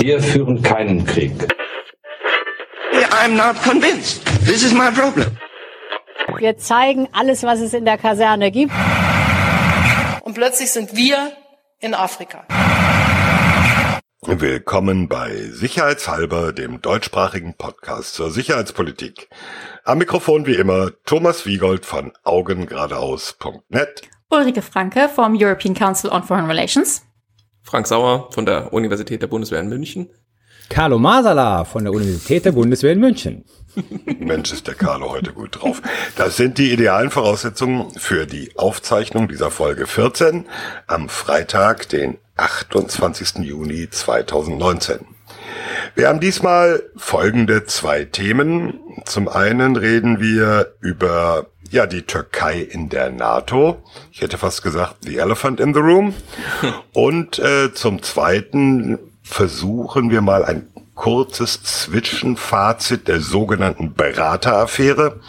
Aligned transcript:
Wir 0.00 0.20
führen 0.20 0.62
keinen 0.62 1.04
Krieg. 1.04 1.32
I'm 3.10 3.36
not 3.36 3.60
convinced. 3.62 4.24
This 4.44 4.62
is 4.62 4.72
my 4.72 4.90
problem. 4.90 5.36
Wir 6.38 6.56
zeigen 6.58 7.08
alles, 7.12 7.42
was 7.42 7.60
es 7.60 7.72
in 7.72 7.84
der 7.84 7.98
Kaserne 7.98 8.50
gibt. 8.50 8.72
Und 10.22 10.34
plötzlich 10.34 10.70
sind 10.70 10.96
wir 10.96 11.32
in 11.80 11.94
Afrika. 11.94 12.44
Willkommen 14.22 15.08
bei 15.08 15.36
Sicherheitshalber, 15.36 16.52
dem 16.52 16.82
deutschsprachigen 16.82 17.54
Podcast 17.54 18.14
zur 18.14 18.30
Sicherheitspolitik. 18.30 19.28
Am 19.84 19.98
Mikrofon 19.98 20.46
wie 20.46 20.56
immer 20.56 20.90
Thomas 21.04 21.46
Wiegold 21.46 21.86
von 21.86 22.12
augengeradeaus.net. 22.24 24.02
Ulrike 24.28 24.62
Franke 24.62 25.08
vom 25.08 25.36
European 25.40 25.74
Council 25.74 26.10
on 26.10 26.24
Foreign 26.24 26.46
Relations. 26.46 27.05
Frank 27.66 27.88
Sauer 27.88 28.28
von 28.30 28.46
der 28.46 28.72
Universität 28.72 29.22
der 29.22 29.26
Bundeswehr 29.26 29.58
in 29.58 29.68
München. 29.68 30.08
Carlo 30.68 31.00
Masala 31.00 31.64
von 31.64 31.82
der 31.82 31.92
Universität 31.92 32.44
der 32.44 32.52
Bundeswehr 32.52 32.92
in 32.92 33.00
München. 33.00 33.44
Mensch, 34.20 34.52
ist 34.52 34.68
der 34.68 34.76
Carlo 34.76 35.10
heute 35.10 35.32
gut 35.32 35.60
drauf. 35.60 35.82
Das 36.14 36.36
sind 36.36 36.58
die 36.58 36.72
idealen 36.72 37.10
Voraussetzungen 37.10 37.90
für 37.90 38.26
die 38.26 38.56
Aufzeichnung 38.56 39.26
dieser 39.26 39.50
Folge 39.50 39.88
14 39.88 40.46
am 40.86 41.08
Freitag, 41.08 41.88
den 41.88 42.18
28. 42.36 43.44
Juni 43.44 43.90
2019. 43.90 45.00
Wir 45.96 46.06
haben 46.06 46.20
diesmal 46.20 46.84
folgende 46.96 47.64
zwei 47.64 48.04
Themen. 48.04 48.78
Zum 49.06 49.28
einen 49.28 49.74
reden 49.74 50.20
wir 50.20 50.74
über 50.80 51.46
ja, 51.70 51.86
die 51.86 52.02
Türkei 52.02 52.60
in 52.60 52.88
der 52.88 53.10
NATO. 53.10 53.82
Ich 54.12 54.20
hätte 54.20 54.38
fast 54.38 54.62
gesagt, 54.62 54.96
the 55.02 55.18
elephant 55.18 55.60
in 55.60 55.74
the 55.74 55.80
room. 55.80 56.14
Und 56.92 57.38
äh, 57.38 57.72
zum 57.72 58.02
zweiten 58.02 58.98
versuchen 59.22 60.10
wir 60.10 60.20
mal 60.20 60.44
ein 60.44 60.68
kurzes 60.94 61.62
Zwischenfazit 61.62 63.06
der 63.06 63.20
sogenannten 63.20 63.94
Berateraffäre. 63.94 65.20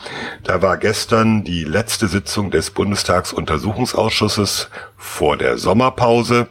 Da 0.44 0.62
war 0.62 0.78
gestern 0.78 1.44
die 1.44 1.64
letzte 1.64 2.08
Sitzung 2.08 2.52
des 2.52 2.72
Bundestagsuntersuchungsausschusses 2.72 4.69
vor 4.95 5.38
der 5.38 5.58
Sommerpause. 5.58 6.47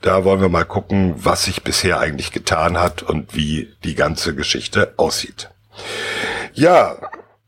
Da 0.00 0.24
wollen 0.24 0.40
wir 0.40 0.48
mal 0.48 0.64
gucken, 0.64 1.14
was 1.16 1.44
sich 1.44 1.62
bisher 1.62 2.00
eigentlich 2.00 2.32
getan 2.32 2.78
hat 2.78 3.02
und 3.02 3.34
wie 3.34 3.74
die 3.84 3.94
ganze 3.94 4.34
Geschichte 4.34 4.94
aussieht. 4.96 5.50
Ja, 6.52 6.96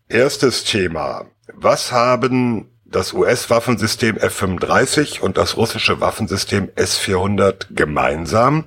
erstes 0.09 0.65
Thema. 0.65 1.27
Was 1.55 1.93
haben 1.93 2.67
das 2.85 3.13
US-Waffensystem 3.13 4.17
F-35 4.17 5.21
und 5.21 5.37
das 5.37 5.57
russische 5.57 6.01
Waffensystem 6.01 6.71
S-400 6.75 7.75
gemeinsam? 7.75 8.65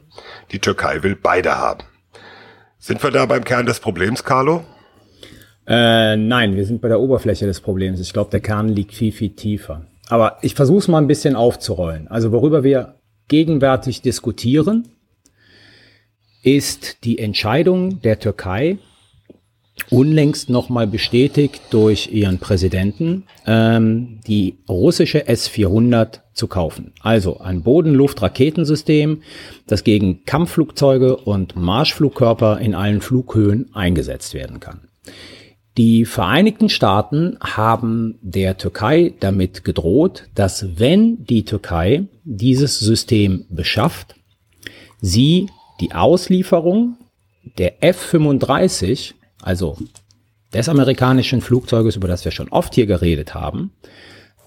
Die 0.51 0.59
Türkei 0.59 1.03
will 1.03 1.15
beide 1.15 1.57
haben. 1.57 1.83
Sind 2.79 3.03
wir 3.03 3.11
da 3.11 3.25
beim 3.25 3.43
Kern 3.43 3.65
des 3.65 3.79
Problems, 3.79 4.23
Carlo? 4.23 4.63
Äh, 5.67 6.17
nein, 6.17 6.55
wir 6.55 6.65
sind 6.65 6.81
bei 6.81 6.89
der 6.89 6.99
Oberfläche 6.99 7.45
des 7.45 7.61
Problems. 7.61 7.99
Ich 7.99 8.11
glaube, 8.11 8.31
der 8.31 8.41
Kern 8.41 8.67
liegt 8.67 8.93
viel, 8.93 9.11
viel 9.11 9.35
tiefer. 9.35 9.85
Aber 10.09 10.37
ich 10.41 10.55
versuche 10.55 10.79
es 10.79 10.87
mal 10.87 10.97
ein 10.97 11.07
bisschen 11.07 11.35
aufzurollen. 11.35 12.07
Also 12.09 12.31
worüber 12.31 12.63
wir 12.63 12.95
gegenwärtig 13.29 14.01
diskutieren, 14.01 14.89
ist 16.43 17.05
die 17.05 17.19
Entscheidung 17.19 18.01
der 18.01 18.19
Türkei, 18.19 18.77
unlängst 19.89 20.49
nochmal 20.49 20.88
bestätigt 20.88 21.61
durch 21.71 22.11
ihren 22.11 22.39
Präsidenten, 22.39 23.23
ähm, 23.45 24.19
die 24.27 24.57
russische 24.69 25.27
S-400 25.27 26.19
zu 26.33 26.47
kaufen. 26.47 26.93
Also 27.02 27.39
ein 27.39 27.63
Boden-Luft-Raketensystem, 27.63 29.21
das 29.67 29.83
gegen 29.83 30.25
Kampfflugzeuge 30.25 31.17
und 31.17 31.55
Marschflugkörper 31.55 32.59
in 32.59 32.75
allen 32.75 33.01
Flughöhen 33.01 33.69
eingesetzt 33.73 34.33
werden 34.33 34.59
kann. 34.59 34.81
Die 35.77 36.05
Vereinigten 36.05 36.69
Staaten 36.69 37.38
haben 37.40 38.19
der 38.22 38.57
Türkei 38.57 39.13
damit 39.19 39.63
gedroht, 39.63 40.25
dass 40.35 40.79
wenn 40.79 41.25
die 41.25 41.45
Türkei 41.45 42.03
dieses 42.23 42.79
System 42.79 43.45
beschafft, 43.50 44.16
sie 45.01 45.47
die 45.81 45.94
Auslieferung 45.94 46.97
der 47.57 47.84
F-35 47.84 49.16
also 49.43 49.77
des 50.53 50.69
amerikanischen 50.69 51.41
Flugzeuges, 51.41 51.95
über 51.95 52.07
das 52.07 52.25
wir 52.25 52.31
schon 52.31 52.49
oft 52.49 52.75
hier 52.75 52.85
geredet 52.85 53.33
haben, 53.33 53.71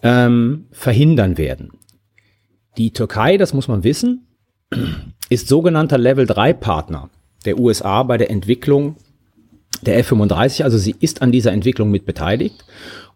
ähm, 0.02 0.66
verhindern 0.70 1.38
werden. 1.38 1.72
Die 2.76 2.92
Türkei, 2.92 3.36
das 3.36 3.54
muss 3.54 3.68
man 3.68 3.84
wissen, 3.84 4.26
ist 5.28 5.48
sogenannter 5.48 5.98
Level 5.98 6.26
3 6.26 6.52
Partner 6.52 7.10
der 7.44 7.58
USA 7.58 8.02
bei 8.02 8.16
der 8.18 8.30
Entwicklung 8.30 8.96
der 9.82 9.98
F-35. 9.98 10.62
Also 10.62 10.78
sie 10.78 10.94
ist 11.00 11.22
an 11.22 11.32
dieser 11.32 11.52
Entwicklung 11.52 11.90
mit 11.90 12.06
beteiligt 12.06 12.64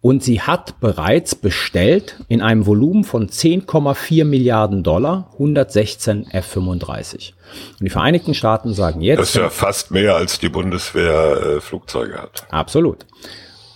und 0.02 0.22
sie 0.22 0.40
hat 0.40 0.80
bereits 0.80 1.34
bestellt 1.34 2.16
in 2.28 2.40
einem 2.40 2.66
Volumen 2.66 3.04
von 3.04 3.28
10,4 3.28 4.24
Milliarden 4.24 4.82
Dollar 4.82 5.28
116 5.34 6.26
F-35. 6.30 7.32
Und 7.78 7.84
die 7.84 7.90
Vereinigten 7.90 8.34
Staaten 8.34 8.72
sagen 8.72 9.02
jetzt. 9.02 9.18
Das 9.18 9.28
ist 9.30 9.36
ja 9.36 9.50
fast 9.50 9.90
mehr 9.90 10.16
als 10.16 10.38
die 10.38 10.48
Bundeswehr 10.48 11.56
äh, 11.56 11.60
Flugzeuge 11.60 12.14
hat. 12.14 12.46
Absolut. 12.50 13.04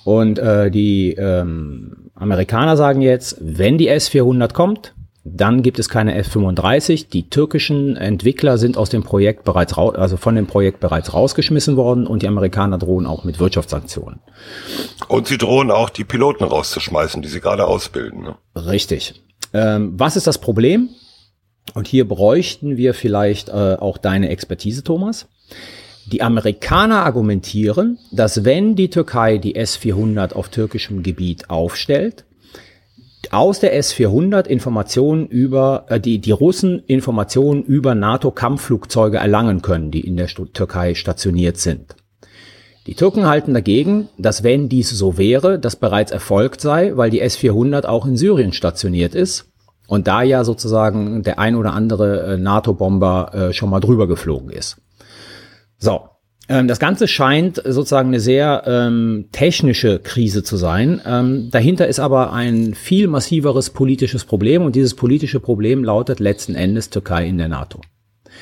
Und 0.05 0.39
äh, 0.39 0.71
die 0.71 1.13
ähm, 1.13 2.11
Amerikaner 2.15 2.77
sagen 2.77 3.01
jetzt, 3.01 3.37
wenn 3.41 3.79
die 3.79 3.89
S-400 3.89 4.53
kommt, 4.53 4.94
dann 5.25 5.63
gibt 5.63 5.79
es 5.79 5.89
keine 5.89 6.15
F-35. 6.17 7.09
Die 7.09 7.31
türkischen 7.31 7.97
Entwickler 7.97 8.59
sind 8.59 8.77
aus 8.77 8.91
dem 8.91 9.03
Projekt 9.03 9.45
bereits 9.45 9.79
raus, 9.79 9.95
also 9.97 10.19
von 10.19 10.37
dem 10.37 10.47
Projekt 10.47 10.81
bereits 10.81 11.15
rausgeschmissen 11.15 11.77
worden 11.77 12.07
und 12.07 12.23
die 12.23 12.29
Amerikaner 12.29 12.77
drohen 12.77 13.07
auch 13.07 13.25
mit 13.25 13.41
Wirtschaftssanktionen. 13.41 14.21
Und 15.09 15.27
sie 15.27 15.39
drohen 15.39 15.71
auch 15.71 15.89
die 15.89 16.05
Piloten 16.05 16.45
rauszuschmeißen, 16.45 17.23
die 17.23 17.29
sie 17.29 17.41
gerade 17.41 17.67
ausbilden. 17.67 18.23
Ne? 18.23 18.37
Richtig. 18.55 19.23
Ähm, 19.55 19.95
was 19.97 20.17
ist 20.17 20.27
das 20.27 20.39
Problem? 20.39 20.91
Und 21.73 21.89
hier 21.89 22.07
bräuchten 22.07 22.77
wir 22.77 22.93
vielleicht 22.93 23.49
äh, 23.49 23.77
auch 23.81 23.97
deine 23.97 24.29
Expertise, 24.29 24.85
Thomas. 24.85 25.27
Die 26.05 26.21
Amerikaner 26.21 27.07
argumentieren, 27.07 27.99
dass 28.13 28.45
wenn 28.45 28.77
die 28.77 28.91
Türkei 28.91 29.39
die 29.39 29.55
S-400 29.55 30.35
auf 30.35 30.51
türkischem 30.51 31.03
Gebiet 31.03 31.49
aufstellt, 31.49 32.27
aus 33.33 33.61
der 33.61 33.77
S-400 33.77 34.47
Informationen 34.47 35.27
über, 35.27 35.87
äh, 35.89 36.01
die, 36.01 36.19
die 36.19 36.33
Russen 36.33 36.81
Informationen 36.87 37.63
über 37.63 37.95
NATO-Kampfflugzeuge 37.95 39.19
erlangen 39.19 39.63
können, 39.63 39.91
die 39.91 40.01
in 40.01 40.17
der 40.17 40.27
Türkei 40.27 40.95
stationiert 40.95 41.57
sind. 41.57 41.97
Die 42.87 42.95
Türken 42.95 43.27
halten 43.27 43.55
dagegen, 43.55 44.09
dass 44.19 44.43
wenn 44.43 44.69
dies 44.69 44.91
so 44.91 45.17
wäre, 45.17 45.59
das 45.59 45.77
bereits 45.77 46.13
erfolgt 46.13 46.61
sei, 46.61 46.97
weil 46.97 47.11
die 47.11 47.21
S-400 47.21 47.87
auch 47.87 48.05
in 48.05 48.17
Syrien 48.17 48.53
stationiert 48.53 49.15
ist 49.15 49.47
und 49.87 50.07
da 50.07 50.23
ja 50.23 50.45
sozusagen 50.45 51.23
der 51.23 51.39
ein 51.39 51.57
oder 51.57 51.73
andere 51.73 52.35
äh, 52.35 52.37
NATO-Bomber 52.37 53.31
äh, 53.33 53.53
schon 53.53 53.71
mal 53.71 53.81
drüber 53.81 54.07
geflogen 54.07 54.51
ist. 54.51 54.77
So, 55.79 56.09
das 56.47 56.79
Ganze 56.79 57.09
scheint 57.09 57.63
sozusagen 57.65 58.09
eine 58.09 58.21
sehr 58.21 58.65
ähm, 58.67 59.27
technische 59.33 59.99
Krise 59.99 60.43
zu 60.43 60.57
sein. 60.57 61.01
Ähm, 61.07 61.49
dahinter 61.51 61.89
ist 61.89 62.01
aber 62.01 62.33
ein 62.33 62.75
viel 62.75 63.09
massiveres 63.09 63.71
politisches 63.71 64.25
Problem 64.25 64.63
und 64.63 64.77
dieses 64.77 64.95
politische 64.95 65.41
Problem 65.41 65.85
lautet 65.85 66.21
letzten 66.21 66.55
Endes 66.55 66.91
Türkei 66.91 67.27
in 67.27 67.39
der 67.39 67.49
NATO. 67.49 67.81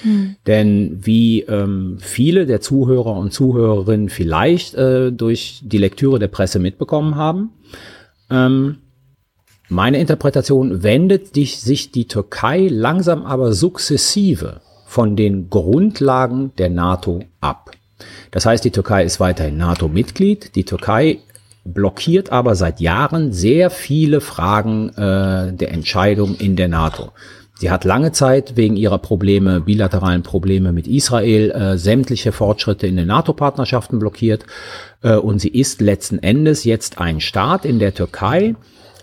Hm. 0.02 0.36
Denn 0.46 0.98
wie 1.02 1.42
ähm, 1.42 1.98
viele 2.00 2.46
der 2.46 2.60
Zuhörer 2.60 3.16
und 3.16 3.32
Zuhörerinnen 3.32 4.08
vielleicht 4.08 4.74
äh, 4.74 5.12
durch 5.12 5.60
die 5.62 5.78
Lektüre 5.78 6.18
der 6.18 6.28
Presse 6.28 6.58
mitbekommen 6.58 7.14
haben, 7.14 7.50
ähm, 8.30 8.78
meine 9.68 9.98
Interpretation 9.98 10.82
wendet 10.82 11.34
sich 11.34 11.92
die 11.92 12.06
Türkei 12.06 12.68
langsam 12.68 13.24
aber 13.24 13.52
sukzessive 13.52 14.60
von 14.86 15.16
den 15.16 15.48
Grundlagen 15.48 16.52
der 16.58 16.68
NATO 16.68 17.20
ab. 17.40 17.70
Das 18.30 18.46
heißt, 18.46 18.64
die 18.64 18.70
Türkei 18.70 19.04
ist 19.04 19.20
weiterhin 19.20 19.56
NATO-Mitglied. 19.56 20.54
Die 20.54 20.64
Türkei 20.64 21.18
blockiert 21.64 22.32
aber 22.32 22.54
seit 22.54 22.80
Jahren 22.80 23.32
sehr 23.32 23.70
viele 23.70 24.20
Fragen 24.20 24.90
äh, 24.90 25.52
der 25.52 25.70
Entscheidung 25.70 26.36
in 26.36 26.56
der 26.56 26.68
NATO. 26.68 27.12
Sie 27.54 27.70
hat 27.70 27.84
lange 27.84 28.10
Zeit 28.10 28.56
wegen 28.56 28.76
ihrer 28.76 28.98
Probleme, 28.98 29.60
bilateralen 29.60 30.24
Probleme 30.24 30.72
mit 30.72 30.88
Israel, 30.88 31.52
äh, 31.52 31.78
sämtliche 31.78 32.32
Fortschritte 32.32 32.88
in 32.88 32.96
den 32.96 33.06
NATO-Partnerschaften 33.06 34.00
blockiert. 34.00 34.46
Äh, 35.02 35.14
und 35.14 35.40
sie 35.40 35.50
ist 35.50 35.80
letzten 35.80 36.18
Endes 36.18 36.64
jetzt 36.64 36.98
ein 36.98 37.20
Staat 37.20 37.64
in 37.64 37.78
der 37.78 37.94
Türkei, 37.94 38.56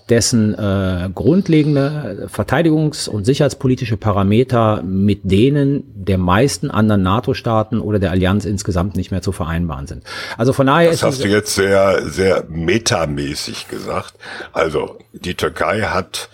dessen 0.10 0.54
äh, 0.54 1.10
grundlegende 1.14 2.28
Verteidigungs- 2.34 3.08
und 3.08 3.26
sicherheitspolitische 3.26 3.98
Parameter 3.98 4.82
mit 4.84 5.22
denen 5.24 5.84
der 5.94 6.18
meisten 6.18 6.72
anderen 6.72 7.04
NATO-Staaten 7.04 7.80
oder 7.80 8.00
der 8.00 8.12
Allianz 8.12 8.46
insgesamt 8.46 8.96
nicht 8.96 9.12
mehr 9.12 9.22
zu 9.22 9.32
vereinbaren 9.32 9.88
sind. 9.88 10.04
Also 10.38 10.54
von 10.54 10.68
daher 10.68 10.92
das 10.92 11.04
hast 11.04 11.24
du 11.24 11.28
jetzt 11.28 11.56
sehr, 11.56 12.04
sehr 12.08 12.46
metamäßig 12.50 13.68
gesagt. 13.68 14.14
Also 14.54 14.98
die 15.14 15.36
Türkei 15.36 15.82
hat 15.82 16.30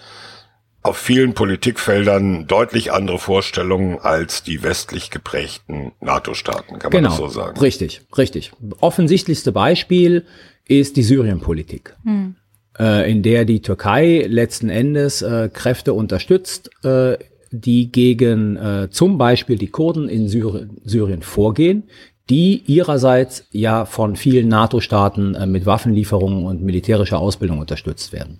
auf 0.85 0.97
vielen 0.97 1.33
Politikfeldern 1.33 2.45
deutlich 2.45 2.93
andere 2.93 3.17
Vorstellungen 3.17 3.97
als 3.99 4.43
die 4.43 4.61
westlich 4.61 5.09
geprägten 5.09 5.93
NATO-Staaten, 5.99 6.77
kann 6.77 6.91
man 6.91 7.03
genau, 7.03 7.09
das 7.09 7.17
so 7.17 7.27
sagen? 7.27 7.59
Richtig, 7.59 8.01
richtig. 8.15 8.51
Offensichtlichste 8.81 9.51
Beispiel 9.51 10.25
ist 10.67 10.95
die 10.95 11.01
Syrienpolitik, 11.01 11.95
hm. 12.03 12.35
Äh, 12.79 13.09
in 13.09 13.23
der 13.23 13.45
die 13.45 13.61
Türkei 13.61 14.25
letzten 14.27 14.69
Endes 14.69 15.21
äh, 15.21 15.49
Kräfte 15.51 15.93
unterstützt, 15.93 16.69
äh, 16.83 17.17
die 17.51 17.91
gegen 17.91 18.57
äh, 18.57 18.89
zum 18.89 19.17
Beispiel 19.17 19.57
die 19.57 19.67
Kurden 19.67 20.09
in 20.09 20.27
Syrien, 20.27 20.81
Syrien 20.83 21.21
vorgehen, 21.21 21.83
die 22.29 22.63
ihrerseits 22.65 23.45
ja 23.51 23.85
von 23.85 24.15
vielen 24.15 24.47
NATO-Staaten 24.47 25.35
äh, 25.35 25.45
mit 25.45 25.65
Waffenlieferungen 25.65 26.45
und 26.45 26.63
militärischer 26.63 27.19
Ausbildung 27.19 27.59
unterstützt 27.59 28.13
werden. 28.13 28.39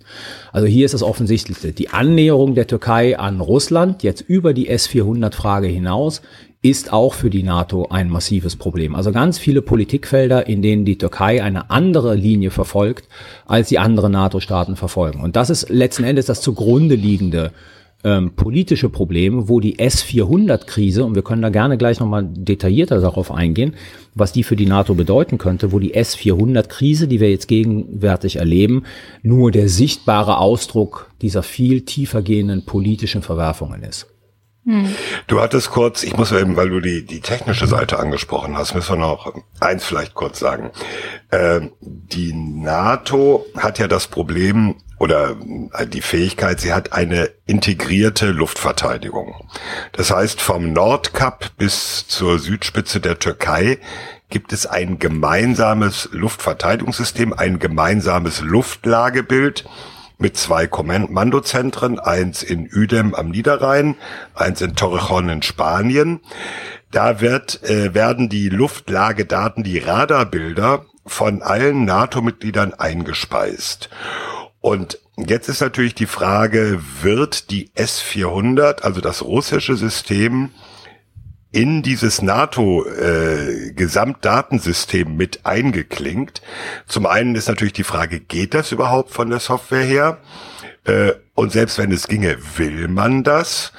Also 0.52 0.66
hier 0.66 0.84
ist 0.84 0.94
das 0.94 1.04
Offensichtlichste. 1.04 1.72
Die 1.72 1.90
Annäherung 1.90 2.54
der 2.56 2.66
Türkei 2.66 3.16
an 3.18 3.40
Russland, 3.40 4.02
jetzt 4.02 4.22
über 4.22 4.54
die 4.54 4.68
S-400-Frage 4.68 5.68
hinaus, 5.68 6.20
ist 6.70 6.92
auch 6.92 7.14
für 7.14 7.30
die 7.30 7.42
NATO 7.42 7.88
ein 7.90 8.10
massives 8.10 8.56
Problem. 8.56 8.94
Also 8.94 9.12
ganz 9.12 9.38
viele 9.38 9.62
Politikfelder, 9.62 10.46
in 10.46 10.62
denen 10.62 10.84
die 10.84 10.98
Türkei 10.98 11.42
eine 11.42 11.70
andere 11.70 12.14
Linie 12.14 12.50
verfolgt, 12.50 13.08
als 13.46 13.68
die 13.68 13.78
anderen 13.78 14.12
NATO-Staaten 14.12 14.76
verfolgen. 14.76 15.20
Und 15.20 15.36
das 15.36 15.50
ist 15.50 15.68
letzten 15.68 16.04
Endes 16.04 16.26
das 16.26 16.40
zugrunde 16.40 16.94
liegende 16.94 17.52
ähm, 18.04 18.32
politische 18.36 18.88
Probleme, 18.88 19.48
wo 19.48 19.60
die 19.60 19.78
S-400-Krise, 19.78 21.04
und 21.04 21.14
wir 21.14 21.22
können 21.22 21.42
da 21.42 21.48
gerne 21.48 21.76
gleich 21.76 21.98
nochmal 21.98 22.24
detaillierter 22.24 23.00
darauf 23.00 23.32
eingehen, 23.32 23.74
was 24.14 24.32
die 24.32 24.42
für 24.42 24.56
die 24.56 24.66
NATO 24.66 24.94
bedeuten 24.94 25.38
könnte, 25.38 25.72
wo 25.72 25.78
die 25.78 25.94
S-400-Krise, 25.94 27.08
die 27.08 27.20
wir 27.20 27.30
jetzt 27.30 27.48
gegenwärtig 27.48 28.36
erleben, 28.36 28.84
nur 29.22 29.50
der 29.50 29.68
sichtbare 29.68 30.38
Ausdruck 30.38 31.10
dieser 31.22 31.42
viel 31.42 31.82
tiefer 31.82 32.22
gehenden 32.22 32.64
politischen 32.64 33.22
Verwerfungen 33.22 33.82
ist. 33.82 34.06
Hm. 34.66 34.94
Du 35.28 35.40
hattest 35.40 35.70
kurz, 35.70 36.02
ich 36.02 36.16
muss 36.16 36.32
eben, 36.32 36.56
weil 36.56 36.68
du 36.68 36.80
die, 36.80 37.06
die 37.06 37.20
technische 37.20 37.68
Seite 37.68 38.00
angesprochen 38.00 38.58
hast, 38.58 38.74
müssen 38.74 38.98
wir 38.98 39.06
noch 39.06 39.32
eins 39.60 39.84
vielleicht 39.84 40.14
kurz 40.14 40.40
sagen. 40.40 40.72
Ähm, 41.30 41.72
die 41.80 42.32
NATO 42.32 43.46
hat 43.56 43.78
ja 43.78 43.86
das 43.86 44.08
Problem, 44.08 44.74
oder 44.98 45.36
äh, 45.72 45.86
die 45.86 46.00
Fähigkeit, 46.00 46.60
sie 46.60 46.72
hat 46.72 46.92
eine 46.92 47.30
integrierte 47.46 48.26
Luftverteidigung. 48.26 49.48
Das 49.92 50.10
heißt, 50.10 50.40
vom 50.40 50.72
Nordkap 50.72 51.56
bis 51.56 52.08
zur 52.08 52.38
Südspitze 52.38 53.00
der 53.00 53.18
Türkei 53.18 53.78
gibt 54.30 54.52
es 54.52 54.66
ein 54.66 54.98
gemeinsames 54.98 56.08
Luftverteidigungssystem, 56.12 57.32
ein 57.32 57.60
gemeinsames 57.60 58.40
Luftlagebild 58.40 59.64
mit 60.18 60.36
zwei 60.36 60.66
Kommandozentren, 60.66 61.98
eins 61.98 62.42
in 62.42 62.68
Udem 62.72 63.14
am 63.14 63.30
Niederrhein, 63.30 63.96
eins 64.34 64.60
in 64.62 64.74
Torrejón 64.74 65.30
in 65.30 65.42
Spanien. 65.42 66.20
Da 66.90 67.20
wird, 67.20 67.62
äh, 67.64 67.94
werden 67.94 68.28
die 68.28 68.48
Luftlagedaten, 68.48 69.62
die 69.62 69.78
Radarbilder 69.78 70.86
von 71.04 71.42
allen 71.42 71.84
NATO-Mitgliedern 71.84 72.74
eingespeist. 72.74 73.90
Und 74.60 74.98
jetzt 75.16 75.48
ist 75.48 75.60
natürlich 75.60 75.94
die 75.94 76.06
Frage, 76.06 76.80
wird 77.02 77.50
die 77.50 77.70
S-400, 77.74 78.82
also 78.82 79.00
das 79.00 79.22
russische 79.22 79.76
System, 79.76 80.50
in 81.56 81.82
dieses 81.82 82.20
NATO-Gesamtdatensystem 82.20 85.08
äh, 85.08 85.10
mit 85.10 85.46
eingeklinkt. 85.46 86.42
Zum 86.86 87.06
einen 87.06 87.34
ist 87.34 87.48
natürlich 87.48 87.72
die 87.72 87.82
Frage, 87.82 88.20
geht 88.20 88.52
das 88.52 88.72
überhaupt 88.72 89.10
von 89.10 89.30
der 89.30 89.40
Software 89.40 89.82
her? 89.82 90.18
Äh, 90.84 91.12
und 91.34 91.52
selbst 91.52 91.78
wenn 91.78 91.92
es 91.92 92.08
ginge, 92.08 92.36
will 92.58 92.88
man 92.88 93.24
das? 93.24 93.72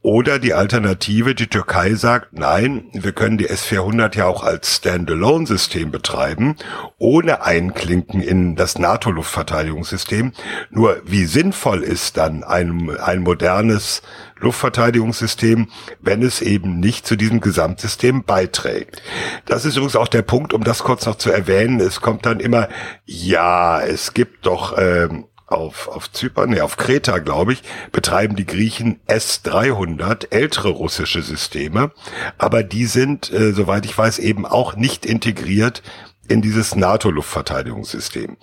Oder 0.00 0.38
die 0.38 0.54
Alternative, 0.54 1.34
die 1.34 1.46
Türkei 1.46 1.94
sagt, 1.94 2.34
nein, 2.34 2.84
wir 2.92 3.12
können 3.12 3.38
die 3.38 3.48
S-400 3.48 4.18
ja 4.18 4.26
auch 4.26 4.44
als 4.44 4.76
Standalone-System 4.76 5.90
betreiben, 5.90 6.56
ohne 6.98 7.42
Einklinken 7.42 8.20
in 8.20 8.54
das 8.54 8.78
NATO-Luftverteidigungssystem. 8.78 10.32
Nur 10.70 11.00
wie 11.06 11.24
sinnvoll 11.24 11.82
ist 11.82 12.18
dann 12.18 12.44
ein, 12.44 12.90
ein 13.00 13.22
modernes 13.22 14.02
Luftverteidigungssystem, 14.44 15.68
wenn 16.00 16.22
es 16.22 16.40
eben 16.40 16.78
nicht 16.78 17.06
zu 17.06 17.16
diesem 17.16 17.40
Gesamtsystem 17.40 18.24
beiträgt. 18.24 19.02
Das 19.46 19.64
ist 19.64 19.76
übrigens 19.76 19.96
auch 19.96 20.08
der 20.08 20.22
Punkt, 20.22 20.52
um 20.52 20.64
das 20.64 20.84
kurz 20.84 21.06
noch 21.06 21.16
zu 21.16 21.30
erwähnen. 21.30 21.80
Es 21.80 22.00
kommt 22.00 22.26
dann 22.26 22.40
immer, 22.40 22.68
ja, 23.04 23.80
es 23.80 24.14
gibt 24.14 24.46
doch 24.46 24.78
ähm, 24.78 25.26
auf, 25.46 25.88
auf 25.88 26.10
Zypern, 26.10 26.50
nee, 26.50 26.60
auf 26.60 26.76
Kreta, 26.76 27.18
glaube 27.18 27.52
ich, 27.52 27.62
betreiben 27.92 28.36
die 28.36 28.46
Griechen 28.46 29.00
S-300, 29.06 30.32
ältere 30.32 30.70
russische 30.70 31.22
Systeme, 31.22 31.92
aber 32.38 32.62
die 32.62 32.86
sind, 32.86 33.32
äh, 33.32 33.52
soweit 33.52 33.84
ich 33.84 33.96
weiß, 33.96 34.18
eben 34.18 34.46
auch 34.46 34.76
nicht 34.76 35.06
integriert 35.06 35.82
in 36.28 36.40
dieses 36.40 36.74
NATO-Luftverteidigungssystem. 36.74 38.36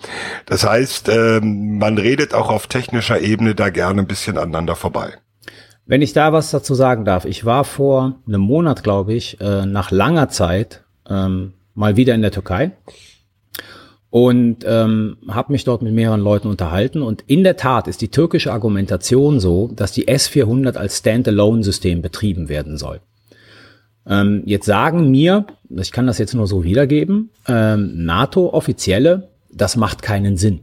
Das 0.46 0.64
heißt, 0.64 1.08
äh, 1.08 1.40
man 1.40 1.98
redet 1.98 2.34
auch 2.34 2.48
auf 2.48 2.66
technischer 2.66 3.20
Ebene 3.20 3.54
da 3.54 3.70
gerne 3.70 4.02
ein 4.02 4.06
bisschen 4.06 4.38
aneinander 4.38 4.76
vorbei. 4.76 5.18
Wenn 5.84 6.02
ich 6.02 6.12
da 6.12 6.32
was 6.32 6.50
dazu 6.50 6.74
sagen 6.74 7.04
darf, 7.04 7.24
ich 7.24 7.44
war 7.44 7.64
vor 7.64 8.16
einem 8.26 8.40
Monat, 8.40 8.84
glaube 8.84 9.14
ich, 9.14 9.40
äh, 9.40 9.66
nach 9.66 9.90
langer 9.90 10.28
Zeit 10.28 10.84
ähm, 11.08 11.54
mal 11.74 11.96
wieder 11.96 12.14
in 12.14 12.22
der 12.22 12.30
Türkei 12.30 12.72
und 14.10 14.64
ähm, 14.64 15.16
habe 15.28 15.52
mich 15.52 15.64
dort 15.64 15.82
mit 15.82 15.92
mehreren 15.92 16.20
Leuten 16.20 16.48
unterhalten. 16.48 17.02
Und 17.02 17.22
in 17.26 17.42
der 17.42 17.56
Tat 17.56 17.88
ist 17.88 18.00
die 18.00 18.10
türkische 18.10 18.52
Argumentation 18.52 19.40
so, 19.40 19.68
dass 19.74 19.92
die 19.92 20.06
S400 20.06 20.76
als 20.76 20.98
Standalone-System 20.98 22.00
betrieben 22.00 22.48
werden 22.48 22.76
soll. 22.76 23.00
Ähm, 24.06 24.42
jetzt 24.46 24.66
sagen 24.66 25.10
mir, 25.10 25.46
ich 25.68 25.90
kann 25.90 26.06
das 26.06 26.18
jetzt 26.18 26.34
nur 26.34 26.46
so 26.46 26.62
wiedergeben, 26.62 27.30
ähm, 27.48 28.04
NATO-Offizielle, 28.04 29.30
das 29.50 29.76
macht 29.76 30.02
keinen 30.02 30.36
Sinn 30.36 30.60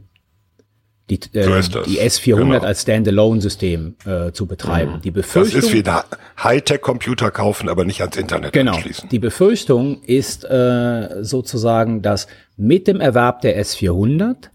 die, 1.10 1.38
äh, 1.38 1.62
so 1.62 1.82
die 1.82 2.00
S400 2.00 2.36
genau. 2.36 2.58
als 2.60 2.82
Standalone-System 2.82 3.96
äh, 4.04 4.32
zu 4.32 4.46
betreiben. 4.46 4.96
Mhm. 4.96 5.00
Die 5.02 5.10
Befürchtung, 5.10 5.60
das 5.60 5.70
ist 5.70 5.74
wie 5.74 5.88
ein 5.88 6.02
Hightech-Computer 6.42 7.30
kaufen, 7.30 7.68
aber 7.68 7.84
nicht 7.84 8.00
ans 8.00 8.16
Internet 8.16 8.52
genau. 8.52 8.74
anschließen. 8.74 9.08
Die 9.08 9.18
Befürchtung 9.18 10.02
ist 10.02 10.44
äh, 10.44 11.22
sozusagen, 11.22 12.02
dass 12.02 12.26
mit 12.56 12.86
dem 12.86 13.00
Erwerb 13.00 13.40
der 13.40 13.60
S400 13.62 14.50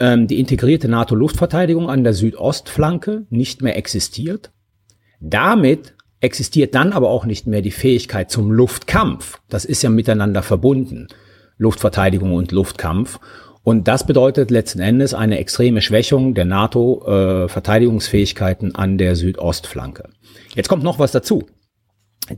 ähm, 0.00 0.26
die 0.26 0.40
integrierte 0.40 0.88
NATO-Luftverteidigung 0.88 1.88
an 1.88 2.04
der 2.04 2.14
Südostflanke 2.14 3.26
nicht 3.30 3.62
mehr 3.62 3.76
existiert. 3.76 4.50
Damit 5.20 5.94
existiert 6.20 6.74
dann 6.74 6.92
aber 6.92 7.10
auch 7.10 7.24
nicht 7.24 7.46
mehr 7.46 7.62
die 7.62 7.70
Fähigkeit 7.70 8.30
zum 8.30 8.50
Luftkampf. 8.50 9.38
Das 9.48 9.64
ist 9.64 9.82
ja 9.82 9.90
miteinander 9.90 10.42
verbunden. 10.42 11.08
Luftverteidigung 11.58 12.34
und 12.34 12.52
Luftkampf. 12.52 13.18
Und 13.68 13.86
das 13.86 14.06
bedeutet 14.06 14.50
letzten 14.50 14.80
Endes 14.80 15.12
eine 15.12 15.38
extreme 15.38 15.82
Schwächung 15.82 16.32
der 16.32 16.46
NATO-Verteidigungsfähigkeiten 16.46 18.70
äh, 18.70 18.78
an 18.78 18.96
der 18.96 19.14
Südostflanke. 19.14 20.08
Jetzt 20.54 20.70
kommt 20.70 20.82
noch 20.82 20.98
was 20.98 21.12
dazu. 21.12 21.44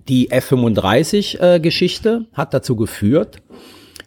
Die 0.08 0.32
F-35-Geschichte 0.32 2.24
äh, 2.24 2.36
hat 2.36 2.52
dazu 2.52 2.74
geführt, 2.74 3.36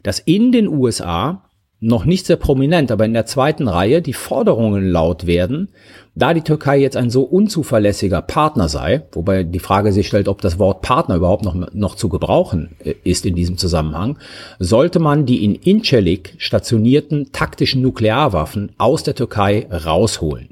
dass 0.04 0.20
in 0.20 0.52
den 0.52 0.68
USA 0.68 1.43
noch 1.84 2.06
nicht 2.06 2.26
sehr 2.26 2.38
prominent, 2.38 2.92
aber 2.92 3.04
in 3.04 3.14
der 3.14 3.26
zweiten 3.26 3.68
Reihe 3.68 4.02
die 4.02 4.14
Forderungen 4.14 4.88
laut 4.88 5.28
werden, 5.28 5.68
da 6.16 6.34
die 6.34 6.42
Türkei 6.42 6.78
jetzt 6.80 6.96
ein 6.96 7.10
so 7.10 7.24
unzuverlässiger 7.24 8.22
Partner 8.22 8.70
sei, 8.70 9.04
wobei 9.12 9.44
die 9.44 9.60
Frage 9.60 9.92
sich 9.92 10.08
stellt, 10.08 10.30
ob 10.30 10.40
das 10.40 10.60
Wort 10.60 10.82
Partner 10.82 11.16
überhaupt 11.16 11.44
noch, 11.44 11.74
noch 11.74 11.96
zu 11.96 12.08
gebrauchen 12.08 12.70
äh, 12.84 12.94
ist 13.04 13.26
in 13.26 13.36
diesem 13.36 13.58
Zusammenhang, 13.58 14.18
sollte 14.60 15.00
man 15.00 15.26
die 15.26 15.44
in 15.44 15.56
Incirlik 15.56 16.36
stationierten 16.38 17.34
taktischen 17.34 17.82
Nuklearwaffen 17.82 18.72
aus 18.78 19.04
der 19.04 19.16
Türkei 19.16 19.68
rausholen. 19.70 20.50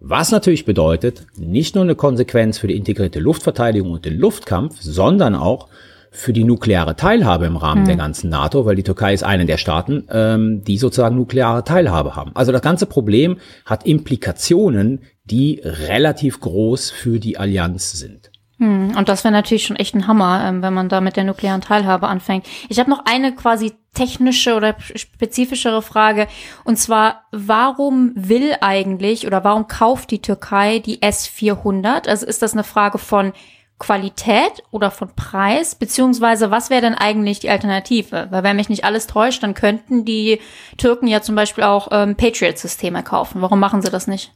Was 0.00 0.30
natürlich 0.30 0.66
bedeutet, 0.66 1.26
nicht 1.36 1.74
nur 1.74 1.84
eine 1.84 1.94
Konsequenz 1.94 2.58
für 2.58 2.68
die 2.68 2.76
integrierte 2.76 3.20
Luftverteidigung 3.20 3.92
und 3.92 4.04
den 4.04 4.18
Luftkampf, 4.18 4.76
sondern 4.80 5.34
auch 5.34 5.68
für 6.10 6.32
die 6.32 6.44
nukleare 6.44 6.96
Teilhabe 6.96 7.46
im 7.46 7.56
Rahmen 7.56 7.82
hm. 7.82 7.86
der 7.86 7.96
ganzen 7.96 8.30
NATO, 8.30 8.66
weil 8.66 8.76
die 8.76 8.82
Türkei 8.82 9.14
ist 9.14 9.24
eine 9.24 9.46
der 9.46 9.58
Staaten, 9.58 10.06
ähm, 10.10 10.64
die 10.64 10.78
sozusagen 10.78 11.16
nukleare 11.16 11.64
Teilhabe 11.64 12.16
haben. 12.16 12.32
Also 12.34 12.52
das 12.52 12.62
ganze 12.62 12.86
Problem 12.86 13.38
hat 13.64 13.86
Implikationen, 13.86 15.02
die 15.24 15.60
relativ 15.62 16.40
groß 16.40 16.90
für 16.90 17.18
die 17.18 17.38
Allianz 17.38 17.92
sind. 17.92 18.30
Hm, 18.58 18.96
und 18.96 19.08
das 19.08 19.22
wäre 19.22 19.32
natürlich 19.32 19.64
schon 19.64 19.76
echt 19.76 19.94
ein 19.94 20.06
Hammer, 20.08 20.44
ähm, 20.44 20.62
wenn 20.62 20.74
man 20.74 20.88
da 20.88 21.00
mit 21.00 21.16
der 21.16 21.24
nuklearen 21.24 21.60
Teilhabe 21.60 22.08
anfängt. 22.08 22.46
Ich 22.68 22.80
habe 22.80 22.90
noch 22.90 23.04
eine 23.04 23.34
quasi 23.34 23.72
technische 23.94 24.56
oder 24.56 24.76
spezifischere 24.80 25.80
Frage. 25.80 26.26
Und 26.64 26.76
zwar, 26.76 27.22
warum 27.30 28.12
will 28.16 28.54
eigentlich 28.60 29.26
oder 29.26 29.44
warum 29.44 29.68
kauft 29.68 30.10
die 30.10 30.22
Türkei 30.22 30.80
die 30.80 31.02
S-400? 31.02 32.08
Also 32.08 32.26
ist 32.26 32.42
das 32.42 32.52
eine 32.52 32.64
Frage 32.64 32.98
von 32.98 33.32
Qualität 33.78 34.64
oder 34.70 34.90
von 34.90 35.14
Preis, 35.14 35.74
beziehungsweise 35.74 36.50
was 36.50 36.68
wäre 36.68 36.82
denn 36.82 36.94
eigentlich 36.94 37.38
die 37.38 37.50
Alternative? 37.50 38.26
Weil 38.30 38.42
wenn 38.42 38.56
mich 38.56 38.68
nicht 38.68 38.84
alles 38.84 39.06
täuscht, 39.06 39.42
dann 39.42 39.54
könnten 39.54 40.04
die 40.04 40.40
Türken 40.76 41.06
ja 41.06 41.22
zum 41.22 41.36
Beispiel 41.36 41.64
auch 41.64 41.88
ähm, 41.92 42.16
Patriot-Systeme 42.16 43.02
kaufen. 43.04 43.40
Warum 43.40 43.60
machen 43.60 43.82
sie 43.82 43.90
das 43.90 44.08
nicht? 44.08 44.32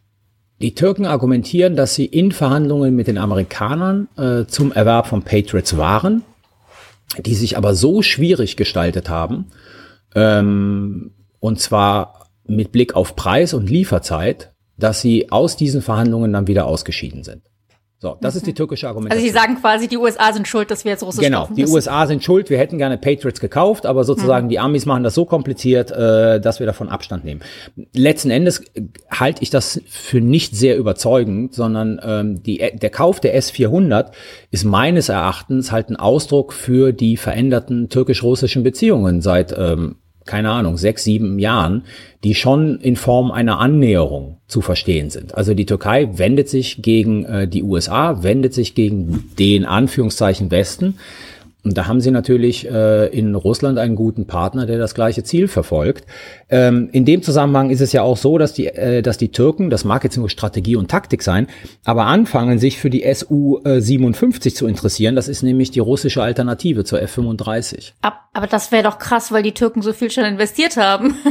Die 0.61 0.77
Türken 0.77 1.07
argumentieren, 1.07 1.75
dass 1.75 1.97
sie 1.97 2.07
in 2.07 2.31
Verhandlungen 2.31 2.95
mit 2.95 3.09
den 3.09 3.19
Amerikanern 3.19 4.09
äh, 4.17 4.47
zum 4.47 4.71
Erwerb 4.71 5.09
von 5.09 5.23
Patriots 5.23 5.77
waren, 5.77 6.23
die 7.19 7.35
sich 7.35 7.57
aber 7.57 7.75
so 7.75 8.01
schwierig 8.03 8.57
gestaltet 8.57 9.11
haben, 9.11 9.47
ähm, 10.15 11.15
und 11.41 11.59
zwar 11.59 12.29
mit 12.45 12.71
Blick 12.71 12.95
auf 12.95 13.17
Preis 13.17 13.55
und 13.55 13.69
Lieferzeit, 13.69 14.53
dass 14.77 15.01
sie 15.01 15.33
aus 15.33 15.57
diesen 15.57 15.83
Verhandlungen 15.83 16.33
dann 16.33 16.47
wieder 16.47 16.67
ausgeschieden 16.67 17.25
sind. 17.25 17.43
So, 18.03 18.19
das 18.21 18.35
ist 18.35 18.49
die 18.49 18.53
türkische 18.53 18.89
Argumentation. 18.89 19.25
Also 19.25 19.33
sie 19.33 19.33
sagen 19.33 19.61
quasi, 19.61 19.87
die 19.87 19.97
USA 19.97 20.33
sind 20.33 20.49
schuld, 20.49 20.73
dass 20.73 20.85
wir 20.85 20.91
jetzt 20.91 21.05
Russisch 21.05 21.23
Genau, 21.23 21.49
die. 21.57 21.65
USA 21.65 22.09
sind 22.09 22.25
schuld, 22.25 22.51
wir 22.51 22.59
hätten 22.59 22.77
gerne 22.77 22.99
Patriots 22.99 23.39
gekauft, 23.39 23.87
aber 23.87 24.03
sozusagen 24.03 24.49
die 24.49 24.59
Amis 24.59 24.87
machen 24.87 25.05
das 25.05 25.15
so 25.15 25.25
kompliziert, 25.25 25.93
äh, 25.93 26.41
dass 26.41 26.59
wir 26.59 26.67
davon 26.67 26.89
Abstand 26.89 27.25
nehmen. 27.25 27.43
Letzten 27.95 28.31
Endes 28.31 28.59
äh, 28.75 28.83
halte 29.09 29.45
ich 29.45 29.51
das 29.51 29.81
für 29.87 30.21
nicht 30.21 30.57
sehr 30.57 30.77
überzeugend, 30.79 31.55
sondern 31.55 32.01
ähm, 32.03 32.43
die, 32.43 32.59
der 32.75 32.91
Kauf 32.91 33.21
der 33.21 33.39
S400 33.41 34.11
ist 34.51 34.65
meines 34.65 35.09
Erachtens 35.09 35.71
halt 35.71 35.89
ein 35.89 35.95
Ausdruck 35.95 36.55
für 36.55 36.93
die 36.93 37.17
veränderten 37.17 37.89
türkisch-russischen 37.89 38.65
Beziehungen 38.65 39.21
seit 39.21 39.55
ähm, 39.57 39.99
keine 40.25 40.51
Ahnung, 40.51 40.77
sechs, 40.77 41.05
sieben 41.05 41.39
Jahren, 41.39 41.85
die 42.25 42.35
schon 42.35 42.79
in 42.81 42.97
Form 42.97 43.31
einer 43.31 43.59
Annäherung 43.59 44.39
zu 44.47 44.61
verstehen 44.61 45.11
sind. 45.11 45.35
Also 45.35 45.55
die 45.55 45.67
Türkei 45.67 46.11
wendet 46.19 46.49
sich 46.49 46.83
gegen 46.83 47.25
äh, 47.25 47.49
die 47.49 47.63
USA, 47.63 48.23
wendet 48.23 48.55
sich 48.55 48.75
gegen 48.75 49.31
den 49.39 49.65
Anführungszeichen 49.65 50.51
Westen. 50.51 50.99
Und 51.65 51.79
da 51.79 51.87
haben 51.87 52.01
sie 52.01 52.11
natürlich 52.11 52.69
äh, 52.69 53.07
in 53.07 53.35
Russland 53.35 53.79
einen 53.79 53.95
guten 53.95 54.27
Partner, 54.27 54.67
der 54.67 54.79
das 54.79 54.95
gleiche 54.95 55.23
Ziel 55.23 55.47
verfolgt. 55.47 56.07
Ähm, 56.49 56.89
in 56.93 57.05
dem 57.05 57.23
Zusammenhang 57.23 57.71
ist 57.71 57.81
es 57.81 57.93
ja 57.93 58.03
auch 58.03 58.17
so, 58.17 58.37
dass 58.37 58.53
die, 58.53 58.67
äh, 58.67 59.01
dass 59.03 59.17
die 59.17 59.31
Türken, 59.31 59.71
das 59.71 59.85
mag 59.85 60.03
jetzt 60.03 60.17
nur 60.17 60.29
Strategie 60.29 60.75
und 60.75 60.91
Taktik 60.91 61.23
sein, 61.23 61.47
aber 61.85 62.07
anfangen, 62.07 62.59
sich 62.59 62.79
für 62.79 62.91
die 62.91 63.03
Su-57 63.13 64.55
zu 64.55 64.67
interessieren. 64.67 65.15
Das 65.15 65.29
ist 65.29 65.43
nämlich 65.43 65.71
die 65.71 65.81
russische 65.81 66.23
Alternative 66.23 66.85
zur 66.85 67.01
F-35. 67.01 67.93
Ab, 68.03 68.29
aber 68.33 68.49
das 68.49 68.73
wäre 68.73 68.83
doch 68.83 68.99
krass, 68.99 69.31
weil 69.31 69.45
die 69.45 69.53
Türken 69.53 69.83
so 69.83 69.93
viel 69.93 70.11
schon 70.11 70.25
investiert 70.25 70.77
haben. 70.77 71.15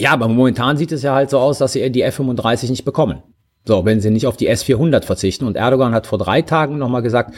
Ja, 0.00 0.12
aber 0.12 0.28
momentan 0.28 0.76
sieht 0.76 0.92
es 0.92 1.02
ja 1.02 1.14
halt 1.14 1.30
so 1.30 1.38
aus, 1.38 1.58
dass 1.58 1.72
sie 1.72 1.90
die 1.90 2.02
F-35 2.02 2.70
nicht 2.70 2.84
bekommen. 2.84 3.22
So, 3.68 3.84
wenn 3.84 4.00
sie 4.00 4.08
nicht 4.08 4.26
auf 4.26 4.38
die 4.38 4.46
S-400 4.46 5.04
verzichten. 5.04 5.44
Und 5.44 5.58
Erdogan 5.58 5.92
hat 5.92 6.06
vor 6.06 6.16
drei 6.16 6.40
Tagen 6.40 6.78
nochmal 6.78 7.02
gesagt, 7.02 7.34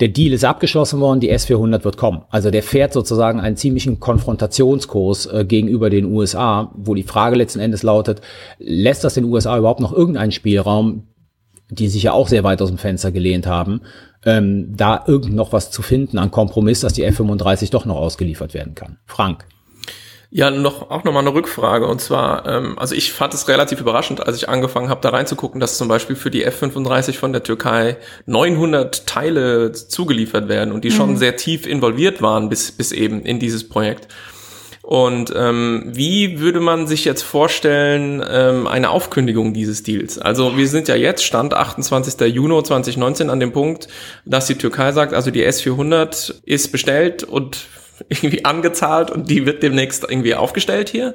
der 0.00 0.08
Deal 0.08 0.32
ist 0.32 0.42
abgeschlossen 0.42 1.00
worden, 1.00 1.20
die 1.20 1.28
S-400 1.28 1.84
wird 1.84 1.98
kommen. 1.98 2.22
Also 2.30 2.50
der 2.50 2.62
fährt 2.62 2.94
sozusagen 2.94 3.40
einen 3.40 3.56
ziemlichen 3.56 4.00
Konfrontationskurs 4.00 5.26
äh, 5.26 5.44
gegenüber 5.44 5.90
den 5.90 6.06
USA, 6.06 6.72
wo 6.74 6.94
die 6.94 7.02
Frage 7.02 7.36
letzten 7.36 7.60
Endes 7.60 7.82
lautet, 7.82 8.22
lässt 8.58 9.04
das 9.04 9.12
den 9.12 9.26
USA 9.26 9.58
überhaupt 9.58 9.80
noch 9.80 9.92
irgendeinen 9.92 10.32
Spielraum, 10.32 11.08
die 11.68 11.88
sich 11.88 12.04
ja 12.04 12.12
auch 12.12 12.28
sehr 12.28 12.42
weit 12.42 12.62
aus 12.62 12.70
dem 12.70 12.78
Fenster 12.78 13.12
gelehnt 13.12 13.46
haben, 13.46 13.82
ähm, 14.24 14.74
da 14.78 15.04
irgend 15.06 15.34
noch 15.34 15.52
was 15.52 15.70
zu 15.70 15.82
finden 15.82 16.16
an 16.16 16.30
Kompromiss, 16.30 16.80
dass 16.80 16.94
die 16.94 17.02
F-35 17.02 17.70
doch 17.70 17.84
noch 17.84 17.96
ausgeliefert 17.96 18.54
werden 18.54 18.74
kann. 18.74 18.96
Frank. 19.04 19.44
Ja, 20.36 20.50
noch 20.50 20.90
auch 20.90 21.02
nochmal 21.02 21.22
eine 21.22 21.32
Rückfrage. 21.32 21.86
Und 21.86 22.02
zwar, 22.02 22.46
ähm, 22.46 22.78
also 22.78 22.94
ich 22.94 23.10
fand 23.14 23.32
es 23.32 23.48
relativ 23.48 23.80
überraschend, 23.80 24.26
als 24.26 24.36
ich 24.36 24.50
angefangen 24.50 24.90
habe, 24.90 25.00
da 25.00 25.08
reinzugucken, 25.08 25.62
dass 25.62 25.78
zum 25.78 25.88
Beispiel 25.88 26.14
für 26.14 26.30
die 26.30 26.44
F-35 26.44 27.14
von 27.14 27.32
der 27.32 27.42
Türkei 27.42 27.96
900 28.26 29.06
Teile 29.06 29.72
zugeliefert 29.72 30.50
werden 30.50 30.72
und 30.72 30.84
die 30.84 30.90
schon 30.90 31.16
sehr 31.16 31.36
tief 31.38 31.66
involviert 31.66 32.20
waren 32.20 32.50
bis, 32.50 32.70
bis 32.70 32.92
eben 32.92 33.22
in 33.22 33.38
dieses 33.38 33.66
Projekt. 33.66 34.08
Und 34.82 35.32
ähm, 35.34 35.84
wie 35.86 36.38
würde 36.38 36.60
man 36.60 36.86
sich 36.86 37.06
jetzt 37.06 37.22
vorstellen, 37.22 38.22
ähm, 38.30 38.66
eine 38.66 38.90
Aufkündigung 38.90 39.54
dieses 39.54 39.84
Deals? 39.84 40.18
Also 40.18 40.58
wir 40.58 40.68
sind 40.68 40.86
ja 40.86 40.96
jetzt, 40.96 41.24
Stand 41.24 41.54
28. 41.54 42.20
Juni 42.34 42.62
2019, 42.62 43.30
an 43.30 43.40
dem 43.40 43.52
Punkt, 43.52 43.88
dass 44.26 44.44
die 44.44 44.56
Türkei 44.56 44.92
sagt, 44.92 45.14
also 45.14 45.30
die 45.30 45.42
S-400 45.42 46.34
ist 46.44 46.72
bestellt 46.72 47.24
und 47.24 47.68
irgendwie 48.08 48.44
angezahlt 48.44 49.10
und 49.10 49.30
die 49.30 49.46
wird 49.46 49.62
demnächst 49.62 50.04
irgendwie 50.08 50.34
aufgestellt 50.34 50.88
hier. 50.88 51.14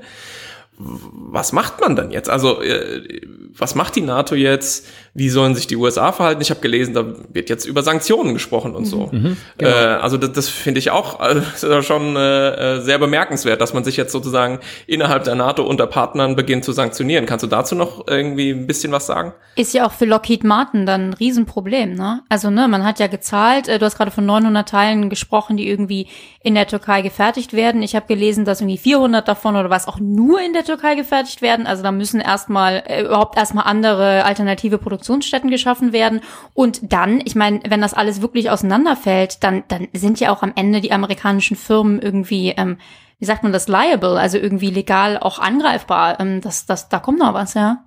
Was 0.78 1.54
macht 1.54 1.80
man 1.80 1.96
dann 1.96 2.12
jetzt? 2.12 2.30
Also 2.30 2.62
äh, 2.62 3.22
was 3.54 3.76
macht 3.76 3.96
die 3.96 4.02
NATO 4.02 4.36
jetzt? 4.36 4.88
Wie 5.14 5.30
sollen 5.30 5.56
sich 5.56 5.68
die 5.68 5.76
USA 5.76 6.14
verhalten? 6.14 6.42
Ich 6.42 6.50
habe 6.52 6.62
gelesen, 6.62 6.94
da 6.94 7.06
wird 7.34 7.50
jetzt 7.50 7.66
über 7.66 7.84
Sanktionen 7.84 8.34
gesprochen 8.34 8.76
und 8.76 8.86
so. 8.86 9.12
äh, 9.58 9.68
also 9.68 10.18
das, 10.18 10.32
das 10.32 10.50
finde 10.50 10.80
ich 10.80 10.92
auch 10.92 11.20
also 11.20 11.82
schon 11.82 12.16
äh, 12.16 12.82
sehr 12.82 12.98
bemerkenswert, 12.98 13.60
dass 13.60 13.74
man 13.74 13.84
sich 13.84 13.98
jetzt 13.98 14.14
sozusagen 14.14 14.60
innerhalb 14.88 15.26
der 15.26 15.36
NATO 15.36 15.64
unter 15.64 15.88
Partnern 15.88 16.36
beginnt 16.36 16.64
zu 16.64 16.72
sanktionieren. 16.72 17.26
Kannst 17.26 17.44
du 17.44 17.48
dazu 17.48 17.76
noch 17.76 18.08
irgendwie 18.08 18.52
ein 18.52 18.68
bisschen 18.68 18.92
was 18.94 19.06
sagen? 19.06 19.34
Ist 19.58 19.74
ja 19.74 19.86
auch 19.86 19.92
für 19.92 20.06
Lockheed 20.06 20.46
Martin 20.46 20.86
dann 20.86 21.10
ein 21.10 21.14
Riesenproblem, 21.14 21.94
ne? 21.94 22.24
Also, 22.30 22.50
ne, 22.50 22.70
man 22.70 22.86
hat 22.86 23.00
ja 23.00 23.08
gezahlt, 23.08 23.68
äh, 23.68 23.80
du 23.80 23.86
hast 23.86 23.98
gerade 23.98 24.12
von 24.12 24.26
900 24.26 24.68
Teilen 24.68 25.10
gesprochen, 25.10 25.58
die 25.58 25.68
irgendwie 25.68 26.08
in 26.44 26.56
der 26.56 26.68
Türkei 26.68 27.02
gefertigt 27.02 27.54
werden. 27.54 27.84
Ich 27.84 27.96
habe 27.96 28.08
gelesen, 28.08 28.46
dass 28.46 28.62
irgendwie 28.62 28.78
400 28.78 29.28
davon 29.28 29.56
oder 29.56 29.70
was 29.70 29.88
auch 29.88 30.00
nur 30.00 30.42
in 30.42 30.54
der 30.54 30.64
Türkei 30.64 30.96
gefertigt 30.96 31.42
werden. 31.42 31.68
Also 31.68 31.84
da 31.84 31.92
müssen 31.92 32.20
erstmal 32.20 32.84
äh, 32.88 33.04
überhaupt 33.04 33.38
erstmal 33.38 33.66
andere 33.66 34.24
alternative 34.26 34.78
Produktionsstätten 35.02 35.50
geschaffen 35.50 35.94
werden. 35.94 36.22
Und 36.54 36.94
dann, 36.94 37.22
ich 37.26 37.36
meine, 37.36 37.62
wenn 37.68 37.82
das 37.82 37.94
alles 37.94 38.22
wirklich 38.22 38.50
auseinanderfällt, 38.50 39.44
dann, 39.44 39.64
dann 39.68 39.88
sind 39.94 40.20
ja 40.20 40.32
auch 40.32 40.44
am 40.44 40.54
Ende 40.56 40.82
die 40.82 40.92
amerikanischen 40.92 41.58
Firmen 41.58 42.02
irgendwie, 42.02 42.50
ähm, 42.52 42.78
wie 43.20 43.26
sagt 43.26 43.44
man 43.44 43.52
das, 43.52 43.68
liable, 43.68 44.20
also 44.20 44.38
irgendwie 44.38 44.70
legal 44.70 45.18
auch 45.18 45.40
angreifbar. 45.40 46.20
Ähm, 46.20 46.42
das, 46.42 46.66
das, 46.66 46.90
da 46.90 47.00
kommt 47.00 47.20
noch 47.20 47.34
was, 47.34 47.56
ja. 47.56 47.84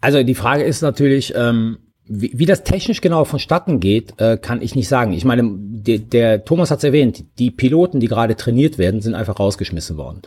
Also 0.00 0.22
die 0.22 0.34
Frage 0.34 0.64
ist 0.64 0.82
natürlich, 0.82 1.34
ähm, 1.34 1.78
wie, 2.06 2.32
wie 2.34 2.46
das 2.46 2.64
technisch 2.64 3.00
genau 3.00 3.24
vonstatten 3.24 3.80
geht, 3.80 4.20
äh, 4.20 4.36
kann 4.36 4.60
ich 4.60 4.74
nicht 4.74 4.88
sagen. 4.88 5.12
Ich 5.12 5.24
meine, 5.24 5.50
der, 5.56 5.98
der 5.98 6.44
Thomas 6.44 6.70
hat 6.70 6.78
es 6.78 6.84
erwähnt, 6.84 7.24
die 7.38 7.50
Piloten, 7.50 8.00
die 8.00 8.08
gerade 8.08 8.36
trainiert 8.36 8.76
werden, 8.76 9.00
sind 9.00 9.14
einfach 9.14 9.38
rausgeschmissen 9.38 9.96
worden. 9.96 10.22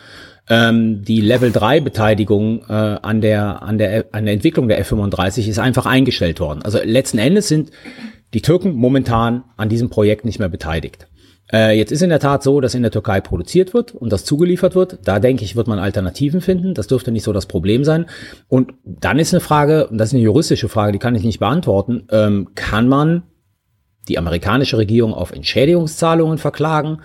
Ähm, 0.49 1.03
die 1.03 1.21
Level 1.21 1.51
3 1.51 1.81
Beteiligung 1.81 2.61
äh, 2.67 2.73
an 2.73 3.21
der 3.21 3.61
an 3.61 3.77
der 3.77 4.05
an 4.11 4.25
der 4.25 4.33
Entwicklung 4.33 4.67
der 4.67 4.83
F35 4.83 5.47
ist 5.47 5.59
einfach 5.59 5.85
eingestellt 5.85 6.39
worden. 6.39 6.61
Also 6.63 6.79
letzten 6.83 7.19
Endes 7.19 7.47
sind 7.47 7.71
die 8.33 8.41
Türken 8.41 8.73
momentan 8.73 9.43
an 9.55 9.69
diesem 9.69 9.89
Projekt 9.89 10.25
nicht 10.25 10.39
mehr 10.39 10.49
beteiligt. 10.49 11.07
Äh, 11.51 11.77
jetzt 11.77 11.91
ist 11.91 12.01
in 12.01 12.09
der 12.09 12.19
Tat 12.19 12.43
so, 12.43 12.59
dass 12.59 12.75
in 12.75 12.81
der 12.81 12.91
Türkei 12.91 13.21
produziert 13.21 13.73
wird 13.73 13.95
und 13.95 14.11
das 14.11 14.25
zugeliefert 14.25 14.75
wird. 14.75 14.99
Da 15.05 15.19
denke 15.19 15.43
ich, 15.43 15.55
wird 15.55 15.67
man 15.67 15.79
Alternativen 15.79 16.41
finden. 16.41 16.73
Das 16.73 16.87
dürfte 16.87 17.11
nicht 17.11 17.23
so 17.23 17.33
das 17.33 17.45
Problem 17.45 17.83
sein. 17.83 18.05
Und 18.47 18.73
dann 18.83 19.19
ist 19.19 19.33
eine 19.33 19.39
Frage, 19.39 19.87
und 19.87 19.97
das 19.97 20.09
ist 20.09 20.13
eine 20.13 20.23
juristische 20.23 20.69
Frage, 20.69 20.91
die 20.91 20.99
kann 20.99 21.15
ich 21.15 21.23
nicht 21.23 21.39
beantworten, 21.39 22.07
ähm, 22.11 22.49
kann 22.55 22.89
man 22.89 23.23
die 24.07 24.17
amerikanische 24.17 24.77
Regierung 24.77 25.13
auf 25.13 25.31
Entschädigungszahlungen 25.31 26.37
verklagen 26.37 26.99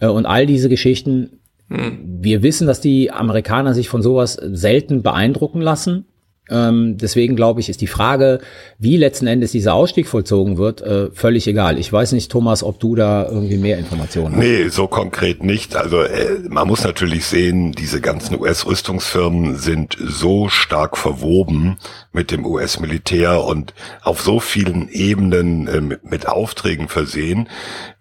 äh, 0.00 0.06
und 0.06 0.26
all 0.26 0.46
diese 0.46 0.68
Geschichten. 0.68 1.40
Wir 1.66 2.42
wissen, 2.42 2.66
dass 2.66 2.80
die 2.80 3.10
Amerikaner 3.10 3.72
sich 3.72 3.88
von 3.88 4.02
sowas 4.02 4.34
selten 4.34 5.02
beeindrucken 5.02 5.62
lassen. 5.62 6.04
Ähm, 6.50 6.98
deswegen 6.98 7.36
glaube 7.36 7.60
ich, 7.60 7.70
ist 7.70 7.80
die 7.80 7.86
Frage, 7.86 8.38
wie 8.78 8.98
letzten 8.98 9.26
Endes 9.26 9.52
dieser 9.52 9.72
Ausstieg 9.72 10.06
vollzogen 10.06 10.58
wird, 10.58 10.82
äh, 10.82 11.10
völlig 11.10 11.46
egal. 11.46 11.78
Ich 11.78 11.90
weiß 11.90 12.12
nicht, 12.12 12.30
Thomas, 12.30 12.62
ob 12.62 12.78
du 12.80 12.94
da 12.94 13.26
irgendwie 13.26 13.56
mehr 13.56 13.78
Informationen 13.78 14.34
hast. 14.34 14.42
Nee, 14.42 14.68
so 14.68 14.86
konkret 14.86 15.42
nicht. 15.42 15.74
Also 15.74 16.02
äh, 16.02 16.40
man 16.48 16.68
muss 16.68 16.84
natürlich 16.84 17.24
sehen, 17.24 17.72
diese 17.72 18.02
ganzen 18.02 18.38
US-Rüstungsfirmen 18.38 19.56
sind 19.56 19.96
so 19.98 20.50
stark 20.50 20.98
verwoben 20.98 21.78
mit 22.12 22.30
dem 22.30 22.44
US-Militär 22.44 23.42
und 23.42 23.72
auf 24.02 24.20
so 24.20 24.38
vielen 24.38 24.90
Ebenen 24.90 25.66
äh, 25.66 25.80
mit, 25.80 26.10
mit 26.10 26.28
Aufträgen 26.28 26.88
versehen. 26.88 27.48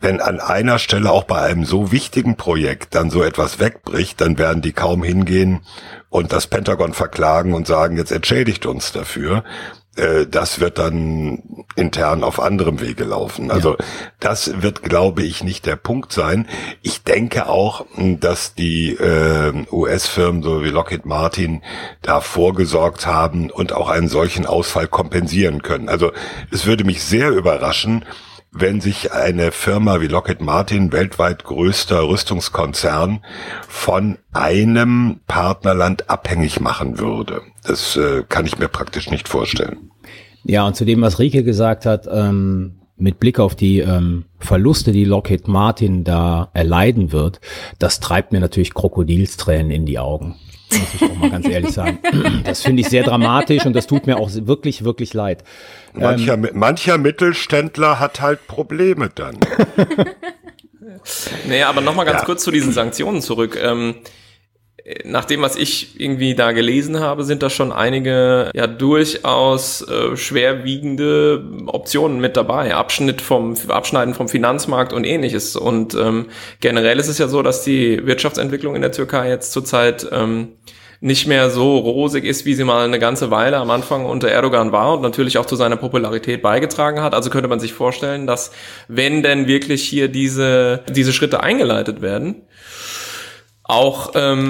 Wenn 0.01 0.19
an 0.19 0.41
einer 0.41 0.79
Stelle 0.79 1.11
auch 1.11 1.23
bei 1.23 1.39
einem 1.39 1.63
so 1.63 1.93
wichtigen 1.93 2.35
Projekt 2.35 2.93
dann 2.93 3.09
so 3.09 3.23
etwas 3.23 3.61
wegbricht, 3.61 4.19
dann 4.19 4.37
werden 4.37 4.61
die 4.61 4.73
kaum 4.73 5.01
hingehen 5.01 5.61
und 6.13 6.31
das 6.31 6.45
Pentagon 6.45 6.93
verklagen 6.93 7.55
und 7.55 7.65
sagen, 7.65 7.97
jetzt 7.97 8.11
entschädigt 8.33 8.65
uns 8.65 8.91
dafür. 8.91 9.43
Äh, 9.95 10.25
Das 10.25 10.59
wird 10.59 10.79
dann 10.79 11.65
intern 11.75 12.23
auf 12.23 12.39
anderem 12.39 12.81
Wege 12.81 13.03
laufen. 13.03 13.51
Also 13.51 13.77
das 14.19 14.61
wird, 14.61 14.81
glaube 14.83 15.23
ich, 15.23 15.43
nicht 15.43 15.65
der 15.65 15.75
Punkt 15.75 16.11
sein. 16.11 16.47
Ich 16.81 17.03
denke 17.03 17.47
auch, 17.47 17.85
dass 17.97 18.55
die 18.55 18.91
äh, 18.93 19.53
US-Firmen, 19.71 20.41
so 20.41 20.63
wie 20.63 20.69
Lockheed 20.69 21.05
Martin, 21.05 21.61
da 22.01 22.21
vorgesorgt 22.21 23.05
haben 23.05 23.51
und 23.51 23.73
auch 23.73 23.89
einen 23.89 24.07
solchen 24.07 24.45
Ausfall 24.47 24.87
kompensieren 24.87 25.61
können. 25.61 25.89
Also 25.89 26.11
es 26.51 26.65
würde 26.65 26.83
mich 26.83 27.03
sehr 27.03 27.29
überraschen, 27.29 28.05
wenn 28.53 28.81
sich 28.81 29.11
eine 29.11 29.51
Firma 29.51 29.99
wie 29.99 30.07
Lockheed 30.07 30.41
Martin, 30.41 30.91
weltweit 30.91 31.43
größter 31.43 32.07
Rüstungskonzern, 32.07 33.19
von 33.67 34.19
einem 34.31 35.19
Partnerland 35.27 36.09
abhängig 36.09 36.59
machen 36.59 36.99
würde. 36.99 37.41
Das 37.63 37.97
äh, 37.97 38.23
kann 38.29 38.45
ich 38.45 38.59
mir 38.59 38.67
praktisch 38.67 39.09
nicht 39.09 39.27
vorstellen. 39.27 39.91
Ja, 40.43 40.67
und 40.67 40.75
zu 40.75 40.85
dem, 40.85 41.01
was 41.01 41.19
Rike 41.19 41.43
gesagt 41.43 41.85
hat, 41.85 42.07
ähm, 42.11 42.75
mit 42.95 43.19
Blick 43.19 43.39
auf 43.39 43.55
die 43.55 43.79
ähm, 43.79 44.25
Verluste, 44.37 44.91
die 44.91 45.05
Lockheed 45.05 45.47
Martin 45.47 46.03
da 46.03 46.49
erleiden 46.53 47.11
wird, 47.11 47.41
das 47.79 47.99
treibt 47.99 48.31
mir 48.31 48.39
natürlich 48.39 48.73
Krokodilstränen 48.73 49.71
in 49.71 49.85
die 49.85 49.97
Augen. 49.97 50.35
Muss 50.79 50.93
ich 50.93 51.03
auch 51.03 51.15
mal 51.15 51.29
ganz 51.29 51.47
ehrlich 51.47 51.71
sagen. 51.71 51.99
Das 52.43 52.61
finde 52.61 52.81
ich 52.81 52.89
sehr 52.89 53.03
dramatisch 53.03 53.65
und 53.65 53.73
das 53.73 53.87
tut 53.87 54.07
mir 54.07 54.17
auch 54.17 54.29
wirklich, 54.33 54.83
wirklich 54.83 55.13
leid. 55.13 55.43
Mancher, 55.93 56.33
ähm, 56.33 56.49
mancher 56.53 56.97
Mittelständler 56.97 57.99
hat 57.99 58.21
halt 58.21 58.47
Probleme 58.47 59.09
dann. 59.13 59.37
naja, 61.47 61.69
aber 61.69 61.81
nochmal 61.81 62.05
ganz 62.05 62.21
ja. 62.21 62.25
kurz 62.25 62.43
zu 62.43 62.51
diesen 62.51 62.71
Sanktionen 62.71 63.21
zurück. 63.21 63.57
Ähm, 63.61 63.95
nach 65.05 65.23
dem, 65.23 65.41
was 65.41 65.55
ich 65.55 65.99
irgendwie 65.99 66.35
da 66.35 66.51
gelesen 66.51 66.99
habe, 66.99 67.23
sind 67.23 67.41
da 67.41 67.49
schon 67.49 67.71
einige 67.71 68.51
ja 68.53 68.67
durchaus 68.67 69.81
äh, 69.87 70.17
schwerwiegende 70.17 71.41
Optionen 71.67 72.19
mit 72.19 72.35
dabei. 72.35 72.75
Abschnitt 72.75 73.21
vom 73.21 73.55
Abschneiden 73.69 74.13
vom 74.13 74.27
Finanzmarkt 74.27 74.91
und 74.91 75.05
ähnliches. 75.05 75.55
Und 75.55 75.95
ähm, 75.95 76.27
generell 76.59 76.99
ist 76.99 77.07
es 77.07 77.17
ja 77.17 77.29
so, 77.29 77.41
dass 77.41 77.63
die 77.63 78.05
Wirtschaftsentwicklung 78.05 78.75
in 78.75 78.81
der 78.81 78.91
Türkei 78.91 79.29
jetzt 79.29 79.53
zurzeit 79.53 80.05
ähm, 80.11 80.49
nicht 80.99 81.27
mehr 81.27 81.49
so 81.49 81.77
rosig 81.77 82.25
ist, 82.25 82.45
wie 82.45 82.53
sie 82.53 82.63
mal 82.65 82.85
eine 82.85 82.99
ganze 82.99 83.31
Weile 83.31 83.57
am 83.57 83.69
Anfang 83.71 84.05
unter 84.05 84.29
Erdogan 84.29 84.73
war 84.73 84.93
und 84.93 85.01
natürlich 85.01 85.37
auch 85.37 85.45
zu 85.45 85.55
seiner 85.55 85.77
Popularität 85.77 86.41
beigetragen 86.41 87.01
hat. 87.01 87.13
Also 87.13 87.29
könnte 87.29 87.49
man 87.49 87.59
sich 87.59 87.73
vorstellen, 87.73 88.27
dass 88.27 88.51
wenn 88.89 89.23
denn 89.23 89.47
wirklich 89.47 89.83
hier 89.83 90.09
diese, 90.09 90.81
diese 90.89 91.13
Schritte 91.13 91.41
eingeleitet 91.41 92.01
werden, 92.01 92.43
auch 93.63 94.11
ähm, 94.15 94.49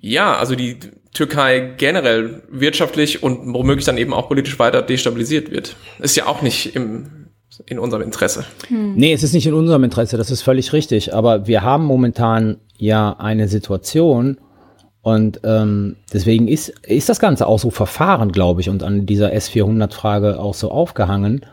ja, 0.00 0.36
also 0.36 0.54
die 0.54 0.78
Türkei 1.12 1.74
generell 1.76 2.42
wirtschaftlich 2.50 3.22
und 3.22 3.54
womöglich 3.54 3.86
dann 3.86 3.98
eben 3.98 4.12
auch 4.12 4.28
politisch 4.28 4.58
weiter 4.58 4.82
destabilisiert 4.82 5.50
wird. 5.50 5.76
Ist 5.98 6.16
ja 6.16 6.26
auch 6.26 6.42
nicht 6.42 6.76
im, 6.76 7.28
in 7.64 7.78
unserem 7.78 8.02
Interesse. 8.02 8.44
Hm. 8.68 8.94
Nee, 8.94 9.12
es 9.12 9.22
ist 9.22 9.32
nicht 9.32 9.46
in 9.46 9.54
unserem 9.54 9.84
Interesse, 9.84 10.18
das 10.18 10.30
ist 10.30 10.42
völlig 10.42 10.72
richtig. 10.72 11.14
Aber 11.14 11.46
wir 11.46 11.62
haben 11.62 11.84
momentan 11.84 12.58
ja 12.76 13.16
eine 13.18 13.48
Situation 13.48 14.38
und 15.00 15.40
ähm, 15.44 15.96
deswegen 16.12 16.48
ist, 16.48 16.68
ist 16.82 17.08
das 17.08 17.20
Ganze 17.20 17.46
auch 17.46 17.60
so 17.60 17.70
verfahren, 17.70 18.32
glaube 18.32 18.60
ich, 18.60 18.68
und 18.68 18.82
an 18.82 19.06
dieser 19.06 19.32
S400-Frage 19.32 20.38
auch 20.40 20.54
so 20.54 20.70
aufgehangen, 20.70 21.46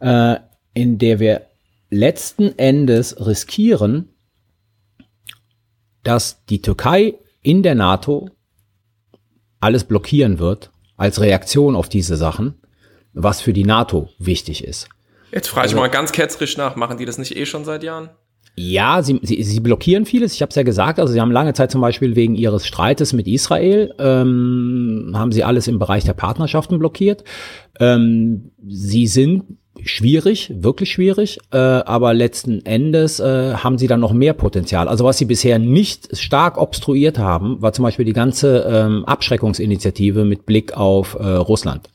äh, 0.00 0.36
in 0.74 0.98
der 0.98 1.20
wir 1.20 1.42
letzten 1.88 2.58
Endes 2.58 3.24
riskieren, 3.24 4.08
dass 6.02 6.44
die 6.46 6.60
Türkei 6.60 7.14
in 7.46 7.62
der 7.62 7.76
NATO 7.76 8.28
alles 9.60 9.84
blockieren 9.84 10.38
wird 10.38 10.72
als 10.96 11.20
Reaktion 11.20 11.76
auf 11.76 11.88
diese 11.88 12.16
Sachen, 12.16 12.54
was 13.12 13.40
für 13.40 13.52
die 13.52 13.64
NATO 13.64 14.08
wichtig 14.18 14.64
ist. 14.64 14.88
Jetzt 15.32 15.48
frage 15.48 15.66
ich 15.66 15.72
also, 15.72 15.82
mal 15.82 15.88
ganz 15.88 16.12
ketzerisch 16.12 16.56
nach, 16.56 16.76
machen 16.76 16.98
die 16.98 17.04
das 17.04 17.18
nicht 17.18 17.36
eh 17.36 17.46
schon 17.46 17.64
seit 17.64 17.82
Jahren? 17.84 18.10
Ja, 18.56 19.02
sie, 19.02 19.20
sie, 19.22 19.42
sie 19.42 19.60
blockieren 19.60 20.06
vieles. 20.06 20.32
Ich 20.32 20.42
habe 20.42 20.50
es 20.50 20.56
ja 20.56 20.62
gesagt. 20.62 20.98
Also 20.98 21.12
sie 21.12 21.20
haben 21.20 21.30
lange 21.30 21.52
Zeit 21.52 21.70
zum 21.70 21.82
Beispiel 21.82 22.16
wegen 22.16 22.34
ihres 22.34 22.66
Streites 22.66 23.12
mit 23.12 23.28
Israel 23.28 23.94
ähm, 23.98 25.12
haben 25.14 25.30
sie 25.30 25.44
alles 25.44 25.68
im 25.68 25.78
Bereich 25.78 26.04
der 26.04 26.14
Partnerschaften 26.14 26.78
blockiert. 26.78 27.22
Ähm, 27.78 28.52
sie 28.66 29.06
sind 29.06 29.44
schwierig, 29.86 30.52
wirklich 30.54 30.92
schwierig, 30.92 31.38
äh, 31.52 31.56
aber 31.56 32.14
letzten 32.14 32.64
Endes 32.64 33.20
äh, 33.20 33.54
haben 33.54 33.78
sie 33.78 33.86
dann 33.86 34.00
noch 34.00 34.12
mehr 34.12 34.32
Potenzial. 34.32 34.88
Also 34.88 35.04
was 35.04 35.18
sie 35.18 35.24
bisher 35.24 35.58
nicht 35.58 36.16
stark 36.16 36.58
obstruiert 36.58 37.18
haben, 37.18 37.60
war 37.62 37.72
zum 37.72 37.84
Beispiel 37.84 38.04
die 38.04 38.12
ganze 38.12 38.66
ähm, 38.68 39.04
Abschreckungsinitiative 39.04 40.24
mit 40.24 40.46
Blick 40.46 40.76
auf 40.76 41.16
äh, 41.18 41.24
Russland. 41.24 41.88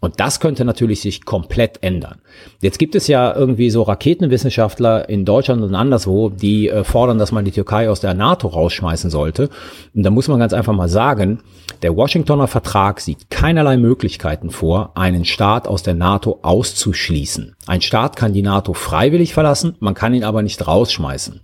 Und 0.00 0.20
das 0.20 0.40
könnte 0.40 0.64
natürlich 0.64 1.00
sich 1.00 1.24
komplett 1.24 1.82
ändern. 1.82 2.20
Jetzt 2.60 2.78
gibt 2.78 2.94
es 2.94 3.06
ja 3.06 3.34
irgendwie 3.34 3.70
so 3.70 3.82
Raketenwissenschaftler 3.82 5.08
in 5.08 5.24
Deutschland 5.24 5.62
und 5.62 5.74
anderswo, 5.74 6.30
die 6.30 6.68
äh, 6.68 6.84
fordern, 6.84 7.18
dass 7.18 7.32
man 7.32 7.44
die 7.44 7.52
Türkei 7.52 7.88
aus 7.88 8.00
der 8.00 8.14
NATO 8.14 8.48
rausschmeißen 8.48 9.10
sollte. 9.10 9.48
Und 9.94 10.02
da 10.02 10.10
muss 10.10 10.28
man 10.28 10.38
ganz 10.38 10.52
einfach 10.52 10.74
mal 10.74 10.88
sagen, 10.88 11.40
der 11.82 11.96
Washingtoner 11.96 12.46
Vertrag 12.46 13.00
sieht 13.00 13.30
keinerlei 13.30 13.76
Möglichkeiten 13.76 14.50
vor, 14.50 14.92
einen 14.96 15.24
Staat 15.24 15.66
aus 15.66 15.82
der 15.82 15.94
NATO 15.94 16.40
auszuschließen. 16.42 17.56
Ein 17.66 17.80
Staat 17.80 18.16
kann 18.16 18.32
die 18.32 18.42
NATO 18.42 18.74
freiwillig 18.74 19.32
verlassen, 19.32 19.76
man 19.80 19.94
kann 19.94 20.14
ihn 20.14 20.24
aber 20.24 20.42
nicht 20.42 20.66
rausschmeißen. 20.66 21.40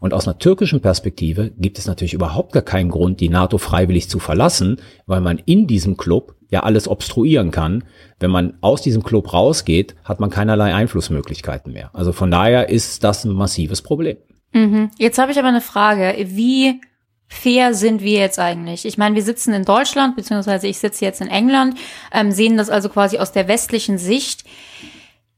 Und 0.00 0.14
aus 0.14 0.26
einer 0.26 0.38
türkischen 0.38 0.80
Perspektive 0.80 1.52
gibt 1.58 1.78
es 1.78 1.86
natürlich 1.86 2.14
überhaupt 2.14 2.52
gar 2.52 2.62
keinen 2.62 2.90
Grund, 2.90 3.20
die 3.20 3.28
NATO 3.28 3.58
freiwillig 3.58 4.08
zu 4.08 4.18
verlassen, 4.18 4.78
weil 5.06 5.20
man 5.20 5.40
in 5.44 5.66
diesem 5.66 5.96
Club 5.96 6.34
ja 6.50 6.60
alles 6.60 6.88
obstruieren 6.88 7.50
kann. 7.50 7.84
Wenn 8.18 8.30
man 8.30 8.58
aus 8.60 8.82
diesem 8.82 9.02
Club 9.02 9.32
rausgeht, 9.32 9.94
hat 10.04 10.20
man 10.20 10.30
keinerlei 10.30 10.74
Einflussmöglichkeiten 10.74 11.72
mehr. 11.72 11.90
Also 11.94 12.12
von 12.12 12.30
daher 12.30 12.68
ist 12.68 13.02
das 13.04 13.24
ein 13.24 13.32
massives 13.32 13.82
Problem. 13.82 14.16
Mhm. 14.52 14.90
Jetzt 14.98 15.18
habe 15.18 15.32
ich 15.32 15.38
aber 15.38 15.48
eine 15.48 15.60
Frage. 15.60 16.14
Wie 16.28 16.80
fair 17.28 17.74
sind 17.74 18.02
wir 18.02 18.18
jetzt 18.18 18.38
eigentlich? 18.38 18.84
Ich 18.84 18.98
meine, 18.98 19.14
wir 19.14 19.22
sitzen 19.22 19.54
in 19.54 19.64
Deutschland, 19.64 20.16
beziehungsweise 20.16 20.66
ich 20.66 20.78
sitze 20.78 21.04
jetzt 21.04 21.20
in 21.20 21.28
England, 21.28 21.78
ähm, 22.12 22.32
sehen 22.32 22.56
das 22.56 22.68
also 22.68 22.88
quasi 22.88 23.18
aus 23.18 23.32
der 23.32 23.46
westlichen 23.46 23.98
Sicht. 23.98 24.44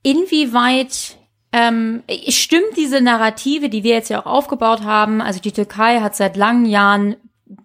Inwieweit 0.02 1.18
ähm, 1.52 2.02
stimmt 2.28 2.76
diese 2.76 3.02
Narrative, 3.02 3.68
die 3.68 3.84
wir 3.84 3.92
jetzt 3.92 4.08
ja 4.08 4.20
auch 4.20 4.26
aufgebaut 4.26 4.82
haben? 4.82 5.20
Also 5.20 5.38
die 5.38 5.52
Türkei 5.52 6.00
hat 6.00 6.16
seit 6.16 6.36
langen 6.36 6.64
Jahren 6.64 7.16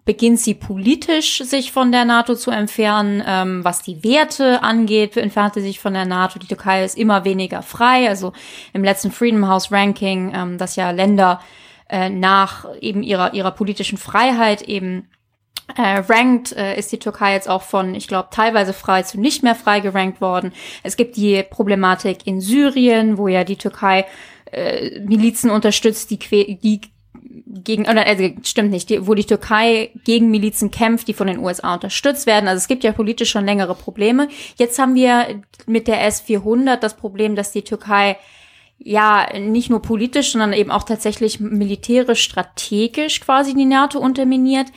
beginnt 0.04 0.40
sie 0.40 0.54
politisch 0.54 1.38
sich 1.38 1.72
von 1.72 1.92
der 1.92 2.04
NATO 2.04 2.34
zu 2.34 2.50
entfernen. 2.50 3.22
Ähm, 3.26 3.64
was 3.64 3.82
die 3.82 4.02
Werte 4.04 4.62
angeht, 4.62 5.16
entfernt 5.16 5.54
sie 5.54 5.60
sich 5.60 5.80
von 5.80 5.94
der 5.94 6.04
NATO. 6.04 6.38
Die 6.38 6.46
Türkei 6.46 6.84
ist 6.84 6.96
immer 6.96 7.24
weniger 7.24 7.62
frei. 7.62 8.08
Also 8.08 8.32
im 8.72 8.84
letzten 8.84 9.10
Freedom 9.10 9.48
House 9.48 9.72
Ranking, 9.72 10.32
ähm, 10.34 10.58
das 10.58 10.76
ja 10.76 10.90
Länder 10.90 11.40
äh, 11.88 12.10
nach 12.10 12.66
eben 12.80 13.02
ihrer 13.02 13.34
ihrer 13.34 13.50
politischen 13.50 13.98
Freiheit 13.98 14.62
eben 14.62 15.08
äh, 15.76 15.98
ranked 16.08 16.52
äh, 16.56 16.78
ist 16.78 16.92
die 16.92 16.98
Türkei 16.98 17.34
jetzt 17.34 17.48
auch 17.48 17.62
von, 17.62 17.94
ich 17.94 18.08
glaube, 18.08 18.28
teilweise 18.30 18.72
frei 18.72 19.02
zu 19.02 19.20
nicht 19.20 19.42
mehr 19.42 19.54
frei 19.54 19.80
gerankt 19.80 20.20
worden. 20.20 20.52
Es 20.82 20.96
gibt 20.96 21.16
die 21.16 21.42
Problematik 21.42 22.26
in 22.26 22.40
Syrien, 22.40 23.18
wo 23.18 23.28
ja 23.28 23.44
die 23.44 23.56
Türkei 23.56 24.06
äh, 24.50 25.00
Milizen 25.00 25.50
unterstützt, 25.50 26.10
die, 26.10 26.18
die 26.18 26.80
gegen, 27.46 27.82
oder, 27.82 28.06
also 28.06 28.30
stimmt 28.42 28.70
nicht, 28.70 28.90
die, 28.90 29.06
wo 29.06 29.14
die 29.14 29.24
Türkei 29.24 29.90
gegen 30.04 30.30
Milizen 30.30 30.70
kämpft, 30.70 31.08
die 31.08 31.14
von 31.14 31.26
den 31.26 31.38
USA 31.38 31.74
unterstützt 31.74 32.26
werden. 32.26 32.48
Also 32.48 32.58
es 32.58 32.68
gibt 32.68 32.84
ja 32.84 32.92
politisch 32.92 33.30
schon 33.30 33.44
längere 33.44 33.74
Probleme. 33.74 34.28
Jetzt 34.56 34.78
haben 34.78 34.94
wir 34.94 35.42
mit 35.66 35.88
der 35.88 36.04
S-400 36.06 36.76
das 36.76 36.96
Problem, 36.96 37.36
dass 37.36 37.52
die 37.52 37.62
Türkei 37.62 38.16
ja 38.78 39.26
nicht 39.38 39.70
nur 39.70 39.82
politisch, 39.82 40.32
sondern 40.32 40.52
eben 40.52 40.70
auch 40.70 40.84
tatsächlich 40.84 41.40
militärisch, 41.40 42.22
strategisch 42.22 43.20
quasi 43.20 43.54
die 43.54 43.64
NATO 43.64 43.98
unterminiert. 43.98 44.68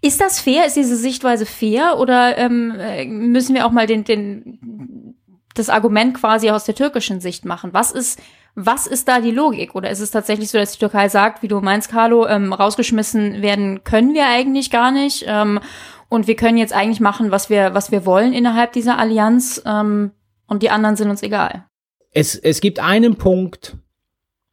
Ist 0.00 0.20
das 0.20 0.40
fair? 0.40 0.66
Ist 0.66 0.76
diese 0.76 0.96
Sichtweise 0.96 1.46
fair? 1.46 1.98
Oder 1.98 2.36
ähm, 2.36 3.30
müssen 3.32 3.54
wir 3.54 3.64
auch 3.64 3.70
mal 3.70 3.86
den, 3.86 4.04
den, 4.04 5.16
das 5.54 5.70
Argument 5.70 6.14
quasi 6.14 6.50
aus 6.50 6.64
der 6.64 6.74
türkischen 6.74 7.20
Sicht 7.20 7.44
machen? 7.44 7.72
Was 7.72 7.90
ist, 7.90 8.20
was 8.54 8.86
ist 8.86 9.08
da 9.08 9.20
die 9.20 9.30
Logik? 9.30 9.74
Oder 9.74 9.90
ist 9.90 10.00
es 10.00 10.10
tatsächlich 10.10 10.50
so, 10.50 10.58
dass 10.58 10.72
die 10.72 10.78
Türkei 10.78 11.08
sagt, 11.08 11.42
wie 11.42 11.48
du 11.48 11.60
meinst, 11.60 11.90
Carlo, 11.90 12.26
ähm, 12.26 12.52
rausgeschmissen 12.52 13.42
werden 13.42 13.84
können 13.84 14.14
wir 14.14 14.26
eigentlich 14.26 14.70
gar 14.70 14.92
nicht? 14.92 15.24
Ähm, 15.26 15.60
und 16.08 16.28
wir 16.28 16.36
können 16.36 16.58
jetzt 16.58 16.72
eigentlich 16.72 17.00
machen, 17.00 17.30
was 17.30 17.50
wir, 17.50 17.74
was 17.74 17.90
wir 17.90 18.06
wollen 18.06 18.32
innerhalb 18.32 18.72
dieser 18.72 18.98
Allianz. 18.98 19.62
Ähm, 19.66 20.12
und 20.46 20.62
die 20.62 20.70
anderen 20.70 20.96
sind 20.96 21.10
uns 21.10 21.22
egal. 21.22 21.64
Es, 22.12 22.36
es 22.36 22.60
gibt 22.60 22.78
einen 22.78 23.16
Punkt, 23.16 23.76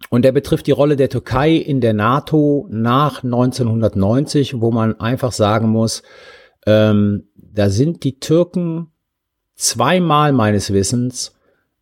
und 0.09 0.23
der 0.23 0.31
betrifft 0.31 0.67
die 0.67 0.71
Rolle 0.71 0.95
der 0.95 1.09
Türkei 1.09 1.53
in 1.53 1.79
der 1.79 1.93
NATO 1.93 2.67
nach 2.69 3.23
1990, 3.23 4.59
wo 4.59 4.71
man 4.71 4.99
einfach 4.99 5.31
sagen 5.31 5.69
muss, 5.69 6.03
ähm, 6.65 7.29
da 7.35 7.69
sind 7.69 8.03
die 8.03 8.19
Türken 8.19 8.91
zweimal 9.55 10.31
meines 10.31 10.73
Wissens 10.73 11.35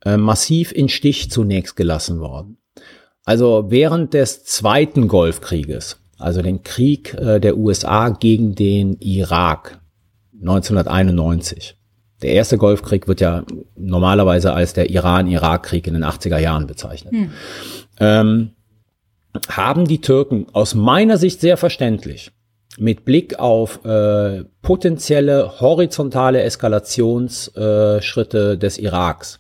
äh, 0.06 0.18
massiv 0.18 0.72
in 0.72 0.90
Stich 0.90 1.32
zunächst 1.32 1.76
gelassen 1.76 2.20
worden. 2.20 2.58
Also 3.26 3.66
während 3.70 4.14
des 4.14 4.44
zweiten 4.44 5.08
Golfkrieges, 5.08 6.00
also 6.18 6.42
den 6.42 6.64
Krieg 6.64 7.14
äh, 7.14 7.40
der 7.40 7.58
USA 7.58 8.10
gegen 8.10 8.56
den 8.56 8.98
Irak 9.00 9.80
1991. 10.42 11.76
Der 12.22 12.32
erste 12.32 12.58
Golfkrieg 12.58 13.08
wird 13.08 13.22
ja 13.22 13.46
normalerweise 13.78 14.54
als 14.54 14.74
der 14.74 14.90
Iran-Irak-Krieg 14.90 15.88
in 15.88 15.94
den 15.94 16.04
80er 16.04 16.38
Jahren 16.38 16.68
bezeichnet. 16.68 17.14
Hm 17.14 17.32
ähm, 18.00 18.52
haben 19.48 19.88
die 19.88 20.02
Türken 20.02 20.48
aus 20.54 20.74
meiner 20.74 21.18
Sicht 21.18 21.42
sehr 21.42 21.58
verständlich 21.58 22.32
mit 22.78 23.06
Blick 23.06 23.40
auf 23.40 23.84
äh, 23.86 24.44
potenzielle 24.62 25.60
horizontale 25.60 26.44
Eskalationsschritte 26.44 28.54
äh, 28.54 28.58
des 28.58 28.78
Iraks. 28.78 29.40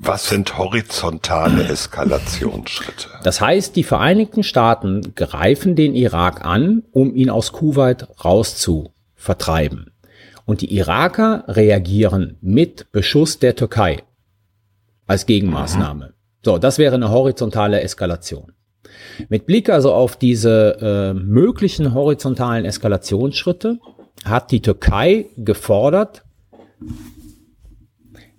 Was 0.00 0.28
sind 0.28 0.56
horizontale 0.56 1.64
Eskalationsschritte? 1.64 3.08
Das 3.24 3.40
heißt, 3.40 3.74
die 3.74 3.82
Vereinigten 3.82 4.44
Staaten 4.44 5.14
greifen 5.16 5.74
den 5.74 5.94
Irak 5.94 6.44
an, 6.44 6.84
um 6.92 7.14
ihn 7.14 7.30
aus 7.30 7.52
Kuwait 7.52 8.06
rauszuvertreiben. 8.24 9.90
Und 10.44 10.60
die 10.60 10.74
Iraker 10.74 11.44
reagieren 11.48 12.38
mit 12.40 12.90
Beschuss 12.92 13.38
der 13.38 13.56
Türkei 13.56 14.02
als 15.06 15.26
Gegenmaßnahme. 15.26 16.14
So, 16.44 16.58
das 16.58 16.78
wäre 16.78 16.94
eine 16.94 17.10
horizontale 17.10 17.80
Eskalation. 17.80 18.52
Mit 19.28 19.46
Blick 19.46 19.68
also 19.68 19.92
auf 19.92 20.16
diese 20.16 20.78
äh, 20.80 21.14
möglichen 21.14 21.92
horizontalen 21.92 22.64
Eskalationsschritte 22.64 23.78
hat 24.24 24.52
die 24.52 24.62
Türkei 24.62 25.26
gefordert, 25.36 26.22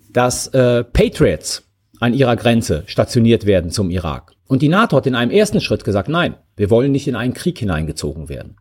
dass 0.10 0.48
äh, 0.48 0.84
Patriots 0.84 1.64
an 2.00 2.14
ihrer 2.14 2.36
Grenze 2.36 2.84
stationiert 2.88 3.46
werden 3.46 3.72
zum 3.72 3.90
Irak. 3.90 4.34
Und 4.48 4.62
die 4.62 4.70
NATO 4.70 4.98
hat 4.98 5.06
in 5.06 5.16
einem 5.16 5.32
ersten 5.32 5.62
Schritt 5.62 5.84
gesagt, 5.84 6.10
nein, 6.10 6.36
wir 6.56 6.70
wollen 6.70 6.92
nicht 6.92 7.08
in 7.08 7.16
einen 7.16 7.34
Krieg 7.34 7.60
hineingezogen 7.60 8.30
werden. 8.30 8.58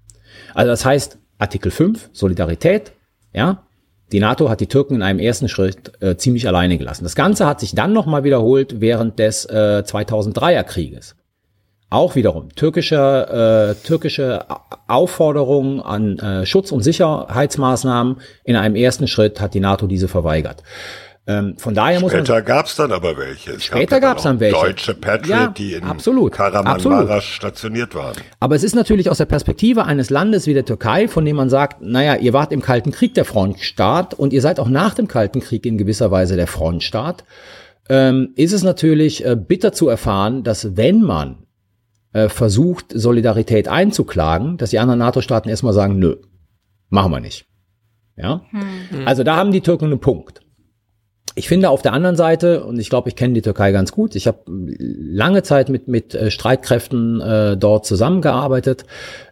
Also 0.55 0.71
das 0.71 0.85
heißt, 0.85 1.19
Artikel 1.39 1.71
5, 1.71 2.11
Solidarität, 2.13 2.93
ja, 3.33 3.65
die 4.13 4.21
NATO 4.21 4.49
hat 4.49 4.61
die 4.61 4.67
Türken 4.67 4.95
in 4.95 5.03
einem 5.03 5.19
ersten 5.19 5.49
Schritt 5.49 5.93
äh, 6.01 6.17
ziemlich 6.17 6.49
alleine 6.49 6.79
gelassen. 6.79 7.05
Das 7.05 7.15
Ganze 7.15 7.47
hat 7.47 7.61
sich 7.61 7.75
dann 7.75 7.93
nochmal 7.93 8.25
wiederholt 8.25 8.81
während 8.81 9.19
des 9.19 9.45
äh, 9.45 9.83
2003er 9.85 10.65
Krieges. 10.65 11.15
Auch 11.91 12.17
wiederum 12.17 12.55
türkische, 12.55 13.77
äh, 13.79 13.87
türkische 13.87 14.45
Aufforderungen 14.89 15.81
an 15.81 16.19
äh, 16.19 16.47
Schutz- 16.47 16.73
und 16.73 16.83
Sicherheitsmaßnahmen. 16.83 18.17
In 18.45 18.57
einem 18.57 18.77
ersten 18.77 19.09
Schritt 19.09 19.41
hat 19.41 19.55
die 19.55 19.61
NATO 19.61 19.87
diese 19.87 20.09
verweigert. 20.09 20.63
Ähm, 21.31 21.59
von 21.59 21.75
daher 21.75 22.01
muss 22.01 22.11
Später 22.12 22.33
man. 22.33 22.45
gab 22.47 22.67
es 22.67 22.77
dann 22.77 22.91
aber 22.91 23.19
welche. 23.19 23.53
Es 23.53 23.64
Später 23.64 24.01
gab 24.01 24.12
gab's 24.12 24.23
dann 24.23 24.41
welche. 24.41 24.59
Deutsche 24.59 24.95
Patriot, 24.95 25.29
Ja, 25.29 25.47
die 25.49 25.75
in 25.75 25.85
absolut, 25.85 26.33
Karamanmaraş 26.33 26.83
absolut. 26.83 27.23
stationiert 27.23 27.95
waren. 27.95 28.17
Aber 28.41 28.57
es 28.57 28.64
ist 28.64 28.75
natürlich 28.75 29.11
aus 29.11 29.19
der 29.19 29.27
Perspektive 29.27 29.85
eines 29.85 30.09
Landes 30.09 30.47
wie 30.47 30.55
der 30.55 30.64
Türkei, 30.64 31.07
von 31.07 31.27
dem 31.27 31.37
man 31.37 31.51
sagt, 31.51 31.83
naja, 31.83 32.17
ihr 32.17 32.33
wart 32.33 32.51
im 32.51 32.62
Kalten 32.62 32.93
Krieg 32.93 33.12
der 33.12 33.27
Frontstaat 33.27 34.14
und 34.14 34.33
ihr 34.33 34.41
seid 34.41 34.59
auch 34.59 34.71
nach 34.71 34.95
dem 34.95 35.07
Kalten 35.07 35.41
Krieg 35.41 35.67
in 35.67 35.77
gewisser 35.77 36.11
Weise 36.11 36.37
der 36.37 36.47
Frontstaat, 36.47 37.25
ähm, 37.91 38.31
ist 38.35 38.55
es 38.55 38.62
natürlich 38.62 39.23
äh, 39.27 39.37
bitter 39.37 39.75
zu 39.75 39.87
erfahren, 39.91 40.45
dass 40.45 40.79
wenn 40.79 41.03
man 41.03 41.45
äh, 42.14 42.31
versucht, 42.31 42.87
Solidarität 42.95 43.69
einzuklagen, 43.69 44.57
dass 44.57 44.71
die 44.71 44.79
anderen 44.79 45.01
NATO-Staaten 45.01 45.51
erstmal 45.51 45.75
sagen, 45.75 45.99
nö, 45.99 46.17
machen 46.88 47.12
wir 47.12 47.21
nicht. 47.21 47.45
Ja? 48.17 48.41
Also 49.05 49.25
da 49.25 49.37
haben 49.37 49.53
die 49.53 49.61
Türken 49.61 49.87
einen 49.87 50.01
Punkt. 50.01 50.41
Ich 51.38 51.46
finde 51.46 51.70
auf 51.70 51.83
der 51.83 51.92
anderen 51.92 52.16
Seite, 52.16 52.64
und 52.64 52.81
ich 52.81 52.90
glaube, 52.90 53.09
ich 53.09 53.14
kenne 53.14 53.35
die 53.35 53.42
Türkei 53.42 53.70
ganz 53.70 53.92
gut, 53.92 54.16
ich 54.16 54.27
habe 54.27 54.38
lange 54.46 55.44
Zeit 55.44 55.68
mit, 55.68 55.87
mit 55.87 56.12
äh, 56.14 56.33
Streitkräften 56.33 57.20
äh, 57.20 57.57
dort 57.57 57.87
zusammengearbeitet, 57.87 58.85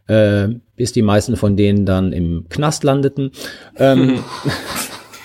äh, 0.07 0.49
bis 0.77 0.93
die 0.93 1.03
meisten 1.03 1.37
von 1.37 1.57
denen 1.57 1.85
dann 1.85 2.13
im 2.13 2.47
Knast 2.49 2.85
landeten. 2.85 3.33
Ähm, 3.77 4.21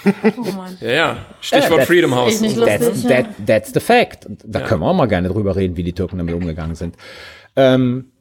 Oh 0.04 0.52
Mann. 0.54 0.78
Ja, 0.82 0.90
ja. 0.90 1.18
Stichwort 1.42 1.82
Ja, 1.82 1.86
Freedom 1.86 2.16
House. 2.16 2.42
That's, 2.42 3.04
that, 3.04 3.26
that's 3.46 3.72
the 3.72 3.80
fact. 3.80 4.28
Da 4.44 4.62
können 4.62 4.82
wir 4.82 4.88
auch 4.88 4.96
mal 4.96 5.06
gerne 5.06 5.28
drüber 5.28 5.56
reden, 5.56 5.78
wie 5.78 5.84
die 5.84 5.94
Türken 5.94 6.18
damit 6.18 6.34
umgegangen 6.34 6.74
sind. 6.74 6.96
Ähm, 7.56 8.12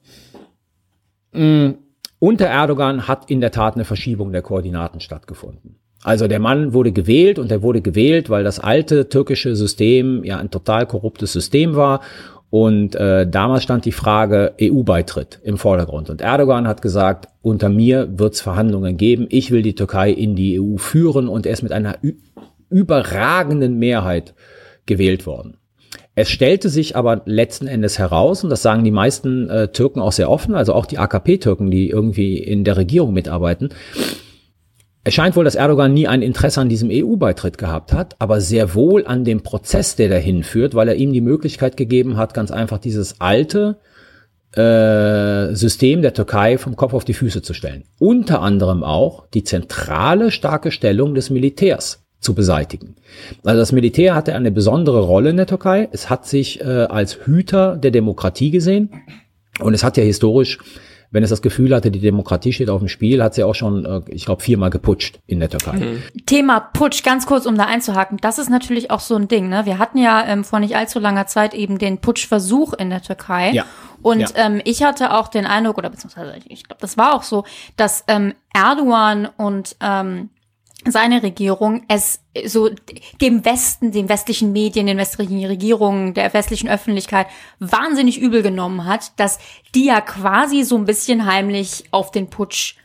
mh, 1.33 1.77
unter 2.19 2.45
Erdogan 2.45 3.09
hat 3.09 3.31
in 3.31 3.41
der 3.41 3.51
Tat 3.51 3.77
eine 3.77 3.87
Verschiebung 3.87 4.31
der 4.31 4.43
Koordinaten 4.43 5.01
stattgefunden. 5.01 5.80
Also 6.03 6.29
der 6.29 6.39
Mann 6.41 6.73
wurde 6.73 6.93
gewählt 6.93 7.39
und 7.39 7.51
er 7.51 7.63
wurde 7.63 7.83
gewählt, 7.83 8.31
weil 8.31 8.45
das 8.45 8.59
alte 8.59 9.09
türkische 9.09 9.55
System 9.55 10.25
ja 10.25 10.39
ein 10.39 10.51
total 10.51 10.87
korruptes 10.87 11.33
System 11.33 11.77
war. 11.77 12.01
Und 12.49 12.97
äh, 12.97 13.29
damals 13.29 13.63
stand 13.63 13.85
die 13.85 13.93
Frage 13.93 14.55
EU-Beitritt 14.61 15.39
im 15.45 15.57
Vordergrund. 15.57 16.11
Und 16.11 16.21
Erdogan 16.21 16.67
hat 16.67 16.83
gesagt, 16.83 17.29
unter 17.43 17.69
mir 17.69 18.19
wird 18.19 18.35
es 18.35 18.41
Verhandlungen 18.41 18.97
geben. 18.97 19.27
Ich 19.31 19.53
will 19.53 19.63
die 19.63 19.77
Türkei 19.77 20.11
in 20.11 20.35
die 20.35 20.61
EU 20.61 20.77
führen 20.77 21.29
und 21.29 21.47
er 21.47 21.53
ist 21.53 21.63
mit 21.63 21.71
einer 21.71 21.97
überragenden 22.71 23.79
Mehrheit 23.79 24.35
gewählt 24.87 25.27
worden. 25.27 25.59
Es 26.17 26.29
stellte 26.29 26.69
sich 26.69 26.97
aber 26.97 27.23
letzten 27.25 27.69
Endes 27.69 27.99
heraus, 27.99 28.43
und 28.43 28.51
das 28.51 28.63
sagen 28.63 28.83
die 28.83 28.91
meisten 28.91 29.49
äh, 29.49 29.69
Türken 29.69 30.01
auch 30.01 30.13
sehr 30.13 30.29
offen, 30.29 30.55
also 30.55 30.75
auch 30.75 30.87
die 30.87 30.99
AKP-Türken, 30.99 31.71
die 31.71 31.89
irgendwie 31.89 32.37
in 32.37 32.65
der 32.65 32.77
Regierung 32.77 33.13
mitarbeiten, 33.13 33.71
es 35.03 35.15
scheint 35.15 35.35
wohl, 35.35 35.45
dass 35.45 35.55
Erdogan 35.55 35.95
nie 35.95 36.07
ein 36.07 36.21
Interesse 36.21 36.61
an 36.61 36.69
diesem 36.69 36.91
EU-Beitritt 36.93 37.57
gehabt 37.57 37.93
hat, 37.93 38.17
aber 38.19 38.41
sehr 38.41 38.75
wohl 38.75 39.07
an 39.07 39.25
dem 39.25 39.43
Prozess, 39.43 39.97
der 39.97 40.11
dahin 40.11 40.43
führt, 40.43 40.75
weil 40.75 40.89
er 40.89 40.97
ihm 40.97 41.13
die 41.13 41.23
Möglichkeit 41.23 41.77
gegeben 41.77 42.19
hat, 42.19 42.35
ganz 42.35 42.51
einfach 42.51 42.79
dieses 42.79 43.21
alte 43.21 43.79
äh, 44.53 45.55
System 45.55 46.03
der 46.03 46.13
Türkei 46.13 46.59
vom 46.59 46.77
Kopf 46.77 46.93
auf 46.93 47.05
die 47.05 47.15
Füße 47.15 47.41
zu 47.41 47.55
stellen. 47.55 47.85
Unter 47.99 48.43
anderem 48.43 48.85
auch 48.85 49.27
die 49.33 49.45
zentrale 49.45 50.31
starke 50.31 50.71
Stellung 50.71 51.15
des 51.15 51.31
Militärs 51.31 52.03
zu 52.19 52.35
beseitigen. 52.35 52.97
Also 53.43 53.59
das 53.59 53.73
Militär 53.73 54.15
hatte 54.15 54.35
eine 54.35 54.51
besondere 54.51 55.01
Rolle 55.01 55.31
in 55.31 55.39
der 55.39 55.47
Türkei. 55.47 55.89
Es 55.93 56.11
hat 56.11 56.27
sich 56.27 56.61
äh, 56.61 56.65
als 56.65 57.25
Hüter 57.25 57.77
der 57.77 57.91
Demokratie 57.91 58.51
gesehen 58.51 58.91
und 59.61 59.73
es 59.73 59.83
hat 59.83 59.97
ja 59.97 60.03
historisch 60.03 60.59
wenn 61.13 61.23
es 61.25 61.31
das 61.31 61.43
Gefühl 61.43 61.75
hatte, 61.75 61.91
die 61.91 62.01
Demokratie 62.01 62.53
steht 62.53 62.71
auf 62.71 62.79
dem 62.81 62.89
Spiel, 62.89 63.23
hat 63.23 63.35
sie 63.35 63.43
auch 63.43 63.55
schon, 63.55 63.85
äh, 63.85 64.01
ich 64.09 64.27
glaube, 64.27 64.43
viermal 64.43 64.71
geputscht 64.71 65.19
in 65.27 65.41
der 65.41 65.51
Türkei. 65.51 65.99
Thema 66.27 66.61
Putsch, 66.61 67.03
ganz 67.03 67.27
kurz, 67.27 67.47
um 67.47 67.57
da 67.57 67.65
einzuhaken. 67.65 68.19
Das 68.21 68.39
ist 68.39 68.49
natürlich 68.49 68.91
auch 68.91 69.01
so 69.01 69.17
ein 69.17 69.27
Ding. 69.27 69.49
Ne? 69.49 69.67
Wir 69.67 69.79
hatten 69.79 69.99
ja 69.99 70.25
ähm, 70.27 70.45
vor 70.45 70.61
nicht 70.61 70.77
allzu 70.77 70.99
langer 71.01 71.27
Zeit 71.27 71.53
eben 71.55 71.79
den 71.79 71.99
Putschversuch 71.99 72.75
in 72.75 72.91
der 72.91 73.03
Türkei. 73.03 73.51
Ja. 73.53 73.65
Und 74.03 74.21
Ja. 74.21 74.29
ähm, 74.37 74.61
ich 74.65 74.83
hatte 74.83 75.13
auch 75.15 75.29
den 75.29 75.47
Eindruck, 75.47 75.79
oder 75.79 75.91
beziehungsweise 75.91 76.35
ich, 76.39 76.51
ich 76.51 76.65
glaube, 76.65 76.81
das 76.81 76.97
war 76.97 77.15
auch 77.15 77.23
so, 77.23 77.45
dass 77.77 78.05
ähm, 78.09 78.35
Erdogan 78.55 79.29
und 79.37 79.77
ähm, 79.81 80.31
seine 80.87 81.23
Regierung 81.23 81.85
es 81.89 82.21
so 82.47 82.71
dem 83.21 83.45
Westen, 83.45 83.93
den 83.93 84.09
westlichen 84.09 84.53
Medien, 84.53 84.87
den 84.87 84.97
westlichen 84.97 85.45
Regierungen, 85.45 86.15
der 86.15 86.33
westlichen 86.33 86.69
Öffentlichkeit 86.69 87.27
wahnsinnig 87.59 88.19
übel 88.19 88.43
genommen 88.43 88.87
hat, 88.87 89.19
dass 89.19 89.39
die 89.75 89.87
ja 89.87 90.01
quasi 90.01 90.63
so 90.63 90.77
ein 90.77 90.87
bisschen 90.87 91.27
heimlich 91.27 91.85
auf 91.91 92.11
den 92.11 92.31
Putsch 92.31 92.77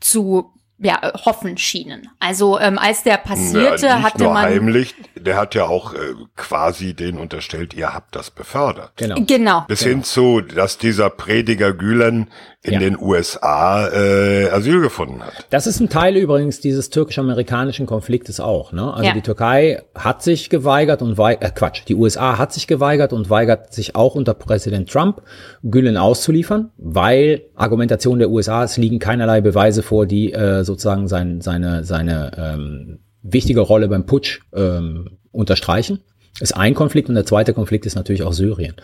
zu 0.00 0.55
ja, 0.78 0.98
äh, 1.02 1.12
hoffen 1.24 1.56
schienen. 1.56 2.08
Also 2.20 2.58
ähm, 2.60 2.78
als 2.78 3.02
der 3.02 3.16
passierte, 3.16 3.86
ja, 3.86 4.02
hatte 4.02 4.24
nur 4.24 4.34
man 4.34 4.42
heimlich, 4.44 4.94
der 5.16 5.36
hat 5.36 5.54
ja 5.54 5.66
auch 5.66 5.94
äh, 5.94 5.98
quasi 6.36 6.94
den 6.94 7.18
unterstellt, 7.18 7.74
ihr 7.74 7.94
habt 7.94 8.14
das 8.14 8.30
befördert. 8.30 8.92
Genau. 8.96 9.16
genau 9.26 9.64
Bis 9.68 9.82
hin 9.82 10.02
zu, 10.04 10.40
dass 10.42 10.78
dieser 10.78 11.08
Prediger 11.10 11.72
Gülen 11.72 12.28
in 12.62 12.74
Ja. 12.74 12.78
den 12.80 12.98
USA 12.98 13.88
äh, 13.88 14.50
Asyl 14.50 14.80
gefunden 14.80 15.22
hat. 15.22 15.32
Das 15.50 15.66
ist 15.68 15.78
ein 15.80 15.88
Teil 15.88 16.16
übrigens 16.16 16.60
dieses 16.60 16.90
türkisch-amerikanischen 16.90 17.86
Konfliktes 17.86 18.40
auch. 18.40 18.72
Ne? 18.72 18.92
Also 18.92 19.04
Ja. 19.04 19.12
die 19.14 19.20
Türkei 19.22 19.82
hat 19.94 20.22
sich 20.22 20.50
geweigert 20.50 21.00
und 21.00 21.16
wei 21.16 21.34
äh, 21.34 21.50
Quatsch, 21.50 21.82
die 21.88 21.94
USA 21.94 22.38
hat 22.38 22.52
sich 22.52 22.66
geweigert 22.66 23.12
und 23.12 23.30
weigert 23.30 23.72
sich 23.72 23.94
auch 23.94 24.14
unter 24.14 24.34
Präsident 24.34 24.90
Trump 24.90 25.22
Gülen 25.62 25.96
auszuliefern, 25.96 26.70
weil 26.76 27.42
Argumentation 27.54 28.18
der 28.18 28.30
USA 28.30 28.64
es 28.64 28.76
liegen 28.76 28.98
keinerlei 28.98 29.40
Beweise 29.40 29.82
vor, 29.82 30.06
die 30.06 30.32
äh, 30.32 30.64
sozusagen 30.66 31.08
sein, 31.08 31.40
seine 31.40 31.84
seine 31.84 32.32
ähm, 32.36 32.98
wichtige 33.22 33.60
Rolle 33.60 33.88
beim 33.88 34.06
Putsch 34.06 34.40
ähm, 34.54 35.18
unterstreichen. 35.32 36.00
Ist 36.40 36.56
ein 36.56 36.74
Konflikt 36.74 37.08
und 37.08 37.14
der 37.14 37.24
zweite 37.24 37.54
Konflikt 37.54 37.86
ist 37.86 37.94
natürlich 37.94 38.22
auch 38.22 38.34
Syrien. 38.34 38.74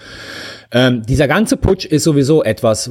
Ähm, 0.70 1.02
dieser 1.02 1.28
ganze 1.28 1.56
Putsch 1.58 1.84
ist 1.84 2.04
sowieso 2.04 2.42
etwas, 2.42 2.90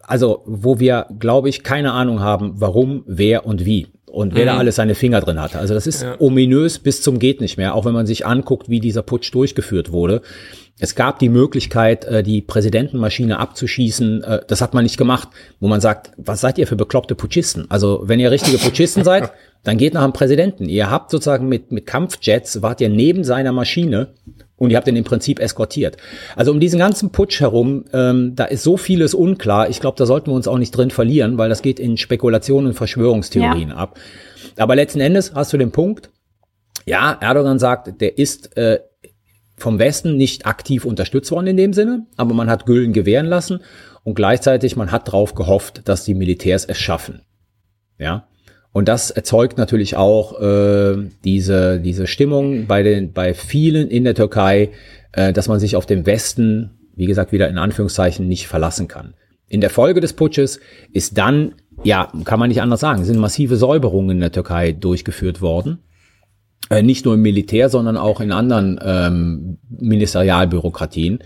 also 0.00 0.42
wo 0.46 0.80
wir, 0.80 1.06
glaube 1.18 1.50
ich, 1.50 1.62
keine 1.62 1.92
Ahnung 1.92 2.20
haben, 2.20 2.54
warum, 2.56 3.04
wer 3.06 3.44
und 3.44 3.66
wie. 3.66 3.88
Und 4.14 4.34
wer 4.34 4.46
da 4.46 4.56
alles 4.56 4.76
seine 4.76 4.94
Finger 4.94 5.20
drin 5.20 5.40
hatte. 5.40 5.58
Also 5.58 5.74
das 5.74 5.86
ist 5.86 6.06
ominös 6.18 6.78
bis 6.78 7.02
zum 7.02 7.18
geht 7.18 7.40
nicht 7.40 7.56
mehr, 7.56 7.74
auch 7.74 7.84
wenn 7.84 7.94
man 7.94 8.06
sich 8.06 8.24
anguckt, 8.26 8.68
wie 8.68 8.80
dieser 8.80 9.02
Putsch 9.02 9.34
durchgeführt 9.34 9.90
wurde. 9.90 10.22
Es 10.78 10.94
gab 10.94 11.18
die 11.20 11.28
Möglichkeit, 11.28 12.04
äh, 12.04 12.22
die 12.22 12.40
Präsidentenmaschine 12.40 13.38
abzuschießen. 13.38 14.24
Äh, 14.24 14.40
Das 14.48 14.60
hat 14.60 14.74
man 14.74 14.82
nicht 14.84 14.96
gemacht, 14.96 15.28
wo 15.60 15.68
man 15.68 15.80
sagt, 15.80 16.12
was 16.16 16.40
seid 16.40 16.58
ihr 16.58 16.66
für 16.66 16.76
bekloppte 16.76 17.14
Putschisten? 17.14 17.70
Also 17.70 18.02
wenn 18.04 18.18
ihr 18.20 18.30
richtige 18.30 18.58
Putschisten 18.58 19.04
seid, 19.10 19.30
dann 19.62 19.78
geht 19.78 19.94
nach 19.94 20.02
dem 20.02 20.12
Präsidenten. 20.12 20.68
Ihr 20.68 20.90
habt 20.90 21.10
sozusagen 21.10 21.48
mit, 21.48 21.70
mit 21.70 21.86
Kampfjets, 21.86 22.60
wart 22.60 22.80
ihr 22.80 22.88
neben 22.88 23.24
seiner 23.24 23.52
Maschine 23.52 24.14
und 24.56 24.70
ihr 24.70 24.76
habt 24.76 24.86
ihn 24.88 24.96
im 24.96 25.04
Prinzip 25.04 25.40
eskortiert. 25.40 25.96
Also 26.36 26.52
um 26.52 26.60
diesen 26.60 26.78
ganzen 26.78 27.10
Putsch 27.10 27.40
herum, 27.40 27.84
ähm, 27.92 28.34
da 28.36 28.44
ist 28.44 28.62
so 28.62 28.76
vieles 28.76 29.14
unklar. 29.14 29.68
Ich 29.68 29.80
glaube, 29.80 29.96
da 29.98 30.06
sollten 30.06 30.30
wir 30.30 30.34
uns 30.34 30.48
auch 30.48 30.58
nicht 30.58 30.70
drin 30.70 30.90
verlieren, 30.90 31.38
weil 31.38 31.48
das 31.48 31.62
geht 31.62 31.80
in 31.80 31.96
Spekulationen 31.96 32.68
und 32.68 32.74
Verschwörungstheorien 32.74 33.72
ab. 33.72 33.98
Aber 34.56 34.76
letzten 34.76 35.00
Endes 35.00 35.34
hast 35.34 35.52
du 35.52 35.58
den 35.58 35.72
Punkt, 35.72 36.10
ja, 36.86 37.16
Erdogan 37.20 37.58
sagt, 37.58 38.00
der 38.00 38.18
ist 38.18 38.56
äh, 38.56 38.80
vom 39.56 39.78
Westen 39.78 40.16
nicht 40.16 40.46
aktiv 40.46 40.84
unterstützt 40.84 41.30
worden 41.30 41.46
in 41.48 41.56
dem 41.56 41.72
Sinne, 41.72 42.06
aber 42.16 42.34
man 42.34 42.50
hat 42.50 42.66
Gülen 42.66 42.92
gewähren 42.92 43.26
lassen 43.26 43.60
und 44.02 44.14
gleichzeitig 44.14 44.76
man 44.76 44.92
hat 44.92 45.08
darauf 45.08 45.34
gehofft, 45.34 45.88
dass 45.88 46.04
die 46.04 46.14
Militärs 46.14 46.64
es 46.64 46.78
schaffen. 46.78 47.22
Ja. 47.98 48.26
Und 48.74 48.88
das 48.88 49.12
erzeugt 49.12 49.56
natürlich 49.56 49.96
auch 49.96 50.40
äh, 50.40 50.96
diese, 51.22 51.78
diese 51.78 52.08
Stimmung 52.08 52.66
bei, 52.66 52.82
den, 52.82 53.12
bei 53.12 53.32
vielen 53.32 53.88
in 53.88 54.02
der 54.02 54.16
Türkei, 54.16 54.70
äh, 55.12 55.32
dass 55.32 55.46
man 55.46 55.60
sich 55.60 55.76
auf 55.76 55.86
den 55.86 56.06
Westen, 56.06 56.70
wie 56.96 57.06
gesagt, 57.06 57.30
wieder 57.30 57.48
in 57.48 57.56
Anführungszeichen 57.56 58.26
nicht 58.26 58.48
verlassen 58.48 58.88
kann. 58.88 59.14
In 59.48 59.60
der 59.60 59.70
Folge 59.70 60.00
des 60.00 60.12
Putsches 60.12 60.58
ist 60.92 61.16
dann, 61.16 61.54
ja, 61.84 62.10
kann 62.24 62.40
man 62.40 62.48
nicht 62.48 62.62
anders 62.62 62.80
sagen, 62.80 63.04
sind 63.04 63.20
massive 63.20 63.56
Säuberungen 63.56 64.16
in 64.16 64.20
der 64.20 64.32
Türkei 64.32 64.72
durchgeführt 64.72 65.40
worden. 65.40 65.78
Äh, 66.68 66.82
nicht 66.82 67.04
nur 67.04 67.14
im 67.14 67.22
Militär, 67.22 67.68
sondern 67.68 67.96
auch 67.96 68.20
in 68.20 68.32
anderen 68.32 68.80
ähm, 68.84 69.58
Ministerialbürokratien. 69.68 71.20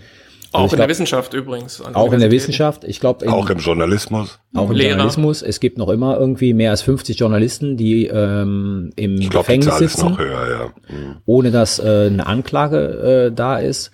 Auch 0.51 0.61
Also 0.63 0.65
ich 0.67 0.73
in 0.73 0.77
der 0.77 0.85
glaub- 0.85 0.89
Wissenschaft 0.89 1.33
übrigens. 1.33 1.81
Auch 1.93 2.11
in 2.13 2.19
der. 2.19 2.31
Wissenschaft. 2.31 2.83
Ich 2.83 2.99
glaube, 2.99 3.31
Auch 3.31 3.49
im 3.49 3.59
Journalismus. 3.59 4.39
auch 4.55 4.69
im 4.69 4.75
Lehrer. 4.75 4.89
Journalismus. 4.91 5.41
Es 5.43 5.59
gibt 5.59 5.77
noch 5.77 5.89
immer 5.89 6.17
irgendwie 6.19 6.53
mehr 6.53 6.71
als 6.71 6.81
50 6.81 7.19
Journalisten, 7.19 7.77
die 7.77 8.07
ähm, 8.07 8.91
im 8.95 9.15
Ich 9.21 9.29
glaube, 9.29 9.45
die 9.51 9.59
Gefängnis 9.59 9.67
Zahl 9.67 9.83
ist 9.83 9.91
sitzen, 9.93 10.09
noch 10.11 10.19
höher, 10.19 10.49
ja. 10.49 10.95
Mhm. 10.95 11.17
ohne 11.25 11.51
dass 11.51 11.77
äh, 11.79 12.07
eine 12.07 12.25
Anklage 12.25 13.27
äh, 13.29 13.31
da 13.35 13.57
ist. 13.59 13.91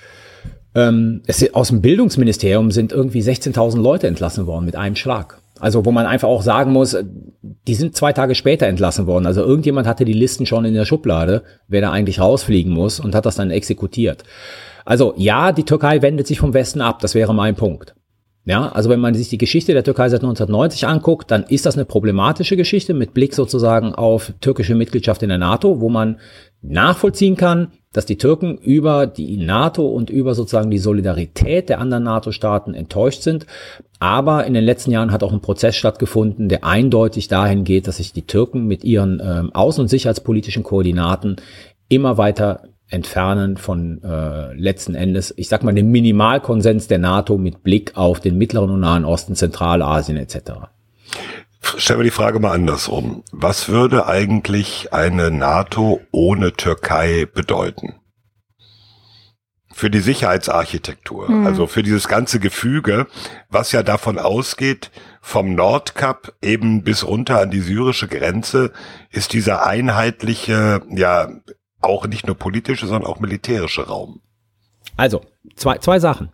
Ähm, 0.73 1.21
es, 1.27 1.37
sind- 1.39 1.55
aus 1.55 1.69
dem 1.69 1.81
Bildungsministerium 1.81 2.71
sind 2.71 2.91
irgendwie 2.91 3.21
16.000 3.21 3.81
Leute 3.81 4.07
entlassen 4.07 4.45
worden 4.45 4.65
mit 4.65 4.75
einem 4.75 4.95
Schlag. 4.95 5.39
Also 5.59 5.85
wo 5.85 5.91
man 5.91 6.05
einfach 6.05 6.27
auch 6.27 6.41
sagen 6.41 6.71
muss, 6.73 6.93
äh, 6.93 7.03
die 7.67 7.75
sind 7.75 7.95
zwei 7.95 8.11
Tage 8.13 8.35
später 8.35 8.67
entlassen 8.67 9.07
worden. 9.07 9.25
Also 9.25 9.41
irgendjemand 9.41 9.87
hatte 9.87 10.03
die 10.05 10.13
Listen 10.13 10.45
schon 10.45 10.65
in 10.65 10.73
der 10.73 10.85
Schublade, 10.85 11.43
wer 11.67 11.81
da 11.81 11.91
eigentlich 11.91 12.19
rausfliegen 12.19 12.71
muss 12.73 12.99
und 12.99 13.15
hat 13.15 13.25
das 13.25 13.35
dann 13.35 13.51
exekutiert. 13.51 14.23
Also 14.85 15.13
ja, 15.17 15.51
die 15.51 15.65
Türkei 15.65 16.01
wendet 16.01 16.27
sich 16.27 16.39
vom 16.39 16.53
Westen 16.53 16.81
ab, 16.81 16.99
das 16.99 17.15
wäre 17.15 17.33
mein 17.33 17.55
Punkt. 17.55 17.95
Ja, 18.47 18.69
also 18.69 18.91
wenn 18.91 18.99
man 18.99 19.15
sich 19.15 19.29
die 19.29 19.39
Geschichte 19.39 19.73
der 19.73 19.83
Türkei 19.83 20.07
seit 20.07 20.21
1990 20.21 20.85
anguckt, 20.85 21.31
dann 21.31 21.43
ist 21.45 21.65
das 21.65 21.75
eine 21.75 21.85
problematische 21.85 22.55
Geschichte 22.55 22.93
mit 22.93 23.15
Blick 23.15 23.33
sozusagen 23.33 23.95
auf 23.95 24.33
türkische 24.39 24.75
Mitgliedschaft 24.75 25.23
in 25.23 25.29
der 25.29 25.39
NATO, 25.39 25.81
wo 25.81 25.89
man 25.89 26.17
nachvollziehen 26.61 27.35
kann, 27.35 27.71
dass 27.91 28.05
die 28.05 28.17
Türken 28.17 28.57
über 28.59 29.07
die 29.07 29.37
NATO 29.37 29.87
und 29.87 30.11
über 30.11 30.35
sozusagen 30.35 30.69
die 30.69 30.77
Solidarität 30.77 31.69
der 31.69 31.79
anderen 31.79 32.03
NATO-Staaten 32.03 32.75
enttäuscht 32.75 33.23
sind. 33.23 33.47
Aber 33.97 34.45
in 34.45 34.53
den 34.53 34.63
letzten 34.63 34.91
Jahren 34.91 35.11
hat 35.11 35.23
auch 35.23 35.33
ein 35.33 35.41
Prozess 35.41 35.75
stattgefunden, 35.75 36.47
der 36.47 36.65
eindeutig 36.65 37.27
dahin 37.27 37.63
geht, 37.63 37.87
dass 37.87 37.97
sich 37.97 38.13
die 38.13 38.27
Türken 38.27 38.67
mit 38.67 38.83
ihren 38.83 39.21
ähm, 39.23 39.51
außen- 39.53 39.79
und 39.79 39.87
sicherheitspolitischen 39.87 40.61
Koordinaten 40.61 41.37
immer 41.89 42.19
weiter 42.19 42.63
entfernen 42.89 43.57
von 43.57 44.03
äh, 44.03 44.53
letzten 44.53 44.95
Endes, 44.95 45.33
ich 45.37 45.49
sag 45.49 45.63
mal, 45.63 45.73
dem 45.73 45.91
Minimalkonsens 45.91 46.87
der 46.87 46.99
NATO 46.99 47.37
mit 47.37 47.63
Blick 47.63 47.95
auf 47.95 48.19
den 48.19 48.37
Mittleren 48.37 48.69
und 48.69 48.81
Nahen 48.81 49.05
Osten, 49.05 49.35
Zentralasien 49.35 50.17
etc. 50.17 50.51
Stellen 51.77 51.99
wir 51.99 52.03
die 52.03 52.11
Frage 52.11 52.39
mal 52.39 52.51
andersrum. 52.51 53.23
Was 53.31 53.69
würde 53.69 54.07
eigentlich 54.07 54.93
eine 54.93 55.31
NATO 55.31 55.99
ohne 56.11 56.53
Türkei 56.53 57.27
bedeuten? 57.31 57.95
Für 59.73 59.89
die 59.89 59.99
Sicherheitsarchitektur, 59.99 61.29
also 61.45 61.67
für 61.67 61.83
dieses 61.83 62.07
ganze 62.07 62.39
Gefüge, 62.39 63.07
was 63.49 63.73
ja 63.73 63.83
davon 63.83 64.19
ausgeht, 64.19 64.89
vom 65.21 65.53
Nordkap 65.53 66.33
eben 66.41 66.83
bis 66.83 67.05
runter 67.05 67.41
an 67.41 67.51
die 67.51 67.59
syrische 67.59 68.07
Grenze, 68.07 68.71
ist 69.11 69.33
dieser 69.33 69.65
einheitliche, 69.65 70.81
ja, 70.91 71.27
auch 71.85 72.07
nicht 72.07 72.27
nur 72.27 72.35
politische, 72.35 72.87
sondern 72.87 73.09
auch 73.09 73.19
militärische 73.19 73.87
Raum. 73.87 74.21
Also, 74.97 75.21
zwei, 75.55 75.77
zwei 75.79 75.99
Sachen. 75.99 76.29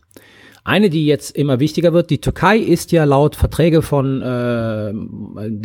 Eine, 0.64 0.92
die 0.92 1.08
jetzt 1.08 1.36
immer 1.36 1.60
wichtiger 1.60 1.92
wird, 1.92 2.12
die 2.12 2.22
Türkei 2.22 2.58
ist 2.58 2.92
ja 2.92 3.04
laut 3.04 3.36
Verträge 3.36 3.82
von, 3.82 4.22
äh, 4.22 4.92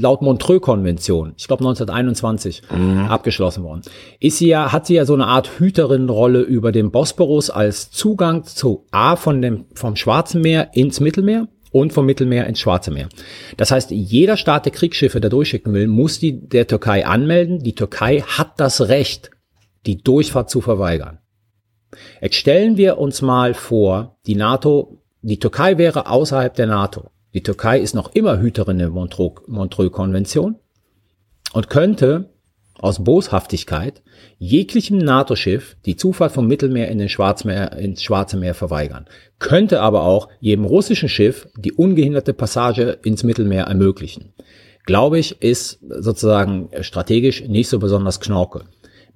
laut 0.01 0.23
Montreux-Konvention, 0.23 1.35
ich 1.37 1.47
glaube 1.47 1.65
1921, 1.65 2.63
abgeschlossen 3.07 3.63
worden, 3.63 3.83
ist 4.21 4.39
sie 4.39 4.49
ja, 4.49 4.73
hat 4.73 4.87
sie 4.87 4.95
ja 4.95 5.05
so 5.05 5.13
eine 5.13 5.27
Art 5.27 5.59
Hüterinnenrolle 5.59 6.41
über 6.41 6.73
den 6.73 6.91
Bosporus 6.91 7.51
als 7.51 7.91
Zugang 7.91 8.45
zu 8.45 8.87
A 8.91 9.17
von 9.17 9.43
dem, 9.43 9.67
vom 9.75 9.97
Schwarzen 9.97 10.41
Meer 10.41 10.71
ins 10.73 11.01
Mittelmeer 11.01 11.47
und 11.73 11.93
vom 11.93 12.07
Mittelmeer 12.07 12.47
ins 12.47 12.61
Schwarze 12.61 12.91
Meer. 12.91 13.11
Das 13.59 13.71
heißt, 13.71 13.91
jeder 13.91 14.39
Staat, 14.39 14.65
der 14.65 14.73
Kriegsschiffe 14.73 15.21
da 15.21 15.29
durchschicken 15.29 15.75
will, 15.75 15.89
muss 15.89 16.19
die 16.19 16.41
der 16.41 16.67
Türkei 16.67 17.05
anmelden. 17.05 17.63
Die 17.63 17.75
Türkei 17.75 18.21
hat 18.21 18.59
das 18.59 18.89
Recht, 18.89 19.31
die 19.87 19.99
Durchfahrt 19.99 20.51
zu 20.51 20.61
verweigern. 20.61 21.19
Jetzt 22.21 22.37
stellen 22.37 22.77
wir 22.77 22.99
uns 22.99 23.23
mal 23.23 23.55
vor, 23.55 24.19
die 24.27 24.35
NATO, 24.35 25.03
die 25.23 25.39
Türkei 25.39 25.79
wäre 25.79 26.11
außerhalb 26.11 26.55
der 26.55 26.67
NATO. 26.67 27.11
Die 27.33 27.43
Türkei 27.43 27.79
ist 27.81 27.95
noch 27.95 28.15
immer 28.15 28.41
Hüterin 28.41 28.79
der 28.79 28.91
Montreux- 28.91 29.43
Montreux-Konvention 29.47 30.57
und 31.53 31.71
könnte 31.71 32.31
aus 32.79 33.03
Boshaftigkeit 33.03 34.03
jeglichem 34.39 34.99
NATO-Schiff 34.99 35.77
die 35.87 35.97
Zufahrt 35.97 36.33
vom 36.33 36.47
Mittelmeer 36.47 36.89
in 36.89 36.99
den 36.99 37.09
Schwarzmeer, 37.09 37.73
ins 37.73 38.03
Schwarze 38.03 38.37
Meer 38.37 38.55
verweigern. 38.55 39.07
Könnte 39.39 39.81
aber 39.81 40.03
auch 40.03 40.29
jedem 40.41 40.65
russischen 40.65 41.09
Schiff 41.09 41.49
die 41.57 41.73
ungehinderte 41.73 42.35
Passage 42.35 42.99
ins 43.03 43.23
Mittelmeer 43.23 43.65
ermöglichen. 43.65 44.35
Glaube 44.85 45.19
ich, 45.19 45.43
ist 45.43 45.81
sozusagen 45.89 46.71
strategisch 46.83 47.43
nicht 47.49 47.69
so 47.69 47.79
besonders 47.79 48.21
knorke. 48.21 48.65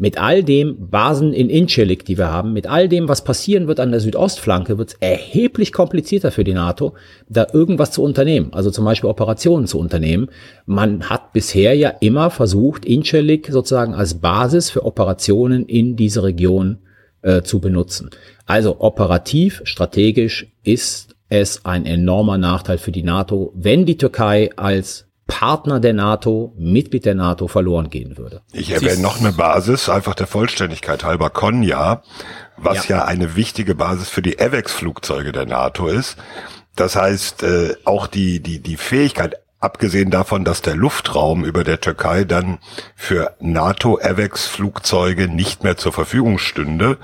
Mit 0.00 0.16
all 0.16 0.42
dem 0.42 0.88
Basen 0.88 1.34
in 1.34 1.50
Incirlik, 1.50 2.06
die 2.06 2.16
wir 2.16 2.32
haben, 2.32 2.54
mit 2.54 2.66
all 2.66 2.88
dem, 2.88 3.06
was 3.06 3.22
passieren 3.22 3.68
wird 3.68 3.80
an 3.80 3.90
der 3.90 4.00
Südostflanke, 4.00 4.78
wird 4.78 4.92
es 4.92 4.96
erheblich 4.98 5.72
komplizierter 5.72 6.30
für 6.30 6.42
die 6.42 6.54
NATO, 6.54 6.94
da 7.28 7.46
irgendwas 7.52 7.90
zu 7.90 8.02
unternehmen, 8.02 8.48
also 8.54 8.70
zum 8.70 8.86
Beispiel 8.86 9.10
Operationen 9.10 9.66
zu 9.66 9.78
unternehmen. 9.78 10.30
Man 10.64 11.10
hat 11.10 11.34
bisher 11.34 11.74
ja 11.74 11.90
immer 12.00 12.30
versucht, 12.30 12.86
Incirlik 12.86 13.48
sozusagen 13.50 13.92
als 13.92 14.14
Basis 14.14 14.70
für 14.70 14.86
Operationen 14.86 15.66
in 15.66 15.96
diese 15.96 16.22
Region 16.22 16.78
äh, 17.20 17.42
zu 17.42 17.60
benutzen. 17.60 18.08
Also 18.46 18.80
operativ, 18.80 19.60
strategisch 19.64 20.50
ist 20.62 21.14
es 21.28 21.66
ein 21.66 21.84
enormer 21.84 22.38
Nachteil 22.38 22.78
für 22.78 22.90
die 22.90 23.02
NATO, 23.02 23.52
wenn 23.54 23.84
die 23.84 23.98
Türkei 23.98 24.48
als 24.56 25.09
Partner 25.30 25.80
der 25.80 25.94
NATO, 25.94 26.52
Mitglied 26.58 27.04
der 27.04 27.14
NATO 27.14 27.48
verloren 27.48 27.88
gehen 27.88 28.18
würde. 28.18 28.42
Ich 28.52 28.70
erwähne 28.70 29.00
noch 29.00 29.20
eine 29.20 29.32
Basis, 29.32 29.88
einfach 29.88 30.14
der 30.14 30.26
Vollständigkeit 30.26 31.04
halber 31.04 31.30
Konya, 31.30 32.02
was 32.56 32.88
ja, 32.88 33.04
eine 33.04 33.36
wichtige 33.36 33.74
Basis 33.74 34.08
für 34.08 34.22
die 34.22 34.38
AVEX-Flugzeuge 34.38 35.32
der 35.32 35.46
NATO 35.46 35.86
ist. 35.86 36.16
Das 36.76 36.96
heißt, 36.96 37.42
äh, 37.42 37.76
auch 37.84 38.06
die, 38.06 38.40
die, 38.40 38.58
die 38.58 38.76
Fähigkeit, 38.76 39.36
abgesehen 39.60 40.10
davon, 40.10 40.44
dass 40.44 40.62
der 40.62 40.74
Luftraum 40.74 41.44
über 41.44 41.64
der 41.64 41.80
Türkei 41.80 42.24
dann 42.24 42.58
für 42.96 43.36
NATO-AVEX-Flugzeuge 43.40 45.28
nicht 45.28 45.62
mehr 45.62 45.76
zur 45.76 45.92
Verfügung 45.92 46.38
stünde, 46.38 46.98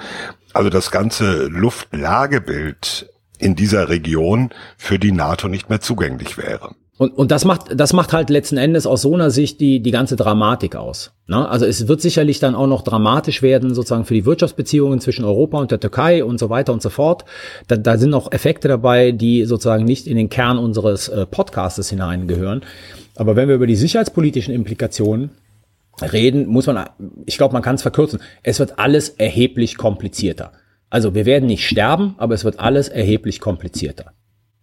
also 0.53 0.71
das 0.71 0.91
ganze 0.91 1.47
Luftlagebild 1.47 3.11
in 3.39 3.55
dieser 3.55 3.89
Region 3.89 4.51
für 4.77 4.99
die 4.99 5.13
NATO 5.13 5.49
nicht 5.49 5.69
mehr 5.69 5.81
zugänglich 5.81 6.39
wäre. 6.39 6.75
Und, 6.99 7.11
und 7.11 7.31
das 7.31 7.45
macht, 7.45 7.79
das 7.79 7.93
macht 7.93 8.15
halt 8.15 8.31
letzten 8.31 8.57
Endes 8.57 8.87
aus 8.87 9.03
so 9.03 9.13
einer 9.15 9.31
Sicht 9.31 9.61
die, 9.61 9.81
die 9.81 9.91
ganze 9.91 10.17
Dramatik 10.17 10.77
aus. 10.77 11.13
Ne? 11.27 11.47
Also 11.47 11.67
es 11.67 11.89
wird 11.89 12.01
sicherlich 12.01 12.41
dann 12.41 12.55
auch 12.55 12.67
noch 12.67 12.83
dramatisch 12.83 13.43
werden, 13.43 13.75
sozusagen 13.75 14.07
für 14.07 14.15
die 14.15 14.25
Wirtschaftsbeziehungen 14.25 15.01
zwischen 15.01 15.25
Europa 15.25 15.59
und 15.59 15.71
der 15.71 15.81
Türkei 15.81 16.25
und 16.25 16.39
so 16.39 16.49
weiter 16.49 16.73
und 16.73 16.81
so 16.81 16.89
fort. 16.89 17.27
Da, 17.69 17.77
da 17.77 17.99
sind 17.99 18.11
noch 18.11 18.33
Effekte 18.33 18.69
dabei, 18.69 19.13
die 19.13 19.45
sozusagen 19.45 19.85
nicht 19.85 20.07
in 20.07 20.17
den 20.17 20.31
Kern 20.31 20.57
unseres 20.57 21.09
äh, 21.09 21.27
Podcastes 21.27 21.91
hineingehören. 21.91 22.63
Aber 23.15 23.37
wenn 23.37 23.49
wir 23.49 23.57
über 23.57 23.67
die 23.67 23.77
sicherheitspolitischen 23.77 24.55
Implikationen 24.55 25.33
reden, 26.01 26.47
muss 26.47 26.67
man, 26.67 26.89
ich 27.27 27.37
glaube, 27.37 27.53
man 27.53 27.63
kann 27.63 27.75
es 27.75 27.83
verkürzen. 27.83 28.21
Es 28.43 28.59
wird 28.59 28.79
alles 28.79 29.11
erheblich 29.11 29.77
komplizierter. 29.77 30.53
Also 30.91 31.15
wir 31.15 31.27
werden 31.27 31.47
nicht 31.47 31.67
sterben, 31.67 32.15
aber 32.19 32.35
es 32.35 32.45
wird 32.45 32.61
alles 32.61 32.89
erheblich 32.89 33.41
komplizierter. 33.41 34.13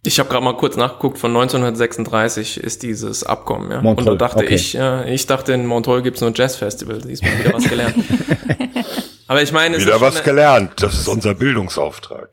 Ich 0.06 0.18
habe 0.18 0.28
gerade 0.28 0.44
mal 0.44 0.56
kurz 0.56 0.76
nachgeguckt, 0.76 1.18
von 1.18 1.30
1936 1.30 2.58
ist 2.58 2.82
dieses 2.82 3.24
Abkommen, 3.24 3.70
ja. 3.70 3.80
Montreux, 3.80 4.10
Und 4.10 4.20
da 4.20 4.26
dachte 4.28 4.44
okay. 4.44 4.54
ich, 4.54 4.74
ja, 4.74 5.04
ich 5.04 5.26
dachte, 5.26 5.54
in 5.54 5.64
Montreux 5.66 6.02
gibt's 6.02 6.20
nur 6.20 6.30
ein 6.30 6.34
Jazzfestival, 6.34 7.00
diesmal 7.00 7.38
wieder 7.38 7.54
was 7.54 7.68
gelernt. 7.68 7.94
Aber 9.26 9.42
ich 9.42 9.52
meine, 9.52 9.76
es 9.76 9.86
Wieder 9.86 10.00
was 10.02 10.16
eine- 10.16 10.24
gelernt. 10.24 10.82
Das 10.82 10.94
ist 10.94 11.08
unser 11.08 11.34
Bildungsauftrag. 11.34 12.28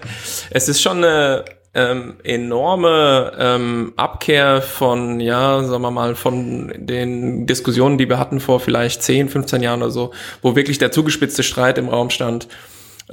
es 0.50 0.68
ist 0.68 0.80
schon 0.80 0.98
eine 0.98 1.44
ähm, 1.74 2.14
enorme 2.24 3.32
ähm, 3.38 3.92
Abkehr 3.96 4.62
von, 4.62 5.20
ja, 5.20 5.62
sagen 5.62 5.82
wir 5.82 5.90
mal, 5.90 6.14
von 6.14 6.72
den 6.76 7.46
Diskussionen, 7.46 7.98
die 7.98 8.08
wir 8.08 8.18
hatten 8.18 8.40
vor 8.40 8.60
vielleicht 8.60 9.02
10, 9.02 9.28
15 9.28 9.62
Jahren 9.62 9.82
oder 9.82 9.90
so, 9.90 10.12
wo 10.40 10.56
wirklich 10.56 10.78
der 10.78 10.90
zugespitzte 10.92 11.42
Streit 11.42 11.76
im 11.78 11.88
Raum 11.88 12.08
stand. 12.10 12.48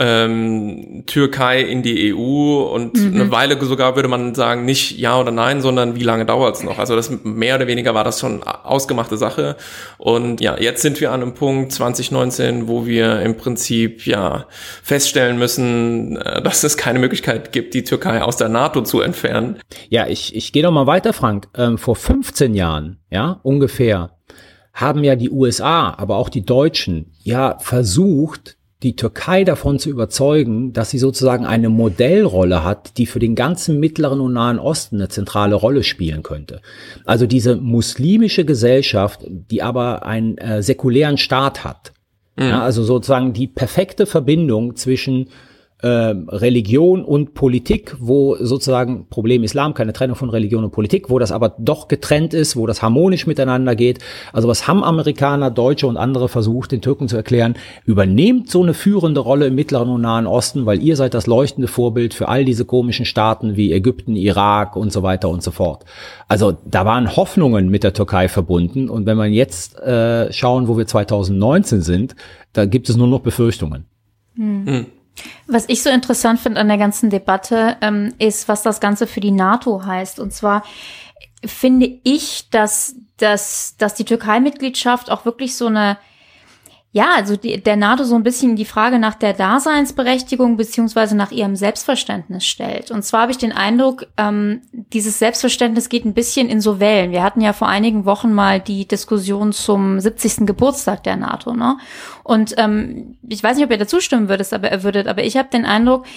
Ähm, 0.02 1.04
Türkei 1.08 1.62
in 1.62 1.84
die 1.84 2.16
EU 2.16 2.64
und 2.74 2.98
eine 2.98 3.32
Weile 3.32 3.62
sogar 3.66 3.98
würde 3.98 4.08
man 4.08 4.34
sagen, 4.34 4.64
nicht 4.64 4.98
ja 4.98 5.20
oder 5.20 5.32
nein, 5.32 5.62
sondern 5.62 5.96
wie 5.96 6.04
lange 6.04 6.26
dauert's 6.26 6.64
noch? 6.64 6.80
Also 6.80 6.96
das 6.96 7.12
mehr 7.24 7.56
oder 7.56 7.68
weniger 7.68 7.94
war 7.94 8.06
das 8.06 8.22
schon 8.22 8.42
ausgemachte 8.44 9.18
Sache. 9.18 9.58
Und 9.98 10.40
ja, 10.40 10.58
jetzt 10.58 10.82
sind 10.82 11.02
wir 11.02 11.12
an 11.12 11.22
einem 11.22 11.34
Punkt 11.34 11.74
2019, 11.74 12.70
wo 12.70 12.86
wir 12.86 13.22
im 13.22 13.36
Prinzip 13.36 14.06
ja 14.06 14.46
feststellen 14.84 15.38
müssen, 15.38 16.16
äh, 16.18 16.42
dass 16.42 16.64
es 16.64 16.78
keine 16.78 17.00
Möglichkeit 17.00 17.52
gibt, 17.52 17.74
die 17.74 17.84
Türkei 17.84 18.22
aus 18.22 18.38
der 18.38 18.48
NATO 18.48 18.82
zu 18.82 19.02
entfernen. 19.02 19.60
Ja, 19.90 20.08
ich, 20.08 20.36
ich 20.36 20.54
gehe 20.54 20.64
noch 20.64 20.72
mal 20.72 20.88
weiter, 20.88 21.12
Frank. 21.12 21.50
Ähm, 21.58 21.78
vor 21.78 21.96
15 21.96 22.54
Jahren, 22.54 23.00
ja, 23.10 23.40
ungefähr, 23.44 24.12
haben 24.74 25.04
ja 25.04 25.16
die 25.16 25.30
USA, 25.30 25.94
aber 25.98 26.16
auch 26.16 26.30
die 26.30 26.46
Deutschen 26.46 27.12
ja 27.24 27.58
versucht, 27.60 28.56
die 28.82 28.96
Türkei 28.96 29.44
davon 29.44 29.78
zu 29.78 29.90
überzeugen, 29.90 30.72
dass 30.72 30.90
sie 30.90 31.00
sozusagen 31.00 31.46
eine 31.46 31.68
Modellrolle 31.70 32.64
hat, 32.64 32.98
die 32.98 33.06
für 33.06 33.20
den 33.20 33.36
ganzen 33.36 33.80
Mittleren 33.80 34.22
und 34.22 34.34
Nahen 34.34 34.58
Osten 34.58 34.96
eine 34.96 35.10
zentrale 35.10 35.56
Rolle 35.56 35.84
spielen 35.84 36.24
könnte. 36.24 36.62
Also 37.06 37.28
diese 37.28 37.58
muslimische 37.58 38.46
Gesellschaft, 38.46 39.26
die 39.28 39.62
aber 39.62 40.06
einen 40.06 40.38
äh, 40.38 40.64
säkulären 40.64 41.18
Staat 41.18 41.66
hat, 41.66 41.92
Ja, 42.50 42.62
also 42.64 42.84
sozusagen 42.84 43.34
die 43.34 43.48
perfekte 43.48 44.06
Verbindung 44.06 44.78
zwischen 44.78 45.28
Religion 45.82 47.06
und 47.06 47.34
Politik, 47.34 47.96
wo 48.00 48.36
sozusagen 48.36 49.08
Problem 49.10 49.44
Islam, 49.44 49.74
keine 49.74 49.94
Trennung 49.94 50.18
von 50.18 50.30
Religion 50.30 50.66
und 50.66 50.72
Politik, 50.72 51.10
wo 51.10 51.20
das 51.20 51.32
aber 51.32 51.56
doch 51.58 51.88
getrennt 51.88 52.34
ist, 52.34 52.58
wo 52.58 52.68
das 52.68 52.82
harmonisch 52.82 53.28
miteinander 53.28 53.78
geht. 53.78 54.00
Also 54.34 54.50
was 54.50 54.68
haben 54.68 54.84
Amerikaner, 54.84 55.52
Deutsche 55.52 55.88
und 55.88 55.96
andere 55.96 56.28
versucht, 56.28 56.74
den 56.74 56.82
Türken 56.82 57.08
zu 57.08 57.16
erklären? 57.16 57.56
Übernehmt 57.86 58.50
so 58.50 58.62
eine 58.62 58.74
führende 58.74 59.22
Rolle 59.22 59.48
im 59.48 59.56
Mittleren 59.56 59.88
und 59.88 60.02
Nahen 60.02 60.28
Osten, 60.28 60.66
weil 60.66 60.84
ihr 60.84 60.98
seid 60.98 61.14
das 61.14 61.28
leuchtende 61.28 61.70
Vorbild 61.70 62.14
für 62.14 62.28
all 62.28 62.44
diese 62.44 62.66
komischen 62.66 63.06
Staaten 63.06 63.56
wie 63.56 63.72
Ägypten, 63.72 64.18
Irak 64.18 64.76
und 64.76 64.92
so 64.92 65.02
weiter 65.02 65.30
und 65.30 65.44
so 65.44 65.52
fort. 65.52 65.86
Also 66.28 66.58
da 66.66 66.84
waren 66.84 67.16
Hoffnungen 67.16 67.70
mit 67.70 67.86
der 67.86 67.94
Türkei 67.94 68.28
verbunden 68.28 68.90
und 68.90 69.06
wenn 69.06 69.16
man 69.16 69.32
jetzt 69.32 69.80
äh, 69.80 70.32
schauen, 70.34 70.68
wo 70.68 70.78
wir 70.78 70.88
2019 70.88 71.82
sind, 71.82 72.16
da 72.52 72.66
gibt 72.66 72.90
es 72.90 72.98
nur 72.98 73.08
noch 73.08 73.22
Befürchtungen. 73.22 73.86
Hm. 74.36 74.88
Was 75.48 75.66
ich 75.68 75.84
so 75.84 75.90
interessant 75.90 76.40
finde 76.40 76.62
an 76.62 76.68
der 76.68 76.78
ganzen 76.78 77.10
Debatte, 77.10 77.78
ähm, 77.82 78.14
ist, 78.20 78.48
was 78.48 78.62
das 78.62 78.80
Ganze 78.80 79.08
für 79.08 79.20
die 79.20 79.32
NATO 79.32 79.86
heißt. 79.86 80.20
Und 80.20 80.34
zwar 80.34 80.64
finde 81.46 82.00
ich, 82.04 82.50
dass, 82.50 82.96
dass, 83.18 83.76
dass 83.78 83.96
die 83.96 84.06
Türkei-Mitgliedschaft 84.06 85.10
auch 85.10 85.26
wirklich 85.26 85.56
so 85.56 85.68
eine 85.68 85.98
ja, 86.92 87.10
also 87.16 87.36
die, 87.36 87.62
der 87.62 87.76
NATO 87.76 88.04
so 88.04 88.16
ein 88.16 88.24
bisschen 88.24 88.56
die 88.56 88.66
Frage 88.66 88.98
nach 88.98 89.14
der 89.14 89.34
Daseinsberechtigung 89.34 90.58
beziehungsweise 90.58 91.16
nach 91.16 91.30
ihrem 91.32 91.56
Selbstverständnis 91.56 92.48
stellt. 92.48 92.90
Und 92.90 93.04
zwar 93.04 93.22
habe 93.22 93.32
ich 93.32 93.38
den 93.38 93.52
Eindruck, 93.52 94.08
ähm, 94.18 94.62
dieses 94.72 95.20
Selbstverständnis 95.20 95.90
geht 95.90 96.04
ein 96.06 96.16
bisschen 96.16 96.50
in 96.50 96.62
so 96.62 96.80
Wellen. 96.80 97.12
Wir 97.12 97.22
hatten 97.22 97.42
ja 97.42 97.54
vor 97.54 97.68
einigen 97.68 98.06
Wochen 98.06 98.34
mal 98.34 98.60
die 98.60 98.88
Diskussion 98.88 99.52
zum 99.54 100.00
70. 100.00 100.48
Geburtstag 100.48 101.04
der 101.04 101.16
NATO, 101.16 101.54
ne? 101.54 101.78
Und 102.24 102.56
ähm, 102.58 103.18
ich 103.28 103.44
weiß 103.44 103.58
nicht, 103.58 103.66
ob 103.66 103.72
ihr 103.72 103.78
dazu 103.78 104.02
stimmen 104.02 104.28
würdet, 104.28 104.52
aber 104.52 104.70
er 104.70 104.82
würdet, 104.82 105.08
aber 105.08 105.24
ich 105.24 105.38
habe 105.38 105.50
den 105.50 105.66
Eindruck, 105.66 106.08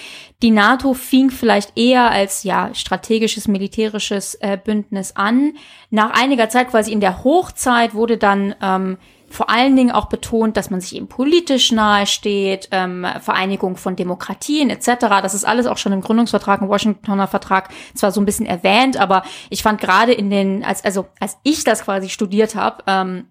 die 0.41 0.51
NATO 0.51 0.95
fing 0.95 1.29
vielleicht 1.29 1.77
eher 1.77 2.09
als 2.09 2.43
ja 2.43 2.73
strategisches 2.73 3.47
militärisches 3.47 4.35
äh, 4.41 4.57
Bündnis 4.57 5.15
an. 5.15 5.53
Nach 5.91 6.09
einiger 6.19 6.49
Zeit, 6.49 6.69
quasi 6.69 6.91
in 6.91 6.99
der 6.99 7.23
Hochzeit, 7.23 7.93
wurde 7.93 8.17
dann 8.17 8.55
ähm, 8.59 8.97
vor 9.33 9.49
allen 9.49 9.75
Dingen 9.75 9.91
auch 9.91 10.05
betont, 10.05 10.57
dass 10.57 10.69
man 10.69 10.79
sich 10.79 10.95
eben 10.95 11.07
politisch 11.07 11.71
nahe 11.71 12.05
steht, 12.05 12.69
ähm, 12.71 13.05
Vereinigung 13.19 13.77
von 13.77 13.95
Demokratien 13.95 14.69
etc. 14.69 15.07
Das 15.21 15.33
ist 15.33 15.43
alles 15.43 15.65
auch 15.65 15.77
schon 15.77 15.91
im 15.91 16.01
Gründungsvertrag, 16.01 16.61
im 16.61 16.69
Washingtoner 16.69 17.27
Vertrag 17.27 17.69
zwar 17.95 18.11
so 18.11 18.21
ein 18.21 18.25
bisschen 18.25 18.45
erwähnt, 18.45 18.95
aber 18.95 19.23
ich 19.49 19.63
fand 19.63 19.81
gerade 19.81 20.13
in 20.13 20.29
den, 20.29 20.63
als 20.63 20.85
also 20.85 21.07
als 21.19 21.37
ich 21.41 21.63
das 21.63 21.83
quasi 21.83 22.09
studiert 22.09 22.53
habe, 22.53 22.83
ähm, 22.85 23.25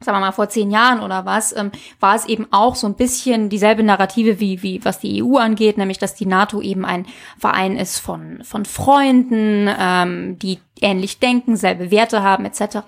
sagen 0.00 0.18
wir 0.18 0.20
mal 0.20 0.32
vor 0.32 0.48
zehn 0.48 0.70
Jahren 0.72 1.00
oder 1.00 1.24
was, 1.24 1.56
ähm, 1.56 1.70
war 2.00 2.16
es 2.16 2.26
eben 2.26 2.48
auch 2.50 2.74
so 2.74 2.88
ein 2.88 2.96
bisschen 2.96 3.48
dieselbe 3.48 3.84
Narrative 3.84 4.40
wie, 4.40 4.62
wie 4.64 4.84
was 4.84 4.98
die 4.98 5.22
EU 5.22 5.36
angeht, 5.36 5.78
nämlich 5.78 5.98
dass 5.98 6.14
die 6.14 6.26
NATO 6.26 6.60
eben 6.60 6.84
ein 6.84 7.06
Verein 7.38 7.76
ist 7.76 8.00
von, 8.00 8.42
von 8.42 8.64
Freunden, 8.64 9.70
ähm, 9.78 10.38
die 10.40 10.58
ähnlich 10.80 11.18
denken, 11.18 11.56
selbe 11.56 11.90
Werte 11.90 12.22
haben 12.22 12.44
etc. 12.44 12.78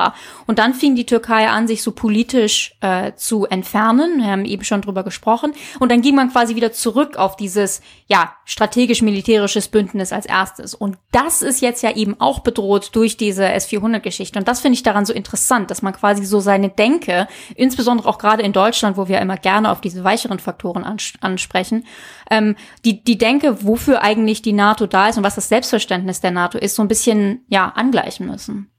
Und 0.46 0.58
dann 0.58 0.74
fing 0.74 0.94
die 0.94 1.06
Türkei 1.06 1.48
an, 1.48 1.66
sich 1.66 1.82
so 1.82 1.92
politisch 1.92 2.74
äh, 2.80 3.12
zu 3.14 3.46
entfernen. 3.46 4.18
Wir 4.18 4.26
haben 4.26 4.44
eben 4.44 4.64
schon 4.64 4.82
drüber 4.82 5.02
gesprochen. 5.02 5.52
Und 5.78 5.90
dann 5.90 6.02
ging 6.02 6.14
man 6.14 6.30
quasi 6.30 6.56
wieder 6.56 6.72
zurück 6.72 7.16
auf 7.16 7.36
dieses 7.36 7.80
ja 8.06 8.34
strategisch-militärisches 8.44 9.68
Bündnis 9.68 10.12
als 10.12 10.26
erstes. 10.26 10.74
Und 10.74 10.98
das 11.12 11.42
ist 11.42 11.60
jetzt 11.60 11.82
ja 11.82 11.94
eben 11.94 12.20
auch 12.20 12.40
bedroht 12.40 12.90
durch 12.92 13.16
diese 13.16 13.46
S400-Geschichte. 13.46 14.38
Und 14.38 14.48
das 14.48 14.60
finde 14.60 14.74
ich 14.74 14.82
daran 14.82 15.06
so 15.06 15.12
interessant, 15.12 15.70
dass 15.70 15.82
man 15.82 15.92
quasi 15.92 16.24
so 16.24 16.40
seine 16.40 16.68
Denke, 16.68 17.28
insbesondere 17.54 18.08
auch 18.08 18.18
gerade 18.18 18.42
in 18.42 18.52
Deutschland, 18.52 18.96
wo 18.96 19.08
wir 19.08 19.20
immer 19.20 19.36
gerne 19.36 19.70
auf 19.70 19.80
diese 19.80 20.04
weicheren 20.04 20.38
Faktoren 20.38 20.84
ans 20.84 21.14
ansprechen, 21.20 21.84
ähm, 22.30 22.56
die 22.84 23.02
die 23.02 23.18
Denke, 23.18 23.64
wofür 23.64 24.02
eigentlich 24.02 24.42
die 24.42 24.52
NATO 24.52 24.86
da 24.86 25.08
ist 25.08 25.16
und 25.16 25.24
was 25.24 25.34
das 25.34 25.48
Selbstverständnis 25.48 26.20
der 26.20 26.30
NATO 26.30 26.58
ist, 26.58 26.74
so 26.74 26.82
ein 26.82 26.88
bisschen 26.88 27.44
ja 27.48 27.72
angleichen 27.78 28.26
müssen. 28.26 28.70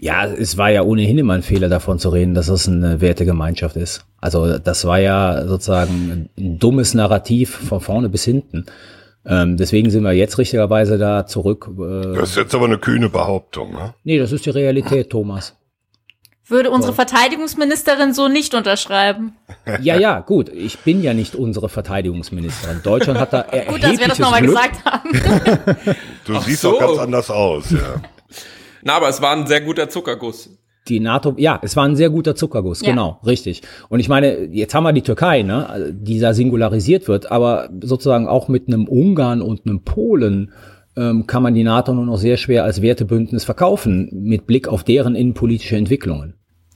Ja, 0.00 0.26
es 0.26 0.58
war 0.58 0.70
ja 0.70 0.82
ohnehin 0.82 1.18
immer 1.18 1.32
ein 1.34 1.42
Fehler 1.42 1.68
davon 1.68 1.98
zu 1.98 2.10
reden, 2.10 2.34
dass 2.34 2.48
es 2.48 2.68
eine 2.68 3.00
Wertegemeinschaft 3.00 3.76
ist. 3.76 4.04
Also 4.20 4.58
das 4.58 4.84
war 4.84 4.98
ja 4.98 5.46
sozusagen 5.46 6.28
ein 6.36 6.58
dummes 6.58 6.94
Narrativ 6.94 7.50
von 7.56 7.80
vorne 7.80 8.08
bis 8.08 8.24
hinten. 8.24 8.66
Ähm, 9.24 9.56
deswegen 9.56 9.88
sind 9.90 10.02
wir 10.02 10.12
jetzt 10.12 10.36
richtigerweise 10.38 10.98
da 10.98 11.26
zurück. 11.26 11.70
Äh, 11.78 12.14
das 12.14 12.30
ist 12.30 12.36
jetzt 12.36 12.54
aber 12.54 12.66
eine 12.66 12.78
kühne 12.78 13.08
Behauptung, 13.08 13.72
ne? 13.72 13.94
Nee, 14.04 14.18
das 14.18 14.32
ist 14.32 14.44
die 14.46 14.50
Realität, 14.50 15.10
Thomas. 15.10 15.56
Würde 16.46 16.70
unsere 16.70 16.92
Verteidigungsministerin 16.92 18.14
so 18.14 18.28
nicht 18.28 18.54
unterschreiben. 18.54 19.34
Ja, 19.80 19.96
ja, 19.96 20.20
gut. 20.20 20.48
Ich 20.48 20.80
bin 20.80 21.02
ja 21.02 21.14
nicht 21.14 21.36
unsere 21.36 21.68
Verteidigungsministerin. 21.68 22.80
Deutschland 22.82 23.20
hat 23.20 23.32
da 23.32 23.42
Gut, 23.68 23.82
dass 23.82 23.98
wir 23.98 24.08
das 24.08 24.18
nochmal 24.18 24.42
gesagt 24.42 24.84
haben. 24.84 25.10
du 26.24 26.34
Ach 26.34 26.42
siehst 26.42 26.62
so. 26.62 26.72
doch 26.72 26.80
ganz 26.80 26.98
anders 26.98 27.30
aus, 27.30 27.70
ja. 27.70 28.00
Na, 28.82 28.94
aber 28.94 29.08
es 29.08 29.22
war 29.22 29.36
ein 29.36 29.46
sehr 29.46 29.60
guter 29.60 29.88
Zuckerguss. 29.88 30.50
Die 30.88 30.98
NATO, 30.98 31.34
ja, 31.36 31.60
es 31.62 31.76
war 31.76 31.84
ein 31.84 31.94
sehr 31.94 32.10
guter 32.10 32.34
Zuckerguss, 32.34 32.80
ja. 32.80 32.90
genau, 32.90 33.20
richtig. 33.24 33.62
Und 33.88 34.00
ich 34.00 34.08
meine, 34.08 34.46
jetzt 34.46 34.74
haben 34.74 34.82
wir 34.82 34.92
die 34.92 35.02
Türkei, 35.02 35.42
ne, 35.42 35.94
die 35.96 36.18
da 36.18 36.34
singularisiert 36.34 37.06
wird, 37.06 37.30
aber 37.30 37.70
sozusagen 37.80 38.26
auch 38.26 38.48
mit 38.48 38.66
einem 38.66 38.88
Ungarn 38.88 39.42
und 39.42 39.64
einem 39.64 39.84
Polen 39.84 40.52
ähm, 40.96 41.26
kann 41.26 41.42
man 41.42 41.54
die 41.54 41.64
NATO 41.64 41.92
nur 41.92 42.06
noch 42.06 42.18
sehr 42.18 42.36
schwer 42.36 42.64
als 42.64 42.82
Wertebündnis 42.82 43.44
verkaufen, 43.44 44.08
mit 44.12 44.46
Blick 44.46 44.68
auf 44.68 44.84
deren 44.84 45.14
innenpolitische 45.14 45.76
Entwicklungen. 45.76 46.34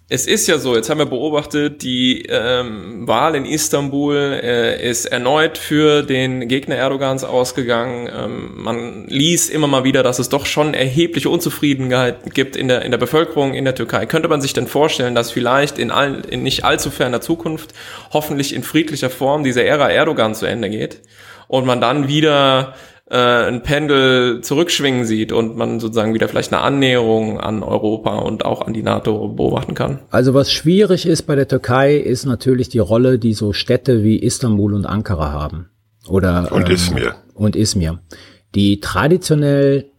Es 0.09 0.29
ist 0.29 0.47
ja 0.47 0.59
so, 0.59 0.77
jetzt 0.77 0.89
haben 0.89 0.99
wir 0.99 1.07
beobachtet, 1.07 1.83
die 1.83 2.27
ähm, 2.29 3.09
Wahl 3.09 3.35
in 3.35 3.45
Istanbul 3.45 4.15
äh, 4.41 4.89
ist 4.89 5.07
erneut 5.07 5.59
für 5.59 6.05
den 6.05 6.47
Gegner 6.47 6.77
Erdogans 6.77 7.25
ausgegangen. 7.25 8.09
Ähm, 8.17 8.53
man 8.55 9.09
liest 9.09 9.51
immer 9.51 9.67
mal 9.67 9.83
wieder, 9.83 10.05
dass 10.05 10.21
es 10.21 10.29
doch 10.29 10.47
schon 10.47 10.75
erhebliche 10.75 11.29
Unzufriedenheit 11.29 12.33
gibt 12.35 12.55
in 12.55 12.69
der, 12.69 12.83
in 12.83 12.93
der 12.93 12.99
Bevölkerung 12.99 13.53
in 13.55 13.65
der 13.65 13.75
Türkei. 13.75 14.07
Könnte 14.07 14.29
man 14.29 14.41
sich 14.41 14.53
denn 14.53 14.69
vorstellen, 14.69 15.17
dass 15.17 15.33
vielleicht 15.33 15.77
in, 15.77 15.91
all, 15.91 16.23
in 16.31 16.45
nicht 16.45 16.65
allzu 16.65 16.93
ferner 16.93 17.21
Zukunft, 17.21 17.75
hoffentlich 18.13 18.55
in 18.55 18.63
friedlicher 18.63 19.11
Form, 19.11 19.43
diese 19.43 19.65
Ära 19.65 19.91
Erdogan 19.91 20.37
zu 20.37 20.47
Ende 20.47 20.71
geht 20.71 21.03
und 21.49 21.67
man 21.67 21.81
dann 21.81 22.07
wieder 22.07 22.75
äh, 23.09 23.16
ein 23.16 23.62
Pendel 23.62 24.40
zurückschwingen 24.40 25.05
sieht 25.05 25.33
und 25.33 25.57
man 25.57 25.81
sozusagen 25.81 26.14
wieder 26.14 26.29
vielleicht 26.29 26.53
eine 26.53 26.62
Annäherung 26.62 27.38
an 27.40 27.62
Europa 27.62 28.16
und 28.19 28.45
auch 28.45 28.66
an 28.66 28.75
die 28.75 28.83
NATO 28.83 29.29
beobachten 29.29 29.75
kann. 29.75 30.01
Also 30.11 30.35
was 30.35 30.51
schwierig 30.51 31.07
ist 31.07 31.23
bei 31.23 31.37
der 31.37 31.49
Türkei, 31.49 31.97
ist 31.97 32.27
natürlich 32.27 32.69
die 32.69 32.79
Rolle, 32.79 33.19
die 33.19 33.35
so 33.35 33.53
Städte 33.53 34.03
wie 34.03 34.19
Istanbul 34.19 34.75
und 34.75 34.87
Ankara 34.87 35.33
haben. 35.33 35.71
Oder, 36.09 36.51
und 36.53 36.69
ähm, 36.69 36.75
Izmir. 36.75 37.14
Und 37.35 37.57
Izmir. 37.57 38.01
Die 38.55 38.81
traditionell 38.81 39.90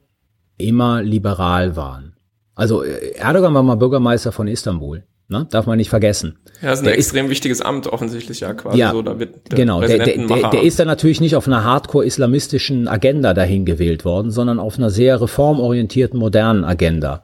immer 0.57 1.01
liberal 1.01 1.75
waren. 1.75 2.15
Also 2.55 2.83
äh, 2.83 3.13
Erdogan 3.15 3.53
war 3.53 3.63
mal 3.63 3.75
Bürgermeister 3.75 4.31
von 4.31 4.47
Istanbul. 4.47 5.03
Ne? 5.29 5.45
Darf 5.49 5.65
man 5.65 5.77
nicht 5.77 5.89
vergessen. 5.89 6.37
Ja, 6.61 6.69
das 6.69 6.79
ist 6.79 6.83
ein 6.83 6.85
der 6.85 6.97
extrem 6.97 7.25
ist, 7.25 7.31
wichtiges 7.31 7.61
Amt 7.61 7.87
offensichtlich, 7.87 8.39
ja, 8.39 8.53
quasi 8.53 8.79
ja, 8.79 8.91
so. 8.91 9.01
Da 9.01 9.19
wird 9.19 9.51
der 9.51 9.57
genau, 9.57 9.81
der, 9.81 9.97
der, 9.97 10.25
der, 10.25 10.63
ist 10.63 10.79
da 10.79 10.85
natürlich 10.85 11.19
nicht 11.19 11.35
auf 11.35 11.47
einer 11.47 11.65
hardcore-islamistischen 11.65 12.87
Agenda 12.87 13.33
dahin 13.33 13.65
gewählt 13.65 14.05
worden, 14.05 14.31
sondern 14.31 14.57
auf 14.57 14.77
einer 14.77 14.89
sehr 14.89 15.19
reformorientierten, 15.19 16.17
modernen 16.17 16.63
Agenda. 16.63 17.23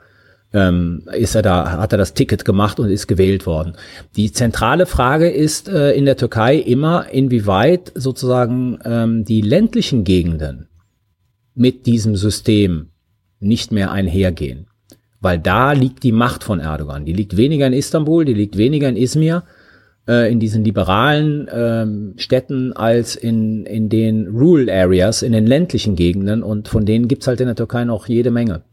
Ähm, 0.52 1.08
ist 1.14 1.34
er 1.34 1.42
da, 1.42 1.72
hat 1.72 1.94
er 1.94 1.98
das 1.98 2.14
Ticket 2.14 2.44
gemacht 2.44 2.78
und 2.80 2.90
ist 2.90 3.08
gewählt 3.08 3.48
worden. 3.48 3.74
Die 4.18 4.32
zentrale 4.34 4.86
Frage 4.86 5.30
ist 5.30 5.70
äh, 5.70 5.94
in 5.94 6.06
der 6.06 6.18
Türkei 6.18 6.58
immer, 6.58 7.10
inwieweit 7.10 7.92
sozusagen 7.96 8.78
ähm, 8.84 9.24
die 9.24 9.42
ländlichen 9.42 10.04
Gegenden 10.04 10.68
mit 11.56 11.86
diesem 11.86 12.18
System 12.18 12.90
nicht 13.40 13.72
mehr 13.72 13.92
einhergehen 13.92 14.68
weil 15.24 15.40
da 15.40 15.72
liegt 15.72 16.04
die 16.04 16.12
Macht 16.12 16.44
von 16.44 16.60
Erdogan. 16.60 17.06
Die 17.06 17.14
liegt 17.14 17.38
weniger 17.38 17.66
in 17.66 17.74
Istanbul, 17.74 18.26
die 18.26 18.34
liegt 18.34 18.58
weniger 18.58 18.90
in 18.90 18.98
Izmir, 18.98 19.44
äh, 20.08 20.30
in 20.30 20.40
diesen 20.40 20.66
liberalen 20.66 21.50
ähm, 21.52 22.14
Städten, 22.18 22.74
als 22.74 23.16
in, 23.16 23.66
in 23.66 23.88
den 23.88 24.28
Rural 24.28 24.70
Areas, 24.70 25.22
in 25.22 25.32
den 25.32 25.48
ländlichen 25.48 25.96
Gegenden. 25.96 26.44
Und 26.44 26.68
von 26.68 26.86
denen 26.86 27.08
gibt's 27.08 27.28
halt 27.28 27.40
in 27.40 27.48
der 27.48 27.56
Türkei 27.56 27.86
noch 27.86 28.08
jede 28.08 28.32
Menge. 28.32 28.64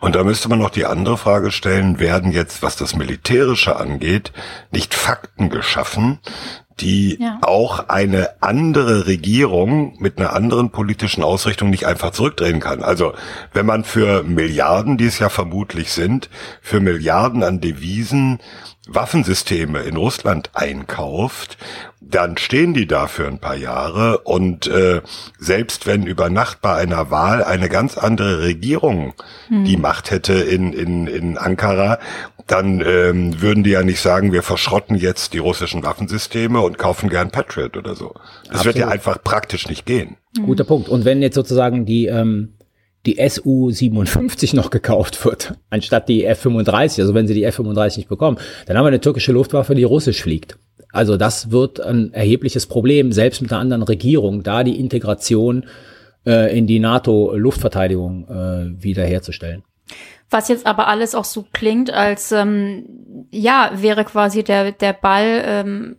Und 0.00 0.16
da 0.16 0.24
müsste 0.24 0.48
man 0.48 0.58
noch 0.58 0.70
die 0.70 0.84
andere 0.84 1.16
Frage 1.16 1.52
stellen, 1.52 2.00
werden 2.00 2.32
jetzt, 2.32 2.64
was 2.64 2.74
das 2.74 2.96
Militärische 2.96 3.76
angeht, 3.76 4.32
nicht 4.72 4.94
Fakten 4.94 5.48
geschaffen, 5.48 6.18
die 6.80 7.18
ja. 7.20 7.38
auch 7.42 7.88
eine 7.88 8.30
andere 8.40 9.06
Regierung 9.06 9.96
mit 9.98 10.18
einer 10.18 10.32
anderen 10.32 10.70
politischen 10.70 11.22
Ausrichtung 11.22 11.70
nicht 11.70 11.86
einfach 11.86 12.10
zurückdrehen 12.10 12.60
kann. 12.60 12.82
Also 12.82 13.14
wenn 13.52 13.66
man 13.66 13.84
für 13.84 14.22
Milliarden, 14.22 14.96
die 14.96 15.06
es 15.06 15.18
ja 15.18 15.28
vermutlich 15.28 15.92
sind, 15.92 16.28
für 16.60 16.80
Milliarden 16.80 17.42
an 17.42 17.60
Devisen 17.60 18.40
Waffensysteme 18.86 19.80
in 19.80 19.96
Russland 19.96 20.50
einkauft, 20.52 21.56
dann 22.00 22.36
stehen 22.36 22.74
die 22.74 22.86
da 22.86 23.06
für 23.06 23.26
ein 23.26 23.38
paar 23.38 23.56
Jahre 23.56 24.18
und 24.18 24.66
äh, 24.66 25.00
selbst 25.38 25.86
wenn 25.86 26.06
über 26.06 26.28
Nacht 26.28 26.60
bei 26.60 26.74
einer 26.74 27.10
Wahl 27.10 27.42
eine 27.42 27.70
ganz 27.70 27.96
andere 27.96 28.42
Regierung 28.42 29.14
hm. 29.48 29.64
die 29.64 29.78
Macht 29.78 30.10
hätte 30.10 30.34
in, 30.34 30.74
in, 30.74 31.06
in 31.06 31.38
Ankara, 31.38 31.98
dann 32.46 32.82
ähm, 32.86 33.40
würden 33.40 33.64
die 33.64 33.70
ja 33.70 33.82
nicht 33.82 34.00
sagen, 34.00 34.32
wir 34.32 34.42
verschrotten 34.42 34.96
jetzt 34.96 35.32
die 35.32 35.38
russischen 35.38 35.82
Waffensysteme 35.82 36.60
und 36.60 36.76
kaufen 36.78 37.08
gern 37.08 37.30
Patriot 37.30 37.76
oder 37.76 37.94
so. 37.94 38.14
Das 38.14 38.56
Absolut. 38.56 38.64
wird 38.64 38.76
ja 38.76 38.88
einfach 38.88 39.22
praktisch 39.22 39.68
nicht 39.68 39.86
gehen. 39.86 40.16
Guter 40.44 40.64
Punkt. 40.64 40.88
Und 40.88 41.04
wenn 41.04 41.22
jetzt 41.22 41.34
sozusagen 41.34 41.86
die 41.86 42.06
ähm, 42.06 42.54
die 43.06 43.18
SU-57 43.18 44.56
noch 44.56 44.70
gekauft 44.70 45.24
wird, 45.24 45.54
anstatt 45.70 46.08
die 46.08 46.24
F-35, 46.24 47.00
also 47.00 47.14
wenn 47.14 47.26
sie 47.26 47.34
die 47.34 47.44
F-35 47.44 47.98
nicht 47.98 48.08
bekommen, 48.08 48.38
dann 48.66 48.76
haben 48.76 48.84
wir 48.84 48.88
eine 48.88 49.00
türkische 49.00 49.32
Luftwaffe, 49.32 49.74
die 49.74 49.84
russisch 49.84 50.22
fliegt. 50.22 50.58
Also 50.90 51.16
das 51.16 51.50
wird 51.50 51.80
ein 51.80 52.12
erhebliches 52.12 52.66
Problem, 52.66 53.12
selbst 53.12 53.42
mit 53.42 53.52
einer 53.52 53.60
anderen 53.60 53.82
Regierung, 53.82 54.42
da 54.42 54.64
die 54.64 54.78
Integration 54.78 55.66
äh, 56.24 56.56
in 56.56 56.66
die 56.66 56.78
NATO-Luftverteidigung 56.78 58.28
äh, 58.28 58.82
wiederherzustellen. 58.82 59.64
Was 60.30 60.48
jetzt 60.48 60.66
aber 60.66 60.88
alles 60.88 61.14
auch 61.14 61.24
so 61.24 61.46
klingt, 61.52 61.90
als 61.90 62.32
ähm, 62.32 63.26
ja, 63.30 63.70
wäre 63.74 64.04
quasi 64.04 64.42
der, 64.42 64.72
der 64.72 64.92
Ball 64.92 65.42
ähm, 65.44 65.96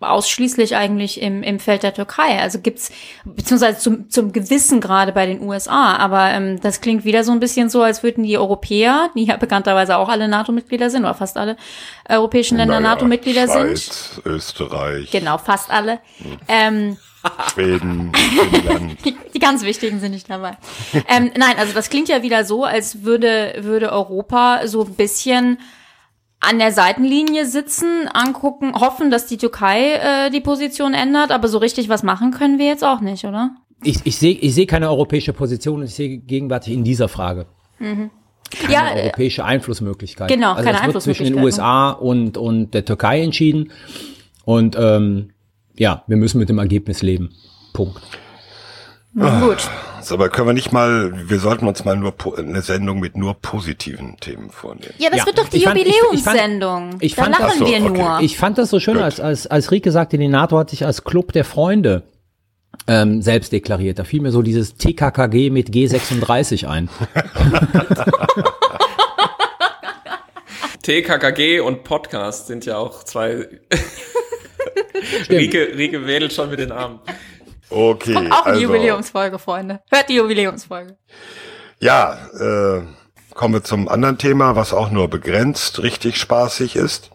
ausschließlich 0.00 0.76
eigentlich 0.76 1.20
im, 1.20 1.42
im 1.42 1.58
Feld 1.58 1.82
der 1.82 1.92
Türkei. 1.92 2.38
Also 2.40 2.60
gibt's 2.60 2.92
beziehungsweise 3.24 3.78
zum, 3.78 4.08
zum 4.10 4.32
gewissen 4.32 4.80
Grade 4.80 5.12
bei 5.12 5.26
den 5.26 5.42
USA, 5.42 5.96
aber 5.96 6.30
ähm, 6.30 6.60
das 6.60 6.80
klingt 6.80 7.04
wieder 7.04 7.24
so 7.24 7.32
ein 7.32 7.40
bisschen 7.40 7.68
so, 7.68 7.82
als 7.82 8.02
würden 8.02 8.22
die 8.22 8.38
Europäer, 8.38 9.10
die 9.16 9.24
ja 9.24 9.36
bekannterweise 9.36 9.96
auch 9.96 10.08
alle 10.08 10.28
NATO-Mitglieder 10.28 10.90
sind, 10.90 11.02
oder 11.02 11.14
fast 11.14 11.36
alle 11.36 11.56
europäischen 12.08 12.58
Länder 12.58 12.80
naja, 12.80 12.94
NATO-Mitglieder 12.94 13.48
sind. 13.48 14.22
Österreich. 14.24 15.10
Genau, 15.10 15.38
fast 15.38 15.70
alle. 15.70 15.98
Hm. 16.18 16.38
Ähm, 16.46 16.96
Schweden, 17.52 18.12
Finnland. 18.52 19.04
Die, 19.04 19.16
die, 19.34 19.38
ganz 19.38 19.62
wichtigen 19.62 19.98
sind 19.98 20.12
nicht 20.12 20.30
dabei. 20.30 20.56
ähm, 21.08 21.32
nein, 21.36 21.56
also 21.58 21.72
das 21.74 21.90
klingt 21.90 22.08
ja 22.08 22.22
wieder 22.22 22.44
so, 22.44 22.64
als 22.64 23.02
würde, 23.02 23.56
würde 23.60 23.92
Europa 23.92 24.66
so 24.66 24.84
ein 24.84 24.94
bisschen 24.94 25.58
an 26.40 26.58
der 26.58 26.72
Seitenlinie 26.72 27.46
sitzen, 27.46 28.08
angucken, 28.12 28.74
hoffen, 28.74 29.10
dass 29.10 29.26
die 29.26 29.38
Türkei 29.38 29.94
äh, 29.94 30.30
die 30.30 30.40
Position 30.40 30.94
ändert, 30.94 31.32
aber 31.32 31.48
so 31.48 31.58
richtig 31.58 31.88
was 31.88 32.02
machen 32.02 32.30
können 32.30 32.58
wir 32.58 32.66
jetzt 32.66 32.84
auch 32.84 33.00
nicht, 33.00 33.24
oder? 33.24 33.50
Ich, 33.82 34.00
ich 34.04 34.16
sehe 34.16 34.34
ich 34.34 34.54
seh 34.54 34.66
keine 34.66 34.88
europäische 34.88 35.32
Position 35.32 35.80
und 35.80 35.86
ich 35.86 35.94
sehe 35.94 36.18
gegenwärtig 36.18 36.72
in 36.72 36.84
dieser 36.84 37.08
Frage. 37.08 37.46
Mhm. 37.78 38.10
Keine 38.50 38.72
ja, 38.72 38.90
äh, 38.90 39.02
europäische 39.02 39.44
Einflussmöglichkeit. 39.44 40.28
Genau, 40.28 40.52
also 40.52 40.64
keine 40.64 40.92
das 40.92 40.94
wird 40.94 41.02
zwischen 41.02 41.34
den? 41.34 41.42
USA 41.42 41.90
und, 41.90 42.36
und 42.36 42.72
der 42.72 42.84
Türkei 42.84 43.22
entschieden. 43.22 43.70
Und 44.44 44.76
ähm, 44.78 45.30
ja, 45.76 46.02
wir 46.06 46.16
müssen 46.16 46.38
mit 46.38 46.48
dem 46.48 46.58
Ergebnis 46.58 47.02
leben. 47.02 47.34
Punkt. 47.72 48.00
Na 49.14 49.40
gut. 49.40 49.68
So, 50.02 50.14
aber 50.14 50.28
können 50.28 50.48
wir 50.48 50.54
nicht 50.54 50.72
mal, 50.72 51.12
wir 51.28 51.38
sollten 51.38 51.66
uns 51.66 51.84
mal 51.84 51.96
nur 51.96 52.14
eine 52.36 52.62
Sendung 52.62 53.00
mit 53.00 53.16
nur 53.16 53.34
positiven 53.34 54.16
Themen 54.20 54.50
vornehmen. 54.50 54.94
Ja, 54.98 55.10
das 55.10 55.20
ja. 55.20 55.26
wird 55.26 55.38
doch 55.38 55.48
die 55.48 55.58
Jubiläumssendung. 55.58 56.90
Ich 56.90 56.92
fand, 56.92 57.02
ich, 57.02 57.12
ich 57.12 57.14
fand, 57.16 57.34
da 57.38 57.46
lachen 57.46 57.58
so, 57.58 57.66
wir 57.66 57.82
okay. 57.82 57.90
nur. 57.90 58.20
Ich 58.20 58.38
fand 58.38 58.58
das 58.58 58.70
so 58.70 58.80
schön, 58.80 58.98
als, 58.98 59.18
als, 59.18 59.46
als 59.46 59.70
Rike 59.70 59.90
sagte, 59.90 60.18
die 60.18 60.28
NATO 60.28 60.58
hat 60.58 60.70
sich 60.70 60.84
als 60.86 61.04
Club 61.04 61.32
der 61.32 61.44
Freunde 61.44 62.04
ähm, 62.86 63.22
selbst 63.22 63.52
deklariert. 63.52 63.98
Da 63.98 64.04
fiel 64.04 64.20
mir 64.20 64.30
so 64.30 64.42
dieses 64.42 64.76
TKKG 64.76 65.50
mit 65.50 65.70
G36 65.70 66.66
ein. 66.68 66.88
TKKG 70.82 71.60
und 71.60 71.84
Podcast 71.84 72.46
sind 72.46 72.64
ja 72.64 72.78
auch 72.78 73.04
zwei. 73.04 73.46
Rike, 75.28 75.76
Rike 75.76 76.06
wedelt 76.06 76.32
schon 76.32 76.48
mit 76.50 76.60
den 76.60 76.72
Armen. 76.72 77.00
Okay. 77.70 78.14
Kommt 78.14 78.32
auch 78.32 78.46
eine 78.46 78.54
also, 78.54 78.62
Jubiläumsfolge, 78.62 79.38
Freunde. 79.38 79.80
Hört 79.90 80.08
die 80.08 80.14
Jubiläumsfolge. 80.14 80.96
Ja, 81.80 82.18
äh, 82.38 82.82
kommen 83.34 83.54
wir 83.54 83.64
zum 83.64 83.88
anderen 83.88 84.18
Thema, 84.18 84.56
was 84.56 84.72
auch 84.72 84.90
nur 84.90 85.08
begrenzt 85.08 85.82
richtig 85.82 86.16
spaßig 86.16 86.76
ist. 86.76 87.10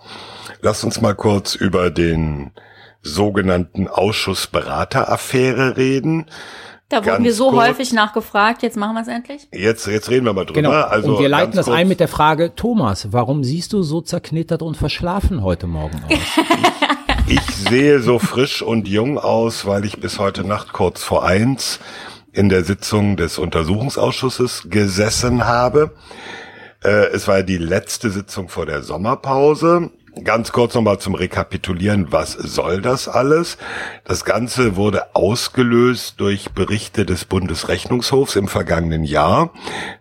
Lass 0.62 0.84
uns 0.84 1.02
mal 1.02 1.16
kurz 1.16 1.56
über 1.56 1.90
den 1.90 2.52
sogenannten 3.02 3.88
Ausschussberateraffäre 3.90 5.76
reden. 5.76 6.28
Da 6.88 6.98
wurden 6.98 7.06
ganz 7.06 7.24
wir 7.24 7.34
so 7.34 7.50
kurz. 7.50 7.68
häufig 7.68 7.92
nachgefragt, 7.92 8.62
jetzt 8.62 8.78
machen 8.78 8.94
wir 8.94 9.02
es 9.02 9.08
endlich. 9.08 9.48
Jetzt, 9.52 9.88
jetzt 9.88 10.10
reden 10.10 10.26
wir 10.26 10.34
mal 10.34 10.46
drüber. 10.46 10.62
Genau. 10.62 10.72
Also 10.72 11.16
und 11.16 11.20
wir 11.20 11.28
leiten 11.28 11.56
das 11.56 11.66
kurz. 11.66 11.78
ein 11.78 11.88
mit 11.88 12.00
der 12.00 12.08
Frage, 12.08 12.56
Thomas, 12.56 13.12
warum 13.12 13.44
siehst 13.44 13.74
du 13.74 13.82
so 13.82 14.00
zerknittert 14.00 14.62
und 14.62 14.78
verschlafen 14.78 15.44
heute 15.44 15.68
Morgen 15.68 16.02
aus? 16.08 16.14
Ich 17.26 17.42
sehe 17.70 18.02
so 18.02 18.20
frisch 18.20 18.62
und 18.62 18.88
jung 18.88 19.18
aus, 19.18 19.66
weil 19.66 19.86
ich 19.86 20.00
bis 20.00 20.20
heute 20.20 20.44
Nacht 20.44 20.74
kurz 20.74 21.04
vor 21.04 21.26
eins 21.26 21.80
in 22.34 22.50
der 22.50 22.64
Sitzung 22.64 23.16
des 23.16 23.38
Untersuchungsausschusses 23.38 24.68
gesessen 24.70 25.46
habe. 25.46 25.92
Äh, 26.84 27.08
es 27.14 27.28
war 27.28 27.44
die 27.44 27.58
letzte 27.58 28.10
Sitzung 28.10 28.50
vor 28.50 28.66
der 28.66 28.84
Sommerpause. 28.84 29.90
Ganz 30.24 30.52
kurz 30.52 30.76
nochmal 30.76 31.00
zum 31.00 31.16
Rekapitulieren, 31.16 32.12
was 32.12 32.34
soll 32.34 32.82
das 32.82 33.08
alles? 33.08 33.58
Das 34.04 34.26
Ganze 34.26 34.76
wurde 34.76 35.16
ausgelöst 35.16 36.16
durch 36.20 36.52
Berichte 36.52 37.06
des 37.06 37.26
Bundesrechnungshofs 37.26 38.36
im 38.36 38.48
vergangenen 38.48 39.04
Jahr. 39.04 39.52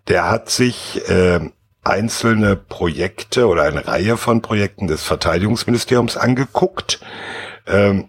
Der 0.09 0.29
hat 0.29 0.51
sich 0.51 1.09
äh, 1.09 1.41
einzelne 1.83 2.57
Projekte 2.57 3.47
oder 3.47 3.64
eine 3.64 3.87
Reihe 3.87 4.16
von 4.16 4.43
Projekten 4.43 4.87
des 4.87 5.03
Verteidigungsministeriums 5.03 6.16
angeguckt, 6.16 7.01
ähm, 7.66 8.09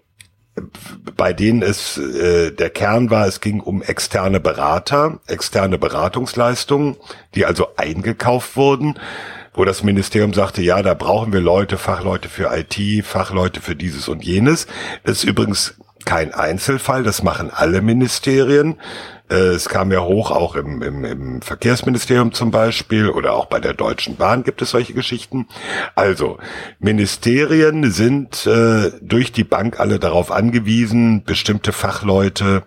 bei 1.18 1.34
denen 1.34 1.64
es 1.64 1.98
äh, 1.98 2.52
der 2.52 2.70
Kern 2.70 3.10
war, 3.10 3.26
es 3.26 3.42
ging 3.42 3.60
um 3.60 3.82
externe 3.82 4.40
Berater, 4.40 5.20
externe 5.28 5.80
Beratungsleistungen, 5.80 6.96
die 7.34 7.46
also 7.46 7.76
eingekauft 7.76 8.56
wurden, 8.56 9.00
wo 9.56 9.66
das 9.66 9.84
Ministerium 9.84 10.34
sagte, 10.34 10.62
ja, 10.62 10.82
da 10.84 10.94
brauchen 10.94 11.34
wir 11.34 11.42
Leute, 11.42 11.78
Fachleute 11.78 12.30
für 12.30 12.56
IT, 12.56 13.06
Fachleute 13.06 13.62
für 13.62 13.76
dieses 13.76 14.08
und 14.08 14.24
jenes. 14.24 14.68
Das 15.04 15.18
ist 15.18 15.24
übrigens 15.24 15.76
kein 16.06 16.34
Einzelfall, 16.34 17.04
das 17.04 17.24
machen 17.24 17.50
alle 17.52 17.82
Ministerien. 17.82 18.76
Äh, 19.30 19.36
es 19.36 19.70
kam 19.70 19.92
ja 19.92 20.02
hoch, 20.02 20.32
auch 20.32 20.56
im, 20.56 20.82
im, 20.82 21.04
im 21.06 21.42
Verkehrsministerium 21.42 22.34
zum 22.34 22.52
Beispiel 22.52 23.10
oder 23.10 23.34
auch 23.34 23.46
bei 23.46 23.60
der 23.60 23.74
Deutschen 23.74 24.16
Bahn 24.16 24.44
gibt 24.44 24.62
es 24.62 24.72
solche 24.72 24.94
Geschichten. 24.94 25.48
Also, 25.96 26.38
Ministerien 26.80 27.92
sind 27.92 28.46
äh, 28.46 28.92
durch 29.02 29.32
die 29.32 29.44
Bank 29.44 29.80
alle 29.80 30.00
darauf 30.00 30.32
angewiesen, 30.32 31.24
bestimmte 31.24 31.72
Fachleute 31.72 32.64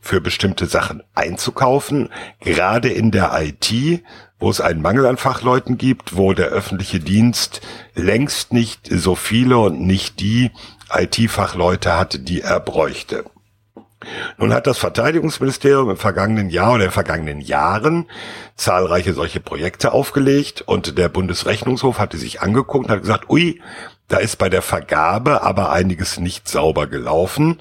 für 0.00 0.20
bestimmte 0.20 0.66
Sachen 0.66 1.02
einzukaufen, 1.14 2.08
gerade 2.40 2.88
in 2.88 3.10
der 3.10 3.38
IT, 3.42 4.02
wo 4.38 4.48
es 4.48 4.60
einen 4.60 4.80
Mangel 4.80 5.06
an 5.06 5.18
Fachleuten 5.18 5.76
gibt, 5.76 6.16
wo 6.16 6.32
der 6.32 6.46
öffentliche 6.46 7.00
Dienst 7.00 7.60
längst 7.94 8.52
nicht 8.52 8.88
so 8.90 9.14
viele 9.14 9.58
und 9.58 9.80
nicht 9.80 10.20
die 10.20 10.50
IT-Fachleute 10.90 11.96
hatte, 11.96 12.18
die 12.18 12.40
er 12.40 12.58
bräuchte. 12.60 13.24
Nun 14.38 14.54
hat 14.54 14.66
das 14.66 14.78
Verteidigungsministerium 14.78 15.90
im 15.90 15.96
vergangenen 15.96 16.48
Jahr 16.48 16.74
oder 16.74 16.86
in 16.86 16.90
vergangenen 16.90 17.40
Jahren 17.40 18.06
zahlreiche 18.56 19.12
solche 19.12 19.40
Projekte 19.40 19.92
aufgelegt 19.92 20.62
und 20.62 20.96
der 20.96 21.08
Bundesrechnungshof 21.08 21.98
hatte 21.98 22.16
sich 22.16 22.40
angeguckt 22.40 22.86
und 22.86 22.90
hat 22.90 23.02
gesagt, 23.02 23.28
ui, 23.28 23.60
da 24.10 24.16
ist 24.16 24.36
bei 24.36 24.48
der 24.48 24.62
Vergabe 24.62 25.42
aber 25.42 25.70
einiges 25.70 26.18
nicht 26.18 26.48
sauber 26.48 26.88
gelaufen. 26.88 27.60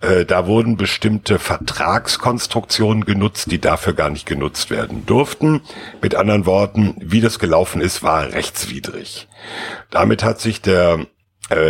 Äh, 0.00 0.24
da 0.24 0.46
wurden 0.46 0.76
bestimmte 0.76 1.38
Vertragskonstruktionen 1.38 3.04
genutzt, 3.04 3.52
die 3.52 3.60
dafür 3.60 3.92
gar 3.92 4.10
nicht 4.10 4.26
genutzt 4.26 4.70
werden 4.70 5.06
durften. 5.06 5.60
Mit 6.02 6.16
anderen 6.16 6.44
Worten, 6.44 6.96
wie 6.98 7.20
das 7.20 7.38
gelaufen 7.38 7.80
ist, 7.80 8.02
war 8.02 8.32
rechtswidrig. 8.32 9.28
Damit 9.90 10.24
hat 10.24 10.40
sich 10.40 10.60
der 10.60 11.06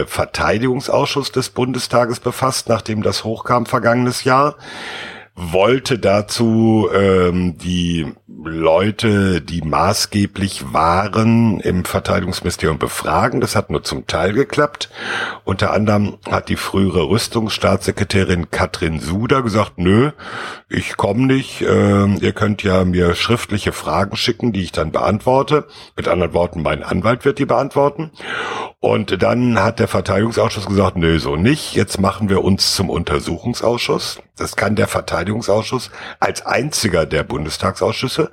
Verteidigungsausschuss 0.06 1.32
des 1.32 1.50
Bundestages 1.50 2.20
befasst, 2.20 2.68
nachdem 2.68 3.02
das 3.02 3.24
hochkam 3.24 3.66
vergangenes 3.66 4.24
Jahr 4.24 4.56
wollte 5.36 5.98
dazu 5.98 6.88
ähm, 6.94 7.58
die 7.58 8.06
Leute, 8.26 9.42
die 9.42 9.60
maßgeblich 9.60 10.72
waren 10.72 11.60
im 11.60 11.84
Verteidigungsministerium 11.84 12.78
befragen. 12.78 13.42
Das 13.42 13.54
hat 13.54 13.68
nur 13.68 13.82
zum 13.82 14.06
Teil 14.06 14.32
geklappt. 14.32 14.88
Unter 15.44 15.72
anderem 15.72 16.16
hat 16.30 16.48
die 16.48 16.56
frühere 16.56 17.10
Rüstungsstaatssekretärin 17.10 18.50
Katrin 18.50 18.98
Suder 18.98 19.42
gesagt, 19.42 19.76
nö, 19.76 20.12
ich 20.70 20.96
komme 20.96 21.26
nicht. 21.26 21.60
Äh, 21.60 22.06
ihr 22.16 22.32
könnt 22.32 22.62
ja 22.62 22.84
mir 22.86 23.14
schriftliche 23.14 23.72
Fragen 23.72 24.16
schicken, 24.16 24.54
die 24.54 24.62
ich 24.62 24.72
dann 24.72 24.90
beantworte. 24.90 25.66
Mit 25.96 26.08
anderen 26.08 26.32
Worten, 26.32 26.62
mein 26.62 26.82
Anwalt 26.82 27.26
wird 27.26 27.38
die 27.38 27.46
beantworten. 27.46 28.10
Und 28.80 29.22
dann 29.22 29.62
hat 29.62 29.80
der 29.80 29.88
Verteidigungsausschuss 29.88 30.66
gesagt, 30.66 30.96
nö, 30.96 31.18
so 31.18 31.36
nicht. 31.36 31.74
Jetzt 31.74 32.00
machen 32.00 32.30
wir 32.30 32.42
uns 32.42 32.74
zum 32.74 32.88
Untersuchungsausschuss. 32.88 34.22
Das 34.36 34.54
kann 34.54 34.76
der 34.76 34.86
Verteidigungsausschuss 34.86 35.90
als 36.20 36.44
einziger 36.44 37.06
der 37.06 37.22
Bundestagsausschüsse. 37.22 38.30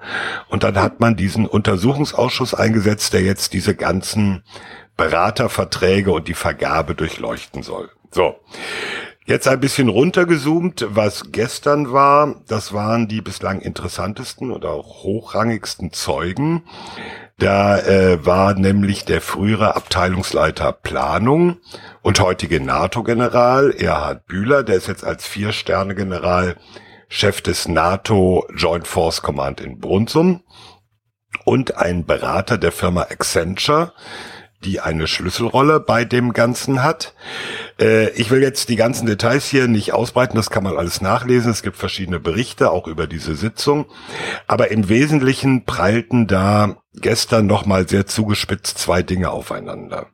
Und 0.50 0.64
dann 0.64 0.78
hat 0.82 1.00
man 1.00 1.16
diesen 1.16 1.48
Untersuchungsausschuss 1.48 2.54
eingesetzt, 2.54 3.14
der 3.14 3.22
jetzt 3.22 3.54
diese 3.54 3.76
ganzen 3.76 4.44
Beraterverträge 4.98 6.12
und 6.12 6.28
die 6.28 6.34
Vergabe 6.34 6.94
durchleuchten 6.94 7.64
soll. 7.64 7.90
So. 8.12 8.36
Jetzt 9.26 9.48
ein 9.48 9.62
bisschen 9.62 9.88
runtergezoomt, 9.88 10.86
was 10.90 11.32
gestern 11.32 11.94
war. 11.94 12.42
Das 12.48 12.74
waren 12.74 13.08
die 13.08 13.22
bislang 13.22 13.62
interessantesten 13.62 14.52
oder 14.52 14.72
auch 14.72 15.04
hochrangigsten 15.04 15.94
Zeugen 15.94 16.64
Da 17.44 17.78
äh, 17.78 18.26
war 18.26 18.54
nämlich 18.54 19.04
der 19.04 19.20
frühere 19.20 19.76
Abteilungsleiter 19.76 20.72
Planung 20.72 21.58
und 22.02 22.22
heutige 22.22 22.62
NATO-General 22.62 23.72
Erhard 23.72 24.28
Bühler, 24.28 24.64
der 24.64 24.76
ist 24.78 24.88
jetzt 24.88 25.04
als 25.04 25.28
Vier-Sterne-General 25.28 26.56
Chef 27.10 27.42
des 27.42 27.68
NATO 27.68 28.48
Joint 28.56 28.88
Force 28.88 29.22
Command 29.22 29.60
in 29.60 29.82
Brunsum 29.82 30.44
und 31.44 31.76
ein 31.76 32.06
Berater 32.06 32.58
der 32.58 32.72
Firma 32.72 33.02
Accenture, 33.02 33.92
die 34.64 34.80
eine 34.80 35.06
Schlüsselrolle 35.06 35.82
bei 35.82 36.06
dem 36.06 36.32
Ganzen 36.32 36.82
hat. 36.82 37.14
Äh, 37.80 38.10
ich 38.12 38.32
will 38.32 38.42
jetzt 38.42 38.70
die 38.70 38.76
ganzen 38.76 39.06
Details 39.06 39.46
hier 39.46 39.68
nicht 39.68 39.94
ausbreiten, 39.94 40.36
das 40.36 40.50
kann 40.50 40.64
man 40.64 40.78
alles 40.78 41.02
nachlesen. 41.02 41.52
Es 41.52 41.64
gibt 41.64 41.78
verschiedene 41.78 42.20
Berichte 42.20 42.72
auch 42.72 42.88
über 42.88 43.08
diese 43.08 43.36
Sitzung. 43.36 43.86
Aber 44.48 44.72
im 44.72 44.90
Wesentlichen 44.90 45.66
prallten 45.66 46.28
da 46.28 46.78
gestern 46.96 47.48
nochmal 47.48 47.88
sehr 47.88 48.06
zugespitzt 48.06 48.78
zwei 48.78 49.02
Dinge 49.02 49.32
aufeinander. 49.32 50.08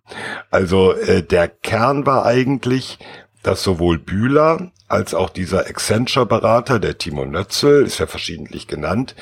Also 0.49 0.93
äh, 0.93 1.23
der 1.23 1.47
Kern 1.47 2.05
war 2.05 2.25
eigentlich, 2.25 2.99
dass 3.43 3.63
sowohl 3.63 3.97
Bühler 3.97 4.71
als 4.87 5.13
auch 5.13 5.29
dieser 5.29 5.67
Accenture-Berater, 5.67 6.79
der 6.79 6.97
Timo 6.97 7.23
Nötzel, 7.25 7.85
ist 7.85 7.99
ja 7.99 8.07
verschiedentlich 8.07 8.67
genannt, 8.67 9.15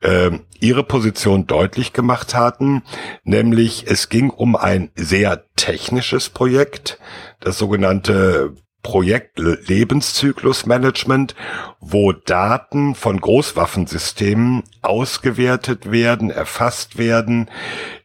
äh, 0.00 0.30
ihre 0.60 0.84
Position 0.84 1.46
deutlich 1.46 1.92
gemacht 1.92 2.34
hatten, 2.34 2.82
nämlich 3.24 3.86
es 3.86 4.10
ging 4.10 4.30
um 4.30 4.54
ein 4.54 4.90
sehr 4.94 5.44
technisches 5.56 6.28
Projekt, 6.28 6.98
das 7.40 7.56
sogenannte 7.56 8.54
Projekt 8.84 9.38
Lebenszyklusmanagement, 9.38 11.34
wo 11.80 12.12
Daten 12.12 12.94
von 12.94 13.18
Großwaffensystemen 13.18 14.62
ausgewertet 14.82 15.90
werden, 15.90 16.30
erfasst 16.30 16.98
werden, 16.98 17.50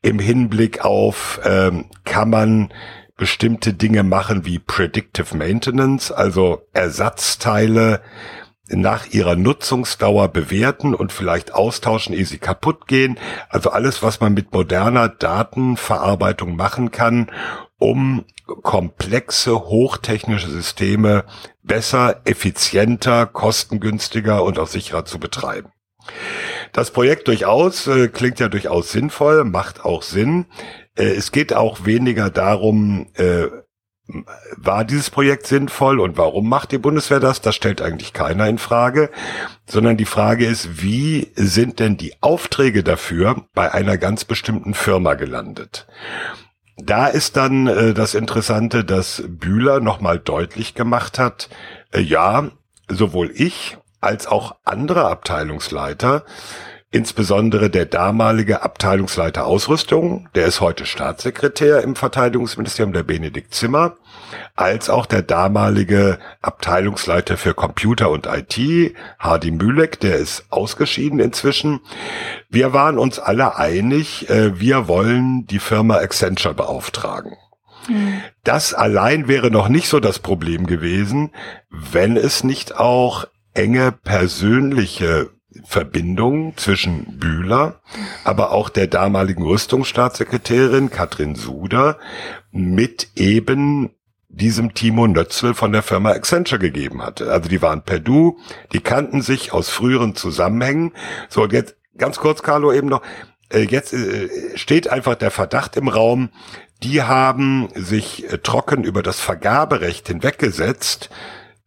im 0.01 0.19
Hinblick 0.19 0.85
auf, 0.85 1.41
ähm, 1.43 1.85
kann 2.05 2.29
man 2.29 2.73
bestimmte 3.19 3.73
Dinge 3.73 4.03
machen 4.03 4.45
wie 4.45 4.57
Predictive 4.57 5.37
Maintenance, 5.37 6.11
also 6.11 6.65
Ersatzteile 6.73 8.01
nach 8.69 9.07
ihrer 9.07 9.35
Nutzungsdauer 9.35 10.29
bewerten 10.29 10.95
und 10.95 11.11
vielleicht 11.11 11.53
austauschen, 11.53 12.15
ehe 12.15 12.25
sie 12.25 12.37
kaputt 12.37 12.87
gehen. 12.87 13.19
Also 13.49 13.71
alles, 13.71 14.01
was 14.01 14.19
man 14.21 14.33
mit 14.33 14.53
moderner 14.53 15.09
Datenverarbeitung 15.09 16.55
machen 16.55 16.91
kann, 16.91 17.29
um 17.77 18.25
komplexe, 18.45 19.55
hochtechnische 19.55 20.49
Systeme 20.49 21.25
besser, 21.61 22.21
effizienter, 22.25 23.25
kostengünstiger 23.25 24.43
und 24.43 24.59
auch 24.59 24.67
sicherer 24.67 25.05
zu 25.05 25.19
betreiben. 25.19 25.71
Das 26.71 26.91
Projekt 26.91 27.27
durchaus 27.27 27.87
äh, 27.87 28.07
klingt 28.07 28.39
ja 28.39 28.47
durchaus 28.49 28.91
sinnvoll, 28.91 29.43
macht 29.43 29.85
auch 29.85 30.03
Sinn. 30.03 30.45
Äh, 30.95 31.03
es 31.05 31.31
geht 31.31 31.53
auch 31.53 31.85
weniger 31.85 32.29
darum, 32.29 33.07
äh, 33.15 33.47
war 34.57 34.85
dieses 34.85 35.09
Projekt 35.09 35.45
sinnvoll 35.45 35.99
und 35.99 36.17
warum 36.17 36.49
macht 36.49 36.71
die 36.71 36.79
Bundeswehr 36.79 37.19
das? 37.19 37.41
Das 37.41 37.55
stellt 37.55 37.81
eigentlich 37.81 38.13
keiner 38.13 38.47
in 38.47 38.57
Frage, 38.57 39.11
sondern 39.67 39.97
die 39.97 40.05
Frage 40.05 40.45
ist, 40.45 40.81
wie 40.81 41.31
sind 41.35 41.79
denn 41.79 41.97
die 41.97 42.13
Aufträge 42.21 42.83
dafür 42.83 43.45
bei 43.53 43.71
einer 43.71 43.97
ganz 43.97 44.25
bestimmten 44.25 44.73
Firma 44.73 45.13
gelandet? 45.13 45.87
Da 46.77 47.07
ist 47.07 47.37
dann 47.37 47.67
äh, 47.67 47.93
das 47.93 48.15
Interessante, 48.15 48.83
dass 48.83 49.23
Bühler 49.27 49.79
nochmal 49.79 50.17
deutlich 50.17 50.73
gemacht 50.73 51.19
hat, 51.19 51.49
äh, 51.91 51.99
ja, 51.99 52.49
sowohl 52.87 53.31
ich 53.33 53.77
als 54.01 54.27
auch 54.27 54.55
andere 54.63 55.07
Abteilungsleiter 55.07 56.23
insbesondere 56.91 57.69
der 57.69 57.85
damalige 57.85 58.63
Abteilungsleiter 58.63 59.45
Ausrüstung, 59.45 60.27
der 60.33 60.47
ist 60.47 60.59
heute 60.59 60.87
Staatssekretär 60.87 61.83
im 61.83 61.95
Verteidigungsministerium, 61.95 62.93
der 62.93 63.03
Benedikt 63.03 63.53
Zimmer, 63.53 63.97
als 64.55 64.89
auch 64.89 65.05
der 65.05 65.21
damalige 65.21 66.17
Abteilungsleiter 66.41 67.37
für 67.37 67.53
Computer 67.53 68.09
und 68.09 68.25
IT, 68.25 68.95
Hardy 69.19 69.51
Mühleck, 69.51 69.99
der 69.99 70.15
ist 70.15 70.45
ausgeschieden 70.49 71.19
inzwischen. 71.19 71.79
Wir 72.49 72.73
waren 72.73 72.97
uns 72.97 73.19
alle 73.19 73.55
einig, 73.57 74.27
äh, 74.29 74.59
wir 74.59 74.87
wollen 74.87 75.45
die 75.45 75.59
Firma 75.59 75.97
Accenture 75.97 76.55
beauftragen. 76.55 77.33
Das 78.43 78.73
allein 78.75 79.27
wäre 79.27 79.49
noch 79.49 79.67
nicht 79.67 79.89
so 79.89 79.99
das 79.99 80.19
Problem 80.19 80.67
gewesen, 80.67 81.31
wenn 81.69 82.17
es 82.17 82.43
nicht 82.43 82.75
auch 82.75 83.25
enge 83.59 83.91
persönliche 83.91 85.31
Verbindung 85.65 86.55
zwischen 86.55 87.19
Bühler, 87.19 87.81
aber 88.23 88.51
auch 88.51 88.69
der 88.69 88.87
damaligen 88.87 89.43
Rüstungsstaatssekretärin 89.43 90.89
Katrin 90.89 91.35
Suder 91.35 91.97
mit 92.51 93.09
eben 93.15 93.89
diesem 94.29 94.73
Timo 94.73 95.07
Nötzel 95.07 95.53
von 95.55 95.73
der 95.73 95.83
Firma 95.83 96.11
Accenture 96.11 96.59
gegeben 96.59 97.01
hatte. 97.01 97.31
Also 97.31 97.49
die 97.49 97.61
waren 97.61 97.81
per 97.81 97.99
Du, 97.99 98.39
die 98.71 98.79
kannten 98.79 99.21
sich 99.21 99.51
aus 99.51 99.69
früheren 99.69 100.15
Zusammenhängen. 100.15 100.93
So, 101.27 101.43
und 101.43 101.51
jetzt 101.51 101.75
ganz 101.97 102.19
kurz, 102.19 102.43
Carlo, 102.43 102.71
eben 102.71 102.87
noch, 102.87 103.01
äh, 103.51 103.63
jetzt 103.63 103.91
äh, 103.91 104.29
steht 104.55 104.89
einfach 104.89 105.15
der 105.15 105.31
Verdacht 105.31 105.75
im 105.75 105.89
Raum, 105.89 106.29
die 106.83 107.01
haben 107.01 107.67
sich 107.75 108.31
äh, 108.31 108.37
trocken 108.37 108.85
über 108.85 109.03
das 109.03 109.19
Vergaberecht 109.19 110.07
hinweggesetzt. 110.07 111.09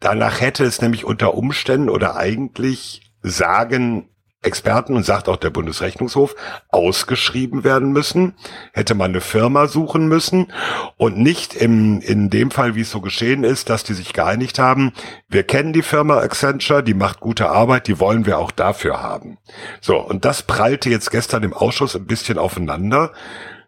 Danach 0.03 0.41
hätte 0.41 0.65
es 0.65 0.83
nämlich 0.83 1.05
unter 1.05 1.35
Umständen 1.35 1.89
oder 1.89 2.17
eigentlich 2.17 3.13
sagen 3.23 4.09
Experten 4.43 4.97
und 4.97 5.05
sagt 5.05 5.29
auch 5.29 5.37
der 5.37 5.51
Bundesrechnungshof, 5.51 6.35
ausgeschrieben 6.69 7.63
werden 7.63 7.93
müssen, 7.93 8.35
hätte 8.73 8.97
man 8.97 9.13
eine 9.13 9.21
Firma 9.21 9.69
suchen 9.69 10.09
müssen 10.09 10.53
und 10.97 11.17
nicht 11.17 11.55
im, 11.55 12.01
in 12.01 12.29
dem 12.29 12.51
Fall, 12.51 12.75
wie 12.75 12.81
es 12.81 12.91
so 12.91 13.01
geschehen 13.01 13.45
ist, 13.45 13.71
dass 13.71 13.85
die 13.85 13.95
sich 13.95 14.13
geeinigt 14.13 14.59
haben, 14.59 14.93
wir 15.29 15.45
kennen 15.45 15.73
die 15.73 15.83
Firma 15.83 16.19
Accenture, 16.19 16.83
die 16.83 16.95
macht 16.95 17.21
gute 17.21 17.51
Arbeit, 17.51 17.87
die 17.87 18.01
wollen 18.01 18.27
wir 18.27 18.39
auch 18.39 18.51
dafür 18.51 19.01
haben. 19.01 19.39
So, 19.81 19.99
und 19.99 20.25
das 20.25 20.43
prallte 20.43 20.91
jetzt 20.91 21.13
gestern 21.13 21.45
im 21.45 21.55
Ausschuss 21.55 21.95
ein 21.95 22.07
bisschen 22.07 22.39
aufeinander. 22.39 23.13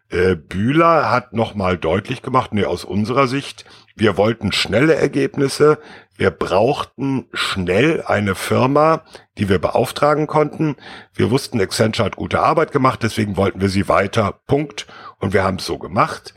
Äh, 0.09 0.35
Bühler 0.35 1.09
hat 1.09 1.31
nochmal 1.31 1.77
deutlich 1.77 2.21
gemacht, 2.21 2.53
nee, 2.53 2.65
aus 2.65 2.83
unserer 2.83 3.27
Sicht, 3.27 3.65
wir 3.95 4.17
wollten 4.17 4.51
schnelle 4.51 4.95
Ergebnisse, 4.95 5.79
wir 6.17 6.31
brauchten 6.31 7.27
schnell 7.33 8.03
eine 8.05 8.35
Firma, 8.35 9.03
die 9.37 9.49
wir 9.49 9.59
beauftragen 9.59 10.27
konnten. 10.27 10.75
Wir 11.13 11.31
wussten, 11.31 11.59
Accenture 11.59 12.05
hat 12.05 12.15
gute 12.15 12.39
Arbeit 12.39 12.71
gemacht, 12.71 13.01
deswegen 13.03 13.35
wollten 13.37 13.61
wir 13.61 13.69
sie 13.69 13.89
weiter. 13.89 14.39
Punkt. 14.47 14.87
Und 15.19 15.33
wir 15.33 15.43
haben 15.43 15.57
es 15.57 15.65
so 15.65 15.77
gemacht. 15.77 16.33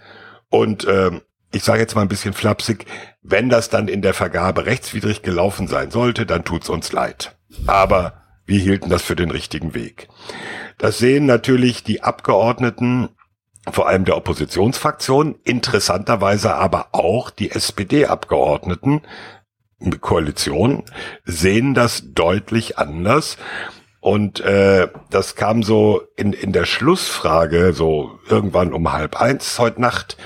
Und 0.49 0.87
ähm, 0.89 1.23
ich 1.53 1.63
sage 1.63 1.81
jetzt 1.81 1.95
mal 1.95 2.03
ein 2.03 2.09
bisschen 2.09 2.35
flapsig, 2.35 2.87
wenn 3.23 3.49
das 3.49 3.71
dann 3.71 3.89
in 3.89 4.03
der 4.03 4.15
Vergabe 4.15 4.67
rechtswidrig 4.67 5.23
gelaufen 5.23 5.69
sein 5.69 5.91
sollte, 5.91 6.27
dann 6.27 6.45
tut's 6.45 6.69
uns 6.69 6.93
leid. 6.93 7.37
Aber 7.67 8.23
wir 8.47 8.59
hielten 8.59 8.91
das 8.91 9.03
für 9.03 9.17
den 9.17 9.31
richtigen 9.31 9.75
Weg. 9.75 10.09
Das 10.79 10.99
sehen 10.99 11.27
natürlich 11.27 11.85
die 11.85 12.03
Abgeordneten 12.03 13.11
vor 13.73 13.89
allem 13.89 14.05
der 14.05 14.17
Oppositionsfraktion, 14.17 15.37
interessanterweise 15.45 16.55
aber 16.55 16.89
auch 16.93 17.31
die 17.31 17.51
SPD-Abgeordneten, 17.51 19.03
Koalition 20.01 20.85
sehen 21.25 21.75
das 21.75 22.13
deutlich 22.15 22.79
anders. 22.79 23.39
Und 24.01 24.41
äh, 24.41 24.89
das 25.11 25.35
kam 25.35 25.63
so 25.63 26.03
in, 26.17 26.33
in 26.33 26.53
der 26.53 26.65
Schlussfrage, 26.65 27.73
so 27.73 28.19
irgendwann 28.29 28.73
um 28.73 28.93
halb 28.93 29.21
eins 29.21 29.59
heute 29.59 29.81
Nacht. 29.81 30.17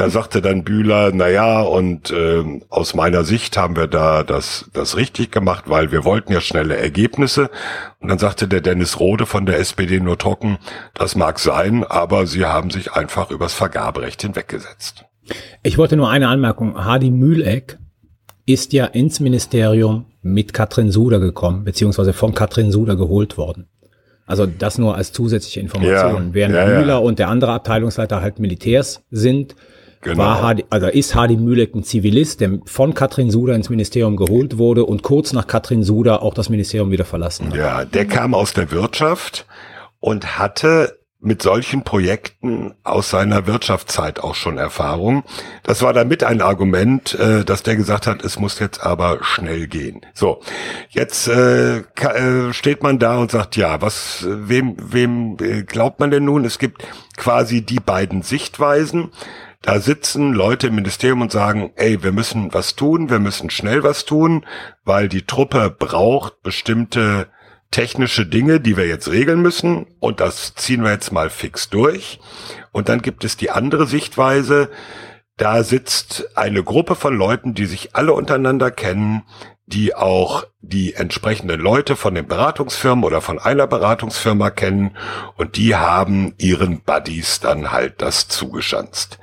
Da 0.00 0.08
sagte 0.08 0.40
dann 0.40 0.64
Bühler, 0.64 1.10
na 1.12 1.28
ja, 1.28 1.60
und 1.60 2.10
äh, 2.10 2.42
aus 2.70 2.94
meiner 2.94 3.22
Sicht 3.22 3.58
haben 3.58 3.76
wir 3.76 3.86
da 3.86 4.22
das, 4.22 4.70
das 4.72 4.96
richtig 4.96 5.30
gemacht, 5.30 5.64
weil 5.66 5.92
wir 5.92 6.06
wollten 6.06 6.32
ja 6.32 6.40
schnelle 6.40 6.74
Ergebnisse. 6.74 7.50
Und 7.98 8.08
dann 8.08 8.18
sagte 8.18 8.48
der 8.48 8.62
Dennis 8.62 8.98
Rode 8.98 9.26
von 9.26 9.44
der 9.44 9.58
SPD 9.58 10.00
nur 10.00 10.16
trocken, 10.16 10.56
das 10.94 11.16
mag 11.16 11.38
sein, 11.38 11.84
aber 11.84 12.26
sie 12.26 12.46
haben 12.46 12.70
sich 12.70 12.92
einfach 12.92 13.30
übers 13.30 13.52
Vergaberecht 13.52 14.22
hinweggesetzt. 14.22 15.04
Ich 15.62 15.76
wollte 15.76 15.98
nur 15.98 16.08
eine 16.08 16.28
Anmerkung. 16.28 16.82
Hardy 16.82 17.10
Mühleck 17.10 17.76
ist 18.46 18.72
ja 18.72 18.86
ins 18.86 19.20
Ministerium 19.20 20.06
mit 20.22 20.54
Katrin 20.54 20.90
Suder 20.90 21.20
gekommen, 21.20 21.64
beziehungsweise 21.64 22.14
von 22.14 22.34
Katrin 22.34 22.72
Suder 22.72 22.96
geholt 22.96 23.36
worden. 23.36 23.66
Also 24.24 24.46
das 24.46 24.78
nur 24.78 24.96
als 24.96 25.12
zusätzliche 25.12 25.60
Information. 25.60 26.28
Ja, 26.28 26.34
Während 26.34 26.54
ja, 26.54 26.64
Müller 26.64 26.86
ja. 26.86 26.96
und 26.96 27.18
der 27.18 27.28
andere 27.28 27.52
Abteilungsleiter 27.52 28.22
halt 28.22 28.38
Militärs 28.38 29.02
sind, 29.10 29.56
genau. 30.00 30.18
war 30.18 30.42
Hardy, 30.42 30.64
also 30.70 30.86
ist 30.88 31.14
Hardy 31.14 31.36
Mühleck 31.36 31.74
ein 31.74 31.84
Zivilist, 31.84 32.40
der 32.40 32.58
von 32.64 32.94
Katrin 32.94 33.30
Suder 33.30 33.54
ins 33.54 33.70
Ministerium 33.70 34.16
geholt 34.16 34.58
wurde 34.58 34.84
und 34.84 35.02
kurz 35.02 35.32
nach 35.32 35.46
Katrin 35.46 35.82
Suder 35.82 36.22
auch 36.22 36.34
das 36.34 36.48
Ministerium 36.48 36.90
wieder 36.90 37.04
verlassen 37.04 37.48
hat. 37.48 37.56
Ja, 37.56 37.84
der 37.84 38.06
kam 38.06 38.34
aus 38.34 38.52
der 38.52 38.70
Wirtschaft 38.70 39.46
und 40.00 40.38
hatte 40.38 41.00
mit 41.22 41.42
solchen 41.42 41.84
Projekten 41.84 42.74
aus 42.82 43.10
seiner 43.10 43.46
Wirtschaftszeit 43.46 44.20
auch 44.20 44.34
schon 44.34 44.56
Erfahrung. 44.56 45.22
Das 45.62 45.82
war 45.82 45.92
damit 45.92 46.24
ein 46.24 46.40
Argument, 46.40 47.14
äh, 47.14 47.44
dass 47.44 47.62
der 47.62 47.76
gesagt 47.76 48.06
hat, 48.06 48.24
es 48.24 48.38
muss 48.38 48.58
jetzt 48.58 48.82
aber 48.82 49.18
schnell 49.22 49.66
gehen. 49.66 50.00
So, 50.14 50.40
jetzt 50.88 51.28
äh, 51.28 51.80
äh, 51.80 52.52
steht 52.52 52.82
man 52.82 52.98
da 52.98 53.18
und 53.18 53.30
sagt, 53.30 53.56
ja, 53.56 53.82
was, 53.82 54.24
wem, 54.26 54.76
wem 54.78 55.36
äh, 55.40 55.62
glaubt 55.62 56.00
man 56.00 56.10
denn 56.10 56.24
nun? 56.24 56.46
Es 56.46 56.58
gibt 56.58 56.86
quasi 57.18 57.60
die 57.60 57.80
beiden 57.80 58.22
Sichtweisen. 58.22 59.10
Da 59.62 59.78
sitzen 59.78 60.32
Leute 60.32 60.68
im 60.68 60.76
Ministerium 60.76 61.20
und 61.20 61.32
sagen, 61.32 61.72
ey, 61.76 62.02
wir 62.02 62.12
müssen 62.12 62.54
was 62.54 62.76
tun, 62.76 63.10
wir 63.10 63.18
müssen 63.18 63.50
schnell 63.50 63.82
was 63.82 64.06
tun, 64.06 64.46
weil 64.84 65.08
die 65.08 65.26
Truppe 65.26 65.68
braucht 65.70 66.42
bestimmte 66.42 67.28
technische 67.70 68.26
Dinge, 68.26 68.60
die 68.60 68.76
wir 68.78 68.86
jetzt 68.86 69.10
regeln 69.10 69.42
müssen 69.42 69.86
und 70.00 70.20
das 70.20 70.54
ziehen 70.54 70.82
wir 70.82 70.90
jetzt 70.90 71.12
mal 71.12 71.28
fix 71.28 71.68
durch. 71.68 72.20
Und 72.72 72.88
dann 72.88 73.02
gibt 73.02 73.22
es 73.22 73.36
die 73.36 73.50
andere 73.50 73.86
Sichtweise, 73.86 74.70
da 75.36 75.62
sitzt 75.62 76.36
eine 76.36 76.62
Gruppe 76.62 76.94
von 76.94 77.16
Leuten, 77.16 77.54
die 77.54 77.66
sich 77.66 77.94
alle 77.94 78.12
untereinander 78.14 78.70
kennen, 78.70 79.22
die 79.72 79.94
auch 79.94 80.44
die 80.60 80.94
entsprechenden 80.94 81.60
Leute 81.60 81.96
von 81.96 82.14
den 82.14 82.26
Beratungsfirmen 82.26 83.04
oder 83.04 83.20
von 83.20 83.38
einer 83.38 83.66
Beratungsfirma 83.66 84.50
kennen 84.50 84.96
und 85.36 85.56
die 85.56 85.76
haben 85.76 86.34
ihren 86.38 86.80
Buddies 86.80 87.40
dann 87.40 87.72
halt 87.72 88.02
das 88.02 88.28
zugeschanzt. 88.28 89.18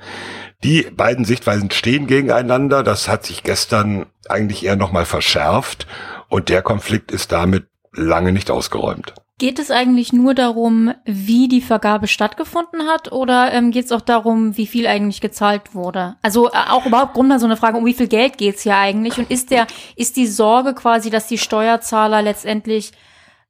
Die 0.64 0.82
beiden 0.82 1.24
Sichtweisen 1.24 1.70
stehen 1.70 2.08
gegeneinander. 2.08 2.82
Das 2.82 3.08
hat 3.08 3.24
sich 3.24 3.44
gestern 3.44 4.06
eigentlich 4.28 4.64
eher 4.64 4.76
nochmal 4.76 5.04
verschärft 5.04 5.86
und 6.28 6.48
der 6.48 6.62
Konflikt 6.62 7.12
ist 7.12 7.30
damit 7.30 7.68
lange 7.92 8.32
nicht 8.32 8.50
ausgeräumt. 8.50 9.14
Geht 9.38 9.60
es 9.60 9.70
eigentlich 9.70 10.12
nur 10.12 10.34
darum, 10.34 10.92
wie 11.04 11.46
die 11.46 11.60
Vergabe 11.60 12.08
stattgefunden 12.08 12.88
hat 12.88 13.12
oder 13.12 13.52
ähm, 13.52 13.70
geht 13.70 13.84
es 13.84 13.92
auch 13.92 14.00
darum, 14.00 14.56
wie 14.56 14.66
viel 14.66 14.88
eigentlich 14.88 15.20
gezahlt 15.20 15.76
wurde? 15.76 16.16
Also 16.22 16.48
äh, 16.48 16.56
auch 16.70 16.86
überhaupt 16.86 17.14
Grund 17.14 17.38
so 17.38 17.46
eine 17.46 17.56
Frage, 17.56 17.78
um 17.78 17.86
wie 17.86 17.94
viel 17.94 18.08
Geld 18.08 18.36
geht's 18.36 18.64
hier 18.64 18.76
eigentlich? 18.76 19.16
Und 19.16 19.30
ist 19.30 19.52
der, 19.52 19.68
ist 19.94 20.16
die 20.16 20.26
Sorge 20.26 20.74
quasi, 20.74 21.10
dass 21.10 21.28
die 21.28 21.38
Steuerzahler 21.38 22.20
letztendlich 22.20 22.90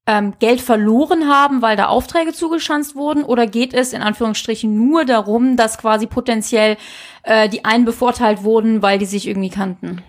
ähm, 0.06 0.34
Geld 0.40 0.60
verloren 0.60 1.26
haben, 1.26 1.62
weil 1.62 1.78
da 1.78 1.86
Aufträge 1.86 2.34
zugeschanzt 2.34 2.94
wurden? 2.94 3.24
Oder 3.24 3.46
geht 3.46 3.72
es 3.72 3.94
in 3.94 4.02
Anführungsstrichen 4.02 4.76
nur 4.76 5.06
darum, 5.06 5.56
dass 5.56 5.78
quasi 5.78 6.06
potenziell 6.06 6.76
äh, 7.22 7.48
die 7.48 7.64
einen 7.64 7.86
bevorteilt 7.86 8.42
wurden, 8.42 8.82
weil 8.82 8.98
die 8.98 9.06
sich 9.06 9.26
irgendwie 9.26 9.50
kannten? 9.50 10.02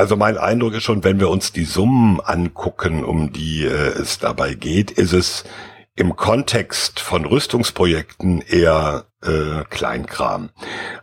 Also 0.00 0.16
mein 0.16 0.38
Eindruck 0.38 0.72
ist 0.72 0.84
schon, 0.84 1.04
wenn 1.04 1.20
wir 1.20 1.28
uns 1.28 1.52
die 1.52 1.66
Summen 1.66 2.20
angucken, 2.20 3.04
um 3.04 3.34
die 3.34 3.66
äh, 3.66 4.00
es 4.00 4.18
dabei 4.18 4.54
geht, 4.54 4.90
ist 4.90 5.12
es 5.12 5.44
im 6.00 6.16
Kontext 6.16 6.98
von 6.98 7.26
Rüstungsprojekten 7.26 8.40
eher 8.40 9.04
äh, 9.22 9.64
Kleinkram. 9.68 10.48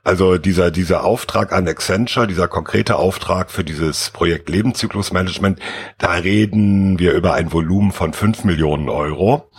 Also 0.03 0.39
dieser, 0.39 0.71
dieser 0.71 1.03
Auftrag 1.03 1.53
an 1.53 1.67
Accenture, 1.67 2.25
dieser 2.25 2.47
konkrete 2.47 2.95
Auftrag 2.95 3.51
für 3.51 3.63
dieses 3.63 4.09
Projekt 4.09 4.49
Lebenszyklusmanagement, 4.49 5.59
da 5.99 6.13
reden 6.13 6.97
wir 6.97 7.13
über 7.13 7.35
ein 7.35 7.53
Volumen 7.53 7.91
von 7.91 8.13
fünf 8.13 8.43
Millionen 8.43 8.89
Euro, 8.89 9.51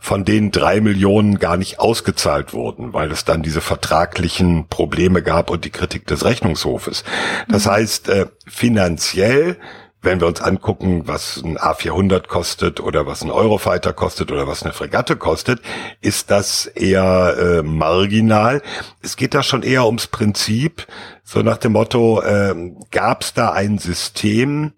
von 0.00 0.24
denen 0.24 0.50
drei 0.50 0.80
Millionen 0.80 1.38
gar 1.38 1.58
nicht 1.58 1.78
ausgezahlt 1.78 2.54
wurden, 2.54 2.94
weil 2.94 3.12
es 3.12 3.26
dann 3.26 3.42
diese 3.42 3.60
vertraglichen 3.60 4.68
Probleme 4.68 5.22
gab 5.22 5.50
und 5.50 5.66
die 5.66 5.70
Kritik 5.70 6.06
des 6.06 6.24
Rechnungshofes. 6.24 7.04
Das 7.50 7.66
heißt, 7.66 8.08
äh, 8.08 8.26
finanziell 8.46 9.58
wenn 10.06 10.20
wir 10.20 10.28
uns 10.28 10.40
angucken, 10.40 11.02
was 11.06 11.42
ein 11.44 11.58
A400 11.58 12.28
kostet 12.28 12.80
oder 12.80 13.06
was 13.06 13.22
ein 13.22 13.30
Eurofighter 13.30 13.92
kostet 13.92 14.32
oder 14.32 14.46
was 14.46 14.62
eine 14.62 14.72
Fregatte 14.72 15.16
kostet, 15.16 15.60
ist 16.00 16.30
das 16.30 16.66
eher 16.66 17.36
äh, 17.36 17.62
marginal. 17.62 18.62
Es 19.02 19.16
geht 19.16 19.34
da 19.34 19.42
schon 19.42 19.62
eher 19.62 19.84
ums 19.84 20.06
Prinzip, 20.06 20.86
so 21.24 21.42
nach 21.42 21.58
dem 21.58 21.72
Motto, 21.72 22.22
äh, 22.22 22.54
gab 22.92 23.22
es 23.22 23.34
da 23.34 23.50
ein 23.50 23.78
System, 23.78 24.72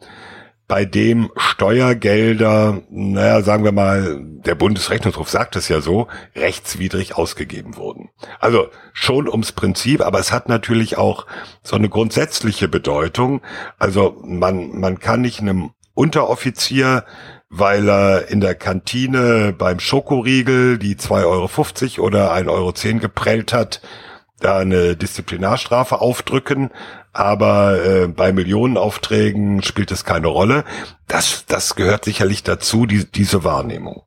bei 0.68 0.84
dem 0.84 1.30
Steuergelder, 1.36 2.82
naja, 2.90 3.42
sagen 3.42 3.64
wir 3.64 3.72
mal, 3.72 4.20
der 4.22 4.54
Bundesrechnungshof 4.54 5.28
sagt 5.30 5.56
es 5.56 5.68
ja 5.68 5.80
so, 5.80 6.08
rechtswidrig 6.36 7.16
ausgegeben 7.16 7.76
wurden. 7.76 8.10
Also 8.38 8.68
schon 8.92 9.28
ums 9.28 9.52
Prinzip, 9.52 10.02
aber 10.02 10.20
es 10.20 10.30
hat 10.30 10.48
natürlich 10.48 10.98
auch 10.98 11.26
so 11.62 11.74
eine 11.74 11.88
grundsätzliche 11.88 12.68
Bedeutung. 12.68 13.40
Also 13.78 14.20
man, 14.24 14.78
man 14.78 15.00
kann 15.00 15.22
nicht 15.22 15.40
einem 15.40 15.70
Unteroffizier 15.94 17.04
weil 17.50 17.88
er 17.88 18.28
in 18.28 18.40
der 18.40 18.54
Kantine 18.54 19.54
beim 19.56 19.80
Schokoriegel 19.80 20.78
die 20.78 20.96
2,50 20.96 21.98
Euro 21.98 22.06
oder 22.06 22.34
1,10 22.34 22.48
Euro 22.48 23.00
geprellt 23.00 23.52
hat, 23.52 23.80
da 24.41 24.59
eine 24.59 24.97
Disziplinarstrafe 24.97 26.01
aufdrücken, 26.01 26.70
aber 27.12 27.84
äh, 27.84 28.09
bei 28.09 28.32
Millionenaufträgen 28.32 29.62
spielt 29.62 29.91
es 29.91 30.05
keine 30.05 30.28
Rolle. 30.28 30.64
Das, 31.07 31.45
das 31.47 31.74
gehört 31.74 32.05
sicherlich 32.05 32.43
dazu, 32.43 32.86
die, 32.86 33.11
diese 33.11 33.45
Wahrnehmung. 33.45 34.03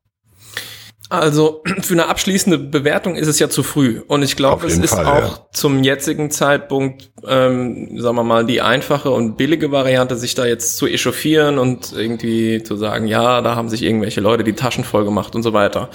Also 1.12 1.62
für 1.82 1.93
eine 1.93 2.07
abschließende 2.07 2.57
Bewertung 2.57 3.18
ist 3.18 3.28
es 3.28 3.38
ja 3.38 3.49
zu 3.49 3.64
früh. 3.64 4.01
Und 4.07 4.24
ich 4.24 4.38
glaube, 4.38 4.66
es 4.66 4.78
ist 4.78 4.95
Fall, 4.95 5.05
auch 5.05 5.38
ja. 5.38 5.47
zum 5.51 5.84
jetzigen 5.84 6.32
Zeitpunkt, 6.32 7.12
ähm, 7.28 7.99
sagen 7.99 8.16
wir 8.16 8.24
mal, 8.24 8.45
die 8.45 8.62
einfache 8.62 9.12
und 9.12 9.36
billige 9.36 9.74
Variante, 9.74 10.16
sich 10.16 10.36
da 10.36 10.45
jetzt 10.45 10.78
zu 10.78 10.88
echauffieren 10.88 11.59
und 11.59 11.91
irgendwie 11.91 12.64
zu 12.64 12.78
sagen, 12.78 13.07
ja, 13.07 13.41
da 13.41 13.57
haben 13.57 13.68
sich 13.68 13.84
irgendwelche 13.84 14.22
Leute 14.22 14.45
die 14.45 14.53
Taschen 14.53 14.86
voll 14.86 15.03
gemacht 15.03 15.36
und 15.36 15.43
so 15.43 15.51
weiter. 15.51 15.89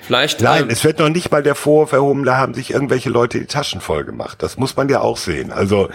Vielleicht. 0.00 0.40
Nein, 0.40 0.62
ähm, 0.62 0.70
es 0.70 0.82
wird 0.82 0.98
noch 0.98 1.10
nicht 1.10 1.30
mal 1.30 1.42
der 1.42 1.54
Vorwurf 1.54 1.92
erhoben, 1.92 2.24
da 2.24 2.38
haben 2.38 2.54
sich 2.54 2.70
irgendwelche 2.70 3.10
Leute 3.10 3.40
die 3.40 3.46
Taschen 3.46 3.82
voll 3.82 4.04
gemacht. 4.04 4.42
Das 4.42 4.56
muss 4.56 4.76
man 4.76 4.88
ja 4.88 5.02
auch 5.02 5.18
sehen. 5.18 5.52
Also 5.52 5.90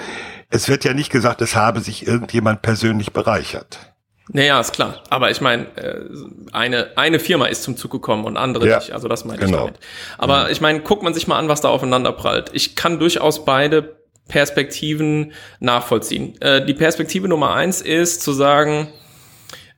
es 0.52 0.70
wird 0.70 0.84
ja 0.84 0.94
nicht 0.94 1.12
gesagt, 1.12 1.42
es 1.42 1.56
habe 1.56 1.80
sich 1.80 2.06
irgendjemand 2.06 2.62
persönlich 2.62 3.14
bereichert. 3.14 3.89
Naja, 4.32 4.60
ist 4.60 4.74
klar. 4.74 5.04
Aber 5.10 5.32
ich 5.32 5.42
meine, 5.42 5.66
äh, 5.76 6.06
eine, 6.52 6.92
eine 6.96 7.20
Firma 7.20 7.48
ist 7.48 7.64
zum 7.64 7.78
Zug 7.78 7.92
gekommen 7.92 8.26
und 8.26 8.38
andere 8.38 8.68
ja, 8.68 8.78
nicht. 8.78 8.92
Also 8.92 9.08
das 9.08 9.26
meine 9.26 9.40
genau. 9.40 9.52
ich 9.52 9.58
damit. 9.58 9.80
Aber 10.18 10.44
ja. 10.44 10.50
ich 10.50 10.62
meine, 10.62 10.82
guckt 10.82 11.02
man 11.02 11.14
sich 11.14 11.28
mal 11.28 11.40
an, 11.40 11.50
was 11.50 11.62
da 11.62 11.70
aufeinander 11.70 12.12
prallt. 12.12 12.52
Ich 12.54 12.76
kann 12.76 13.00
durchaus 13.00 13.44
beide 13.44 13.98
Perspektiven 14.28 15.34
nachvollziehen. 15.60 16.40
Äh, 16.42 16.66
die 16.66 16.76
Perspektive 16.76 17.28
Nummer 17.28 17.56
eins 17.56 17.82
ist 17.82 18.22
zu 18.22 18.32
sagen, 18.32 18.90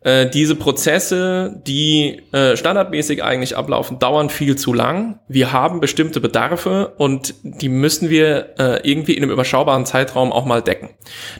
äh, 0.04 0.28
diese 0.28 0.56
Prozesse, 0.56 1.62
die 1.68 2.24
äh, 2.32 2.58
standardmäßig 2.58 3.24
eigentlich 3.24 3.56
ablaufen, 3.56 4.00
dauern 4.00 4.32
viel 4.32 4.56
zu 4.56 4.74
lang. 4.74 5.20
Wir 5.28 5.52
haben 5.52 5.80
bestimmte 5.80 6.20
Bedarfe 6.20 6.94
und 6.98 7.36
die 7.44 7.70
müssen 7.70 8.10
wir 8.10 8.56
äh, 8.58 8.90
irgendwie 8.90 9.14
in 9.14 9.22
einem 9.22 9.32
überschaubaren 9.32 9.86
Zeitraum 9.86 10.32
auch 10.32 10.46
mal 10.46 10.64
decken. 10.64 10.90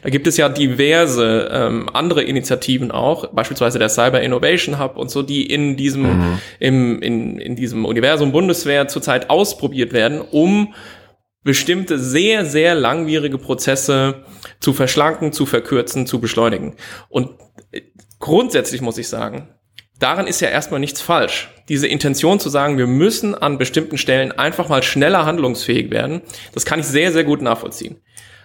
Da 0.04 0.10
gibt 0.10 0.28
es 0.28 0.36
ja 0.36 0.48
diverse 0.48 1.50
ähm, 1.52 1.88
andere 1.92 2.22
Initiativen 2.22 2.92
auch, 2.92 3.32
beispielsweise 3.32 3.80
der 3.80 3.88
Cyber 3.88 4.20
Innovation 4.20 4.78
Hub 4.78 4.96
und 4.96 5.10
so, 5.10 5.22
die 5.22 5.44
in 5.44 5.76
diesem, 5.76 6.02
mhm. 6.02 6.38
im, 6.60 7.02
in, 7.02 7.38
in 7.38 7.56
diesem 7.56 7.84
Universum 7.84 8.30
Bundeswehr 8.30 8.86
zurzeit 8.86 9.28
ausprobiert 9.28 9.92
werden, 9.92 10.20
um 10.20 10.72
bestimmte 11.44 11.98
sehr, 11.98 12.44
sehr 12.44 12.74
langwierige 12.74 13.38
Prozesse 13.38 14.22
zu 14.60 14.72
verschlanken, 14.72 15.32
zu 15.32 15.46
verkürzen, 15.46 16.06
zu 16.06 16.20
beschleunigen. 16.20 16.76
Und 17.08 17.30
grundsätzlich 18.22 18.80
muss 18.80 18.96
ich 18.96 19.08
sagen, 19.08 19.48
daran 19.98 20.26
ist 20.26 20.40
ja 20.40 20.48
erstmal 20.48 20.80
nichts 20.80 21.02
falsch. 21.02 21.50
Diese 21.68 21.86
Intention 21.86 22.40
zu 22.40 22.48
sagen, 22.48 22.78
wir 22.78 22.86
müssen 22.86 23.34
an 23.34 23.58
bestimmten 23.58 23.98
Stellen 23.98 24.32
einfach 24.32 24.70
mal 24.70 24.82
schneller 24.82 25.26
handlungsfähig 25.26 25.90
werden, 25.90 26.22
das 26.54 26.64
kann 26.64 26.80
ich 26.80 26.86
sehr, 26.86 27.12
sehr 27.12 27.24
gut 27.24 27.42
nachvollziehen. 27.42 28.00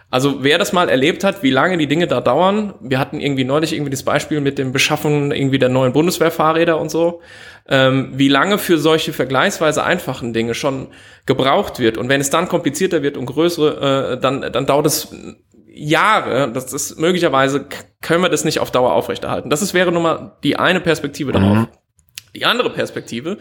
Also 0.10 0.44
wer 0.44 0.58
das 0.58 0.72
mal 0.72 0.88
erlebt 0.90 1.24
hat, 1.26 1.44
wie 1.44 1.52
lange 1.52 1.78
die 1.78 1.88
Dinge 1.88 2.08
da 2.08 2.22
dauern, 2.22 2.74
wir 2.80 2.98
hatten 2.98 3.20
irgendwie 3.20 3.44
neulich 3.44 3.74
irgendwie 3.74 3.92
das 3.92 4.04
Beispiel 4.04 4.40
mit 4.40 4.58
dem 4.58 4.72
Beschaffen 4.72 5.32
irgendwie 5.32 5.60
der 5.60 5.70
neuen 5.70 5.92
Bundeswehrfahrräder 5.92 6.80
und 6.80 6.90
so, 6.90 7.22
ähm, 7.68 8.14
wie 8.14 8.30
lange 8.30 8.58
für 8.58 8.78
solche 8.78 9.12
vergleichsweise 9.12 9.84
einfachen 9.84 10.32
Dinge 10.32 10.54
schon 10.54 10.88
gebraucht 11.26 11.80
wird. 11.80 11.98
Und 11.98 12.08
wenn 12.08 12.22
es 12.22 12.30
dann 12.30 12.48
komplizierter 12.48 13.04
wird 13.04 13.18
und 13.18 13.26
größere, 13.26 14.14
äh, 14.14 14.20
dann, 14.20 14.42
dann 14.42 14.66
dauert 14.66 14.86
es 14.86 15.10
Jahre, 15.68 16.52
das 16.52 16.74
ist 16.74 16.98
möglicherweise 16.98 17.66
können 18.08 18.24
wir 18.24 18.30
das 18.30 18.46
nicht 18.46 18.60
auf 18.62 18.72
Dauer 18.72 18.94
aufrechterhalten. 18.94 19.50
Das 19.50 19.62
ist, 19.62 19.74
wäre 19.74 19.92
nun 19.92 20.02
mal 20.02 20.32
die 20.42 20.56
eine 20.56 20.80
Perspektive 20.80 21.34
darauf. 21.34 21.58
Mhm. 21.58 21.68
Die 22.34 22.46
andere 22.46 22.70
Perspektive 22.70 23.38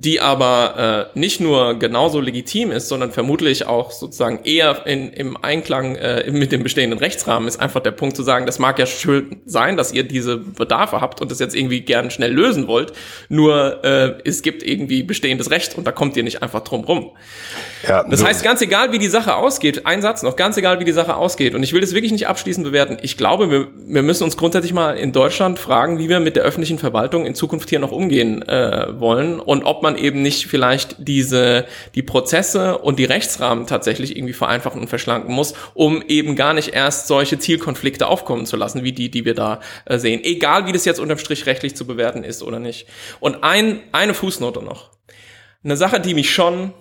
die 0.00 0.20
aber 0.20 1.10
äh, 1.14 1.18
nicht 1.18 1.40
nur 1.40 1.76
genauso 1.76 2.20
legitim 2.20 2.70
ist, 2.70 2.88
sondern 2.88 3.10
vermutlich 3.10 3.66
auch 3.66 3.90
sozusagen 3.90 4.44
eher 4.44 4.86
in, 4.86 5.12
im 5.12 5.36
Einklang 5.42 5.96
äh, 5.96 6.30
mit 6.30 6.52
dem 6.52 6.62
bestehenden 6.62 7.00
Rechtsrahmen, 7.00 7.48
ist 7.48 7.60
einfach 7.60 7.80
der 7.80 7.90
Punkt 7.90 8.14
zu 8.14 8.22
sagen, 8.22 8.46
das 8.46 8.60
mag 8.60 8.78
ja 8.78 8.86
schön 8.86 9.40
sein, 9.44 9.76
dass 9.76 9.92
ihr 9.92 10.04
diese 10.04 10.36
Bedarfe 10.36 11.00
habt 11.00 11.20
und 11.20 11.32
das 11.32 11.40
jetzt 11.40 11.56
irgendwie 11.56 11.80
gern 11.80 12.12
schnell 12.12 12.32
lösen 12.32 12.68
wollt, 12.68 12.92
nur 13.28 13.84
äh, 13.84 14.14
es 14.24 14.42
gibt 14.42 14.62
irgendwie 14.62 15.02
bestehendes 15.02 15.50
Recht 15.50 15.76
und 15.76 15.84
da 15.84 15.90
kommt 15.90 16.16
ihr 16.16 16.22
nicht 16.22 16.44
einfach 16.44 16.60
drum 16.60 16.84
rum. 16.84 17.10
Ja, 17.86 18.04
das 18.04 18.24
heißt, 18.24 18.44
ganz 18.44 18.62
egal, 18.62 18.92
wie 18.92 19.00
die 19.00 19.08
Sache 19.08 19.34
ausgeht, 19.34 19.84
ein 19.84 20.00
Satz 20.00 20.22
noch, 20.22 20.36
ganz 20.36 20.56
egal, 20.56 20.78
wie 20.78 20.84
die 20.84 20.92
Sache 20.92 21.16
ausgeht, 21.16 21.56
und 21.56 21.64
ich 21.64 21.72
will 21.72 21.80
das 21.80 21.92
wirklich 21.92 22.12
nicht 22.12 22.28
abschließend 22.28 22.64
bewerten, 22.64 22.98
ich 23.02 23.16
glaube, 23.16 23.50
wir, 23.50 23.66
wir 23.74 24.02
müssen 24.02 24.22
uns 24.22 24.36
grundsätzlich 24.36 24.72
mal 24.72 24.96
in 24.96 25.10
Deutschland 25.10 25.58
fragen, 25.58 25.98
wie 25.98 26.08
wir 26.08 26.20
mit 26.20 26.36
der 26.36 26.44
öffentlichen 26.44 26.78
Verwaltung 26.78 27.26
in 27.26 27.34
Zukunft 27.34 27.68
hier 27.68 27.80
noch 27.80 27.90
umgehen 27.90 28.46
äh, 28.46 29.00
wollen 29.00 29.40
und 29.40 29.64
ob 29.64 29.82
man 29.82 29.87
man 29.92 29.96
eben 29.96 30.22
nicht 30.22 30.46
vielleicht 30.46 30.96
diese, 30.98 31.66
die 31.94 32.02
Prozesse 32.02 32.78
und 32.78 32.98
die 32.98 33.04
Rechtsrahmen 33.04 33.66
tatsächlich 33.66 34.16
irgendwie 34.16 34.34
vereinfachen 34.34 34.80
und 34.80 34.88
verschlanken 34.88 35.34
muss, 35.34 35.54
um 35.74 36.02
eben 36.02 36.36
gar 36.36 36.52
nicht 36.52 36.74
erst 36.74 37.06
solche 37.06 37.38
Zielkonflikte 37.38 38.06
aufkommen 38.06 38.46
zu 38.46 38.56
lassen, 38.56 38.84
wie 38.84 38.92
die, 38.92 39.10
die 39.10 39.24
wir 39.24 39.34
da 39.34 39.60
äh, 39.86 39.98
sehen. 39.98 40.22
Egal, 40.22 40.66
wie 40.66 40.72
das 40.72 40.84
jetzt 40.84 41.00
unterm 41.00 41.18
Strich 41.18 41.46
rechtlich 41.46 41.74
zu 41.74 41.86
bewerten 41.86 42.24
ist 42.24 42.42
oder 42.42 42.58
nicht. 42.58 42.86
Und 43.20 43.42
ein, 43.42 43.80
eine 43.92 44.14
Fußnote 44.14 44.62
noch. 44.62 44.90
Eine 45.64 45.76
Sache, 45.76 46.00
die 46.00 46.14
mich 46.14 46.32
schon 46.32 46.72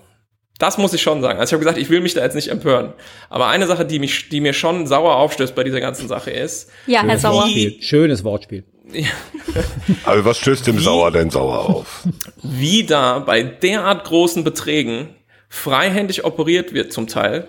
das 0.59 0.79
muss 0.79 0.91
ich 0.91 1.03
schon 1.03 1.21
sagen. 1.21 1.39
Also 1.39 1.49
ich 1.49 1.53
habe 1.53 1.59
gesagt, 1.59 1.77
ich 1.77 1.91
will 1.91 2.01
mich 2.01 2.15
da 2.15 2.23
jetzt 2.23 2.33
nicht 2.33 2.47
empören. 2.47 2.93
Aber 3.29 3.47
eine 3.47 3.67
Sache, 3.67 3.85
die 3.85 3.99
mich, 3.99 4.29
die 4.29 4.41
mir 4.41 4.53
schon 4.53 4.87
sauer 4.87 5.15
aufstößt 5.17 5.53
bei 5.53 5.63
dieser 5.63 5.79
ganzen 5.79 6.07
Sache 6.07 6.31
ist. 6.31 6.71
Ja, 6.87 7.03
Herr 7.03 7.19
Sauer. 7.19 7.43
Wortspiel. 7.43 7.77
Schönes 7.79 8.23
Wortspiel. 8.23 8.63
Also 10.03 10.25
was 10.25 10.37
stößt 10.37 10.67
dem 10.67 10.79
Sauer 10.79 11.11
denn 11.11 11.29
sauer 11.29 11.59
auf? 11.59 12.07
Wie 12.41 12.85
da 12.85 13.19
bei 13.19 13.43
derart 13.43 14.05
großen 14.05 14.43
Beträgen 14.43 15.15
freihändig 15.49 16.25
operiert 16.25 16.73
wird 16.73 16.93
zum 16.93 17.07
Teil, 17.07 17.47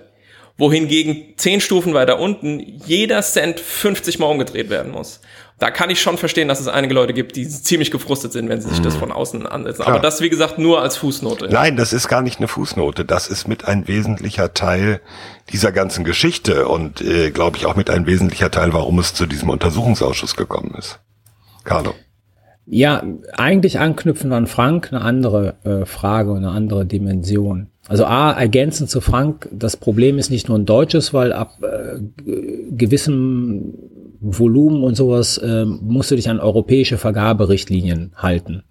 wohingegen 0.57 1.35
zehn 1.37 1.61
Stufen 1.61 1.95
weiter 1.95 2.19
unten 2.19 2.61
jeder 2.87 3.23
Cent 3.23 3.61
50 3.61 4.19
Mal 4.19 4.27
umgedreht 4.27 4.71
werden 4.71 4.93
muss. 4.93 5.21
Da 5.61 5.73
kann 5.73 5.91
ich 5.91 6.01
schon 6.01 6.19
verstehen, 6.19 6.47
dass 6.47 6.61
es 6.61 6.69
einige 6.69 6.95
Leute 6.95 7.13
gibt, 7.13 7.35
die 7.35 7.49
ziemlich 7.49 7.91
gefrustet 7.91 8.33
sind, 8.33 8.49
wenn 8.49 8.61
sie 8.61 8.69
sich 8.69 8.81
das 8.81 8.95
von 8.95 9.11
außen 9.11 9.45
ansetzen. 9.45 9.83
Klar. 9.83 9.97
Aber 9.97 9.99
das, 10.01 10.21
wie 10.21 10.29
gesagt, 10.29 10.59
nur 10.59 10.81
als 10.81 10.97
Fußnote. 10.97 11.49
Nein, 11.51 11.77
das 11.77 11.93
ist 11.93 12.07
gar 12.07 12.23
nicht 12.23 12.39
eine 12.39 12.47
Fußnote. 12.47 13.05
Das 13.05 13.27
ist 13.27 13.49
mit 13.49 13.65
ein 13.65 13.89
wesentlicher 13.89 14.55
Teil 14.55 15.01
dieser 15.51 15.73
ganzen 15.73 16.05
Geschichte 16.05 16.69
und 16.69 17.01
äh, 17.01 17.33
glaube 17.33 17.57
ich 17.57 17.67
auch 17.67 17.75
mit 17.75 17.91
ein 17.91 18.07
wesentlicher 18.07 18.53
Teil, 18.53 18.73
warum 18.73 19.01
es 19.01 19.15
zu 19.15 19.27
diesem 19.27 19.51
Untersuchungsausschuss 19.51 20.37
gekommen 20.37 20.77
ist. 20.79 21.01
Carlo. 21.69 21.95
Ja, 22.67 23.03
eigentlich 23.33 23.79
anknüpfen 23.79 24.33
an 24.33 24.47
Frank 24.47 24.93
eine 24.93 25.01
andere 25.01 25.55
äh, 25.65 25.87
Frage 25.87 26.33
und 26.33 26.39
eine 26.39 26.51
andere 26.51 26.85
Dimension. 26.85 27.69
Also 27.89 28.05
A, 28.05 28.33
ergänzend 28.33 28.91
zu 28.91 29.01
Frank, 29.01 29.49
das 29.53 29.79
Problem 29.79 30.19
ist 30.19 30.31
nicht 30.31 30.49
nur 30.49 30.59
ein 30.59 30.67
deutsches, 30.67 31.15
weil 31.15 31.33
ab 31.33 31.59
äh, 31.63 31.99
gewissem 32.71 33.73
Volumen 34.21 34.83
und 34.83 34.97
sowas 34.97 35.39
äh, 35.39 35.65
musst 35.65 36.11
du 36.11 36.17
dich 36.17 36.29
an 36.29 36.41
europäische 36.41 36.99
Vergaberichtlinien 36.99 38.13
halten. 38.17 38.65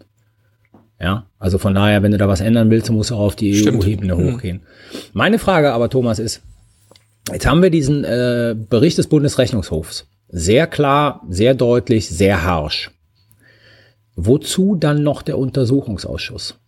Ja, 1.00 1.28
also 1.40 1.58
von 1.58 1.74
daher, 1.74 2.04
wenn 2.04 2.12
du 2.12 2.18
da 2.18 2.28
was 2.28 2.42
ändern 2.42 2.70
willst, 2.70 2.92
musst 2.92 3.12
du 3.12 3.16
auf 3.16 3.36
die. 3.36 3.68
EU-Ebene 3.68 4.16
Mhm. 4.16 4.34
hochgehen. 4.34 4.62
Meine 5.14 5.40
Frage 5.40 5.72
aber, 5.72 5.90
Thomas, 5.90 6.20
ist, 6.20 6.42
jetzt 7.32 7.48
haben 7.48 7.62
wir 7.62 7.70
diesen 7.70 8.04
äh, 8.04 8.56
Bericht 8.70 8.98
des 8.98 9.08
Bundesrechnungshofs. 9.08 10.08
Sehr 10.30 10.68
klar, 10.68 11.22
sehr 11.30 11.54
deutlich, 11.54 12.10
sehr 12.10 12.44
harsch. 12.44 12.92
Wozu 14.16 14.76
dann 14.76 15.04
noch 15.04 15.22
der 15.22 15.38
Untersuchungsausschuss? 15.38 16.60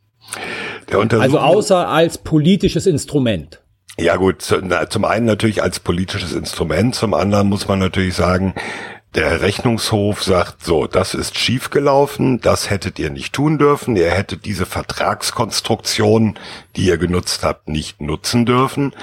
Der 0.90 1.00
Untersuchung, 1.00 1.24
Also 1.24 1.40
außer 1.40 1.88
als 1.88 2.18
politisches 2.18 2.86
Instrument. 2.86 3.62
Ja 3.98 4.16
gut, 4.16 4.42
zum 4.42 5.06
einen 5.06 5.26
natürlich 5.26 5.62
als 5.62 5.82
politisches 5.82 6.32
Instrument, 6.32 6.96
zum 6.96 7.14
anderen 7.14 7.50
muss 7.50 7.68
man 7.68 7.80
natürlich 7.80 8.14
sagen, 8.14 8.54
der 9.16 9.42
Rechnungshof 9.42 10.24
sagt 10.24 10.64
so, 10.64 10.86
das 10.86 11.16
ist 11.16 11.38
schiefgelaufen, 11.38 12.42
das 12.42 12.70
hättet 12.70 13.00
ihr 13.00 13.10
nicht 13.10 13.34
tun 13.34 13.58
dürfen, 13.58 13.96
ihr 13.96 14.12
hättet 14.12 14.46
diese 14.46 14.68
Vertragskonstruktion, 14.68 16.38
die 16.76 16.86
ihr 16.86 17.00
genutzt 17.00 17.44
habt, 17.44 17.68
nicht 17.68 18.02
nutzen 18.02 18.46
dürfen. 18.46 18.94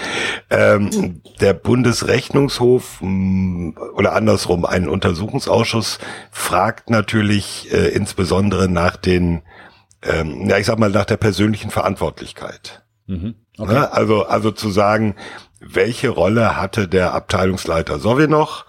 Ähm, 0.48 1.22
der 1.40 1.54
Bundesrechnungshof 1.54 2.98
mh, 3.00 3.80
oder 3.94 4.14
andersrum, 4.14 4.64
ein 4.64 4.88
Untersuchungsausschuss 4.88 5.98
fragt 6.30 6.88
natürlich 6.88 7.72
äh, 7.72 7.88
insbesondere 7.88 8.68
nach 8.68 8.96
den, 8.96 9.42
ähm, 10.02 10.48
ja 10.48 10.58
ich 10.58 10.66
sag 10.66 10.78
mal, 10.78 10.90
nach 10.90 11.06
der 11.06 11.16
persönlichen 11.16 11.70
Verantwortlichkeit. 11.70 12.84
Okay. 13.58 13.72
Ne? 13.72 13.92
Also, 13.92 14.24
also 14.26 14.52
zu 14.52 14.70
sagen, 14.70 15.16
welche 15.58 16.10
Rolle 16.10 16.56
hatte 16.56 16.86
der 16.86 17.12
Abteilungsleiter 17.12 17.98
Sowjenoch? 17.98 18.66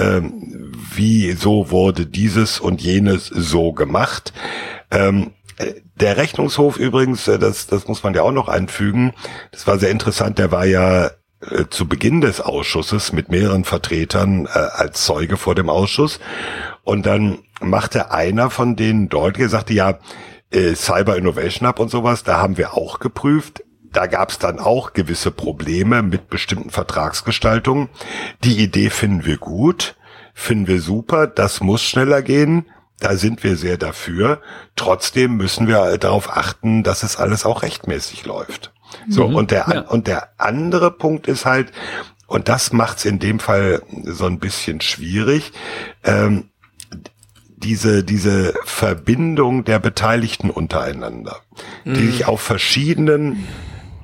Ähm, 0.00 0.72
wieso 0.94 1.70
wurde 1.70 2.06
dieses 2.06 2.58
und 2.60 2.80
jenes 2.80 3.26
so 3.26 3.72
gemacht? 3.72 4.32
Ähm, 4.90 5.32
äh, 5.58 5.74
der 5.96 6.16
Rechnungshof 6.16 6.78
übrigens, 6.78 7.28
äh, 7.28 7.38
das, 7.38 7.66
das 7.66 7.86
muss 7.86 8.02
man 8.02 8.14
ja 8.14 8.22
auch 8.22 8.32
noch 8.32 8.48
einfügen, 8.48 9.12
das 9.52 9.66
war 9.66 9.78
sehr 9.78 9.90
interessant, 9.90 10.38
der 10.38 10.50
war 10.50 10.66
ja 10.66 11.10
äh, 11.40 11.66
zu 11.70 11.88
Beginn 11.88 12.20
des 12.20 12.40
Ausschusses 12.40 13.12
mit 13.12 13.30
mehreren 13.30 13.64
Vertretern 13.64 14.46
äh, 14.46 14.58
als 14.58 15.04
Zeuge 15.04 15.36
vor 15.36 15.54
dem 15.54 15.70
Ausschuss. 15.70 16.20
Und 16.82 17.06
dann 17.06 17.38
machte 17.60 18.10
einer 18.10 18.50
von 18.50 18.76
denen 18.76 19.08
deutlich, 19.08 19.44
er 19.44 19.48
sagte, 19.50 19.74
ja, 19.74 19.98
äh, 20.50 20.74
Cyber 20.74 21.16
Innovation 21.16 21.68
Hub 21.68 21.78
und 21.78 21.90
sowas, 21.90 22.24
da 22.24 22.38
haben 22.38 22.56
wir 22.58 22.74
auch 22.74 22.98
geprüft. 22.98 23.62
Da 23.92 24.06
gab 24.06 24.30
es 24.30 24.38
dann 24.38 24.58
auch 24.58 24.92
gewisse 24.92 25.30
Probleme 25.30 26.02
mit 26.02 26.30
bestimmten 26.30 26.70
Vertragsgestaltungen. 26.70 27.88
Die 28.44 28.62
Idee 28.62 28.90
finden 28.90 29.24
wir 29.24 29.36
gut, 29.36 29.96
finden 30.32 30.68
wir 30.68 30.80
super, 30.80 31.26
das 31.26 31.60
muss 31.60 31.82
schneller 31.82 32.22
gehen. 32.22 32.66
Da 33.00 33.16
sind 33.16 33.42
wir 33.42 33.56
sehr 33.56 33.78
dafür. 33.78 34.42
Trotzdem 34.76 35.36
müssen 35.36 35.66
wir 35.66 35.96
darauf 35.98 36.36
achten, 36.36 36.82
dass 36.82 37.02
es 37.02 37.16
alles 37.16 37.46
auch 37.46 37.62
rechtmäßig 37.62 38.26
läuft. 38.26 38.72
So, 39.08 39.24
und 39.24 39.50
der, 39.50 39.66
ja. 39.72 39.80
und 39.82 40.06
der 40.06 40.28
andere 40.36 40.90
Punkt 40.90 41.26
ist 41.26 41.46
halt, 41.46 41.72
und 42.26 42.48
das 42.48 42.72
macht's 42.72 43.04
in 43.04 43.18
dem 43.18 43.38
Fall 43.38 43.82
so 44.04 44.26
ein 44.26 44.38
bisschen 44.38 44.80
schwierig, 44.80 45.52
ähm, 46.04 46.50
diese, 47.56 48.04
diese 48.04 48.54
Verbindung 48.64 49.64
der 49.64 49.78
Beteiligten 49.78 50.50
untereinander, 50.50 51.40
die 51.84 52.06
sich 52.06 52.26
auf 52.26 52.40
verschiedenen 52.40 53.46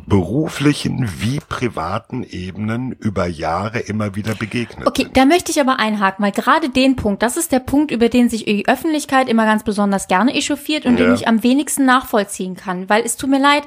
beruflichen 0.07 1.09
wie 1.19 1.41
privaten 1.41 2.23
Ebenen 2.23 2.93
über 2.93 3.27
Jahre 3.27 3.81
immer 3.81 4.15
wieder 4.15 4.35
begegnet 4.35 4.87
Okay, 4.87 5.03
sind. 5.05 5.17
da 5.17 5.25
möchte 5.25 5.51
ich 5.51 5.61
aber 5.61 5.79
einhaken, 5.79 6.25
weil 6.25 6.33
gerade 6.33 6.69
den 6.69 6.97
Punkt, 6.97 7.23
das 7.23 7.37
ist 7.37 7.53
der 7.53 7.61
Punkt, 7.61 7.91
über 7.91 8.09
den 8.09 8.29
sich 8.29 8.45
die 8.45 8.69
Öffentlichkeit 8.69 9.29
immer 9.29 9.45
ganz 9.45 9.65
besonders 9.65 10.07
gerne 10.09 10.33
echauffiert 10.35 10.87
und 10.87 10.99
Ja. 10.99 11.07
den 11.07 11.15
ich 11.15 11.27
am 11.29 11.43
wenigsten 11.43 11.85
nachvollziehen 11.85 12.55
kann, 12.57 12.89
weil 12.89 13.05
es 13.05 13.17
tut 13.17 13.31
mir 13.31 13.41
leid, 13.41 13.65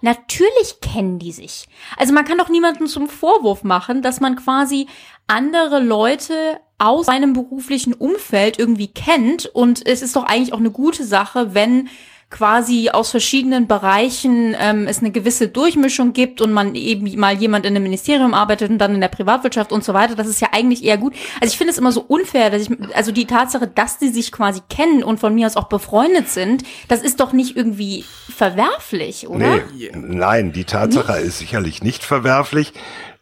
natürlich 0.00 0.80
kennen 0.80 1.18
die 1.18 1.32
sich. 1.32 1.66
Also 1.96 2.12
man 2.12 2.24
kann 2.24 2.38
doch 2.38 2.48
niemanden 2.48 2.86
zum 2.86 3.08
Vorwurf 3.08 3.64
machen, 3.64 4.02
dass 4.02 4.20
man 4.20 4.36
quasi 4.36 4.86
andere 5.26 5.80
Leute 5.80 6.34
aus 6.78 7.06
seinem 7.06 7.32
beruflichen 7.32 7.94
Umfeld 7.94 8.58
irgendwie 8.58 8.88
kennt 8.88 9.46
und 9.46 9.86
es 9.86 10.02
ist 10.02 10.16
doch 10.16 10.24
eigentlich 10.24 10.52
auch 10.52 10.58
eine 10.58 10.70
gute 10.72 11.04
Sache, 11.04 11.54
wenn 11.54 11.88
quasi 12.32 12.88
aus 12.90 13.10
verschiedenen 13.10 13.68
Bereichen 13.68 14.56
ähm, 14.58 14.88
es 14.88 14.98
eine 14.98 15.12
gewisse 15.12 15.48
Durchmischung 15.48 16.12
gibt 16.14 16.40
und 16.40 16.52
man 16.52 16.74
eben 16.74 17.14
mal 17.20 17.34
jemand 17.34 17.66
in 17.66 17.76
einem 17.76 17.84
Ministerium 17.84 18.34
arbeitet 18.34 18.70
und 18.70 18.78
dann 18.78 18.94
in 18.94 19.00
der 19.00 19.08
Privatwirtschaft 19.08 19.70
und 19.70 19.84
so 19.84 19.94
weiter. 19.94 20.16
Das 20.16 20.26
ist 20.26 20.40
ja 20.40 20.48
eigentlich 20.50 20.82
eher 20.82 20.98
gut. 20.98 21.14
Also 21.40 21.52
ich 21.52 21.58
finde 21.58 21.72
es 21.72 21.78
immer 21.78 21.92
so 21.92 22.00
unfair, 22.00 22.50
dass 22.50 22.62
ich, 22.62 22.70
also 22.94 23.12
die 23.12 23.26
Tatsache, 23.26 23.68
dass 23.68 23.98
die 23.98 24.08
sich 24.08 24.32
quasi 24.32 24.60
kennen 24.68 25.04
und 25.04 25.20
von 25.20 25.34
mir 25.34 25.46
aus 25.46 25.56
auch 25.56 25.68
befreundet 25.68 26.30
sind, 26.30 26.64
das 26.88 27.02
ist 27.02 27.20
doch 27.20 27.32
nicht 27.32 27.56
irgendwie 27.56 28.04
verwerflich, 28.34 29.28
oder? 29.28 29.60
Nee, 29.76 29.90
nein, 29.94 30.52
die 30.52 30.64
Tatsache 30.64 31.18
ist 31.18 31.38
sicherlich 31.38 31.82
nicht 31.82 32.02
verwerflich. 32.02 32.72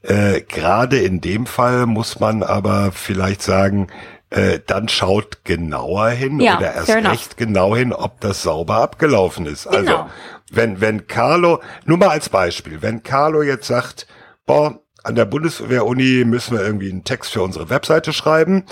Äh, 0.03 0.43
Gerade 0.43 0.99
in 0.99 1.21
dem 1.21 1.47
Fall 1.47 1.87
muss 1.87 2.21
man 2.21 2.43
aber 2.45 2.93
vielleicht 2.93 3.43
sagen, 3.43 3.89
äh, 4.31 4.61
dann 4.65 4.89
schaut 4.89 5.45
genauer 5.45 6.11
hin 6.11 6.41
Ja, 6.41 6.57
oder 6.59 6.75
erst 6.75 6.89
recht 6.91 7.37
genau 7.37 7.77
hin, 7.77 7.93
ob 7.93 8.21
das 8.21 8.43
sauber 8.43 8.77
abgelaufen 8.77 9.47
ist. 9.47 9.67
Also 9.67 9.85
Genau. 9.85 10.11
wenn 10.51 10.81
wenn 10.81 11.07
Carlo, 11.07 11.61
nur 11.85 11.99
mal 11.99 12.09
als 12.11 12.29
Beispiel, 12.29 12.81
wenn 12.83 13.03
Carlo 13.03 13.43
jetzt 13.43 13.67
sagt, 13.67 14.07
boah, 14.47 14.79
an 15.03 15.15
der 15.15 15.25
Bundeswehr-Uni 15.25 16.25
müssen 16.27 16.57
wir 16.57 16.65
irgendwie 16.65 16.91
einen 16.91 17.05
Text 17.05 17.33
für 17.33 17.43
unsere 17.43 17.71
Webseite 17.71 18.13
schreiben. 18.13 18.65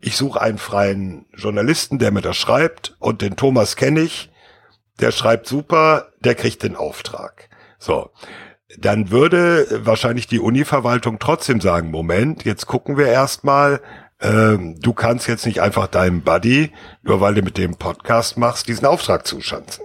Ich 0.00 0.16
suche 0.16 0.40
einen 0.40 0.58
freien 0.58 1.26
Journalisten, 1.34 1.98
der 1.98 2.10
mir 2.10 2.20
das 2.22 2.36
schreibt 2.36 2.96
und 2.98 3.20
den 3.22 3.36
Thomas 3.36 3.76
kenne 3.76 4.00
ich, 4.00 4.30
der 5.00 5.12
schreibt 5.12 5.46
super, 5.46 6.08
der 6.20 6.34
kriegt 6.34 6.62
den 6.62 6.76
Auftrag. 6.76 7.48
So. 7.78 8.10
Dann 8.78 9.10
würde 9.10 9.66
wahrscheinlich 9.84 10.26
die 10.26 10.40
Uni-Verwaltung 10.40 11.18
trotzdem 11.20 11.60
sagen, 11.60 11.90
Moment, 11.90 12.44
jetzt 12.44 12.66
gucken 12.66 12.96
wir 12.96 13.06
erstmal, 13.06 13.80
ähm, 14.20 14.80
du 14.80 14.92
kannst 14.92 15.28
jetzt 15.28 15.46
nicht 15.46 15.60
einfach 15.60 15.86
deinem 15.86 16.22
Buddy, 16.22 16.72
nur 17.02 17.20
weil 17.20 17.34
du 17.34 17.42
mit 17.42 17.58
dem 17.58 17.76
Podcast 17.76 18.36
machst, 18.36 18.68
diesen 18.68 18.86
Auftrag 18.86 19.26
zuschanzen. 19.26 19.84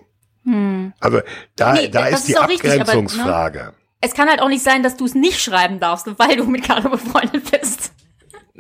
Also 1.00 1.22
da, 1.56 1.74
Nee, 1.74 1.90
da 1.90 2.08
ist 2.08 2.28
die 2.28 2.32
ist 2.32 2.40
auch 2.40 2.48
richtig, 2.48 2.72
aber, 2.72 2.76
ne? 2.78 2.82
Abgrenzungsfrage. 2.82 3.74
Es 4.02 4.14
kann 4.14 4.30
halt 4.30 4.42
auch 4.42 4.48
nicht 4.48 4.64
sein, 4.64 4.82
dass 4.82 4.98
du 4.98 5.06
es 5.06 5.14
nicht 5.14 5.42
schreiben 5.42 5.80
darfst, 5.80 6.08
weil 6.18 6.38
du 6.38 6.46
mit 6.46 6.64
Caro 6.64 6.90
befreundet 6.90 7.52
bist. 7.52 7.92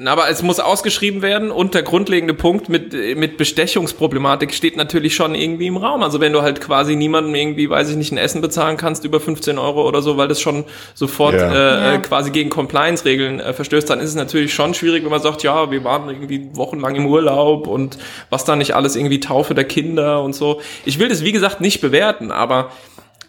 Aber 0.05 0.29
es 0.29 0.41
muss 0.43 0.59
ausgeschrieben 0.59 1.21
werden 1.21 1.51
und 1.51 1.73
der 1.73 1.83
grundlegende 1.83 2.33
Punkt 2.33 2.69
mit, 2.69 2.93
mit 3.17 3.37
Bestechungsproblematik 3.37 4.53
steht 4.53 4.77
natürlich 4.77 5.15
schon 5.15 5.35
irgendwie 5.35 5.67
im 5.67 5.77
Raum. 5.77 6.03
Also 6.03 6.19
wenn 6.19 6.33
du 6.33 6.41
halt 6.41 6.61
quasi 6.61 6.95
niemandem 6.95 7.35
irgendwie, 7.35 7.69
weiß 7.69 7.89
ich 7.89 7.95
nicht, 7.95 8.11
ein 8.11 8.17
Essen 8.17 8.41
bezahlen 8.41 8.77
kannst 8.77 9.03
über 9.05 9.19
15 9.19 9.57
Euro 9.57 9.87
oder 9.87 10.01
so, 10.01 10.17
weil 10.17 10.27
das 10.27 10.39
schon 10.41 10.63
sofort 10.93 11.35
Ja. 11.35 11.51
äh, 11.53 11.93
Ja. 11.93 11.97
quasi 11.97 12.31
gegen 12.31 12.49
Compliance-Regeln 12.49 13.39
äh, 13.39 13.53
verstößt, 13.53 13.89
dann 13.89 13.99
ist 13.99 14.09
es 14.09 14.15
natürlich 14.15 14.53
schon 14.53 14.73
schwierig, 14.73 15.03
wenn 15.03 15.11
man 15.11 15.21
sagt, 15.21 15.43
ja, 15.43 15.69
wir 15.71 15.83
waren 15.83 16.09
irgendwie 16.09 16.49
wochenlang 16.53 16.95
im 16.95 17.05
Urlaub 17.05 17.67
und 17.67 17.97
was 18.29 18.45
da 18.45 18.55
nicht 18.55 18.75
alles 18.75 18.95
irgendwie 18.95 19.19
Taufe 19.19 19.53
der 19.53 19.65
Kinder 19.65 20.21
und 20.23 20.33
so. 20.33 20.61
Ich 20.85 20.99
will 20.99 21.09
das, 21.09 21.23
wie 21.23 21.31
gesagt, 21.31 21.61
nicht 21.61 21.81
bewerten, 21.81 22.31
aber 22.31 22.71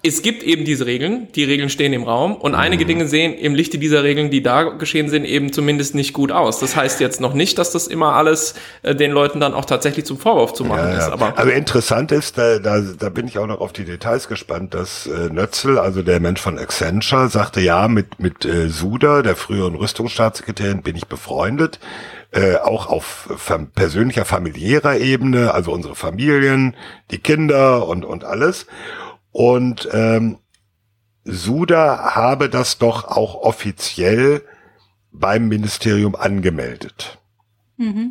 es 0.02 0.22
gibt 0.22 0.42
eben 0.42 0.64
diese 0.64 0.86
Regeln, 0.86 1.28
die 1.34 1.44
Regeln 1.44 1.68
stehen 1.68 1.92
im 1.92 2.04
Raum 2.04 2.34
und 2.34 2.54
einige 2.54 2.86
Dinge 2.86 3.06
sehen 3.06 3.34
im 3.34 3.54
Lichte 3.54 3.76
dieser 3.76 4.02
Regeln, 4.02 4.30
die 4.30 4.42
da 4.42 4.62
geschehen 4.62 5.10
sind, 5.10 5.26
eben 5.26 5.52
zumindest 5.52 5.94
nicht 5.94 6.14
gut 6.14 6.32
aus. 6.32 6.58
Das 6.58 6.74
heißt 6.74 7.00
jetzt 7.00 7.20
noch 7.20 7.34
nicht, 7.34 7.58
dass 7.58 7.70
das 7.70 7.86
immer 7.86 8.14
alles 8.14 8.54
äh, 8.82 8.94
den 8.94 9.10
Leuten 9.10 9.40
dann 9.40 9.52
auch 9.52 9.66
tatsächlich 9.66 10.06
zum 10.06 10.16
Vorwurf 10.16 10.54
zu 10.54 10.64
machen 10.64 10.88
Ja, 10.88 10.92
ist. 10.96 11.06
ja. 11.08 11.12
Aber 11.12 11.38
also 11.38 11.50
interessant 11.50 12.12
ist, 12.12 12.38
da, 12.38 12.58
da, 12.58 12.80
da 12.80 13.08
bin 13.10 13.28
ich 13.28 13.36
auch 13.36 13.46
noch 13.46 13.60
auf 13.60 13.74
die 13.74 13.84
Details 13.84 14.26
gespannt, 14.26 14.72
dass 14.72 15.06
äh, 15.06 15.28
Nötzel, 15.30 15.78
also 15.78 16.00
der 16.02 16.18
Mensch 16.18 16.40
von 16.40 16.58
Accenture, 16.58 17.28
sagte, 17.28 17.60
ja, 17.60 17.86
mit, 17.86 18.20
mit 18.20 18.46
äh, 18.46 18.70
Suda, 18.70 19.20
der 19.20 19.36
früheren 19.36 19.74
Rüstungsstaatssekretärin, 19.74 20.82
bin 20.82 20.96
ich 20.96 21.08
befreundet. 21.08 21.78
Äh, 22.32 22.56
auch 22.56 22.86
auf 22.86 23.28
fam 23.36 23.66
persönlicher, 23.72 24.24
familiärer 24.24 24.96
Ebene, 24.96 25.52
also 25.52 25.72
unsere 25.72 25.96
Familien, 25.96 26.76
die 27.10 27.18
Kinder 27.18 27.88
und, 27.88 28.04
und 28.04 28.24
alles. 28.24 28.66
Und 29.32 29.88
ähm, 29.92 30.38
Suda 31.24 32.14
habe 32.14 32.48
das 32.48 32.78
doch 32.78 33.04
auch 33.04 33.34
offiziell 33.36 34.42
beim 35.12 35.48
Ministerium 35.48 36.16
angemeldet. 36.16 37.18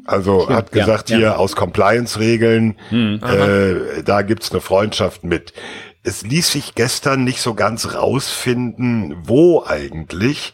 Also 0.06 0.50
hat 0.50 0.74
ja, 0.74 0.82
gesagt, 0.82 1.10
ja. 1.10 1.18
hier 1.18 1.40
aus 1.40 1.56
Compliance-Regeln, 1.56 2.76
äh, 3.22 4.04
da 4.04 4.24
gibt's 4.24 4.52
eine 4.52 4.62
Freundschaft 4.62 5.24
mit. 5.24 5.54
Es 6.04 6.24
ließ 6.24 6.52
sich 6.52 6.76
gestern 6.76 7.24
nicht 7.24 7.42
so 7.42 7.54
ganz 7.54 7.94
rausfinden, 7.94 9.16
wo 9.24 9.64
eigentlich, 9.64 10.54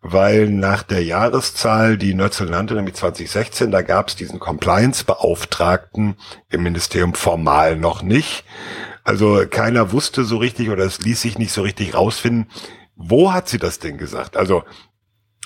weil 0.00 0.48
nach 0.48 0.82
der 0.82 1.04
Jahreszahl, 1.04 1.96
die 1.96 2.14
Nötzel 2.14 2.48
nannte, 2.50 2.74
nämlich 2.74 2.94
2016, 2.94 3.70
da 3.70 3.82
gab's 3.82 4.16
diesen 4.16 4.40
Compliance-Beauftragten 4.40 6.16
im 6.50 6.62
Ministerium 6.62 7.14
formal 7.14 7.76
noch 7.76 8.02
nicht. 8.02 8.44
Also 9.06 9.44
keiner 9.48 9.92
wusste 9.92 10.24
so 10.24 10.36
richtig 10.36 10.68
oder 10.70 10.84
es 10.84 11.00
ließ 11.00 11.20
sich 11.22 11.38
nicht 11.38 11.52
so 11.52 11.62
richtig 11.62 11.94
rausfinden, 11.94 12.48
wo 12.96 13.32
hat 13.32 13.48
sie 13.48 13.58
das 13.58 13.78
denn 13.78 13.98
gesagt? 13.98 14.36
Also 14.36 14.64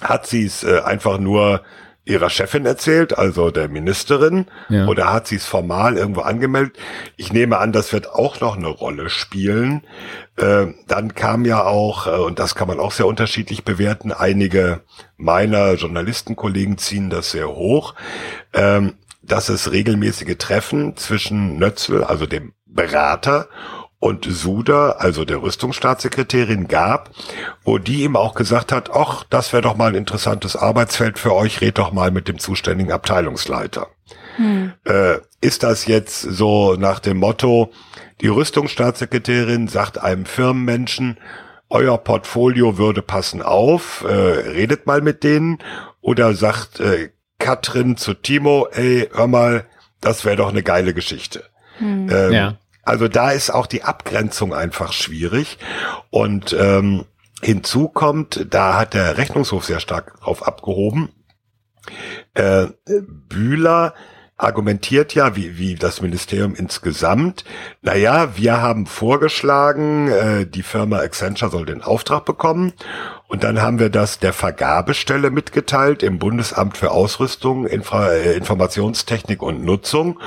hat 0.01 0.27
sie 0.27 0.45
es 0.47 0.65
äh, 0.65 0.81
einfach 0.81 1.19
nur 1.19 1.63
ihrer 2.07 2.31
Chefin 2.31 2.65
erzählt, 2.65 3.17
also 3.19 3.51
der 3.51 3.69
Ministerin, 3.69 4.47
Ja. 4.71 4.87
oder 4.87 5.13
hat 5.13 5.27
sie 5.27 5.37
es 5.37 5.45
formal 5.45 5.99
irgendwo 5.99 6.23
angemeldet? 6.23 6.79
Ich 7.17 7.33
nehme 7.33 7.59
an, 7.59 7.73
das 7.73 7.93
wird 7.93 8.09
auch 8.11 8.41
noch 8.41 8.57
eine 8.57 8.69
Rolle 8.69 9.11
spielen. 9.11 9.83
Äh, 10.37 10.69
dann 10.89 11.15
kam 11.15 11.45
ja 11.45 11.65
auch, 11.65 12.07
äh, 12.07 12.11
und 12.11 12.39
das 12.39 12.55
kann 12.55 12.67
man 12.69 12.81
auch 12.81 12.93
sehr 12.93 13.07
unterschiedlich 13.07 13.65
bewerten, 13.65 14.11
einige 14.13 14.81
meiner 15.19 15.75
Journalistenkollegen 15.75 16.79
ziehen 16.79 17.11
das 17.11 17.33
sehr 17.33 17.49
hoch, 17.49 17.95
ähm, 18.55 18.95
dass 19.23 19.49
es 19.49 19.73
regelmäßige 19.73 20.37
Treffen 20.39 20.97
zwischen 20.97 21.59
Nötzel, 21.59 22.05
also 22.05 22.27
dem 22.27 22.53
Berater, 22.67 23.49
und 24.01 24.25
Suda, 24.25 24.93
also 24.93 25.27
der 25.27 25.43
Rüstungsstaatssekretärin, 25.43 26.69
gab, 26.69 27.11
wo 27.65 27.77
die 27.77 28.03
ihm 28.03 28.17
auch 28.17 28.35
gesagt 28.35 28.73
hat, 28.73 28.91
ach, 28.91 29.25
das 29.29 29.53
wäre 29.53 29.63
doch 29.63 29.77
mal 29.77 29.91
ein 29.91 29.95
interessantes 29.95 30.57
Arbeitsfeld 30.57 31.19
für 31.19 31.35
euch, 31.35 31.61
red 31.61 31.77
doch 31.77 31.93
mal 31.93 32.11
mit 32.11 32.27
dem 32.27 32.39
zuständigen 32.39 32.93
Abteilungsleiter. 32.93 33.89
Äh, 34.91 35.19
ist 35.43 35.63
das 35.63 35.87
jetzt 35.87 36.23
so 36.23 36.77
nach 36.77 36.99
dem 36.99 37.19
Motto, 37.19 37.73
die 38.23 38.29
Rüstungsstaatssekretärin 38.29 39.69
sagt 39.69 39.99
einem 39.99 40.25
Firmenmenschen, 40.25 41.19
euer 41.69 41.99
Portfolio 41.99 42.79
würde 42.79 43.03
passen 43.03 43.43
auf, 43.43 44.03
äh, 44.09 44.13
redet 44.13 44.87
mal 44.87 45.03
mit 45.03 45.23
denen, 45.25 45.59
oder 46.01 46.35
sagt 46.35 46.81
äh, 46.81 47.11
Katrin 47.41 47.97
zu 47.97 48.15
Timo, 48.15 48.69
ey, 48.71 49.09
hör 49.13 49.27
mal, 49.27 49.65
das 50.01 50.25
wäre 50.25 50.37
doch 50.37 50.51
eine 50.51 50.63
geile 50.63 50.95
Geschichte. 50.95 51.45
Ähm, 51.81 52.33
Ja. 52.33 52.57
Also 52.83 53.09
da 53.09 53.31
ist 53.31 53.51
auch 53.51 53.67
die 53.67 53.83
Abgrenzung 53.83 54.55
einfach 54.55 54.93
schwierig. 54.93 55.59
Und 56.11 56.53
ähm, 56.53 57.05
hinzu 57.43 57.89
kommt, 57.89 58.47
da 58.51 58.79
hat 58.79 58.95
der 58.95 59.19
Rechnungshof 59.19 59.65
sehr 59.65 59.81
stark 59.81 60.21
drauf 60.21 60.47
abgehoben. 60.47 61.11
Äh, 62.35 62.67
Bühler 63.29 63.95
argumentiert 64.37 65.15
ja, 65.15 65.37
wie, 65.37 65.59
wie 65.59 65.75
das 65.75 66.01
Ministerium 66.01 66.55
insgesamt, 66.55 67.45
naja, 67.83 68.37
wir 68.37 68.63
haben 68.63 68.87
vorgeschlagen, 68.87 70.09
äh, 70.11 70.47
die 70.47 70.63
Firma 70.63 70.99
Accenture 70.99 71.51
soll 71.51 71.67
den 71.67 71.83
Auftrag 71.83 72.25
bekommen 72.25 72.73
und 73.31 73.45
dann 73.45 73.63
haben 73.63 73.79
wir 73.79 73.91
das 73.91 74.19
der 74.19 74.33
Vergabestelle 74.33 75.31
mitgeteilt 75.31 76.03
im 76.03 76.19
Bundesamt 76.19 76.77
für 76.77 76.91
Ausrüstung, 76.91 77.65
Infra 77.65 78.11
äh, 78.11 78.35
Informationstechnik 78.37 79.41
und 79.41 79.65
Nutzung 79.65 80.19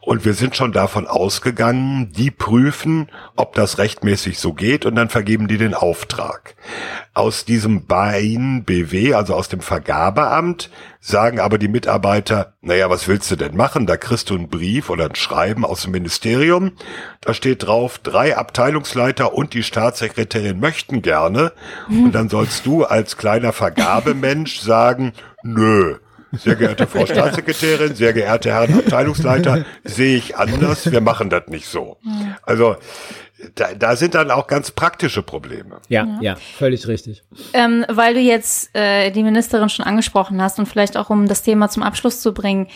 und 0.00 0.24
wir 0.24 0.34
sind 0.34 0.54
schon 0.54 0.70
davon 0.70 1.08
ausgegangen, 1.08 2.12
die 2.12 2.30
prüfen, 2.30 3.10
ob 3.34 3.56
das 3.56 3.78
rechtmäßig 3.78 4.38
so 4.38 4.52
geht 4.52 4.86
und 4.86 4.94
dann 4.94 5.08
vergeben 5.08 5.48
die 5.48 5.58
den 5.58 5.74
Auftrag. 5.74 6.54
Aus 7.14 7.44
diesem 7.44 7.86
Bein 7.86 8.62
BW, 8.64 9.14
also 9.14 9.34
aus 9.34 9.48
dem 9.48 9.60
Vergabeamt, 9.60 10.70
sagen 11.04 11.40
aber 11.40 11.58
die 11.58 11.68
Mitarbeiter, 11.68 12.54
naja, 12.60 12.88
was 12.88 13.08
willst 13.08 13.28
du 13.32 13.36
denn 13.36 13.56
machen? 13.56 13.86
Da 13.86 13.96
kriegst 13.96 14.30
du 14.30 14.36
einen 14.36 14.48
Brief 14.48 14.88
oder 14.88 15.06
ein 15.06 15.16
Schreiben 15.16 15.64
aus 15.64 15.82
dem 15.82 15.90
Ministerium. 15.90 16.72
Da 17.20 17.34
steht 17.34 17.66
drauf, 17.66 17.98
drei 17.98 18.36
Abteilungsleiter 18.36 19.34
und 19.34 19.52
die 19.52 19.64
Staatssekretärin 19.64 20.60
möchten 20.60 21.02
gerne. 21.02 21.52
Und 21.88 22.12
dann 22.12 22.28
sollst 22.28 22.51
du 22.60 22.84
als 22.84 23.16
kleiner 23.16 23.52
Vergabemensch 23.52 24.60
sagen, 24.60 25.12
nö. 25.42 25.96
Sehr 26.32 26.56
geehrte 26.56 26.86
Frau 26.86 27.04
Staatssekretärin, 27.04 27.94
sehr 27.94 28.14
geehrte 28.14 28.52
Herren 28.52 28.72
Abteilungsleiter, 28.78 29.66
sehe 29.84 30.16
ich 30.16 30.36
anders, 30.36 30.90
wir 30.90 31.02
machen 31.02 31.28
das 31.28 31.48
nicht 31.48 31.66
so. 31.66 31.98
Also 32.42 32.76
da, 33.54 33.74
da 33.74 33.96
sind 33.96 34.14
dann 34.14 34.30
auch 34.30 34.46
ganz 34.46 34.70
praktische 34.70 35.22
Probleme. 35.22 35.80
Ja, 35.88 36.18
ja, 36.20 36.36
völlig 36.36 36.86
richtig. 36.88 37.22
Ähm, 37.52 37.84
weil 37.88 38.14
du 38.14 38.20
jetzt 38.20 38.74
äh, 38.74 39.10
die 39.10 39.22
Ministerin 39.22 39.68
schon 39.68 39.84
angesprochen 39.84 40.40
hast 40.40 40.58
und 40.58 40.66
vielleicht 40.66 40.96
auch 40.96 41.10
um 41.10 41.26
das 41.28 41.42
Thema 41.42 41.68
zum 41.68 41.82
Abschluss 41.82 42.20
zu 42.20 42.32
bringen, 42.32 42.68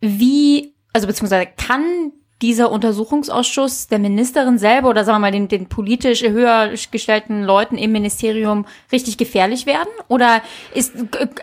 wie, 0.00 0.74
also 0.92 1.06
beziehungsweise 1.06 1.46
kann 1.56 2.12
dieser 2.42 2.70
Untersuchungsausschuss 2.70 3.86
der 3.86 3.98
Ministerin 3.98 4.58
selber 4.58 4.90
oder 4.90 5.04
sagen 5.04 5.16
wir 5.16 5.20
mal 5.20 5.32
den, 5.32 5.48
den 5.48 5.68
politisch 5.68 6.22
höher 6.22 6.70
gestellten 6.90 7.42
Leuten 7.44 7.78
im 7.78 7.92
Ministerium 7.92 8.66
richtig 8.90 9.16
gefährlich 9.16 9.64
werden? 9.64 9.88
Oder 10.08 10.42
ist, 10.74 10.92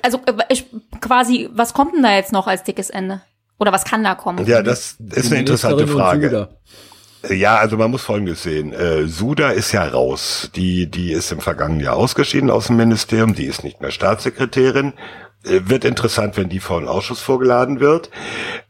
also 0.03 0.19
quasi, 1.01 1.49
was 1.53 1.73
kommt 1.73 1.95
denn 1.95 2.03
da 2.03 2.15
jetzt 2.15 2.33
noch 2.33 2.47
als 2.47 2.63
dickes 2.63 2.89
Ende? 2.89 3.21
Oder 3.57 3.71
was 3.71 3.85
kann 3.85 4.03
da 4.03 4.15
kommen? 4.15 4.45
Ja, 4.45 4.61
das 4.61 4.97
ist 5.13 5.31
eine 5.31 5.39
interessante 5.39 5.87
Frage. 5.87 6.49
Ja, 7.29 7.57
also 7.57 7.75
man 7.75 7.91
muss 7.91 8.03
Folgendes 8.03 8.43
sehen. 8.43 8.71
Äh, 8.71 9.07
Suda 9.07 9.49
ist 9.49 9.73
ja 9.73 9.83
raus. 9.83 10.51
Die, 10.55 10.89
die 10.89 11.11
ist 11.11 11.31
im 11.31 11.41
vergangenen 11.41 11.81
Jahr 11.81 11.97
ausgeschieden 11.97 12.49
aus 12.49 12.67
dem 12.67 12.77
Ministerium. 12.77 13.35
Die 13.35 13.45
ist 13.45 13.63
nicht 13.63 13.81
mehr 13.81 13.91
Staatssekretärin. 13.91 14.93
Äh, 15.43 15.61
Wird 15.65 15.85
interessant, 15.85 16.37
wenn 16.37 16.49
die 16.49 16.59
vor 16.59 16.77
einen 16.77 16.87
Ausschuss 16.87 17.21
vorgeladen 17.21 17.79
wird. 17.79 18.09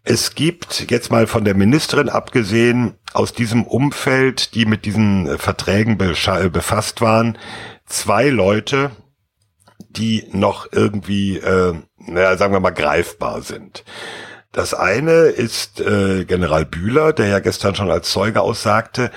Es 0.04 0.36
gibt 0.36 0.90
jetzt 0.90 1.12
mal 1.12 1.28
von 1.28 1.44
der 1.44 1.56
Ministerin 1.56 2.10
abgesehen 2.10 2.96
aus 3.14 3.34
diesem 3.34 3.64
Umfeld, 3.64 4.54
die 4.56 4.66
mit 4.66 4.86
diesen 4.86 5.28
äh, 5.28 5.38
Verträgen 5.38 6.00
äh, 6.00 6.50
befasst 6.50 7.02
waren, 7.02 7.38
zwei 7.86 8.30
Leute, 8.30 8.92
die 9.90 10.28
noch 10.32 10.68
irgendwie, 10.72 11.38
äh, 11.38 11.74
naja, 11.98 12.38
sagen 12.38 12.54
wir 12.54 12.60
mal, 12.60 12.70
greifbar 12.70 13.42
sind. 13.42 13.84
Das 14.52 14.74
eine 14.74 15.12
ist 15.26 15.80
äh, 15.80 16.26
General 16.26 16.66
Bühler, 16.66 17.14
der 17.14 17.28
ja 17.28 17.40
gestern 17.40 17.76
schon 17.76 17.92
als 17.92 18.12
Zeuge 18.12 18.42
aussagte. 18.42 19.12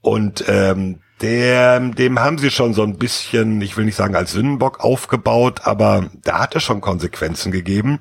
Und 0.00 0.44
ähm, 0.48 1.00
der, 1.22 1.80
dem 1.80 2.18
haben 2.18 2.38
sie 2.38 2.50
schon 2.50 2.74
so 2.74 2.82
ein 2.82 2.98
bisschen, 2.98 3.60
ich 3.60 3.76
will 3.76 3.84
nicht 3.84 3.96
sagen 3.96 4.16
als 4.16 4.32
Sündenbock 4.32 4.80
aufgebaut, 4.80 5.60
aber 5.64 6.10
da 6.24 6.40
hat 6.40 6.56
es 6.56 6.64
schon 6.64 6.80
Konsequenzen 6.80 7.52
gegeben. 7.52 8.00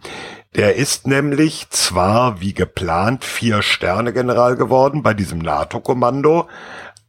Der 0.56 0.76
ist 0.76 1.08
nämlich 1.08 1.70
zwar 1.70 2.42
wie 2.42 2.54
geplant 2.54 3.24
vier 3.24 3.62
Sterne 3.62 4.12
General 4.12 4.56
geworden 4.56 5.04
bei 5.04 5.14
diesem 5.14 5.40
NATO-Kommando, 5.40 6.50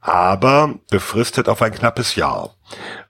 aber 0.00 0.74
befristet 0.90 1.48
auf 1.48 1.62
ein 1.62 1.72
knappes 1.72 2.14
Jahr. 2.14 2.54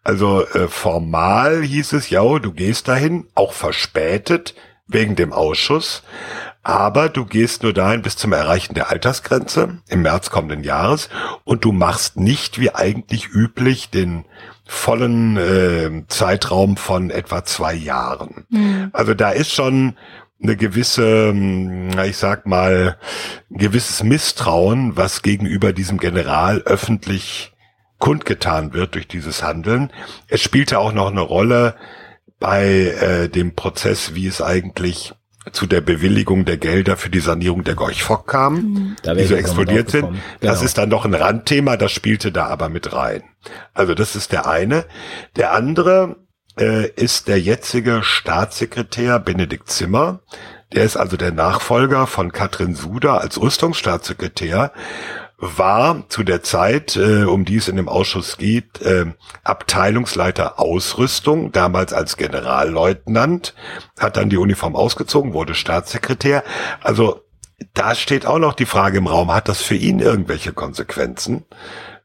Also 0.05 0.47
äh, 0.47 0.69
formal 0.69 1.63
hieß 1.63 1.93
es, 1.95 2.09
ja, 2.09 2.39
du 2.39 2.53
gehst 2.53 2.89
dahin, 2.89 3.27
auch 3.35 3.53
verspätet, 3.53 4.55
wegen 4.87 5.17
dem 5.17 5.33
Ausschuss. 5.33 6.03
Aber 6.65 7.09
du 7.09 7.25
gehst 7.25 7.65
nur 7.65 7.73
dahin 7.73 8.03
bis 8.03 8.17
zum 8.17 8.33
Erreichen 8.33 8.75
der 8.75 8.91
Altersgrenze 8.91 9.79
im 9.89 10.03
März 10.03 10.31
kommenden 10.31 10.63
Jahres 10.63 11.09
und 11.45 11.65
du 11.65 11.73
machst 11.73 12.17
nicht 12.17 12.61
wie 12.61 12.73
eigentlich 12.73 13.29
üblich 13.29 13.91
den 13.91 14.25
vollen 14.65 15.37
äh, 15.37 16.05
Zeitraum 16.07 16.77
von 16.77 17.11
etwa 17.11 17.45
zwei 17.45 17.75
Jahren. 17.75 18.47
Mhm. 18.51 18.91
Also 18.93 19.15
da 19.15 19.31
ist 19.31 19.53
schon 19.53 19.97
eine 20.41 20.57
gewisse, 20.57 21.29
hm, 21.29 21.99
ich 22.05 22.17
sag 22.17 22.47
mal, 22.47 22.97
ein 23.51 23.59
gewisses 23.59 24.03
Misstrauen, 24.03 24.97
was 24.97 25.23
gegenüber 25.23 25.73
diesem 25.73 25.99
General 25.99 26.63
öffentlich 26.65 27.53
kundgetan 27.99 28.73
wird 28.73 28.95
durch 28.95 29.07
dieses 29.07 29.43
Handeln. 29.43 29.93
Es 30.27 30.43
spielte 30.43 30.79
auch 30.79 30.93
noch 30.93 31.11
eine 31.11 31.21
Rolle 31.21 31.77
bei 32.43 32.65
äh, 32.65 33.29
dem 33.29 33.55
Prozess, 33.55 34.15
wie 34.15 34.27
es 34.27 34.43
eigentlich 34.43 35.15
zu 35.51 35.67
der 35.67 35.81
Bewilligung 35.81 36.45
der 36.45 36.57
Gelder 36.57 36.97
für 36.97 37.11
die 37.11 37.21
Sanierung 37.21 37.65
der 37.65 37.75
Gorch 37.75 38.03
Fock 38.03 38.29
kam, 38.29 38.55
mhm. 38.55 38.97
die 39.17 39.25
so 39.25 39.35
explodiert 39.35 39.91
sind. 39.91 40.07
Genau. 40.07 40.21
Das 40.41 40.63
ist 40.63 40.79
dann 40.79 40.89
noch 40.89 41.05
ein 41.05 41.15
Randthema, 41.15 41.77
das 41.77 41.91
spielte 41.91 42.31
da 42.31 42.47
aber 42.47 42.69
mit 42.69 42.93
rein. 42.93 43.25
Also 43.75 43.95
das 43.95 44.15
ist 44.15 44.31
der 44.31 44.47
eine. 44.47 44.85
Der 45.35 45.53
andere 45.53 46.17
äh, 46.59 46.89
ist 46.91 47.27
der 47.27 47.41
jetzige 47.41 48.03
Staatssekretär 48.03 49.19
Benedikt 49.19 49.69
Zimmer. 49.69 50.21
Der 50.73 50.85
ist 50.85 50.97
also 50.97 51.17
der 51.17 51.33
Nachfolger 51.33 52.07
von 52.07 52.33
Katrin 52.33 52.75
Suda 52.75 53.17
als 53.17 53.41
Rüstungsstaatssekretär 53.41 54.73
war 55.43 56.09
zu 56.09 56.23
der 56.23 56.45
Zeit, 56.45 56.95
äh, 56.97 57.25
um 57.25 57.45
die 57.45 57.57
es 57.57 57.67
in 57.67 57.75
dem 57.75 57.89
Ausschuss 57.89 58.37
geht, 58.39 58.81
äh, 58.81 59.07
Abteilungsleiter 59.43 60.61
Ausrüstung, 60.61 61.51
damals 61.51 61.93
als 61.93 62.17
Generalleutnant, 62.17 63.53
hat 63.99 64.17
dann 64.17 64.31
die 64.31 64.37
Uniform 64.37 64.77
ausgezogen, 64.77 65.35
wurde 65.35 65.55
Staatssekretär. 65.55 66.45
Also 66.81 67.23
da 67.75 67.97
steht 67.97 68.25
auch 68.25 68.39
noch 68.39 68.55
die 68.55 68.67
Frage 68.67 68.99
im 68.99 69.09
Raum, 69.09 69.35
hat 69.35 69.49
das 69.49 69.63
für 69.63 69.75
ihn 69.75 69.99
irgendwelche 69.99 70.53
Konsequenzen? 70.53 71.45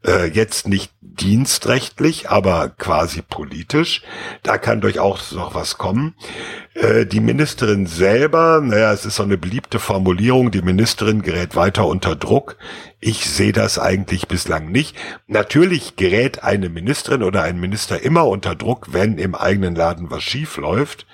Äh, 0.05 0.27
jetzt 0.27 0.67
nicht 0.67 0.93
dienstrechtlich, 1.01 2.29
aber 2.29 2.69
quasi 2.69 3.23
politisch. 3.23 4.03
Da 4.43 4.57
kann 4.59 4.79
durchaus 4.79 5.31
noch 5.31 5.55
was 5.55 5.79
kommen. 5.79 6.15
Äh, 6.75 7.07
die 7.07 7.19
Ministerin 7.19 7.87
selber, 7.87 8.61
naja, 8.61 8.93
es 8.93 9.05
ist 9.05 9.15
so 9.15 9.23
eine 9.23 9.37
beliebte 9.37 9.79
Formulierung, 9.79 10.51
die 10.51 10.61
Ministerin 10.61 11.23
gerät 11.23 11.55
weiter 11.55 11.87
unter 11.87 12.15
Druck. 12.15 12.57
Ich 12.99 13.25
sehe 13.25 13.53
das 13.53 13.79
eigentlich 13.79 14.27
bislang 14.27 14.71
nicht. 14.71 14.95
Natürlich 15.25 15.95
gerät 15.95 16.43
eine 16.43 16.69
Ministerin 16.69 17.23
oder 17.23 17.41
ein 17.41 17.59
Minister 17.59 18.01
immer 18.01 18.27
unter 18.27 18.53
Druck, 18.55 18.93
wenn 18.93 19.17
im 19.17 19.33
eigenen 19.33 19.75
Laden 19.75 20.11
was 20.11 20.23
schief 20.23 20.57
läuft 20.57 21.05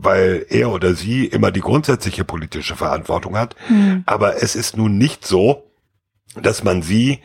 weil 0.00 0.46
er 0.48 0.70
oder 0.70 0.94
sie 0.94 1.26
immer 1.26 1.50
die 1.50 1.60
grundsätzliche 1.60 2.22
politische 2.22 2.76
Verantwortung 2.76 3.36
hat. 3.36 3.56
Mhm. 3.68 4.04
Aber 4.06 4.40
es 4.40 4.54
ist 4.54 4.76
nun 4.76 4.96
nicht 4.96 5.26
so, 5.26 5.64
dass 6.40 6.62
man 6.62 6.82
sie 6.82 7.18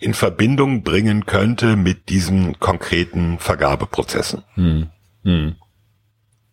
in 0.00 0.14
Verbindung 0.14 0.82
bringen 0.82 1.26
könnte 1.26 1.76
mit 1.76 2.08
diesen 2.08 2.58
konkreten 2.58 3.38
Vergabeprozessen. 3.38 4.42
Hm. 4.54 4.88
Hm. 5.24 5.56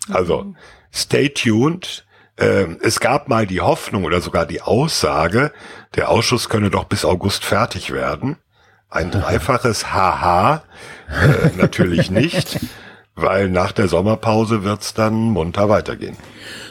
Also, 0.10 0.54
stay 0.94 1.30
tuned. 1.30 2.06
Ähm, 2.38 2.78
es 2.82 3.00
gab 3.00 3.30
mal 3.30 3.48
die 3.48 3.62
Hoffnung 3.62 4.04
oder 4.04 4.22
sogar 4.22 4.46
die 4.46 4.62
Aussage, 4.62 5.52
der 5.96 6.10
Ausschuss 6.10 6.50
könne 6.50 6.70
doch 6.70 6.84
bis 6.84 7.04
August 7.04 7.46
fertig 7.46 7.92
werden. 7.92 8.36
Ein 8.90 9.12
dreifaches 9.12 9.92
Haha, 9.94 10.64
äh, 11.10 11.58
natürlich 11.58 12.12
nicht, 12.12 12.60
weil 13.16 13.50
nach 13.50 13.72
der 13.72 13.88
Sommerpause 13.88 14.64
wird's 14.64 14.94
dann 14.94 15.14
munter 15.32 15.70
weitergehen. 15.70 16.18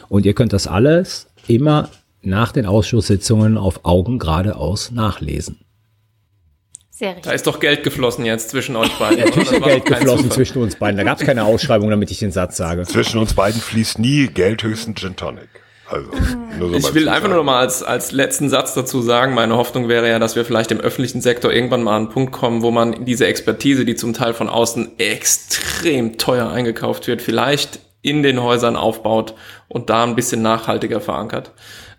Und 0.09 0.25
ihr 0.27 0.35
könnt 0.35 0.53
das 0.53 0.67
alles 0.67 1.27
immer 1.49 1.89
nach 2.23 2.53
den 2.53 2.67
Ausschusssitzungen 2.67 3.57
auf 3.57 3.85
Augen 3.85 4.19
geradeaus 4.19 4.91
nachlesen. 4.91 5.66
Sehr 6.99 7.11
richtig. 7.11 7.25
Da 7.25 7.33
ist 7.33 7.47
doch 7.47 7.61
Geld 7.61 7.83
geflossen 7.83 8.25
jetzt 8.25 8.49
zwischen 8.49 8.75
euch 8.75 8.91
beiden. 8.99 9.23
Natürlich 9.23 9.53
ist 9.53 9.63
Geld 9.63 9.85
geflossen 9.85 10.31
zwischen 10.31 10.63
uns 10.63 10.77
beiden. 10.77 10.97
Da 10.97 11.03
gab 11.05 11.21
es 11.21 11.27
keine 11.27 11.45
Ausschreibung, 11.45 11.91
damit 11.91 12.11
ich 12.11 12.21
den 12.21 12.33
Satz 12.33 12.57
sage. 12.57 12.85
Zwischen 12.85 13.21
uns 13.21 13.35
beiden 13.35 13.61
fließt 13.61 13.99
nie 13.99 14.29
Geld, 14.29 14.63
höchstens 14.63 14.99
Gin 14.99 15.15
Tonic. 15.15 15.51
Also, 15.91 16.09
nur 16.59 16.71
so 16.71 16.77
ich 16.77 16.95
will 16.95 17.11
einfach 17.11 17.29
nur 17.29 17.37
noch 17.37 17.45
mal 17.45 17.61
als, 17.61 17.83
als 17.83 18.13
letzten 18.13 18.49
Satz 18.49 18.73
dazu 18.73 19.03
sagen, 19.03 19.35
meine 19.35 19.59
Hoffnung 19.59 19.89
wäre 19.89 20.09
ja, 20.09 20.19
dass 20.19 20.37
wir 20.37 20.47
vielleicht 20.47 20.73
im 20.73 20.81
öffentlichen 20.81 21.21
Sektor 21.21 21.53
irgendwann 21.53 21.83
mal 21.83 21.97
an 21.97 22.05
einen 22.05 22.09
Punkt 22.09 22.33
kommen, 22.33 22.63
wo 22.63 22.71
man 22.71 23.05
diese 23.05 23.27
Expertise, 23.27 23.85
die 23.85 23.95
zum 23.95 24.15
Teil 24.15 24.33
von 24.33 24.49
außen 24.49 24.99
extrem 24.99 26.17
teuer 26.17 26.51
eingekauft 26.51 27.09
wird, 27.09 27.21
vielleicht 27.21 27.79
in 28.01 28.23
den 28.23 28.43
Häusern 28.43 28.75
aufbaut 28.75 29.35
und 29.69 29.91
da 29.91 30.03
ein 30.03 30.17
bisschen 30.17 30.41
nachhaltiger 30.41 31.03
verankert. 31.03 31.53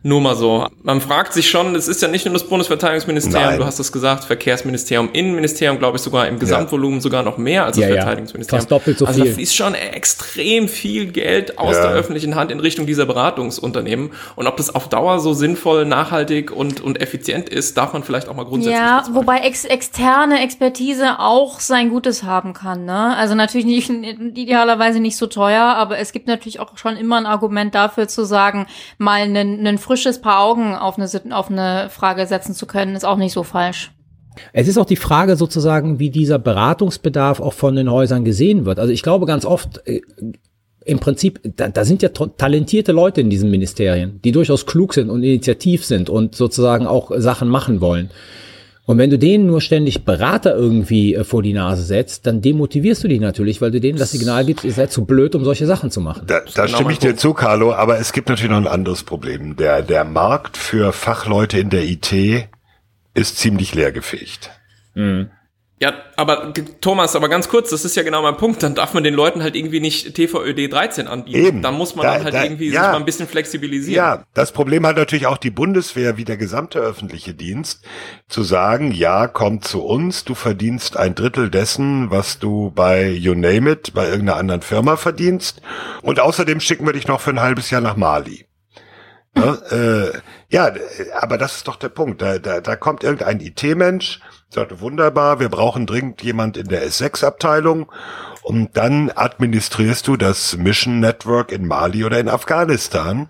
Nur 0.07 0.21
mal 0.21 0.37
so. 0.37 0.65
Man 0.83 1.01
fragt 1.01 1.33
sich 1.33 1.49
schon, 1.49 1.75
es 1.75 1.89
ist 1.89 2.01
ja 2.01 2.07
nicht 2.07 2.25
nur 2.25 2.31
das 2.31 2.45
Bundesverteidigungsministerium, 2.47 3.49
Nein. 3.49 3.59
du 3.59 3.65
hast 3.65 3.77
es 3.77 3.91
gesagt, 3.91 4.23
Verkehrsministerium, 4.23 5.09
Innenministerium, 5.11 5.79
glaube 5.79 5.97
ich 5.97 6.01
sogar 6.01 6.29
im 6.29 6.39
Gesamtvolumen 6.39 6.99
ja. 6.99 7.01
sogar 7.01 7.23
noch 7.23 7.37
mehr 7.37 7.65
als 7.65 7.75
das 7.75 7.89
ja, 7.89 7.95
Verteidigungsministerium. 7.95 8.61
Fast 8.61 8.71
doppelt 8.71 8.99
so 8.99 9.05
also 9.05 9.19
viel. 9.19 9.31
Also 9.31 9.35
da 9.35 9.43
ist 9.43 9.53
schon 9.53 9.75
extrem 9.75 10.69
viel 10.69 11.07
Geld 11.07 11.57
aus 11.57 11.75
ja. 11.75 11.81
der 11.87 11.91
öffentlichen 11.91 12.35
Hand 12.35 12.53
in 12.53 12.61
Richtung 12.61 12.85
dieser 12.85 13.05
Beratungsunternehmen. 13.05 14.11
Und 14.37 14.47
ob 14.47 14.55
das 14.55 14.73
auf 14.73 14.87
Dauer 14.87 15.19
so 15.19 15.33
sinnvoll, 15.33 15.83
nachhaltig 15.83 16.51
und, 16.51 16.79
und 16.79 17.01
effizient 17.01 17.49
ist, 17.49 17.75
darf 17.75 17.91
man 17.91 18.03
vielleicht 18.03 18.29
auch 18.29 18.35
mal 18.35 18.45
grundsätzlich 18.45 18.79
Ja, 18.79 19.03
wobei 19.11 19.39
ex 19.39 19.65
externe 19.65 20.41
Expertise 20.41 21.19
auch 21.19 21.59
sein 21.59 21.89
Gutes 21.89 22.23
haben 22.23 22.53
kann. 22.53 22.85
Ne? 22.85 23.13
Also 23.17 23.35
natürlich 23.35 23.65
nicht, 23.65 23.89
idealerweise 24.37 25.01
nicht 25.01 25.17
so 25.17 25.27
teuer, 25.27 25.63
aber 25.63 25.97
es 25.97 26.13
gibt 26.13 26.27
natürlich 26.27 26.61
auch 26.61 26.77
schon 26.77 26.95
immer 26.95 27.17
ein 27.17 27.25
Argument 27.25 27.75
dafür 27.75 28.07
zu 28.07 28.23
sagen, 28.23 28.67
mal 28.97 29.23
einen, 29.23 29.59
einen 29.59 29.77
frisches 29.97 30.21
Paar 30.21 30.43
Augen 30.43 30.75
auf 30.75 30.99
eine, 30.99 31.35
auf 31.35 31.49
eine 31.49 31.89
Frage 31.89 32.27
setzen 32.27 32.53
zu 32.53 32.67
können, 32.67 32.95
ist 32.95 33.03
auch 33.03 33.17
nicht 33.17 33.33
so 33.33 33.41
falsch. 33.41 33.91
Es 34.53 34.67
ist 34.67 34.77
auch 34.77 34.85
die 34.85 34.95
Frage 34.95 35.35
sozusagen, 35.35 35.97
wie 35.97 36.11
dieser 36.11 36.37
Beratungsbedarf 36.37 37.39
auch 37.39 37.53
von 37.53 37.75
den 37.75 37.89
Häusern 37.89 38.23
gesehen 38.23 38.65
wird. 38.65 38.77
Also 38.77 38.93
ich 38.93 39.01
glaube 39.01 39.25
ganz 39.25 39.43
oft, 39.43 39.81
äh, 39.87 40.01
im 40.85 40.99
Prinzip, 40.99 41.41
da, 41.55 41.69
da 41.69 41.83
sind 41.83 42.03
ja 42.03 42.09
talentierte 42.09 42.91
Leute 42.91 43.21
in 43.21 43.31
diesen 43.31 43.49
Ministerien, 43.49 44.21
die 44.23 44.31
durchaus 44.31 44.67
klug 44.67 44.93
sind 44.93 45.09
und 45.09 45.23
initiativ 45.23 45.83
sind 45.83 46.11
und 46.11 46.35
sozusagen 46.35 46.85
auch 46.85 47.11
Sachen 47.17 47.49
machen 47.49 47.81
wollen. 47.81 48.11
Und 48.87 48.97
wenn 48.99 49.09
du 49.09 49.19
denen 49.19 49.47
nur 49.47 49.59
ständig 49.59 50.05
Berater 50.05 50.55
irgendwie 50.55 51.13
äh, 51.13 51.25
vor 51.25 51.43
die 51.43 51.51
Nase 51.51 51.83
setzt, 51.83 52.25
dann 52.25 52.41
demotivierst 52.41 53.03
du 53.03 53.09
die 53.09 53.19
natürlich, 53.19 53.61
weil 53.61 53.69
du 53.69 53.81
denen 53.81 53.99
das 53.99 54.11
Signal 54.11 54.45
gibst, 54.45 54.63
ihr 54.63 54.71
seid 54.71 54.93
zu 54.93 55.03
blöd, 55.03 55.35
um 55.35 55.43
solche 55.43 55.65
Sachen 55.65 55.91
zu 55.91 55.99
machen. 55.99 56.25
Da, 56.25 56.39
da 56.39 56.65
genau 56.65 56.77
stimme 56.77 56.93
ich 56.93 56.99
dir 56.99 57.17
zu, 57.17 57.33
Carlo, 57.33 57.73
aber 57.73 57.99
es 57.99 58.13
gibt 58.13 58.29
natürlich 58.29 58.49
noch 58.49 58.57
ein 58.57 58.65
anderes 58.65 59.03
Problem. 59.03 59.57
Der, 59.57 59.81
der 59.81 60.05
Markt 60.05 60.55
für 60.55 60.93
Fachleute 60.93 61.59
in 61.59 61.69
der 61.69 61.83
IT 61.83 62.47
ist 63.13 63.37
ziemlich 63.37 63.75
leergefegt. 63.75 64.51
Mhm. 64.95 65.31
Ja, 65.79 65.93
aber 66.15 66.53
Thomas, 66.81 67.15
aber 67.15 67.29
ganz 67.29 67.49
kurz, 67.49 67.69
das 67.69 67.85
ist 67.85 67.95
ja 67.95 68.01
genau 68.01 68.23
mein 68.23 68.37
Punkt. 68.37 68.63
Dann 68.63 68.73
darf 68.73 68.95
man 68.95 69.03
den 69.03 69.13
Leuten 69.13 69.43
halt 69.43 69.55
irgendwie 69.55 69.79
nicht 69.79 70.15
TVÖD 70.15 70.73
13 70.73 71.07
anbieten. 71.07 71.37
Eben. 71.37 71.61
Dann 71.61 71.75
muss 71.75 71.95
man 71.95 72.03
da, 72.03 72.15
dann 72.15 72.23
halt 72.23 72.33
da, 72.33 72.43
irgendwie 72.43 72.69
ja, 72.69 72.81
sich 72.81 72.91
mal 72.91 72.95
ein 72.97 73.05
bisschen 73.05 73.27
flexibilisieren. 73.27 73.95
Ja, 73.95 74.23
das 74.33 74.51
Problem 74.51 74.87
hat 74.87 74.97
natürlich 74.97 75.27
auch 75.27 75.37
die 75.37 75.51
Bundeswehr 75.51 76.17
wie 76.17 76.25
der 76.25 76.37
gesamte 76.37 76.79
öffentliche 76.79 77.35
Dienst, 77.35 77.85
zu 78.27 78.41
sagen, 78.41 78.91
ja, 78.91 79.27
komm 79.27 79.61
zu 79.61 79.83
uns, 79.83 80.23
du 80.23 80.33
verdienst 80.33 80.97
ein 80.97 81.13
Drittel 81.13 81.51
dessen, 81.51 82.09
was 82.09 82.39
du 82.39 82.71
bei 82.73 83.09
You 83.09 83.35
Name 83.35 83.73
It, 83.73 83.93
bei 83.93 84.05
irgendeiner 84.05 84.37
anderen 84.37 84.61
Firma 84.63 84.97
verdienst. 84.97 85.61
Und 86.01 86.19
außerdem 86.19 86.59
schicken 86.59 86.87
wir 86.87 86.93
dich 86.93 87.07
noch 87.07 87.21
für 87.21 87.29
ein 87.29 87.39
halbes 87.39 87.69
Jahr 87.69 87.81
nach 87.81 87.95
Mali. 87.95 88.46
Ja, 89.37 89.53
äh, 89.71 90.11
ja, 90.49 90.71
aber 91.19 91.37
das 91.37 91.57
ist 91.57 91.67
doch 91.67 91.75
der 91.75 91.89
Punkt. 91.89 92.21
Da, 92.21 92.39
da, 92.39 92.61
da 92.61 92.75
kommt 92.75 93.03
irgendein 93.03 93.39
IT-Mensch, 93.39 94.19
sagt, 94.49 94.79
wunderbar, 94.81 95.39
wir 95.39 95.49
brauchen 95.49 95.85
dringend 95.85 96.21
jemand 96.23 96.57
in 96.57 96.67
der 96.67 96.87
S6-Abteilung 96.87 97.91
und 98.43 98.77
dann 98.77 99.11
administrierst 99.13 100.07
du 100.07 100.15
das 100.17 100.57
Mission 100.57 100.99
Network 100.99 101.51
in 101.51 101.67
Mali 101.67 102.05
oder 102.05 102.19
in 102.19 102.29
Afghanistan. 102.29 103.29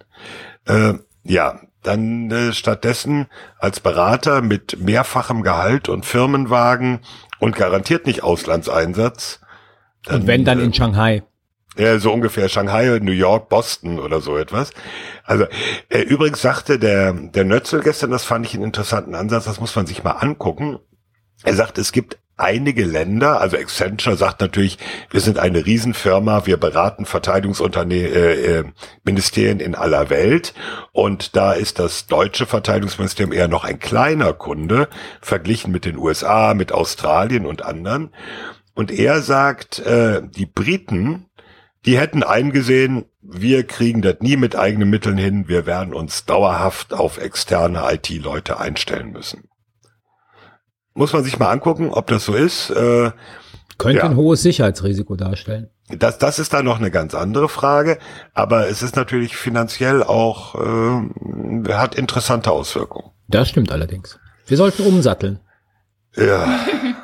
Äh, 0.66 0.94
ja, 1.24 1.60
dann 1.84 2.30
äh, 2.32 2.54
stattdessen 2.54 3.28
als 3.58 3.80
Berater 3.80 4.42
mit 4.42 4.78
mehrfachem 4.80 5.42
Gehalt 5.42 5.90
und 5.90 6.06
Firmenwagen 6.06 7.00
und 7.40 7.56
garantiert 7.56 8.06
nicht 8.06 8.24
Auslandseinsatz. 8.24 9.40
Dann, 10.04 10.22
und 10.22 10.28
wenn 10.28 10.46
dann 10.46 10.60
äh, 10.60 10.64
in 10.64 10.74
Shanghai. 10.74 11.24
Ja, 11.78 12.00
so 12.00 12.12
ungefähr 12.12 12.50
Shanghai, 12.50 13.00
New 13.02 13.12
York, 13.12 13.50
Boston 13.50 14.00
oder 14.00 14.22
so 14.22 14.38
etwas. 14.38 14.72
Also 15.24 15.46
äh, 15.90 16.02
übrigens 16.02 16.42
sagte 16.42 16.80
der 16.80 17.14
der 17.14 17.46
Nötzel 17.46 17.82
gestern, 17.82 18.12
das 18.12 18.24
fand 18.24 18.46
ich 18.46 18.56
einen 18.56 18.64
interessanten 18.64 19.16
Ansatz, 19.16 19.46
das 19.46 19.60
muss 19.60 19.76
man 19.76 19.86
sich 19.86 20.04
mal 20.04 20.12
angucken. 20.12 20.80
Er 21.44 21.54
sagt, 21.54 21.78
es 21.78 21.92
gibt 21.92 22.18
einige 22.38 22.86
Länder, 22.86 23.42
also 23.42 23.58
Accenture 23.58 24.16
sagt 24.16 24.42
natürlich, 24.42 24.78
wir 25.10 25.20
sind 25.20 25.40
eine 25.40 25.66
Riesenfirma, 25.66 26.46
wir 26.46 26.58
beraten 26.58 27.06
Verteidigungsunternehmen, 27.06 28.14
äh, 28.14 28.34
äh, 28.34 28.64
Ministerien 29.04 29.60
in 29.60 29.76
aller 29.76 30.10
Welt 30.10 30.54
und 30.92 31.36
da 31.36 31.54
ist 31.54 31.80
das 31.80 32.06
deutsche 32.06 32.46
Verteidigungsministerium 32.46 33.34
eher 33.34 33.48
noch 33.48 33.64
ein 33.64 33.80
kleiner 33.80 34.34
Kunde 34.34 34.88
verglichen 35.22 35.72
mit 35.72 35.86
den 35.86 35.98
USA, 35.98 36.54
mit 36.54 36.72
Australien 36.72 37.46
und 37.46 37.66
anderen. 37.66 38.12
Und 38.76 38.92
er 38.92 39.24
sagt, 39.24 39.80
äh, 39.80 40.22
die 40.24 40.46
Briten 40.46 41.27
die 41.86 41.98
hätten 41.98 42.24
eingesehen, 42.24 43.06
wir 43.22 43.66
kriegen 43.66 44.02
das 44.02 44.16
nie 44.20 44.36
mit 44.38 44.56
eigenen 44.56 44.90
Mitteln 44.90 45.18
hin, 45.18 45.48
wir 45.48 45.66
werden 45.66 45.94
uns 45.94 46.26
dauerhaft 46.26 46.94
auf 46.94 47.18
externe 47.18 47.84
IT-Leute 47.92 48.60
einstellen 48.60 49.12
müssen. 49.12 49.50
Muss 50.94 51.14
man 51.14 51.24
sich 51.24 51.38
mal 51.40 51.52
angucken, 51.52 51.90
ob 51.92 52.08
das 52.08 52.26
so 52.26 52.34
ist. 52.34 52.70
Äh, 52.72 53.12
Könnte 53.78 54.00
Ja. 54.00 54.06
ein 54.06 54.16
hohes 54.16 54.42
Sicherheitsrisiko 54.42 55.16
darstellen. 55.16 55.70
das, 55.90 56.18
das 56.18 56.40
ist 56.40 56.52
dann 56.54 56.66
noch 56.66 56.80
eine 56.80 56.90
ganz 56.92 57.14
andere 57.14 57.48
Frage, 57.48 58.00
aber 58.34 58.68
es 58.68 58.82
ist 58.82 58.96
natürlich 58.96 59.38
finanziell 59.38 60.02
auch, 60.04 60.56
äh, 60.56 61.74
hat 61.74 61.94
interessante 61.96 62.52
Auswirkungen. 62.52 63.12
Das 63.28 63.50
stimmt 63.50 63.72
allerdings. 63.72 64.20
Wir 64.48 64.58
sollten 64.58 64.82
umsatteln. 64.84 65.40
Ja. 66.16 66.60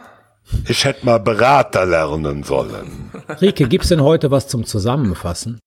Ich 0.67 0.85
hätte 0.85 1.05
mal 1.05 1.19
Berater 1.19 1.85
lernen 1.85 2.43
sollen. 2.43 3.11
Rike, 3.41 3.67
gibt's 3.67 3.89
denn 3.89 4.01
heute 4.01 4.31
was 4.31 4.47
zum 4.47 4.65
Zusammenfassen? 4.65 5.59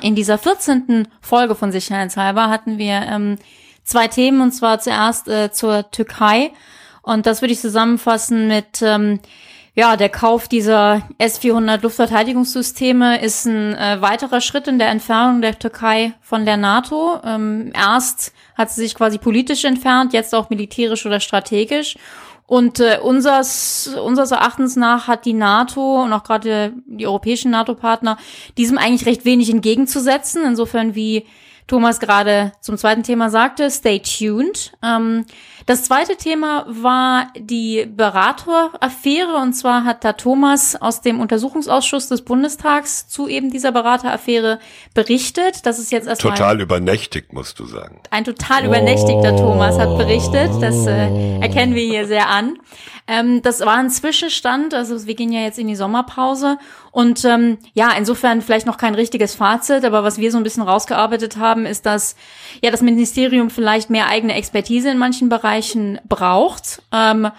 In 0.00 0.14
dieser 0.14 0.38
14. 0.38 1.08
Folge 1.20 1.54
von 1.54 1.72
Sicherheitshalber 1.72 2.48
hatten 2.48 2.78
wir 2.78 3.02
ähm, 3.10 3.38
zwei 3.82 4.06
Themen 4.06 4.40
und 4.40 4.52
zwar 4.52 4.78
zuerst 4.78 5.28
äh, 5.28 5.50
zur 5.50 5.90
Türkei 5.90 6.52
und 7.02 7.26
das 7.26 7.42
würde 7.42 7.52
ich 7.52 7.60
zusammenfassen 7.60 8.46
mit 8.46 8.80
ähm, 8.82 9.18
ja, 9.78 9.96
der 9.96 10.08
Kauf 10.08 10.48
dieser 10.48 11.02
S-400 11.18 11.82
Luftverteidigungssysteme 11.82 13.22
ist 13.22 13.46
ein 13.46 13.76
äh, 13.76 14.02
weiterer 14.02 14.40
Schritt 14.40 14.66
in 14.66 14.80
der 14.80 14.88
Entfernung 14.88 15.40
der 15.40 15.56
Türkei 15.56 16.14
von 16.20 16.44
der 16.44 16.56
NATO. 16.56 17.20
Ähm, 17.24 17.70
erst 17.74 18.32
hat 18.56 18.72
sie 18.72 18.80
sich 18.80 18.96
quasi 18.96 19.18
politisch 19.18 19.64
entfernt, 19.64 20.12
jetzt 20.12 20.34
auch 20.34 20.50
militärisch 20.50 21.06
oder 21.06 21.20
strategisch. 21.20 21.96
Und 22.48 22.80
äh, 22.80 22.98
unsers, 23.02 23.94
unseres 24.02 24.30
Erachtens 24.30 24.74
nach 24.74 25.06
hat 25.06 25.26
die 25.26 25.34
NATO 25.34 26.02
und 26.02 26.14
auch 26.14 26.24
gerade 26.24 26.72
die 26.86 27.06
europäischen 27.06 27.50
NATO-Partner 27.50 28.16
diesem 28.56 28.78
eigentlich 28.78 29.04
recht 29.04 29.26
wenig 29.26 29.50
entgegenzusetzen. 29.50 30.44
Insofern, 30.46 30.94
wie 30.94 31.26
Thomas 31.66 32.00
gerade 32.00 32.52
zum 32.62 32.78
zweiten 32.78 33.02
Thema 33.02 33.28
sagte, 33.28 33.70
stay 33.70 34.00
tuned. 34.00 34.72
Ähm, 34.82 35.26
das 35.68 35.84
zweite 35.84 36.16
Thema 36.16 36.64
war 36.66 37.26
die 37.36 37.84
Berateraffäre 37.84 39.36
und 39.36 39.52
zwar 39.52 39.84
hat 39.84 40.02
da 40.02 40.14
Thomas 40.14 40.80
aus 40.80 41.02
dem 41.02 41.20
Untersuchungsausschuss 41.20 42.08
des 42.08 42.22
Bundestags 42.22 43.06
zu 43.06 43.28
eben 43.28 43.50
dieser 43.50 43.70
Berateraffäre 43.70 44.60
berichtet. 44.94 45.66
Das 45.66 45.78
ist 45.78 45.92
jetzt 45.92 46.08
erstmal 46.08 46.32
Total 46.32 46.62
übernächtigt, 46.62 47.34
musst 47.34 47.58
du 47.58 47.66
sagen. 47.66 48.00
ein 48.08 48.24
total 48.24 48.64
übernächtigter 48.64 49.36
Thomas 49.36 49.78
hat 49.78 49.98
berichtet. 49.98 50.50
Das 50.62 50.86
äh, 50.86 51.38
erkennen 51.40 51.74
wir 51.74 51.84
hier 51.84 52.06
sehr 52.06 52.30
an. 52.30 52.58
Ähm, 53.08 53.40
das 53.40 53.60
war 53.60 53.76
ein 53.76 53.88
Zwischenstand, 53.88 54.74
also 54.74 55.06
wir 55.06 55.14
gehen 55.14 55.32
ja 55.32 55.40
jetzt 55.40 55.58
in 55.58 55.66
die 55.66 55.76
Sommerpause. 55.76 56.58
Und 56.92 57.24
ähm, 57.24 57.56
ja, 57.72 57.90
insofern 57.96 58.42
vielleicht 58.42 58.66
noch 58.66 58.76
kein 58.76 58.94
richtiges 58.94 59.34
Fazit, 59.34 59.84
aber 59.84 60.04
was 60.04 60.18
wir 60.18 60.30
so 60.30 60.36
ein 60.36 60.42
bisschen 60.44 60.62
rausgearbeitet 60.62 61.38
haben, 61.38 61.64
ist, 61.64 61.86
dass 61.86 62.16
ja 62.62 62.70
das 62.70 62.82
Ministerium 62.82 63.48
vielleicht 63.48 63.88
mehr 63.88 64.08
eigene 64.08 64.34
Expertise 64.34 64.90
in 64.90 64.98
manchen 64.98 65.30
Bereichen 65.30 65.98
braucht. 66.06 66.82
Ähm, 66.92 67.30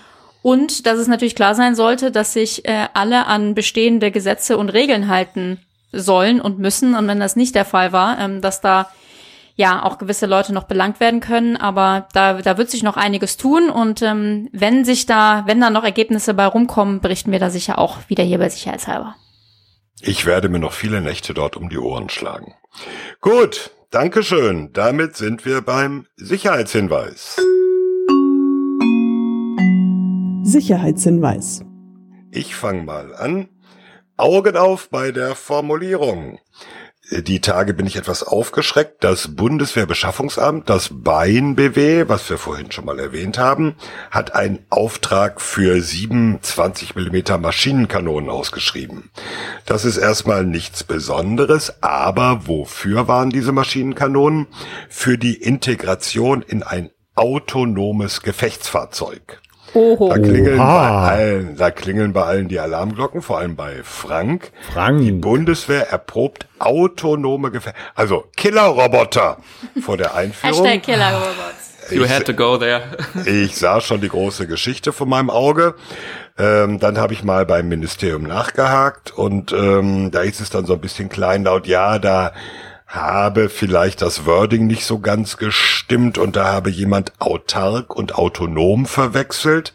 und 0.41 0.87
dass 0.87 0.97
es 0.97 1.07
natürlich 1.07 1.35
klar 1.35 1.53
sein 1.53 1.75
sollte, 1.75 2.09
dass 2.11 2.33
sich 2.33 2.65
äh, 2.65 2.87
alle 2.93 3.27
an 3.27 3.53
bestehende 3.53 4.09
Gesetze 4.09 4.57
und 4.57 4.69
Regeln 4.69 5.07
halten 5.07 5.59
sollen 5.91 6.41
und 6.41 6.57
müssen. 6.57 6.95
Und 6.95 7.07
wenn 7.07 7.19
das 7.19 7.35
nicht 7.35 7.53
der 7.53 7.65
Fall 7.65 7.91
war, 7.91 8.17
ähm, 8.19 8.41
dass 8.41 8.61
da 8.61 8.89
ja 9.59 9.83
auch 9.83 9.97
gewisse 9.97 10.25
Leute 10.25 10.53
noch 10.53 10.63
belangt 10.63 11.01
werden 11.01 11.19
können, 11.19 11.57
aber 11.57 12.07
da, 12.13 12.41
da 12.41 12.57
wird 12.57 12.69
sich 12.69 12.81
noch 12.81 12.95
einiges 12.95 13.35
tun 13.35 13.69
und 13.69 14.01
ähm, 14.01 14.47
wenn 14.53 14.85
sich 14.85 15.05
da, 15.05 15.43
wenn 15.47 15.59
da 15.59 15.69
noch 15.69 15.83
Ergebnisse 15.83 16.33
bei 16.33 16.45
rumkommen, 16.45 17.01
berichten 17.01 17.33
wir 17.33 17.39
da 17.39 17.49
sicher 17.49 17.77
auch 17.77 17.97
wieder 18.07 18.23
hier 18.23 18.37
bei 18.37 18.47
Sicherheitshalber. 18.47 19.15
Ich 20.01 20.25
werde 20.25 20.47
mir 20.47 20.59
noch 20.59 20.71
viele 20.71 21.01
Nächte 21.01 21.33
dort 21.33 21.57
um 21.57 21.67
die 21.67 21.77
Ohren 21.77 22.07
schlagen. 22.07 22.55
Gut, 23.19 23.71
Dankeschön. 23.91 24.69
Damit 24.71 25.17
sind 25.17 25.45
wir 25.45 25.61
beim 25.61 26.05
Sicherheitshinweis. 26.15 27.35
Sicherheitshinweis. 30.43 31.65
Ich 32.31 32.55
fange 32.55 32.83
mal 32.83 33.13
an. 33.13 33.49
Augen 34.15 34.55
auf 34.55 34.89
bei 34.89 35.11
der 35.11 35.35
Formulierung. 35.35 36.39
Die 37.11 37.41
Tage 37.41 37.73
bin 37.73 37.87
ich 37.87 37.95
etwas 37.95 38.21
aufgeschreckt. 38.21 39.03
Das 39.03 39.35
Bundeswehrbeschaffungsamt, 39.35 40.69
das 40.69 40.89
BAIN-BW, 40.91 42.07
was 42.07 42.29
wir 42.29 42.37
vorhin 42.37 42.71
schon 42.71 42.85
mal 42.85 42.99
erwähnt 42.99 43.39
haben, 43.39 43.75
hat 44.11 44.35
einen 44.35 44.59
Auftrag 44.69 45.41
für 45.41 45.81
27 45.81 46.95
mm 46.95 47.41
Maschinenkanonen 47.41 48.29
ausgeschrieben. 48.29 49.09
Das 49.65 49.85
ist 49.85 49.97
erstmal 49.97 50.45
nichts 50.45 50.83
Besonderes, 50.83 51.81
aber 51.81 52.45
wofür 52.45 53.07
waren 53.07 53.31
diese 53.31 53.53
Maschinenkanonen? 53.53 54.45
Für 54.87 55.17
die 55.17 55.41
Integration 55.41 56.43
in 56.43 56.61
ein 56.61 56.91
autonomes 57.15 58.21
Gefechtsfahrzeug. 58.21 59.41
Oho. 59.73 60.09
Da 60.09 60.17
klingeln, 60.17 60.59
Oha. 60.59 61.01
bei 61.01 61.11
allen, 61.11 61.55
da 61.55 61.71
klingeln 61.71 62.13
bei 62.13 62.23
allen 62.23 62.47
die 62.47 62.59
Alarmglocken, 62.59 63.21
vor 63.21 63.39
allem 63.39 63.55
bei 63.55 63.81
Frank. 63.83 64.51
Frank. 64.73 65.01
Die 65.01 65.11
Bundeswehr 65.11 65.89
erprobt 65.89 66.47
autonome 66.59 67.51
Gefechte, 67.51 67.77
also 67.95 68.25
Killerroboter 68.35 69.37
vor 69.81 69.97
der 69.97 70.15
Einführung. 70.15 70.65
Hashtag 70.65 70.83
Killer 70.83 71.13
Robots. 71.13 71.69
You 71.91 72.07
had 72.07 72.25
to 72.25 72.33
go 72.33 72.57
there. 72.57 72.83
Ich 73.25 73.57
sah 73.57 73.81
schon 73.81 74.01
die 74.01 74.09
große 74.09 74.45
Geschichte 74.45 74.93
von 74.93 75.09
meinem 75.09 75.29
Auge. 75.31 75.73
Ähm, 76.37 76.79
dann 76.79 76.97
habe 76.97 77.13
ich 77.13 77.23
mal 77.23 77.45
beim 77.45 77.67
Ministerium 77.67 78.23
nachgehakt 78.23 79.11
und 79.11 79.51
ähm, 79.53 80.11
da 80.11 80.21
ist 80.21 80.39
es 80.39 80.49
dann 80.49 80.65
so 80.65 80.73
ein 80.73 80.81
bisschen 80.81 81.09
kleinlaut. 81.09 81.67
Ja, 81.67 81.97
da 81.99 82.33
habe 82.89 83.49
vielleicht 83.49 84.01
das 84.01 84.25
Wording 84.25 84.65
nicht 84.65 84.83
so 84.83 84.97
ganz 84.99 85.37
gestimmt 85.37 86.17
und 86.17 86.35
da 86.35 86.45
habe 86.51 86.71
jemand 86.71 87.13
autark 87.19 87.95
und 87.95 88.15
autonom 88.15 88.87
verwechselt. 88.87 89.73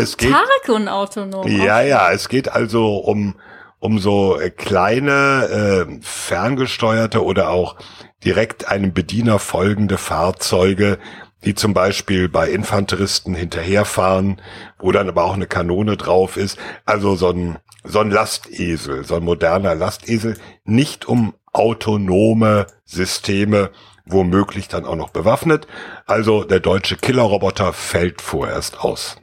Es 0.00 0.16
geht- 0.16 0.30
Autark 0.32 0.68
und 0.68 0.88
autonom. 0.88 1.46
Ja, 1.46 1.82
ja, 1.82 2.10
es 2.12 2.30
geht 2.30 2.50
also 2.50 2.96
um, 2.96 3.34
um 3.78 3.98
so 3.98 4.40
äh, 4.40 4.48
kleine, 4.48 5.86
äh, 5.90 5.98
ferngesteuerte 6.00 7.22
oder 7.22 7.50
auch 7.50 7.76
direkt 8.24 8.68
einem 8.68 8.94
Bediener 8.94 9.38
folgende 9.38 9.98
Fahrzeuge, 9.98 10.98
die 11.44 11.54
zum 11.54 11.74
Beispiel 11.74 12.30
bei 12.30 12.48
Infanteristen 12.50 13.34
hinterherfahren, 13.34 14.40
wo 14.78 14.92
dann 14.92 15.08
aber 15.08 15.24
auch 15.24 15.34
eine 15.34 15.46
Kanone 15.46 15.98
drauf 15.98 16.38
ist. 16.38 16.58
Also 16.86 17.16
so 17.16 17.30
ein, 17.30 17.58
so 17.84 18.00
ein 18.00 18.10
Lastesel, 18.10 19.04
so 19.04 19.16
ein 19.16 19.24
moderner 19.24 19.74
Lastesel, 19.74 20.36
nicht 20.64 21.06
um 21.06 21.34
autonome 21.52 22.66
Systeme, 22.84 23.70
womöglich 24.06 24.68
dann 24.68 24.84
auch 24.84 24.96
noch 24.96 25.10
bewaffnet. 25.10 25.66
Also 26.06 26.44
der 26.44 26.60
deutsche 26.60 26.96
Killerroboter 26.96 27.72
fällt 27.72 28.20
vorerst 28.20 28.80
aus. 28.80 29.16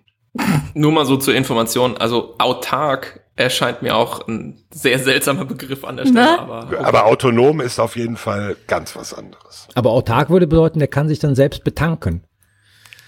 Nur 0.74 0.92
mal 0.92 1.06
so 1.06 1.18
zur 1.18 1.34
Information, 1.36 1.98
also 1.98 2.36
autark 2.38 3.22
erscheint 3.36 3.82
mir 3.82 3.96
auch 3.96 4.28
ein 4.28 4.64
sehr 4.72 5.00
seltsamer 5.00 5.46
Begriff 5.46 5.84
an 5.84 5.98
der 5.98 6.04
Stelle, 6.06 6.16
Ne? 6.22 6.40
aber 6.40 6.86
Aber 6.86 7.06
autonom 7.06 7.60
ist 7.62 7.80
auf 7.80 7.96
jeden 7.96 8.18
Fall 8.18 8.56
ganz 8.68 8.96
was 8.96 9.14
anderes. 9.14 9.68
Aber 9.76 9.92
autark 9.92 10.30
würde 10.30 10.48
bedeuten, 10.48 10.80
der 10.80 10.88
kann 10.88 11.08
sich 11.08 11.20
dann 11.20 11.36
selbst 11.36 11.64
betanken. 11.64 12.24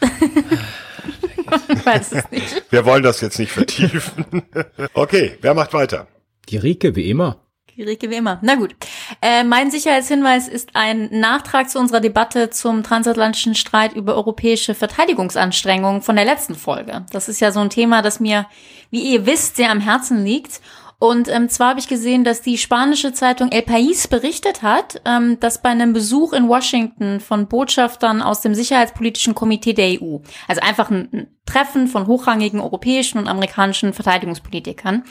Ich 0.01 1.85
weiß 1.85 2.11
es 2.13 2.31
nicht. 2.31 2.63
Wir 2.71 2.85
wollen 2.85 3.03
das 3.03 3.21
jetzt 3.21 3.39
nicht 3.39 3.51
vertiefen. 3.51 4.25
Okay, 4.93 5.37
wer 5.41 5.53
macht 5.53 5.73
weiter? 5.73 6.07
Die 6.49 6.57
Rike, 6.57 6.95
wie 6.95 7.09
immer. 7.09 7.45
Rike 7.81 8.09
wie 8.09 8.15
immer. 8.15 8.39
Na 8.41 8.55
gut. 8.55 8.75
Äh, 9.21 9.43
mein 9.43 9.71
Sicherheitshinweis 9.71 10.47
ist 10.47 10.71
ein 10.73 11.09
Nachtrag 11.11 11.69
zu 11.69 11.79
unserer 11.79 11.99
Debatte 11.99 12.49
zum 12.49 12.83
transatlantischen 12.83 13.55
Streit 13.55 13.93
über 13.93 14.15
europäische 14.15 14.75
Verteidigungsanstrengungen 14.75 16.01
von 16.01 16.15
der 16.15 16.25
letzten 16.25 16.55
Folge. 16.55 17.05
Das 17.11 17.29
ist 17.29 17.39
ja 17.39 17.51
so 17.51 17.59
ein 17.59 17.69
Thema, 17.69 18.01
das 18.01 18.19
mir, 18.19 18.45
wie 18.91 19.13
ihr 19.13 19.25
wisst, 19.25 19.55
sehr 19.55 19.71
am 19.71 19.81
Herzen 19.81 20.23
liegt. 20.23 20.61
Und 20.99 21.29
ähm, 21.29 21.47
zwar 21.47 21.69
habe 21.69 21.79
ich 21.79 21.87
gesehen, 21.87 22.25
dass 22.25 22.41
die 22.41 22.57
spanische 22.57 23.13
Zeitung 23.13 23.51
El 23.53 23.61
País 23.61 24.09
berichtet 24.09 24.61
hat, 24.61 25.01
ähm, 25.05 25.39
dass 25.39 25.61
bei 25.61 25.69
einem 25.69 25.93
Besuch 25.93 26.33
in 26.33 26.49
Washington 26.49 27.21
von 27.21 27.47
Botschaftern 27.47 28.21
aus 28.21 28.41
dem 28.41 28.53
Sicherheitspolitischen 28.53 29.33
Komitee 29.33 29.71
der 29.71 30.01
EU, 30.01 30.17
also 30.49 30.61
einfach 30.61 30.91
ein, 30.91 31.07
ein 31.13 31.27
Treffen 31.45 31.87
von 31.87 32.05
hochrangigen 32.05 32.59
europäischen 32.59 33.17
und 33.17 33.29
amerikanischen 33.29 33.93
Verteidigungspolitikern, 33.93 35.05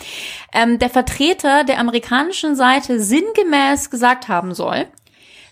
ähm, 0.52 0.78
der 0.78 0.90
Vertreter 0.90 1.64
der 1.64 1.80
amerikanischen 1.80 2.54
Seite 2.54 3.00
sinngemäß 3.00 3.88
gesagt 3.88 4.28
haben 4.28 4.54
soll, 4.54 4.86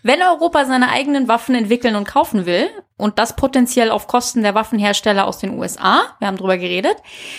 wenn 0.03 0.23
Europa 0.23 0.65
seine 0.65 0.91
eigenen 0.91 1.29
Waffen 1.29 1.55
entwickeln 1.55 1.97
und 1.97 2.07
kaufen 2.07 2.47
will, 2.47 2.71
und 2.99 3.19
das 3.19 3.37
potenziell 3.37 3.91
auf 3.91 4.07
Kosten 4.07 4.43
der 4.43 4.55
Waffenhersteller 4.55 5.27
aus 5.27 5.39
den 5.39 5.59
USA, 5.59 6.03
wir 6.19 6.29
haben 6.29 6.39
drüber 6.39 6.57
geredet, 6.57 6.97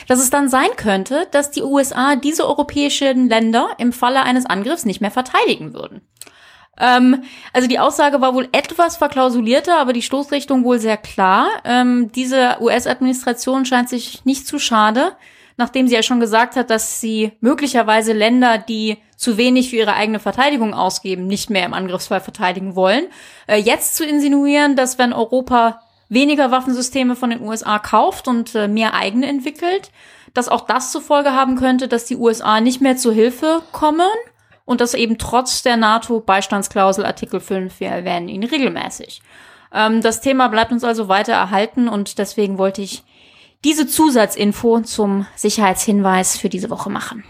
dass 0.07 0.19
es 0.19 0.29
dann 0.29 0.49
sein 0.49 0.69
könnte, 0.75 1.27
dass 1.31 1.51
die 1.51 1.63
USA 1.63 2.15
diese 2.15 2.47
europäischen 2.47 3.27
Länder 3.27 3.69
im 3.79 3.91
Falle 3.91 4.21
eines 4.21 4.45
Angriffs 4.45 4.85
nicht 4.85 5.01
mehr 5.01 5.11
verteidigen 5.11 5.73
würden. 5.73 6.01
Ähm, 6.79 7.23
also 7.53 7.67
die 7.67 7.79
Aussage 7.79 8.21
war 8.21 8.35
wohl 8.35 8.49
etwas 8.51 8.97
verklausulierter, 8.97 9.79
aber 9.79 9.93
die 9.93 10.03
Stoßrichtung 10.03 10.63
wohl 10.63 10.79
sehr 10.79 10.97
klar. 10.97 11.47
Ähm, 11.65 12.11
diese 12.11 12.57
US-Administration 12.61 13.65
scheint 13.65 13.89
sich 13.89 14.25
nicht 14.25 14.45
zu 14.45 14.59
schade, 14.59 15.13
nachdem 15.57 15.87
sie 15.87 15.95
ja 15.95 16.03
schon 16.03 16.19
gesagt 16.19 16.55
hat, 16.55 16.69
dass 16.69 17.01
sie 17.01 17.33
möglicherweise 17.41 18.13
Länder, 18.13 18.57
die 18.57 18.97
zu 19.17 19.37
wenig 19.37 19.71
für 19.71 19.77
ihre 19.77 19.95
eigene 19.95 20.19
Verteidigung 20.19 20.73
ausgeben, 20.73 21.27
nicht 21.27 21.49
mehr 21.49 21.65
im 21.65 21.73
Angriffsfall 21.73 22.21
verteidigen 22.21 22.75
wollen, 22.75 23.07
äh, 23.47 23.57
jetzt 23.57 23.95
zu 23.95 24.05
insinuieren, 24.05 24.75
dass 24.75 24.99
wenn 24.99 25.13
Europa 25.13 25.81
weniger 26.09 26.51
Waffensysteme 26.51 27.15
von 27.15 27.31
den 27.31 27.41
USA 27.41 27.79
kauft 27.79 28.27
und 28.27 28.55
äh, 28.55 28.67
mehr 28.67 28.93
eigene 28.93 29.27
entwickelt, 29.27 29.91
dass 30.33 30.47
auch 30.47 30.61
das 30.61 30.91
zur 30.91 31.01
Folge 31.01 31.33
haben 31.33 31.55
könnte, 31.55 31.87
dass 31.87 32.05
die 32.05 32.15
USA 32.15 32.61
nicht 32.61 32.79
mehr 32.79 32.95
zur 32.95 33.13
Hilfe 33.13 33.63
kommen 33.71 34.07
und 34.65 34.79
das 34.79 34.93
eben 34.93 35.17
trotz 35.17 35.63
der 35.63 35.77
NATO-Beistandsklausel 35.77 37.05
Artikel 37.05 37.39
5, 37.39 37.79
wir 37.79 37.89
erwähnen 37.89 38.29
ihn 38.29 38.43
regelmäßig. 38.43 39.21
Ähm, 39.73 40.01
das 40.01 40.21
Thema 40.21 40.47
bleibt 40.49 40.71
uns 40.71 40.83
also 40.83 41.07
weiter 41.07 41.33
erhalten 41.33 41.87
und 41.87 42.19
deswegen 42.19 42.57
wollte 42.59 42.83
ich 42.83 43.03
diese 43.63 43.87
Zusatzinfo 43.87 44.81
zum 44.81 45.25
Sicherheitshinweis 45.35 46.37
für 46.37 46.49
diese 46.49 46.69
Woche 46.69 46.89
machen. 46.89 47.23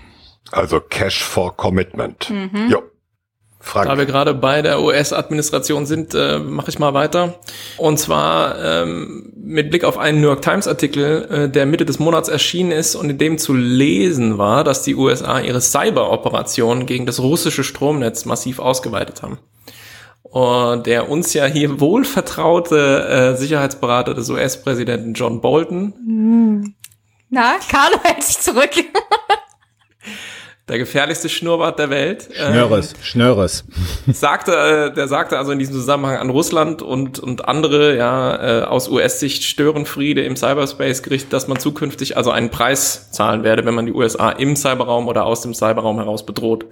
Also 0.51 0.79
Cash 0.79 1.23
for 1.23 1.55
Commitment. 1.55 2.29
Mhm. 2.29 2.69
Jo. 2.69 2.83
Frank. 3.59 3.87
Da 3.87 3.97
wir 3.97 4.05
gerade 4.05 4.33
bei 4.33 4.61
der 4.61 4.81
US-Administration 4.81 5.85
sind, 5.85 6.13
äh, 6.13 6.39
mache 6.39 6.69
ich 6.69 6.79
mal 6.79 6.93
weiter. 6.93 7.39
Und 7.77 7.97
zwar 7.97 8.57
ähm, 8.63 9.33
mit 9.35 9.71
Blick 9.71 9.83
auf 9.83 9.97
einen 9.97 10.21
New 10.21 10.27
York 10.27 10.41
Times-Artikel, 10.41 11.27
äh, 11.29 11.49
der 11.49 11.65
Mitte 11.65 11.85
des 11.85 11.99
Monats 11.99 12.29
erschienen 12.29 12.71
ist 12.71 12.95
und 12.95 13.09
in 13.09 13.17
dem 13.17 13.37
zu 13.37 13.53
lesen 13.53 14.37
war, 14.37 14.63
dass 14.63 14.83
die 14.83 14.95
USA 14.95 15.39
ihre 15.41 15.59
Cyber-Operation 15.59 16.85
gegen 16.85 17.05
das 17.05 17.19
russische 17.19 17.63
Stromnetz 17.63 18.25
massiv 18.25 18.59
ausgeweitet 18.59 19.21
haben. 19.21 19.39
Und 20.29 20.85
der 20.85 21.09
uns 21.09 21.33
ja 21.33 21.45
hier 21.45 21.79
wohlvertraute 21.79 23.33
äh, 23.33 23.37
Sicherheitsberater 23.37 24.13
des 24.13 24.29
US-Präsidenten 24.29 25.13
John 25.13 25.41
Bolton, 25.41 26.75
Na, 27.29 27.55
Carlo 27.69 27.97
hält 28.03 28.23
sich 28.23 28.39
zurück. 28.39 28.71
der 30.67 30.79
gefährlichste 30.79 31.29
Schnurrbart 31.29 31.79
der 31.79 31.89
Welt, 31.89 32.29
äh, 32.31 32.51
Schnörres, 32.51 32.93
Schnörres. 33.01 33.63
sagte, 34.07 34.51
äh, 34.53 34.93
der 34.93 35.07
sagte 35.07 35.37
also 35.37 35.51
in 35.51 35.59
diesem 35.59 35.75
Zusammenhang 35.75 36.17
an 36.17 36.29
Russland 36.29 36.81
und, 36.81 37.19
und 37.19 37.47
andere, 37.47 37.95
ja, 37.95 38.61
äh, 38.61 38.63
aus 38.63 38.89
US-Sicht 38.89 39.43
Störenfriede 39.43 40.23
im 40.23 40.35
Cyberspace 40.35 41.03
gerichtet, 41.03 41.31
dass 41.31 41.47
man 41.47 41.59
zukünftig 41.59 42.17
also 42.17 42.31
einen 42.31 42.49
Preis 42.49 43.11
zahlen 43.11 43.43
werde, 43.43 43.65
wenn 43.65 43.75
man 43.75 43.85
die 43.85 43.93
USA 43.93 44.31
im 44.31 44.55
Cyberraum 44.57 45.07
oder 45.07 45.25
aus 45.25 45.41
dem 45.41 45.53
Cyberraum 45.53 45.97
heraus 45.97 46.25
bedroht. 46.25 46.65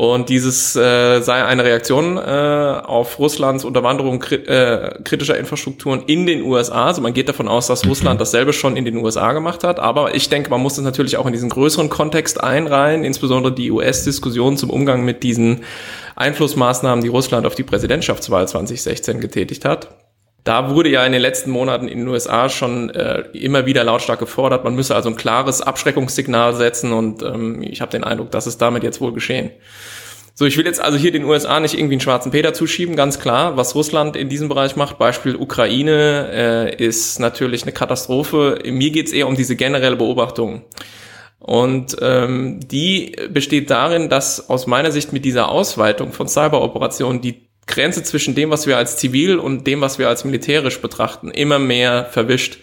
Und 0.00 0.30
dieses 0.30 0.76
äh, 0.76 1.20
sei 1.20 1.44
eine 1.44 1.62
Reaktion 1.62 2.16
äh, 2.16 2.20
auf 2.20 3.18
Russlands 3.18 3.66
Unterwanderung 3.66 4.18
kri 4.18 4.36
äh, 4.36 4.94
kritischer 5.04 5.36
Infrastrukturen 5.36 6.04
in 6.06 6.24
den 6.24 6.40
USA. 6.40 6.86
Also 6.86 7.02
man 7.02 7.12
geht 7.12 7.28
davon 7.28 7.48
aus, 7.48 7.66
dass 7.66 7.86
Russland 7.86 8.18
dasselbe 8.18 8.54
schon 8.54 8.78
in 8.78 8.86
den 8.86 8.96
USA 8.96 9.34
gemacht 9.34 9.62
hat. 9.62 9.78
Aber 9.78 10.14
ich 10.14 10.30
denke, 10.30 10.48
man 10.48 10.62
muss 10.62 10.76
das 10.76 10.86
natürlich 10.86 11.18
auch 11.18 11.26
in 11.26 11.34
diesen 11.34 11.50
größeren 11.50 11.90
Kontext 11.90 12.42
einreihen, 12.42 13.04
insbesondere 13.04 13.54
die 13.54 13.70
US-Diskussion 13.70 14.56
zum 14.56 14.70
Umgang 14.70 15.04
mit 15.04 15.22
diesen 15.22 15.64
Einflussmaßnahmen, 16.16 17.04
die 17.04 17.08
Russland 17.08 17.46
auf 17.46 17.54
die 17.54 17.64
Präsidentschaftswahl 17.64 18.48
2016 18.48 19.20
getätigt 19.20 19.66
hat. 19.66 19.90
Da 20.44 20.70
wurde 20.70 20.88
ja 20.88 21.04
in 21.04 21.12
den 21.12 21.20
letzten 21.20 21.50
Monaten 21.50 21.86
in 21.86 21.98
den 21.98 22.08
USA 22.08 22.48
schon 22.48 22.90
äh, 22.90 23.20
immer 23.32 23.66
wieder 23.66 23.84
lautstark 23.84 24.18
gefordert, 24.18 24.64
man 24.64 24.74
müsse 24.74 24.94
also 24.94 25.10
ein 25.10 25.16
klares 25.16 25.60
Abschreckungssignal 25.60 26.54
setzen 26.54 26.92
und 26.92 27.22
ähm, 27.22 27.62
ich 27.62 27.80
habe 27.80 27.92
den 27.92 28.04
Eindruck, 28.04 28.30
das 28.30 28.46
ist 28.46 28.58
damit 28.58 28.82
jetzt 28.82 29.00
wohl 29.00 29.12
geschehen. 29.12 29.50
So, 30.34 30.46
ich 30.46 30.56
will 30.56 30.64
jetzt 30.64 30.80
also 30.80 30.96
hier 30.96 31.12
den 31.12 31.24
USA 31.24 31.60
nicht 31.60 31.74
irgendwie 31.74 31.94
einen 31.94 32.00
schwarzen 32.00 32.32
Peter 32.32 32.54
zuschieben, 32.54 32.96
ganz 32.96 33.18
klar. 33.18 33.58
Was 33.58 33.74
Russland 33.74 34.16
in 34.16 34.30
diesem 34.30 34.48
Bereich 34.48 34.74
macht, 34.74 34.96
Beispiel 34.96 35.36
Ukraine, 35.36 36.30
äh, 36.32 36.82
ist 36.82 37.20
natürlich 37.20 37.64
eine 37.64 37.72
Katastrophe. 37.72 38.58
Mir 38.64 38.90
geht's 38.90 39.12
eher 39.12 39.28
um 39.28 39.36
diese 39.36 39.54
generelle 39.54 39.96
Beobachtung. 39.96 40.64
Und 41.38 41.96
ähm, 42.00 42.60
die 42.66 43.16
besteht 43.28 43.70
darin, 43.70 44.08
dass 44.08 44.48
aus 44.48 44.66
meiner 44.66 44.92
Sicht 44.92 45.12
mit 45.12 45.26
dieser 45.26 45.50
Ausweitung 45.50 46.12
von 46.12 46.26
Cyberoperationen 46.26 47.20
die 47.20 47.49
Grenze 47.70 48.02
zwischen 48.02 48.34
dem, 48.34 48.50
was 48.50 48.66
wir 48.66 48.76
als 48.76 48.96
zivil 48.96 49.38
und 49.38 49.66
dem, 49.66 49.80
was 49.80 49.98
wir 49.98 50.08
als 50.08 50.24
militärisch 50.24 50.80
betrachten, 50.80 51.30
immer 51.30 51.58
mehr 51.58 52.04
verwischt. 52.10 52.58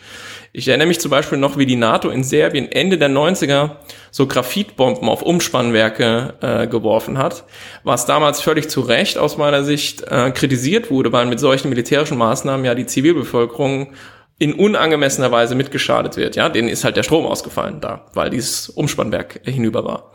Ich 0.53 0.67
erinnere 0.67 0.87
mich 0.87 0.99
zum 0.99 1.11
Beispiel 1.11 1.37
noch, 1.37 1.57
wie 1.57 1.65
die 1.65 1.75
NATO 1.75 2.09
in 2.09 2.23
Serbien 2.23 2.71
Ende 2.71 2.97
der 2.97 3.09
90er 3.09 3.71
so 4.11 4.27
Graphitbomben 4.27 5.07
auf 5.07 5.21
Umspannwerke 5.21 6.33
äh, 6.41 6.67
geworfen 6.67 7.17
hat, 7.17 7.43
was 7.83 8.05
damals 8.05 8.41
völlig 8.41 8.69
zu 8.69 8.81
Recht 8.81 9.17
aus 9.17 9.37
meiner 9.37 9.63
Sicht 9.63 10.03
äh, 10.03 10.31
kritisiert 10.31 10.89
wurde, 10.89 11.11
weil 11.11 11.25
mit 11.25 11.39
solchen 11.39 11.69
militärischen 11.69 12.17
Maßnahmen 12.17 12.65
ja 12.65 12.75
die 12.75 12.85
Zivilbevölkerung 12.85 13.93
in 14.39 14.53
unangemessener 14.53 15.31
Weise 15.31 15.55
mitgeschadet 15.55 16.17
wird. 16.17 16.35
Ja, 16.35 16.49
denen 16.49 16.69
ist 16.69 16.83
halt 16.83 16.97
der 16.97 17.03
Strom 17.03 17.25
ausgefallen 17.25 17.81
da, 17.81 18.05
weil 18.13 18.29
dieses 18.29 18.69
Umspannwerk 18.69 19.41
hinüber 19.43 19.83
war. 19.83 20.11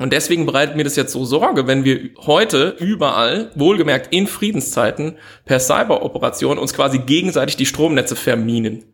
Und 0.00 0.14
deswegen 0.14 0.46
bereitet 0.46 0.76
mir 0.76 0.84
das 0.84 0.96
jetzt 0.96 1.12
so 1.12 1.26
Sorge, 1.26 1.66
wenn 1.66 1.84
wir 1.84 2.10
heute 2.24 2.74
überall, 2.78 3.50
wohlgemerkt 3.54 4.14
in 4.14 4.26
Friedenszeiten, 4.26 5.18
per 5.44 5.60
Cyberoperation 5.60 6.56
uns 6.56 6.72
quasi 6.72 7.00
gegenseitig 7.00 7.56
die 7.56 7.66
Stromnetze 7.66 8.16
verminen. 8.16 8.84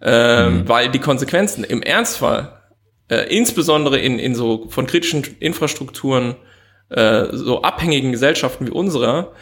Ähm, 0.00 0.62
Weil 0.66 0.88
die 0.88 0.98
Konsequenzen 0.98 1.62
im 1.62 1.82
Ernstfall, 1.82 2.58
äh, 3.10 3.36
insbesondere 3.36 3.98
in, 3.98 4.18
in 4.18 4.34
so 4.34 4.66
von 4.70 4.86
kritischen 4.86 5.26
Infrastrukturen, 5.40 6.36
äh, 6.88 7.26
so 7.32 7.60
abhängigen 7.60 8.10
Gesellschaften 8.10 8.66
wie 8.66 8.70
unserer, 8.70 9.32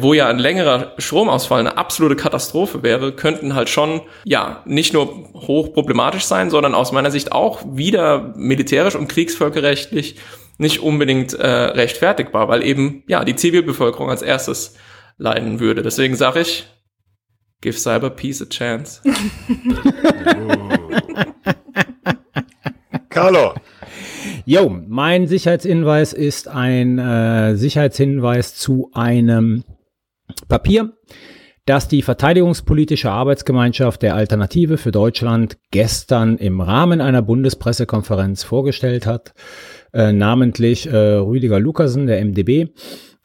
wo 0.00 0.14
ja 0.14 0.28
ein 0.28 0.38
längerer 0.38 0.92
Stromausfall 0.98 1.60
eine 1.60 1.76
absolute 1.76 2.14
Katastrophe 2.16 2.82
wäre, 2.82 3.12
könnten 3.12 3.54
halt 3.54 3.68
schon, 3.68 4.02
ja, 4.24 4.62
nicht 4.66 4.92
nur 4.92 5.32
hoch 5.34 5.72
problematisch 5.72 6.24
sein, 6.24 6.48
sondern 6.50 6.74
aus 6.74 6.92
meiner 6.92 7.10
Sicht 7.10 7.32
auch 7.32 7.62
wieder 7.64 8.34
militärisch 8.36 8.94
und 8.94 9.08
kriegsvölkerrechtlich 9.08 10.16
nicht 10.58 10.80
unbedingt 10.80 11.32
äh, 11.34 11.46
rechtfertigbar, 11.46 12.48
weil 12.48 12.64
eben, 12.64 13.02
ja, 13.08 13.24
die 13.24 13.34
Zivilbevölkerung 13.34 14.10
als 14.10 14.22
erstes 14.22 14.76
leiden 15.18 15.58
würde. 15.58 15.82
Deswegen 15.82 16.14
sage 16.14 16.40
ich, 16.40 16.66
give 17.60 17.76
Cyber 17.76 18.10
Peace 18.10 18.42
a 18.42 18.46
chance. 18.46 19.00
Carlo. 23.10 23.54
Jo, 24.46 24.78
mein 24.86 25.26
Sicherheitshinweis 25.26 26.12
ist 26.12 26.48
ein 26.48 26.98
äh, 26.98 27.56
Sicherheitshinweis 27.56 28.54
zu 28.54 28.90
einem 28.92 29.64
Papier, 30.50 30.92
das 31.64 31.88
die 31.88 32.02
Verteidigungspolitische 32.02 33.10
Arbeitsgemeinschaft 33.10 34.02
der 34.02 34.14
Alternative 34.14 34.76
für 34.76 34.92
Deutschland 34.92 35.56
gestern 35.70 36.36
im 36.36 36.60
Rahmen 36.60 37.00
einer 37.00 37.22
Bundespressekonferenz 37.22 38.42
vorgestellt 38.42 39.06
hat, 39.06 39.32
äh, 39.94 40.12
namentlich 40.12 40.86
äh, 40.88 40.94
Rüdiger 40.94 41.58
Lukasen, 41.58 42.06
der 42.06 42.22
MDB. 42.22 42.68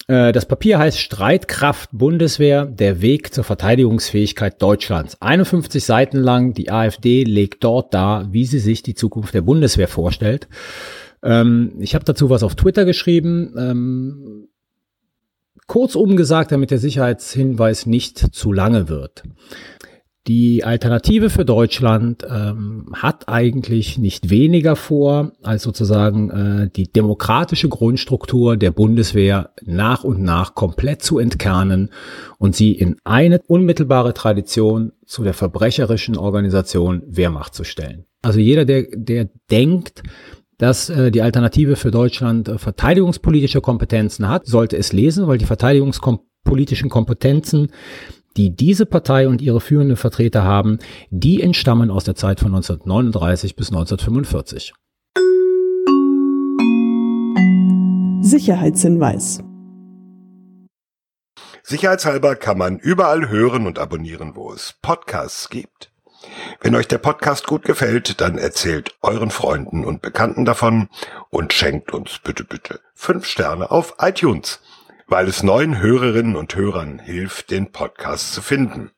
Äh, 0.07 0.31
Das 0.31 0.45
Papier 0.45 0.79
heißt 0.79 0.99
Streitkraft 0.99 1.89
Bundeswehr, 1.91 2.65
der 2.65 3.01
Weg 3.01 3.33
zur 3.33 3.43
Verteidigungsfähigkeit 3.43 4.61
Deutschlands. 4.61 5.17
51 5.21 5.83
Seiten 5.83 6.17
lang, 6.17 6.53
die 6.53 6.71
AfD 6.71 7.25
legt 7.25 7.65
dort 7.65 7.93
dar, 7.93 8.31
wie 8.31 8.45
sie 8.45 8.59
sich 8.59 8.83
die 8.83 8.95
Zukunft 8.95 9.33
der 9.33 9.41
Bundeswehr 9.41 9.89
vorstellt. 9.89 10.47
Ähm, 11.23 11.73
ich 11.79 11.95
habe 11.95 12.05
dazu 12.05 12.29
was 12.29 12.43
auf 12.43 12.55
Twitter 12.55 12.85
geschrieben. 12.85 13.53
Ähm, 13.57 14.47
kurzum 15.67 16.15
gesagt, 16.15 16.51
damit 16.51 16.71
der 16.71 16.79
Sicherheitshinweis 16.79 17.85
nicht 17.85 18.17
zu 18.17 18.51
lange 18.51 18.89
wird. 18.89 19.23
Die 20.27 20.63
Alternative 20.63 21.31
für 21.31 21.43
Deutschland 21.43 22.23
ähm, 22.29 22.93
hat 22.93 23.29
eigentlich 23.29 23.97
nicht 23.97 24.29
weniger 24.29 24.75
vor, 24.75 25.31
als 25.41 25.63
sozusagen 25.63 26.29
äh, 26.29 26.69
die 26.69 26.91
demokratische 26.91 27.67
Grundstruktur 27.67 28.55
der 28.55 28.69
Bundeswehr 28.69 29.51
nach 29.63 30.03
und 30.03 30.21
nach 30.21 30.53
komplett 30.53 31.01
zu 31.01 31.17
entkernen 31.17 31.89
und 32.37 32.55
sie 32.55 32.73
in 32.73 32.97
eine 33.05 33.41
unmittelbare 33.47 34.13
Tradition 34.13 34.91
zu 35.05 35.23
der 35.23 35.33
verbrecherischen 35.33 36.15
Organisation 36.15 37.01
Wehrmacht 37.07 37.55
zu 37.55 37.63
stellen. 37.63 38.05
Also 38.21 38.39
jeder, 38.39 38.65
der, 38.65 38.85
der 38.93 39.29
denkt, 39.49 40.03
dass 40.59 40.89
äh, 40.89 41.09
die 41.09 41.23
Alternative 41.23 41.75
für 41.75 41.89
Deutschland 41.89 42.47
äh, 42.47 42.59
verteidigungspolitische 42.59 43.61
Kompetenzen 43.61 44.29
hat, 44.29 44.45
sollte 44.45 44.77
es 44.77 44.93
lesen, 44.93 45.27
weil 45.27 45.39
die 45.39 45.45
verteidigungspolitischen 45.45 46.89
Kompetenzen, 46.89 47.71
die 48.37 48.55
diese 48.55 48.85
Partei 48.85 49.27
und 49.27 49.41
ihre 49.41 49.61
führenden 49.61 49.97
Vertreter 49.97 50.43
haben, 50.43 50.77
die 51.09 51.41
entstammen 51.41 51.89
aus 51.89 52.03
der 52.03 52.15
Zeit 52.15 52.39
von 52.39 52.53
1939 52.53 53.55
bis 53.55 53.69
1945. 53.69 54.73
Sicherheitshinweis. 58.21 59.41
Sicherheitshalber 61.63 62.35
kann 62.35 62.57
man 62.57 62.79
überall 62.79 63.29
hören 63.29 63.65
und 63.65 63.79
abonnieren, 63.79 64.35
wo 64.35 64.51
es 64.51 64.75
Podcasts 64.81 65.49
gibt. 65.49 65.88
Wenn 66.61 66.75
euch 66.75 66.87
der 66.87 66.97
Podcast 66.97 67.47
gut 67.47 67.63
gefällt, 67.63 68.19
dann 68.21 68.37
erzählt 68.37 68.95
euren 69.01 69.31
Freunden 69.31 69.85
und 69.85 70.01
Bekannten 70.01 70.45
davon 70.45 70.89
und 71.29 71.53
schenkt 71.53 71.93
uns 71.93 72.19
bitte, 72.19 72.43
bitte 72.43 72.79
fünf 72.93 73.25
Sterne 73.25 73.71
auf 73.71 73.95
iTunes. 73.99 74.59
weil 75.09 75.27
es 75.27 75.43
neuen 75.43 75.81
Hörerinnen 75.81 76.35
und 76.35 76.55
Hörern 76.55 76.99
hilft, 76.99 77.49
den 77.49 77.71
Podcast 77.71 78.33
zu 78.33 78.43
finden. 78.43 78.91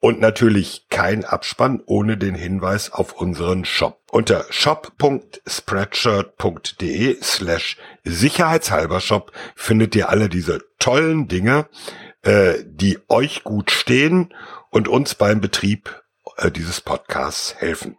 Und 0.00 0.20
natürlich 0.20 0.86
kein 0.90 1.24
Abspann 1.24 1.82
ohne 1.86 2.18
den 2.18 2.34
Hinweis 2.34 2.92
auf 2.92 3.14
unseren 3.14 3.64
Shop. 3.64 4.02
Unter 4.10 4.44
shop.spreadshirt.de 4.50 7.16
slash 7.22 7.78
sicherheitshalber 8.04 9.00
Shop 9.00 9.32
findet 9.54 9.96
ihr 9.96 10.10
alle 10.10 10.28
diese 10.28 10.60
tollen 10.78 11.26
Dinge, 11.26 11.68
äh, 12.22 12.56
die 12.66 12.98
euch 13.08 13.42
gut 13.42 13.70
stehen 13.70 14.34
und 14.70 14.88
uns 14.88 15.14
beim 15.14 15.40
Betrieb 15.40 16.02
äh, 16.36 16.50
dieses 16.50 16.80
Podcasts 16.80 17.54
helfen. 17.56 17.96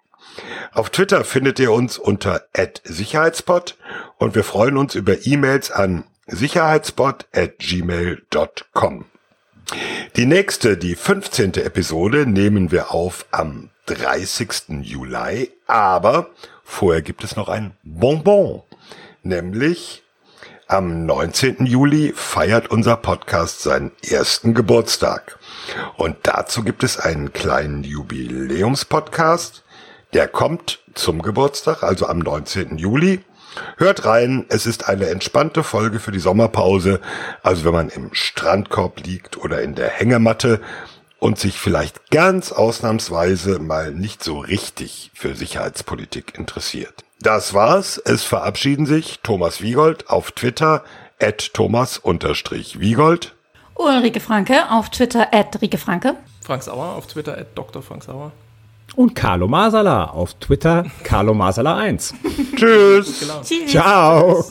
Auf 0.72 0.90
Twitter 0.90 1.24
findet 1.24 1.60
ihr 1.60 1.72
uns 1.72 1.98
unter 1.98 2.44
@sicherheitspot 2.84 3.78
und 4.18 4.36
wir 4.36 4.44
freuen 4.44 4.76
uns 4.78 4.96
über 4.96 5.26
E-Mails 5.26 5.72
an 5.72 6.04
sicherheitspot@gmail.com. 6.28 9.06
Die 10.16 10.26
nächste, 10.26 10.78
die 10.78 10.96
15. 10.96 11.56
Episode 11.56 12.26
nehmen 12.26 12.72
wir 12.72 12.92
auf 12.92 13.26
am 13.32 13.70
30. 13.88 14.84
Juli, 14.84 15.52
aber 15.66 16.30
vorher 16.64 17.02
gibt 17.02 17.24
es 17.24 17.36
noch 17.36 17.50
ein 17.50 17.76
Bonbon, 17.84 18.62
nämlich 19.24 20.04
am 20.68 21.06
19. 21.06 21.66
Juli 21.66 22.14
feiert 22.16 22.70
unser 22.70 22.98
Podcast 22.98 23.62
seinen 23.62 23.92
ersten 24.08 24.54
Geburtstag. 24.54 25.40
Und 25.96 26.18
dazu 26.24 26.64
gibt 26.64 26.84
es 26.84 27.00
einen 27.00 27.32
kleinen 27.32 27.84
Jubiläumspodcast, 27.84 29.64
der 30.14 30.28
kommt 30.28 30.80
zum 30.94 31.22
Geburtstag, 31.22 31.84
also 31.84 32.08
am 32.08 32.20
19. 32.20 32.78
Juli. 32.78 33.22
Hört 33.78 34.06
rein, 34.06 34.46
es 34.50 34.66
ist 34.66 34.88
eine 34.88 35.08
entspannte 35.08 35.64
Folge 35.64 36.00
für 36.00 36.12
die 36.12 36.20
Sommerpause, 36.20 37.00
also 37.44 37.66
wenn 37.66 37.74
man 37.74 37.90
im 37.90 38.10
Strandkorb 38.14 39.00
liegt 39.06 39.38
oder 39.38 39.62
in 39.62 39.74
der 39.74 39.90
Hängematte 39.90 40.62
und 41.20 41.40
sich 41.40 41.60
vielleicht 41.60 42.12
ganz 42.12 42.52
ausnahmsweise 42.52 43.60
mal 43.60 43.94
nicht 43.94 44.24
so 44.24 44.40
richtig 44.40 45.12
für 45.16 45.34
Sicherheitspolitik 45.34 46.38
interessiert. 46.38 47.07
Das 47.20 47.54
war's, 47.54 47.98
es 47.98 48.24
verabschieden 48.24 48.86
sich 48.86 49.20
Thomas 49.24 49.62
Wiegold 49.62 50.10
auf 50.10 50.32
Twitter 50.32 50.84
at 51.20 51.54
Thomas-Wiegold. 51.54 53.36
Ulrike 53.76 54.20
Franke 54.20 54.70
auf 54.70 54.90
Twitter 54.90 55.34
at 55.34 55.60
Rike 55.62 55.78
Franke. 55.78 56.16
Frank 56.44 56.64
Sauer 56.64 56.96
auf 56.96 57.08
Twitter 57.08 57.38
at 57.38 57.48
Dr. 57.56 57.82
Frank 57.82 58.04
Sauer. 58.04 58.32
Und 58.96 59.16
Carlo 59.16 59.48
Masala 59.48 60.06
auf 60.06 60.36
Twitter, 60.36 60.86
Carlo 61.04 61.34
Masala 61.34 61.76
1. 61.78 62.14
Tschüss. 62.56 63.28
Tschüss. 63.44 63.72
Ciao. 63.72 64.46